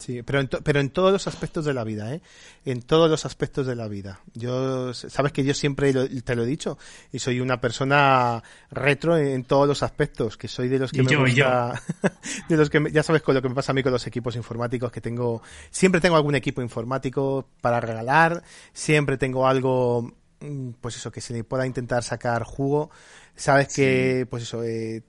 Sí, 0.00 0.22
pero 0.22 0.40
en, 0.40 0.48
pero 0.48 0.80
en 0.80 0.88
todos 0.88 1.12
los 1.12 1.26
aspectos 1.26 1.66
de 1.66 1.74
la 1.74 1.84
vida, 1.84 2.14
¿eh? 2.14 2.22
En 2.64 2.80
todos 2.80 3.10
los 3.10 3.26
aspectos 3.26 3.66
de 3.66 3.76
la 3.76 3.86
vida. 3.86 4.20
Yo, 4.32 4.94
sabes 4.94 5.30
que 5.30 5.44
yo 5.44 5.52
siempre 5.52 5.92
te 5.92 6.34
lo 6.34 6.44
he 6.44 6.46
dicho, 6.46 6.78
y 7.12 7.18
soy 7.18 7.38
una 7.38 7.60
persona 7.60 8.42
retro 8.70 9.18
en, 9.18 9.44
todos 9.44 9.68
los 9.68 9.82
aspectos, 9.82 10.38
que 10.38 10.48
soy 10.48 10.68
de 10.68 10.78
los 10.78 10.90
que 10.90 11.02
me 11.02 11.16
gusta, 11.16 11.82
de 12.48 12.56
los 12.56 12.70
que, 12.70 12.82
ya 12.90 13.02
sabes 13.02 13.20
con 13.20 13.34
lo 13.34 13.42
que 13.42 13.50
me 13.50 13.54
pasa 13.54 13.72
a 13.72 13.74
mí 13.74 13.82
con 13.82 13.92
los 13.92 14.06
equipos 14.06 14.36
informáticos, 14.36 14.90
que 14.90 15.02
tengo, 15.02 15.42
siempre 15.70 16.00
tengo 16.00 16.16
algún 16.16 16.34
equipo 16.34 16.62
informático 16.62 17.46
para 17.60 17.78
regalar, 17.78 18.42
siempre 18.72 19.18
tengo 19.18 19.46
algo, 19.46 20.14
mm, 20.40 20.70
pues 20.80 20.96
eso, 20.96 21.12
que 21.12 21.20
se 21.20 21.34
le 21.34 21.44
pueda 21.44 21.66
intentar 21.66 22.02
sacar 22.04 22.42
jugo. 22.44 22.90
Sabes 23.36 23.68
que, 23.68 24.26
pues 24.30 24.44
eso, 24.44 24.64
eh, 24.64 25.02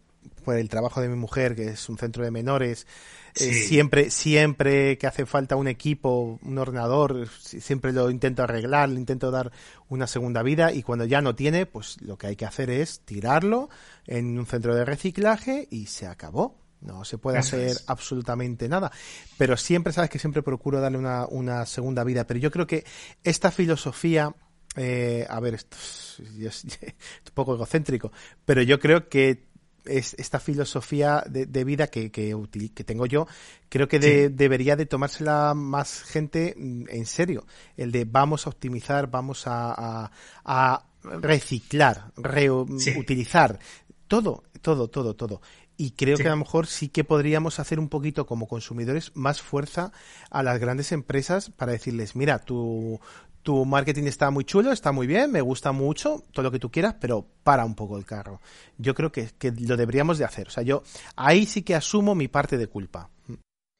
por 0.43 0.57
el 0.57 0.67
trabajo 0.67 0.99
de 0.99 1.07
mi 1.07 1.15
mujer, 1.15 1.55
que 1.55 1.69
es 1.69 1.87
un 1.87 1.97
centro 1.97 2.25
de 2.25 2.31
menores, 2.31 2.87
eh, 3.35 3.53
siempre, 3.53 4.09
siempre 4.09 4.97
que 4.97 5.07
hace 5.07 5.25
falta 5.25 5.55
un 5.55 5.67
equipo, 5.67 6.39
un 6.43 6.57
ordenador, 6.57 7.27
siempre 7.29 7.93
lo 7.93 8.09
intento 8.09 8.43
arreglar, 8.43 8.89
le 8.89 8.99
intento 8.99 9.31
dar 9.31 9.51
una 9.89 10.07
segunda 10.07 10.43
vida 10.43 10.73
y 10.73 10.83
cuando 10.83 11.05
ya 11.05 11.21
no 11.21 11.35
tiene, 11.35 11.65
pues 11.65 12.01
lo 12.01 12.17
que 12.17 12.27
hay 12.27 12.35
que 12.35 12.45
hacer 12.45 12.69
es 12.69 13.01
tirarlo 13.01 13.69
en 14.05 14.37
un 14.37 14.45
centro 14.45 14.75
de 14.75 14.85
reciclaje 14.85 15.67
y 15.69 15.85
se 15.87 16.07
acabó. 16.07 16.59
No 16.81 17.05
se 17.05 17.19
puede 17.19 17.37
hacer 17.37 17.77
absolutamente 17.85 18.67
nada. 18.67 18.91
Pero 19.37 19.55
siempre, 19.55 19.93
sabes 19.93 20.09
que 20.09 20.17
siempre 20.17 20.41
procuro 20.41 20.81
darle 20.81 20.97
una, 20.97 21.27
una 21.27 21.65
segunda 21.67 22.03
vida. 22.03 22.25
Pero 22.25 22.39
yo 22.39 22.49
creo 22.49 22.65
que 22.65 22.85
esta 23.23 23.51
filosofía, 23.51 24.35
eh, 24.75 25.27
a 25.29 25.39
ver, 25.39 25.53
esto 25.53 25.77
es, 25.77 26.63
un 26.63 27.33
poco 27.35 27.53
egocéntrico, 27.53 28.11
pero 28.45 28.63
yo 28.63 28.79
creo 28.79 29.09
que 29.09 29.50
es, 29.85 30.15
esta 30.17 30.39
filosofía 30.39 31.23
de, 31.27 31.63
vida 31.63 31.87
que, 31.87 32.11
que, 32.11 32.35
que, 32.73 32.83
tengo 32.83 33.05
yo, 33.05 33.27
creo 33.69 33.87
que 33.87 33.99
debería 34.29 34.75
de 34.75 34.85
tomársela 34.85 35.53
más 35.53 36.03
gente 36.03 36.55
mm, 36.57 36.85
en 36.89 37.05
serio. 37.05 37.45
El 37.77 37.91
de 37.91 38.05
vamos 38.05 38.45
a 38.45 38.49
optimizar, 38.49 39.09
vamos 39.09 39.43
a, 39.47 40.11
a, 40.45 40.85
reciclar, 41.03 42.11
reutilizar, 42.15 43.59
todo, 44.07 44.43
todo, 44.61 44.87
todo, 44.89 45.15
todo. 45.15 45.41
Y 45.77 45.91
creo 45.91 46.15
que 46.15 46.27
a 46.27 46.31
lo 46.31 46.37
mejor 46.37 46.67
sí 46.67 46.89
que 46.89 47.03
podríamos 47.03 47.59
hacer 47.59 47.79
un 47.79 47.89
poquito 47.89 48.27
como 48.27 48.47
consumidores 48.47 49.11
más 49.15 49.41
fuerza 49.41 49.91
a 50.29 50.43
las 50.43 50.59
grandes 50.59 50.91
empresas 50.91 51.49
para 51.49 51.71
decirles, 51.71 52.15
mira, 52.15 52.37
tu, 52.37 52.99
tu 53.41 53.65
marketing 53.65 54.03
está 54.03 54.29
muy 54.31 54.45
chulo, 54.45 54.71
está 54.71 54.91
muy 54.91 55.07
bien, 55.07 55.31
me 55.31 55.41
gusta 55.41 55.71
mucho, 55.71 56.23
todo 56.31 56.43
lo 56.43 56.51
que 56.51 56.59
tú 56.59 56.69
quieras, 56.69 56.95
pero 56.99 57.25
para 57.43 57.65
un 57.65 57.75
poco 57.75 57.97
el 57.97 58.05
carro. 58.05 58.41
Yo 58.77 58.93
creo 58.95 59.11
que, 59.11 59.29
que 59.37 59.51
lo 59.51 59.77
deberíamos 59.77 60.17
de 60.17 60.25
hacer. 60.25 60.47
O 60.47 60.51
sea, 60.51 60.63
yo 60.63 60.83
ahí 61.15 61.45
sí 61.45 61.63
que 61.63 61.75
asumo 61.75 62.15
mi 62.15 62.27
parte 62.27 62.57
de 62.57 62.67
culpa. 62.67 63.09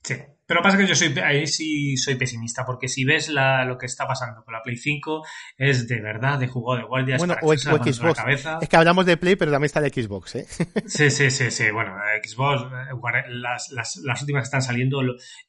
Sí, 0.03 0.15
pero 0.51 0.63
pasa 0.63 0.77
que 0.77 0.85
yo 0.85 0.95
soy, 0.95 1.17
ahí 1.19 1.47
sí 1.47 1.95
soy 1.95 2.15
pesimista, 2.15 2.65
porque 2.65 2.89
si 2.89 3.05
ves 3.05 3.29
la, 3.29 3.63
lo 3.63 3.77
que 3.77 3.85
está 3.85 4.05
pasando 4.05 4.43
con 4.43 4.53
la 4.53 4.61
Play 4.61 4.75
5, 4.75 5.25
es 5.57 5.87
de 5.87 6.01
verdad 6.01 6.37
de 6.39 6.47
juego 6.47 6.75
de 6.75 6.83
guardias. 6.83 7.19
Bueno, 7.19 7.37
o, 7.41 7.55
Xbox. 7.55 8.17
Cabeza. 8.17 8.59
Es 8.61 8.67
que 8.67 8.75
hablamos 8.75 9.05
de 9.05 9.15
Play, 9.15 9.37
pero 9.37 9.49
también 9.49 9.67
está 9.67 9.79
el 9.79 9.93
Xbox, 9.93 10.35
¿eh? 10.35 10.45
Sí, 10.87 11.09
sí, 11.09 11.31
sí, 11.31 11.51
sí. 11.51 11.71
Bueno, 11.71 11.95
Xbox, 12.21 12.63
eh, 12.63 13.23
las, 13.29 13.71
las, 13.71 13.95
las 14.03 14.19
últimas 14.19 14.41
que 14.41 14.47
están 14.47 14.61
saliendo, 14.61 14.99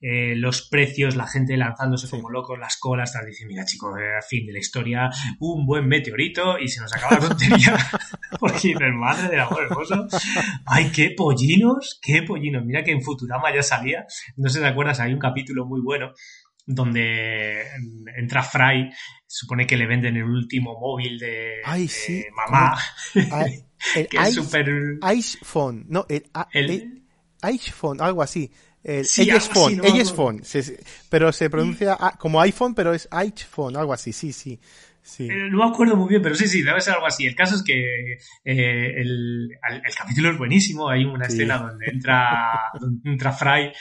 eh, 0.01 0.37
los 0.37 0.69
precios, 0.69 1.17
la 1.17 1.27
gente 1.27 1.57
lanzándose 1.57 2.09
como 2.09 2.31
locos, 2.31 2.57
las 2.57 2.77
colas, 2.77 3.11
están 3.11 3.27
diciendo, 3.27 3.55
mira, 3.55 3.65
chicos, 3.65 3.99
eh, 3.99 4.25
fin 4.29 4.47
de 4.47 4.53
la 4.53 4.61
historia, 4.61 5.11
un 5.41 5.67
buen 5.67 5.89
meteorito 5.89 6.61
y 6.61 6.69
se 6.69 6.81
nos 6.81 6.95
acaba 6.95 7.19
la 7.19 7.29
tontería. 7.29 7.77
porque 8.39 8.73
el 8.73 8.95
madre 8.95 9.29
del 9.29 9.41
amor 9.41 9.65
hermoso. 9.65 10.07
Ay, 10.67 10.91
qué 10.91 11.15
pollinos, 11.17 12.01
qué 12.03 12.23
pollinos. 12.23 12.65
Mira 12.65 12.83
que 12.83 12.93
en 12.93 13.03
Futurama 13.03 13.55
ya 13.55 13.63
salía, 13.63 14.07
no 14.37 14.49
sé 14.49 14.59
si 14.59 14.65
te 14.65 14.69
acuerdas 14.69 14.92
hay 15.01 15.13
un 15.13 15.19
capítulo 15.19 15.65
muy 15.67 15.81
bueno 15.81 16.13
donde 16.65 17.63
entra 18.17 18.43
Fry, 18.43 18.91
supone 19.27 19.67
que 19.67 19.77
le 19.77 19.87
venden 19.87 20.17
el 20.17 20.25
último 20.25 20.79
móvil 20.79 21.19
de, 21.19 21.57
mamá. 22.35 22.79
el 23.15 24.09
que 24.09 24.17
es 24.17 24.35
super... 24.35 24.71
iPhone, 25.03 25.87
no, 25.89 26.07
el, 26.09 26.25
el, 26.53 27.03
iPhone, 27.43 28.01
algo 28.01 28.23
así. 28.23 28.51
El 28.85 29.05
sí, 29.05 29.31
phone, 29.31 29.81
phone, 30.07 30.43
pero 31.09 31.33
se 31.33 31.49
pronuncia 31.49 31.97
como 32.19 32.41
iPhone, 32.41 32.75
pero 32.75 32.93
es 32.93 33.09
iPhone, 33.13 33.77
algo 33.77 33.93
así, 33.93 34.13
sí, 34.13 34.33
sí. 34.33 34.59
Sí. 35.05 35.25
Eh, 35.25 35.49
no 35.51 35.59
me 35.59 35.73
acuerdo 35.73 35.97
muy 35.97 36.09
bien, 36.09 36.23
pero 36.23 36.37
sí, 36.37 36.47
sí, 36.47 36.63
debe 36.63 36.81
ser 36.81 36.95
algo 36.95 37.07
así. 37.07 37.27
El 37.27 37.35
caso 37.35 37.57
es 37.57 37.65
que 37.65 38.13
eh, 38.13 38.21
el, 38.45 39.51
el, 39.51 39.95
capítulo 39.97 40.31
es 40.31 40.39
buenísimo. 40.39 40.89
Hay 40.89 41.05
una 41.05 41.27
escena 41.27 41.59
donde 41.59 41.87
entra, 41.87 42.71
donde 42.81 43.11
entra 43.11 43.33
Fry 43.33 43.73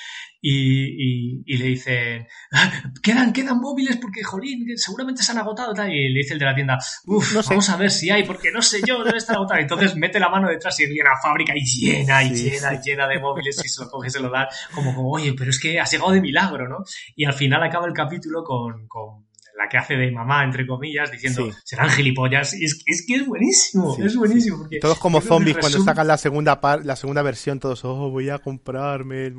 y, 0.42 1.44
y, 1.46 1.58
le 1.58 1.66
dicen, 1.66 2.28
ah, 2.52 2.84
quedan, 3.04 3.32
quedan 3.32 3.60
móviles 3.60 3.98
porque, 3.98 4.24
jolín, 4.24 4.66
seguramente 4.76 5.22
se 5.22 5.32
han 5.32 5.38
agotado. 5.38 5.74
Tal. 5.74 5.94
Y 5.94 6.10
le 6.10 6.20
dice 6.20 6.34
el 6.34 6.40
de 6.40 6.46
la 6.46 6.56
tienda, 6.56 6.80
uff, 7.06 7.36
vamos 7.48 7.70
a 7.70 7.78
ver 7.78 7.92
si 7.92 8.10
hay, 8.10 8.24
porque 8.24 8.52
no 8.52 8.62
sé 8.62 8.82
yo, 8.86 9.04
debe 9.04 9.18
estar 9.18 9.36
agotado. 9.36 9.60
Entonces 9.60 9.96
mete 9.96 10.20
la 10.20 10.30
mano 10.30 10.50
detrás 10.50 10.80
y 10.80 10.88
viene 10.88 11.10
a 11.10 11.14
la 11.14 11.22
fábrica 11.22 11.54
y 11.56 11.64
llena, 11.64 12.24
y 12.24 12.34
llena, 12.34 12.74
y 12.74 12.80
llena 12.84 13.08
de 13.08 13.20
móviles 13.20 13.62
y 13.64 13.70
se 13.70 13.84
lo 13.84 13.90
coge, 13.90 14.10
se 14.10 14.20
lo 14.20 14.30
da, 14.30 14.50
como, 14.74 14.96
como, 14.96 15.12
oye, 15.12 15.34
pero 15.38 15.52
es 15.52 15.60
que 15.60 15.80
ha 15.80 15.86
llegado 15.86 16.12
de 16.12 16.22
milagro, 16.22 16.68
¿no? 16.68 16.78
Y 17.16 17.26
al 17.26 17.34
final 17.34 17.62
acaba 17.62 17.86
el 17.86 17.94
capítulo 17.94 18.44
con, 18.44 18.88
con 18.88 19.28
la 19.58 19.70
que 19.70 19.78
hace 19.78 19.96
de 19.96 20.12
mamá, 20.12 20.44
entre 20.44 20.66
comillas, 20.66 21.12
diciendo, 21.12 21.50
serán 21.64 21.90
gilipollas. 21.90 22.54
Y 22.54 22.66
es, 22.66 22.82
es, 22.86 23.06
que 23.06 23.16
es 23.16 23.26
buenísimo, 23.26 23.98
es 23.98 24.16
buenísimo. 24.16 24.60
Porque 24.60 24.80
todos 24.80 25.00
como 25.00 25.22
zombies 25.22 25.58
cuando 25.58 25.84
sacan 25.84 26.08
la 26.08 26.18
segunda 26.18 26.62
par, 26.62 26.86
la 26.86 26.96
segunda 26.96 27.22
versión, 27.22 27.60
todos, 27.60 27.84
oh, 27.86 28.10
voy 28.10 28.30
a 28.30 28.40
comprarme 28.40 29.28
el... 29.28 29.36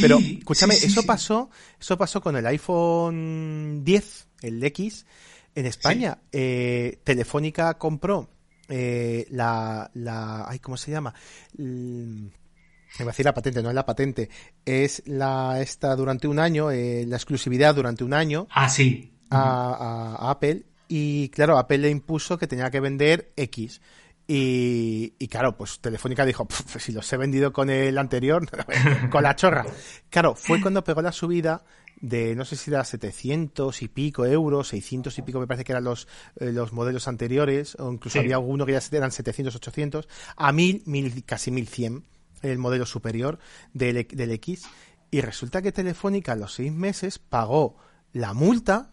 Pero, 0.00 0.18
escúchame, 0.18 0.74
eso 0.74 1.02
pasó, 1.04 1.50
eso 1.80 1.96
pasó 1.96 2.20
con 2.20 2.36
el 2.36 2.46
iPhone 2.46 3.82
10, 3.84 4.28
el 4.42 4.62
X, 4.64 5.06
en 5.54 5.66
España. 5.66 6.18
Eh, 6.32 6.98
Telefónica 7.04 7.74
compró 7.74 8.28
eh, 8.68 9.26
la, 9.30 9.90
la, 9.94 10.48
ay, 10.48 10.58
¿cómo 10.58 10.76
se 10.76 10.90
llama? 10.90 11.14
me 11.58 13.04
va 13.04 13.10
a 13.10 13.12
decir 13.12 13.26
la 13.26 13.34
patente, 13.34 13.62
no 13.62 13.68
es 13.68 13.74
la 13.74 13.84
patente, 13.84 14.30
es 14.64 15.02
la 15.04 15.60
esta 15.60 15.94
durante 15.96 16.28
un 16.28 16.38
año, 16.38 16.70
eh, 16.70 17.04
la 17.06 17.16
exclusividad 17.16 17.74
durante 17.74 18.04
un 18.04 18.14
año. 18.14 18.46
Ah, 18.50 18.70
sí 18.70 19.12
a, 19.30 20.30
Apple 20.30 20.64
y 20.88 21.28
claro, 21.30 21.58
Apple 21.58 21.78
le 21.78 21.90
impuso 21.90 22.38
que 22.38 22.46
tenía 22.46 22.70
que 22.70 22.80
vender 22.80 23.32
X. 23.36 23.80
Y, 24.28 25.10
claro, 25.28 25.56
pues 25.56 25.78
Telefónica 25.78 26.24
dijo, 26.24 26.48
si 26.78 26.92
los 26.92 27.12
he 27.12 27.16
vendido 27.16 27.52
con 27.52 27.70
el 27.70 27.96
anterior, 27.96 28.44
con 29.10 29.22
la 29.22 29.36
chorra. 29.36 29.64
Claro, 30.10 30.34
fue 30.34 30.60
cuando 30.60 30.82
pegó 30.82 31.00
la 31.00 31.12
subida 31.12 31.64
de, 32.00 32.34
no 32.34 32.44
sé 32.44 32.56
si 32.56 32.70
era 32.70 32.84
700 32.84 33.82
y 33.82 33.88
pico 33.88 34.26
euros, 34.26 34.68
600 34.68 35.16
y 35.16 35.22
pico 35.22 35.40
me 35.40 35.46
parece 35.46 35.64
que 35.64 35.72
eran 35.72 35.84
los, 35.84 36.08
eh, 36.40 36.52
los 36.52 36.72
modelos 36.72 37.08
anteriores, 37.08 37.76
o 37.78 37.92
incluso 37.92 38.18
había 38.18 38.34
alguno 38.34 38.66
que 38.66 38.72
ya 38.72 38.80
eran 38.92 39.12
700, 39.12 39.54
800, 39.54 40.08
a 40.36 40.52
1000, 40.52 40.82
1000 40.84 41.24
casi 41.24 41.50
1100, 41.50 42.04
el 42.42 42.58
modelo 42.58 42.84
superior 42.84 43.38
del, 43.72 44.06
del 44.08 44.30
X. 44.32 44.64
Y 45.10 45.20
resulta 45.20 45.62
que 45.62 45.72
Telefónica 45.72 46.32
a 46.32 46.36
los 46.36 46.54
seis 46.54 46.72
meses 46.72 47.18
pagó 47.18 47.76
la 48.12 48.34
multa 48.34 48.90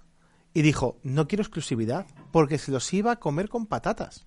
y 0.54 0.62
dijo, 0.62 1.00
no 1.04 1.28
quiero 1.28 1.42
exclusividad, 1.42 2.06
porque 2.32 2.58
se 2.58 2.72
los 2.72 2.92
iba 2.94 3.12
a 3.12 3.20
comer 3.20 3.50
con 3.50 3.66
patatas. 3.66 4.26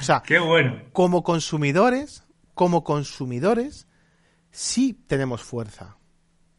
O 0.00 0.02
sea, 0.02 0.22
Qué 0.24 0.38
bueno. 0.38 0.82
como 0.92 1.22
consumidores, 1.22 2.24
como 2.54 2.84
consumidores, 2.84 3.86
sí 4.50 4.98
tenemos 5.06 5.42
fuerza. 5.42 5.96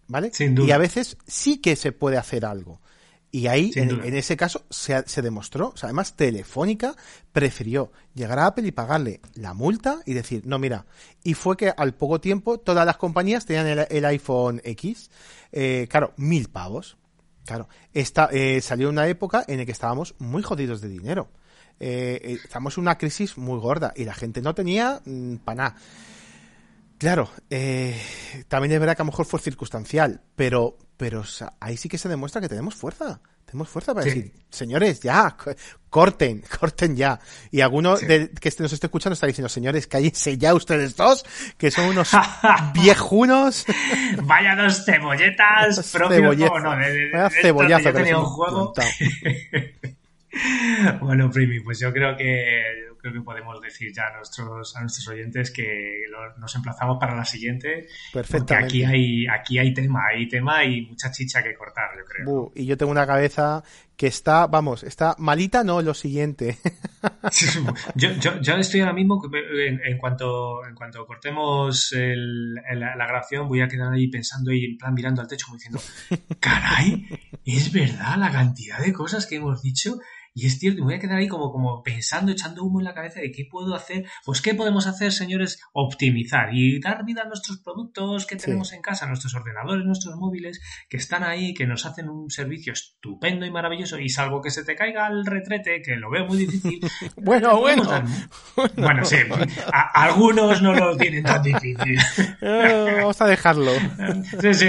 ¿Vale? 0.08 0.32
Y 0.40 0.70
a 0.70 0.78
veces 0.78 1.18
sí 1.26 1.58
que 1.58 1.76
se 1.76 1.92
puede 1.92 2.18
hacer 2.18 2.46
algo. 2.46 2.80
Y 3.32 3.48
ahí, 3.48 3.72
en, 3.76 4.16
ese 4.16 4.38
caso, 4.38 4.64
se, 4.70 5.04
se 5.08 5.22
demostró. 5.22 5.70
O 5.70 5.78
sea, 5.78 5.88
además, 5.88 6.16
Telefónica 6.16 6.96
prefirió 7.34 7.92
llegar 8.14 8.40
a 8.40 8.46
Apple 8.46 8.68
y 8.68 8.72
pagarle 8.72 9.20
la 9.34 9.54
multa 9.54 10.00
y 10.06 10.14
decir, 10.14 10.44
no, 10.46 10.58
mira. 10.58 10.86
Y 11.24 11.34
fue 11.34 11.58
que 11.58 11.74
al 11.76 11.96
poco 11.96 12.22
tiempo 12.22 12.60
todas 12.60 12.86
las 12.86 12.96
compañías 12.96 13.46
tenían 13.46 13.86
el, 13.90 14.06
iPhone 14.06 14.62
X. 14.64 15.10
Eh, 15.52 15.88
claro, 15.90 16.14
mil 16.16 16.48
pavos. 16.50 16.98
Claro, 17.46 17.70
esta, 17.94 18.30
eh, 18.32 18.60
salió 18.62 18.90
una 18.90 19.08
época 19.08 19.46
en 19.48 19.60
la 19.60 19.66
que 19.66 19.72
estábamos 19.72 20.16
muy 20.18 20.42
jodidos 20.42 20.82
de 20.82 20.90
dinero. 20.90 21.30
Eh, 21.80 22.20
eh 22.24 22.38
estamos 22.44 22.78
en 22.78 22.82
una 22.82 22.98
crisis 22.98 23.38
muy 23.38 23.60
gorda 23.60 23.94
y 23.96 24.06
la 24.06 24.14
gente 24.14 24.42
no 24.42 24.56
tenía 24.56 25.02
mm, 25.06 25.36
para 25.38 25.56
nada. 25.56 25.76
Claro, 26.98 27.30
eh, 27.50 28.02
también 28.48 28.72
es 28.72 28.80
verdad 28.80 28.96
que 28.96 29.02
a 29.02 29.06
lo 29.06 29.12
mejor 29.12 29.26
fue 29.26 29.40
circunstancial, 29.40 30.22
pero, 30.36 30.78
pero 30.98 31.24
ahí 31.60 31.78
sí 31.78 31.90
que 31.90 31.98
se 31.98 32.10
demuestra 32.10 32.42
que 32.42 32.50
tenemos 32.50 32.74
fuerza. 32.76 33.20
Tenemos 33.46 33.70
fuerza 33.70 33.94
para 33.94 34.06
decir, 34.06 34.32
señores, 34.50 35.02
ya, 35.02 35.36
corten, 35.90 36.44
corten 36.60 36.96
ya. 36.96 37.20
Y 37.52 37.62
alguno 37.62 37.98
de, 37.98 38.30
que 38.32 38.52
nos 38.60 38.74
esté 38.74 38.88
escuchando 38.88 39.14
está 39.14 39.28
diciendo, 39.28 39.50
señores, 39.50 39.88
cállense 39.88 40.38
ya 40.38 40.54
ustedes 40.54 40.96
dos, 40.96 41.26
que 41.58 41.72
son 41.72 41.86
unos 41.86 42.12
viejunos. 42.74 43.66
Vaya 44.24 44.56
dos 44.56 44.84
cebolletas, 44.86 45.92
propio, 45.92 46.34
no, 46.34 46.70
Vaya 46.70 47.30
cebollazo 47.30 47.94
que 47.94 48.16
un 48.16 48.26
juego. 48.26 48.74
bueno, 51.02 51.30
Primi, 51.32 51.60
pues 51.62 51.80
yo 51.80 51.94
creo 51.94 52.18
que 52.18 52.95
creo 53.06 53.22
que 53.22 53.22
podemos 53.22 53.62
decir 53.62 53.94
ya 53.94 54.08
a 54.08 54.18
nuestros, 54.18 54.76
a 54.76 54.82
nuestros 54.82 55.08
oyentes 55.10 55.52
que 55.52 56.02
nos 56.38 56.56
emplazamos 56.56 56.98
para 57.00 57.16
la 57.16 57.24
siguiente. 57.24 57.88
Porque 58.12 58.56
aquí 58.56 58.84
hay, 58.84 59.28
aquí 59.28 59.60
hay 59.60 59.74
tema, 59.76 60.08
hay 60.10 60.28
tema 60.28 60.64
y 60.64 60.82
mucha 60.88 61.12
chicha 61.12 61.44
que 61.44 61.54
cortar, 61.54 61.92
yo 61.96 62.04
creo. 62.06 62.52
y 62.56 62.66
yo 62.66 62.76
tengo 62.76 62.92
una 62.92 63.06
cabeza 63.06 63.64
que 63.96 64.08
está, 64.08 64.48
vamos, 64.48 64.84
está 64.84 65.16
malita, 65.20 65.64
no, 65.64 65.84
lo 65.84 65.94
siguiente. 65.94 66.58
yo, 67.96 68.12
yo, 68.14 68.42
yo, 68.42 68.56
estoy 68.56 68.80
ahora 68.82 68.94
mismo, 68.94 69.22
en, 69.32 69.98
cuanto, 70.00 70.66
en 70.66 70.74
cuanto 70.74 71.06
cortemos 71.06 71.94
la, 71.94 72.96
la, 72.96 73.06
grabación, 73.06 73.48
voy 73.48 73.62
a 73.62 73.68
quedar 73.68 73.94
ahí 73.94 74.08
pensando 74.08 74.52
y 74.52 74.66
en 74.66 74.78
plan 74.78 74.96
mirando 74.96 75.22
al 75.22 75.28
techo 75.28 75.46
como 75.46 75.58
diciendo, 75.58 75.80
caray, 76.40 77.08
es 77.46 77.72
verdad 77.72 78.18
la 78.18 78.32
cantidad 78.32 78.80
de 78.80 78.92
cosas 78.92 79.28
que 79.28 79.36
hemos 79.36 79.62
dicho 79.62 80.00
y 80.38 80.48
es 80.48 80.60
cierto, 80.60 80.82
me 80.82 80.88
voy 80.88 80.94
a 80.96 81.00
quedar 81.00 81.18
ahí 81.18 81.30
como, 81.30 81.50
como 81.50 81.82
pensando, 81.82 82.30
echando 82.30 82.64
humo 82.64 82.82
en 82.82 82.84
la 82.84 82.94
cabeza 82.94 83.22
de 83.22 83.32
qué 83.32 83.48
puedo 83.50 83.74
hacer. 83.74 84.06
Pues, 84.26 84.42
¿qué 84.42 84.54
podemos 84.54 84.86
hacer, 84.86 85.14
señores? 85.14 85.62
Optimizar 85.72 86.54
y 86.54 86.82
dar 86.82 87.06
vida 87.06 87.22
a 87.22 87.26
nuestros 87.26 87.60
productos 87.60 88.26
que 88.26 88.36
tenemos 88.36 88.74
en 88.74 88.82
casa, 88.82 89.08
nuestros 89.08 89.34
ordenadores, 89.34 89.86
nuestros 89.86 90.18
móviles, 90.18 90.62
que 90.90 90.98
están 90.98 91.24
ahí, 91.24 91.54
que 91.54 91.66
nos 91.66 91.86
hacen 91.86 92.10
un 92.10 92.30
servicio 92.30 92.74
estupendo 92.74 93.46
y 93.46 93.52
maravilloso. 93.52 93.98
Y 93.98 94.10
salvo 94.10 94.42
que 94.42 94.52
se 94.52 94.66
te 94.66 94.76
caiga 94.76 95.08
el 95.08 95.26
retrete, 95.26 95.82
que 95.82 95.96
lo 95.96 96.10
veo 96.10 96.26
muy 96.26 96.38
difícil. 96.38 96.82
bueno, 97.16 97.58
bueno. 97.62 97.84
Bueno, 98.76 99.06
sí, 99.06 99.16
algunos 99.94 100.62
no 100.62 100.74
lo 100.74 100.98
tienen 100.98 101.24
tan 101.24 101.42
difícil. 101.42 101.98
Eh, 102.42 102.98
vamos 103.00 103.20
a 103.22 103.26
dejarlo. 103.26 103.72
sí, 104.42 104.54
sí, 104.54 104.68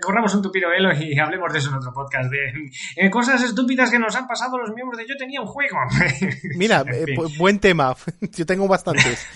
corramos 0.00 0.34
un 0.34 0.42
tupido 0.42 0.70
velo 0.70 0.90
y 0.94 1.18
hablemos 1.18 1.52
de 1.52 1.58
eso 1.58 1.68
en 1.68 1.76
otro 1.76 1.92
podcast. 1.92 2.30
De, 2.30 3.10
cosas 3.10 3.42
estúpidas 3.42 3.87
cosas 3.88 3.90
que 3.90 3.98
nos 3.98 4.16
han 4.16 4.26
pasado 4.26 4.58
los 4.58 4.74
miembros 4.74 4.98
de 4.98 5.06
Yo 5.08 5.16
tenía 5.16 5.40
un 5.40 5.46
juego. 5.46 5.76
Mira, 6.56 6.84
eh, 6.92 7.16
buen 7.38 7.58
tema. 7.58 7.96
Yo 8.36 8.46
tengo 8.46 8.68
bastantes. 8.68 9.26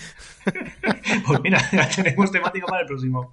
pues 1.25 1.39
mira, 1.41 1.57
ya 1.71 1.87
tenemos 1.87 2.29
temática 2.29 2.65
para 2.65 2.81
el 2.81 2.87
próximo. 2.87 3.31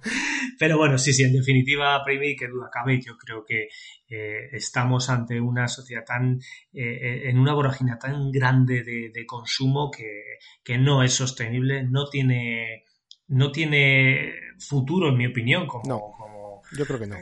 Pero 0.57 0.77
bueno, 0.77 0.97
sí, 0.97 1.11
sí, 1.11 1.23
en 1.23 1.33
definitiva, 1.33 2.01
Primi, 2.05 2.37
que 2.37 2.47
duda 2.47 2.69
cabe, 2.71 3.01
yo 3.01 3.17
creo 3.17 3.43
que 3.43 3.67
eh, 4.07 4.47
estamos 4.53 5.09
ante 5.09 5.41
una 5.41 5.67
sociedad 5.67 6.05
tan, 6.05 6.39
eh, 6.71 7.23
en 7.25 7.37
una 7.37 7.53
voragina 7.53 7.99
tan 7.99 8.31
grande 8.31 8.83
de, 8.83 9.25
consumo 9.25 9.91
que, 9.91 10.37
que, 10.63 10.77
no 10.77 11.03
es 11.03 11.13
sostenible, 11.13 11.83
no 11.83 12.07
tiene, 12.09 12.85
no 13.27 13.51
tiene 13.51 14.31
futuro, 14.57 15.09
en 15.09 15.17
mi 15.17 15.27
opinión, 15.27 15.67
como, 15.67 16.13
como 16.13 16.61
yo 16.71 16.85
creo 16.85 16.97
que 16.99 17.07
no. 17.07 17.17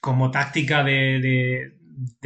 Como, 0.00 0.30
táctica 0.30 0.82
de 0.82 1.20
de 1.20 1.81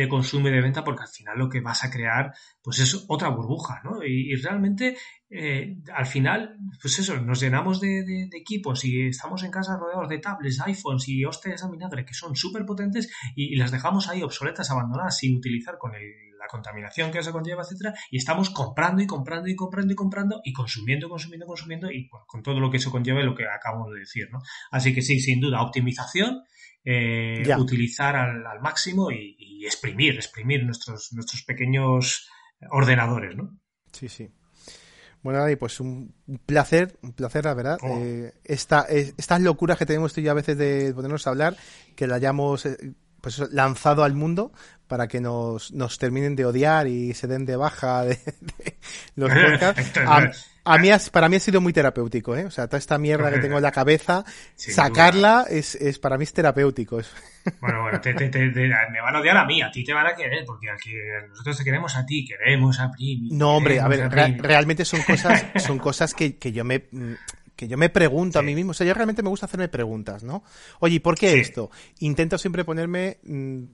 consumo 0.09 0.49
y 0.49 0.53
de 0.53 0.61
venta 0.61 0.85
porque 0.85 1.03
al 1.03 1.09
final 1.09 1.39
lo 1.39 1.49
que 1.49 1.61
vas 1.61 1.85
a 1.85 1.91
crear 1.91 2.33
pues 2.63 2.79
es 2.79 3.05
otra 3.09 3.29
burbuja, 3.29 3.81
¿no? 3.85 4.03
Y, 4.05 4.35
realmente 4.37 4.97
eh, 5.31 5.79
al 5.95 6.07
final, 6.07 6.57
pues 6.81 6.99
eso, 6.99 7.21
nos 7.21 7.41
llenamos 7.41 7.81
de, 7.81 8.29
equipos 8.33 8.85
y 8.85 9.09
estamos 9.09 9.43
en 9.43 9.51
casa 9.51 9.77
rodeados 9.77 10.09
de 10.09 10.19
tablets, 10.19 10.61
iPhones 10.61 11.09
y 11.09 11.25
hostes 11.25 11.63
a 11.63 11.71
vinagre 11.71 12.05
que 12.05 12.15
son 12.15 12.37
súper 12.37 12.65
potentes 12.65 13.11
y, 13.35 13.57
las 13.57 13.71
dejamos 13.71 14.09
ahí 14.09 14.23
obsoletas, 14.23 14.71
abandonadas, 14.71 15.19
sin 15.19 15.37
utilizar 15.37 15.79
con 15.79 15.93
la 15.93 16.47
contaminación 16.49 17.11
que 17.11 17.19
eso 17.19 17.33
conlleva, 17.33 17.63
etcétera, 17.63 17.95
y 18.11 18.19
estamos 18.19 18.51
comprando 18.51 19.03
y 19.03 19.07
comprando 19.07 19.49
y 19.49 19.57
comprando 19.57 19.93
y 19.93 19.97
comprando 19.97 20.41
y 20.45 20.53
consumiendo, 20.53 21.09
consumiendo, 21.09 21.47
consumiendo 21.47 21.91
y 21.91 22.09
con 22.09 22.43
todo 22.43 22.61
lo 22.61 22.71
que 22.71 22.77
eso 22.77 22.91
conlleva 22.91 23.21
y 23.21 23.25
lo 23.25 23.35
que 23.35 23.47
acabamos 23.47 23.93
de 23.93 24.01
decir, 24.01 24.29
¿no? 24.31 24.41
Así 24.71 24.95
que 24.95 25.03
sí, 25.03 25.19
sin 25.21 25.41
duda, 25.41 25.63
optimización 25.63 26.43
eh, 26.89 27.45
utilizar 27.59 28.15
al, 28.15 28.61
máximo 28.61 29.11
y, 29.11 29.65
exprimir, 29.67 30.15
exprimir 30.15 30.65
nuestros, 30.65 31.13
nuestros 31.13 31.43
pequeños 31.43 32.29
ordenadores, 32.71 33.37
¿no? 33.37 33.59
Sí, 33.93 34.09
sí. 34.09 34.31
Bueno, 35.23 35.41
Dani, 35.41 35.57
pues 35.57 35.81
un 35.81 36.15
placer, 36.47 36.97
un 37.03 37.13
placer, 37.13 37.45
la 37.45 37.55
verdad. 37.55 37.79
Oh. 37.83 37.99
Eh, 37.99 38.33
esta, 38.45 38.83
estas 38.83 39.41
locuras 39.41 39.77
que 39.77 39.85
tenemos 39.85 40.15
tú 40.15 40.21
y 40.21 40.29
a 40.29 40.35
veces 40.35 40.57
de 40.57 40.93
ponernos 40.95 41.27
a 41.27 41.31
hablar, 41.31 41.57
que 41.97 42.07
la 42.07 42.15
hayamos 42.15 42.65
eh, 42.67 42.95
pues 43.21 43.41
lanzado 43.51 44.05
al 44.05 44.15
mundo 44.15 44.53
para 44.87 45.09
que 45.09 45.21
nos, 45.21 45.73
nos 45.73 45.99
terminen 45.99 46.37
de 46.37 46.45
odiar 46.45 46.87
y 46.87 47.13
se 47.15 47.27
den 47.27 47.45
de 47.45 47.57
baja 47.57 48.05
de, 48.05 48.21
los 49.17 49.29
podcasts. 49.35 50.47
A, 50.67 50.79
mí, 50.79 50.89
para 51.13 51.29
mí 51.29 51.37
ha 51.37 51.41
sido 51.41 51.61
muy 51.61 51.73
terapéutico, 51.73 52.37
¿eh? 52.37 52.45
O 52.45 52.51
sea, 52.51 52.67
toda 52.67 52.79
esta 52.79 52.99
mierda 52.99 53.31
que 53.31 53.39
tengo 53.39 53.57
en 53.57 53.63
la 53.63 53.73
cabeza, 53.73 54.25
sacarla 54.57 55.47
es, 55.49 55.75
es, 55.77 55.99
para 55.99 56.19
mí 56.19 56.25
es 56.25 56.33
terapéutico. 56.33 57.01
Bueno, 57.61 57.81
bueno, 57.83 58.01
me 58.03 59.01
van 59.01 59.15
a 59.15 59.21
odiar 59.21 59.37
a 59.37 59.45
mí, 59.45 59.63
a 59.63 59.71
ti 59.71 59.85
te 59.85 59.93
van 59.93 60.05
a 60.05 60.17
querer, 60.17 60.45
porque 60.45 60.69
aquí 60.69 60.91
nosotros 61.29 61.57
te 61.57 61.63
queremos 61.63 61.97
a 61.97 62.05
ti, 62.05 62.25
queremos 62.25 62.81
a 62.81 62.91
Primi. 62.91 63.31
No, 63.31 63.59
hombre, 63.59 63.79
a 63.79 63.87
ver, 63.87 64.11
realmente 64.11 64.85
son 64.85 65.01
cosas, 65.03 65.47
son 65.65 65.79
cosas 65.79 66.13
que, 66.13 66.39
que 66.39 66.51
yo 66.51 66.65
me 66.65 66.89
que 67.57 67.67
yo 67.67 67.79
me 67.79 67.89
pregunto 67.89 68.39
a 68.39 68.43
mí 68.43 68.55
mismo. 68.55 68.73
O 68.73 68.75
sea, 68.75 68.87
yo 68.87 68.95
realmente 68.95 69.23
me 69.23 69.31
gusta 69.31 69.47
hacerme 69.47 69.69
preguntas, 69.69 70.23
¿no? 70.23 70.45
Oye, 70.81 71.01
¿por 71.01 71.17
qué 71.19 71.41
esto? 71.41 71.71
Intento 72.01 72.37
siempre 72.37 72.65
ponerme 72.65 73.19
mm, 73.23 73.65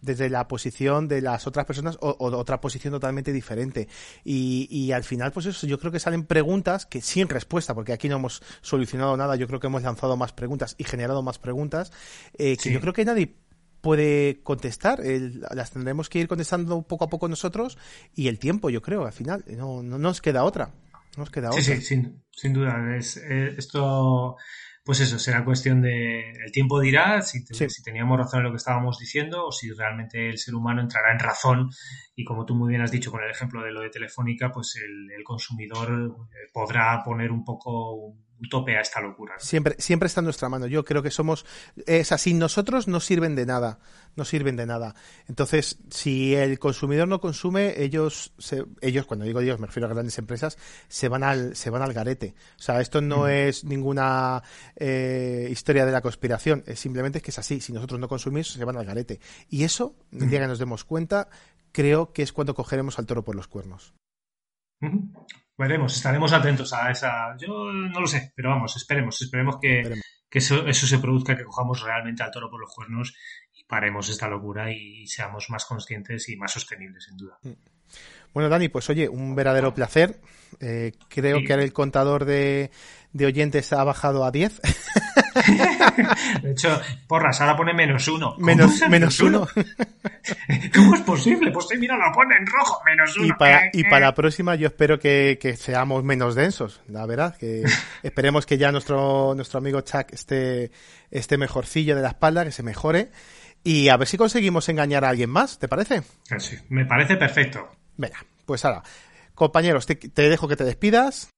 desde 0.00 0.28
la 0.30 0.48
posición 0.48 1.08
de 1.08 1.20
las 1.20 1.46
otras 1.46 1.66
personas 1.66 1.98
o, 2.00 2.16
otra 2.18 2.60
posición 2.60 2.92
totalmente 2.92 3.32
diferente. 3.32 3.88
Y, 4.24 4.92
al 4.92 5.04
final, 5.04 5.32
pues 5.32 5.46
eso, 5.46 5.66
yo 5.66 5.78
creo 5.78 5.92
que 5.92 6.00
salen 6.00 6.24
preguntas 6.24 6.86
que 6.86 7.00
sin 7.00 7.28
respuesta, 7.28 7.74
porque 7.74 7.92
aquí 7.92 8.08
no 8.08 8.16
hemos 8.16 8.42
solucionado 8.60 9.16
nada, 9.16 9.36
yo 9.36 9.46
creo 9.46 9.60
que 9.60 9.66
hemos 9.66 9.82
lanzado 9.82 10.16
más 10.16 10.32
preguntas 10.32 10.74
y 10.78 10.84
generado 10.84 11.22
más 11.22 11.38
preguntas, 11.38 11.92
eh, 12.36 12.56
que 12.56 12.72
yo 12.72 12.80
creo 12.80 12.92
que 12.92 13.04
nadie 13.04 13.34
puede 13.80 14.40
contestar, 14.42 15.00
las 15.52 15.70
tendremos 15.70 16.08
que 16.08 16.18
ir 16.18 16.28
contestando 16.28 16.82
poco 16.82 17.04
a 17.04 17.08
poco 17.08 17.28
nosotros 17.28 17.78
y 18.14 18.28
el 18.28 18.38
tiempo, 18.38 18.70
yo 18.70 18.82
creo, 18.82 19.06
al 19.06 19.12
final, 19.12 19.44
no, 19.46 19.82
no 19.82 19.98
nos 19.98 20.20
queda 20.20 20.44
otra. 20.44 20.72
Nos 21.16 21.30
queda 21.30 21.50
sí, 21.52 21.62
sí, 21.62 21.80
sin, 21.80 22.22
sin 22.30 22.52
duda. 22.52 22.96
Es, 22.96 23.16
eh, 23.16 23.54
esto, 23.58 24.36
pues 24.88 25.00
eso, 25.00 25.18
será 25.18 25.44
cuestión 25.44 25.82
de. 25.82 26.30
El 26.30 26.50
tiempo 26.50 26.80
dirá 26.80 27.20
si, 27.20 27.40
si 27.40 27.82
teníamos 27.82 28.16
razón 28.16 28.38
en 28.38 28.44
lo 28.44 28.52
que 28.52 28.56
estábamos 28.56 28.98
diciendo 28.98 29.44
o 29.44 29.52
si 29.52 29.70
realmente 29.70 30.30
el 30.30 30.38
ser 30.38 30.54
humano 30.54 30.80
entrará 30.80 31.12
en 31.12 31.18
razón 31.18 31.68
y, 32.16 32.24
como 32.24 32.46
tú 32.46 32.54
muy 32.54 32.70
bien 32.70 32.80
has 32.80 32.90
dicho 32.90 33.10
con 33.10 33.22
el 33.22 33.30
ejemplo 33.30 33.62
de 33.62 33.70
lo 33.70 33.82
de 33.82 33.90
Telefónica, 33.90 34.50
pues 34.50 34.76
el, 34.82 35.10
el 35.14 35.22
consumidor 35.24 36.16
eh, 36.32 36.48
podrá 36.54 37.02
poner 37.04 37.30
un 37.30 37.44
poco 37.44 38.14
tope 38.50 38.76
a 38.76 38.80
esta 38.80 39.00
locura. 39.00 39.34
Siempre, 39.38 39.74
siempre 39.78 40.06
está 40.06 40.20
en 40.20 40.24
nuestra 40.24 40.48
mano. 40.48 40.66
Yo 40.66 40.84
creo 40.84 41.02
que 41.02 41.10
somos, 41.10 41.44
es 41.86 42.12
así, 42.12 42.34
nosotros 42.34 42.86
no 42.86 43.00
sirven 43.00 43.34
de 43.34 43.46
nada, 43.46 43.80
no 44.16 44.24
sirven 44.24 44.56
de 44.56 44.66
nada. 44.66 44.94
Entonces, 45.26 45.78
si 45.90 46.34
el 46.34 46.58
consumidor 46.58 47.08
no 47.08 47.20
consume, 47.20 47.82
ellos, 47.82 48.32
ellos, 48.80 49.06
cuando 49.06 49.24
digo 49.24 49.40
ellos, 49.40 49.58
me 49.58 49.66
refiero 49.66 49.86
a 49.86 49.92
grandes 49.92 50.18
empresas, 50.18 50.58
se 50.88 51.08
van 51.08 51.24
al, 51.24 51.56
se 51.56 51.70
van 51.70 51.82
al 51.82 51.92
garete. 51.92 52.34
O 52.58 52.62
sea, 52.62 52.80
esto 52.80 53.00
no 53.00 53.24
mm. 53.24 53.28
es 53.28 53.64
ninguna 53.64 54.42
eh, 54.76 55.48
historia 55.50 55.84
de 55.84 55.92
la 55.92 56.00
conspiración, 56.00 56.62
es 56.66 56.78
simplemente 56.78 57.20
que 57.20 57.30
es 57.30 57.38
así. 57.38 57.60
Si 57.60 57.72
nosotros 57.72 57.98
no 57.98 58.08
consumimos, 58.08 58.48
se 58.52 58.64
van 58.64 58.76
al 58.76 58.86
garete. 58.86 59.20
Y 59.48 59.64
eso, 59.64 59.96
el 60.12 60.30
día 60.30 60.40
mm. 60.40 60.42
que 60.42 60.48
nos 60.48 60.58
demos 60.58 60.84
cuenta, 60.84 61.28
creo 61.72 62.12
que 62.12 62.22
es 62.22 62.32
cuando 62.32 62.54
cogeremos 62.54 62.98
al 62.98 63.06
toro 63.06 63.24
por 63.24 63.34
los 63.34 63.48
cuernos. 63.48 63.94
Veremos, 65.58 65.96
estaremos 65.96 66.32
atentos 66.32 66.72
a 66.72 66.90
esa. 66.90 67.36
Yo 67.36 67.72
no 67.72 68.00
lo 68.00 68.06
sé, 68.06 68.32
pero 68.36 68.50
vamos, 68.50 68.76
esperemos, 68.76 69.20
esperemos 69.20 69.58
que, 69.60 70.00
eso, 70.30 70.64
eso, 70.66 70.86
se 70.86 70.98
produzca, 70.98 71.36
que 71.36 71.44
cojamos 71.44 71.82
realmente 71.82 72.22
al 72.22 72.30
toro 72.30 72.48
por 72.48 72.60
los 72.60 72.72
cuernos 72.72 73.14
y 73.52 73.64
paremos 73.64 74.08
esta 74.08 74.28
locura 74.28 74.72
y 74.72 75.04
seamos 75.08 75.50
más 75.50 75.64
conscientes 75.64 76.28
y 76.28 76.36
más 76.36 76.52
sostenibles, 76.52 77.04
sin 77.04 77.16
duda. 77.16 77.38
Mm. 77.42 77.77
Bueno, 78.34 78.48
Dani, 78.48 78.68
pues 78.68 78.88
oye, 78.90 79.08
un 79.08 79.34
verdadero 79.34 79.74
placer. 79.74 80.20
Eh, 80.60 80.92
creo 81.08 81.38
que 81.46 81.52
el 81.52 81.72
contador 81.72 82.24
de, 82.24 82.70
de 83.12 83.26
oyentes 83.26 83.72
ha 83.72 83.84
bajado 83.84 84.24
a 84.24 84.30
10. 84.30 84.60
De 86.42 86.52
hecho, 86.52 86.80
porras, 87.06 87.40
ahora 87.40 87.56
pone 87.56 87.72
menos 87.72 88.06
uno. 88.08 88.34
Menos, 88.38 88.80
menos 88.88 89.20
uno. 89.20 89.46
¿Cómo 90.74 90.94
es 90.94 91.00
posible? 91.02 91.50
Pues 91.50 91.66
mira, 91.78 91.96
lo 91.96 92.12
pone 92.12 92.36
en 92.36 92.46
rojo, 92.46 92.80
menos 92.84 93.16
uno. 93.16 93.26
Y 93.26 93.32
para, 93.32 93.70
y 93.72 93.84
para 93.84 94.06
la 94.06 94.14
próxima 94.14 94.54
yo 94.56 94.66
espero 94.66 94.98
que, 94.98 95.38
que, 95.40 95.56
seamos 95.56 96.04
menos 96.04 96.34
densos, 96.34 96.80
la 96.88 97.06
verdad. 97.06 97.36
Que 97.36 97.64
esperemos 98.02 98.46
que 98.46 98.58
ya 98.58 98.72
nuestro, 98.72 99.34
nuestro 99.34 99.58
amigo 99.58 99.80
Chuck 99.80 100.12
esté, 100.12 100.70
esté 101.10 101.38
mejorcillo 101.38 101.96
de 101.96 102.02
la 102.02 102.08
espalda, 102.08 102.44
que 102.44 102.52
se 102.52 102.62
mejore. 102.62 103.10
Y 103.64 103.88
a 103.88 103.96
ver 103.96 104.06
si 104.08 104.16
conseguimos 104.16 104.68
engañar 104.68 105.04
a 105.04 105.10
alguien 105.10 105.30
más, 105.30 105.58
¿te 105.58 105.68
parece? 105.68 106.02
Sí, 106.38 106.56
me 106.68 106.86
parece 106.86 107.16
perfecto. 107.16 107.77
Venga, 107.98 108.24
pues 108.46 108.64
ahora, 108.64 108.82
compañeros, 109.34 109.84
te, 109.84 109.96
te 109.96 110.28
dejo 110.30 110.48
que 110.48 110.56
te 110.56 110.64
despidas. 110.64 111.30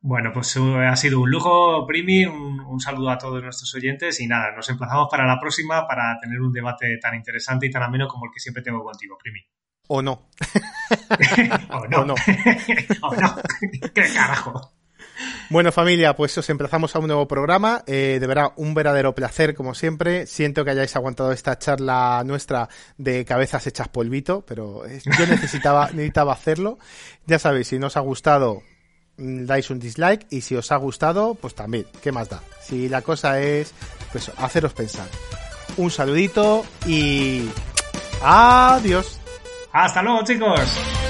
Bueno, 0.00 0.30
pues 0.32 0.56
eh, 0.56 0.86
ha 0.86 0.96
sido 0.96 1.20
un 1.20 1.30
lujo, 1.30 1.86
Primi, 1.86 2.24
un, 2.24 2.80
saludo 2.80 3.10
a 3.10 3.18
todos 3.18 3.42
nuestros 3.42 3.74
oyentes 3.74 4.20
y 4.20 4.26
nada, 4.26 4.52
nos 4.54 4.68
emplazamos 4.68 5.08
para 5.10 5.26
la 5.26 5.38
próxima 5.38 5.86
para 5.86 6.18
tener 6.20 6.40
un 6.40 6.52
debate 6.52 6.98
tan 6.98 7.14
interesante 7.14 7.66
y 7.66 7.70
tan 7.70 7.82
ameno 7.82 8.08
como 8.08 8.26
el 8.26 8.30
que 8.32 8.40
siempre 8.40 8.62
tengo 8.62 8.82
contigo, 8.82 9.16
Primi. 9.22 9.40
O 9.88 10.02
no. 10.02 10.28
o 11.70 11.86
no. 11.86 11.98
O 12.00 12.04
no. 12.04 12.14
o 13.02 13.14
no. 13.14 13.36
¿Qué 13.94 14.02
carajo? 14.14 14.72
Bueno, 15.48 15.72
familia, 15.72 16.14
pues 16.14 16.36
os 16.38 16.48
emplazamos 16.50 16.94
a 16.94 16.98
un 16.98 17.06
nuevo 17.06 17.26
programa. 17.26 17.82
Eh, 17.86 18.18
de 18.20 18.26
verdad, 18.26 18.52
un 18.56 18.74
verdadero 18.74 19.14
placer, 19.14 19.54
como 19.54 19.74
siempre. 19.74 20.26
Siento 20.26 20.64
que 20.64 20.70
hayáis 20.70 20.94
aguantado 20.96 21.32
esta 21.32 21.58
charla 21.58 22.22
nuestra 22.24 22.68
de 22.98 23.24
cabezas 23.24 23.66
hechas 23.66 23.88
polvito, 23.88 24.44
pero 24.46 24.84
yo 24.86 25.26
necesitaba, 25.26 25.86
necesitaba 25.92 26.32
hacerlo. 26.32 26.78
Ya 27.26 27.38
sabéis, 27.38 27.68
si 27.68 27.78
no 27.78 27.88
os 27.88 27.96
ha 27.96 28.00
gustado, 28.00 28.62
Mm, 29.20 29.44
dais 29.44 29.68
un 29.70 29.78
dislike 29.78 30.26
y 30.30 30.40
si 30.40 30.56
os 30.56 30.72
ha 30.72 30.76
gustado, 30.76 31.34
pues 31.34 31.54
también, 31.54 31.86
¿qué 32.02 32.10
más 32.10 32.30
da? 32.30 32.40
Si 32.62 32.88
la 32.88 33.02
cosa 33.02 33.40
es, 33.40 33.74
pues, 34.12 34.32
haceros 34.38 34.72
pensar. 34.72 35.06
Un 35.76 35.90
saludito 35.90 36.64
y... 36.86 37.48
Adiós. 38.22 39.20
Hasta 39.72 40.02
luego, 40.02 40.24
chicos. 40.24 41.09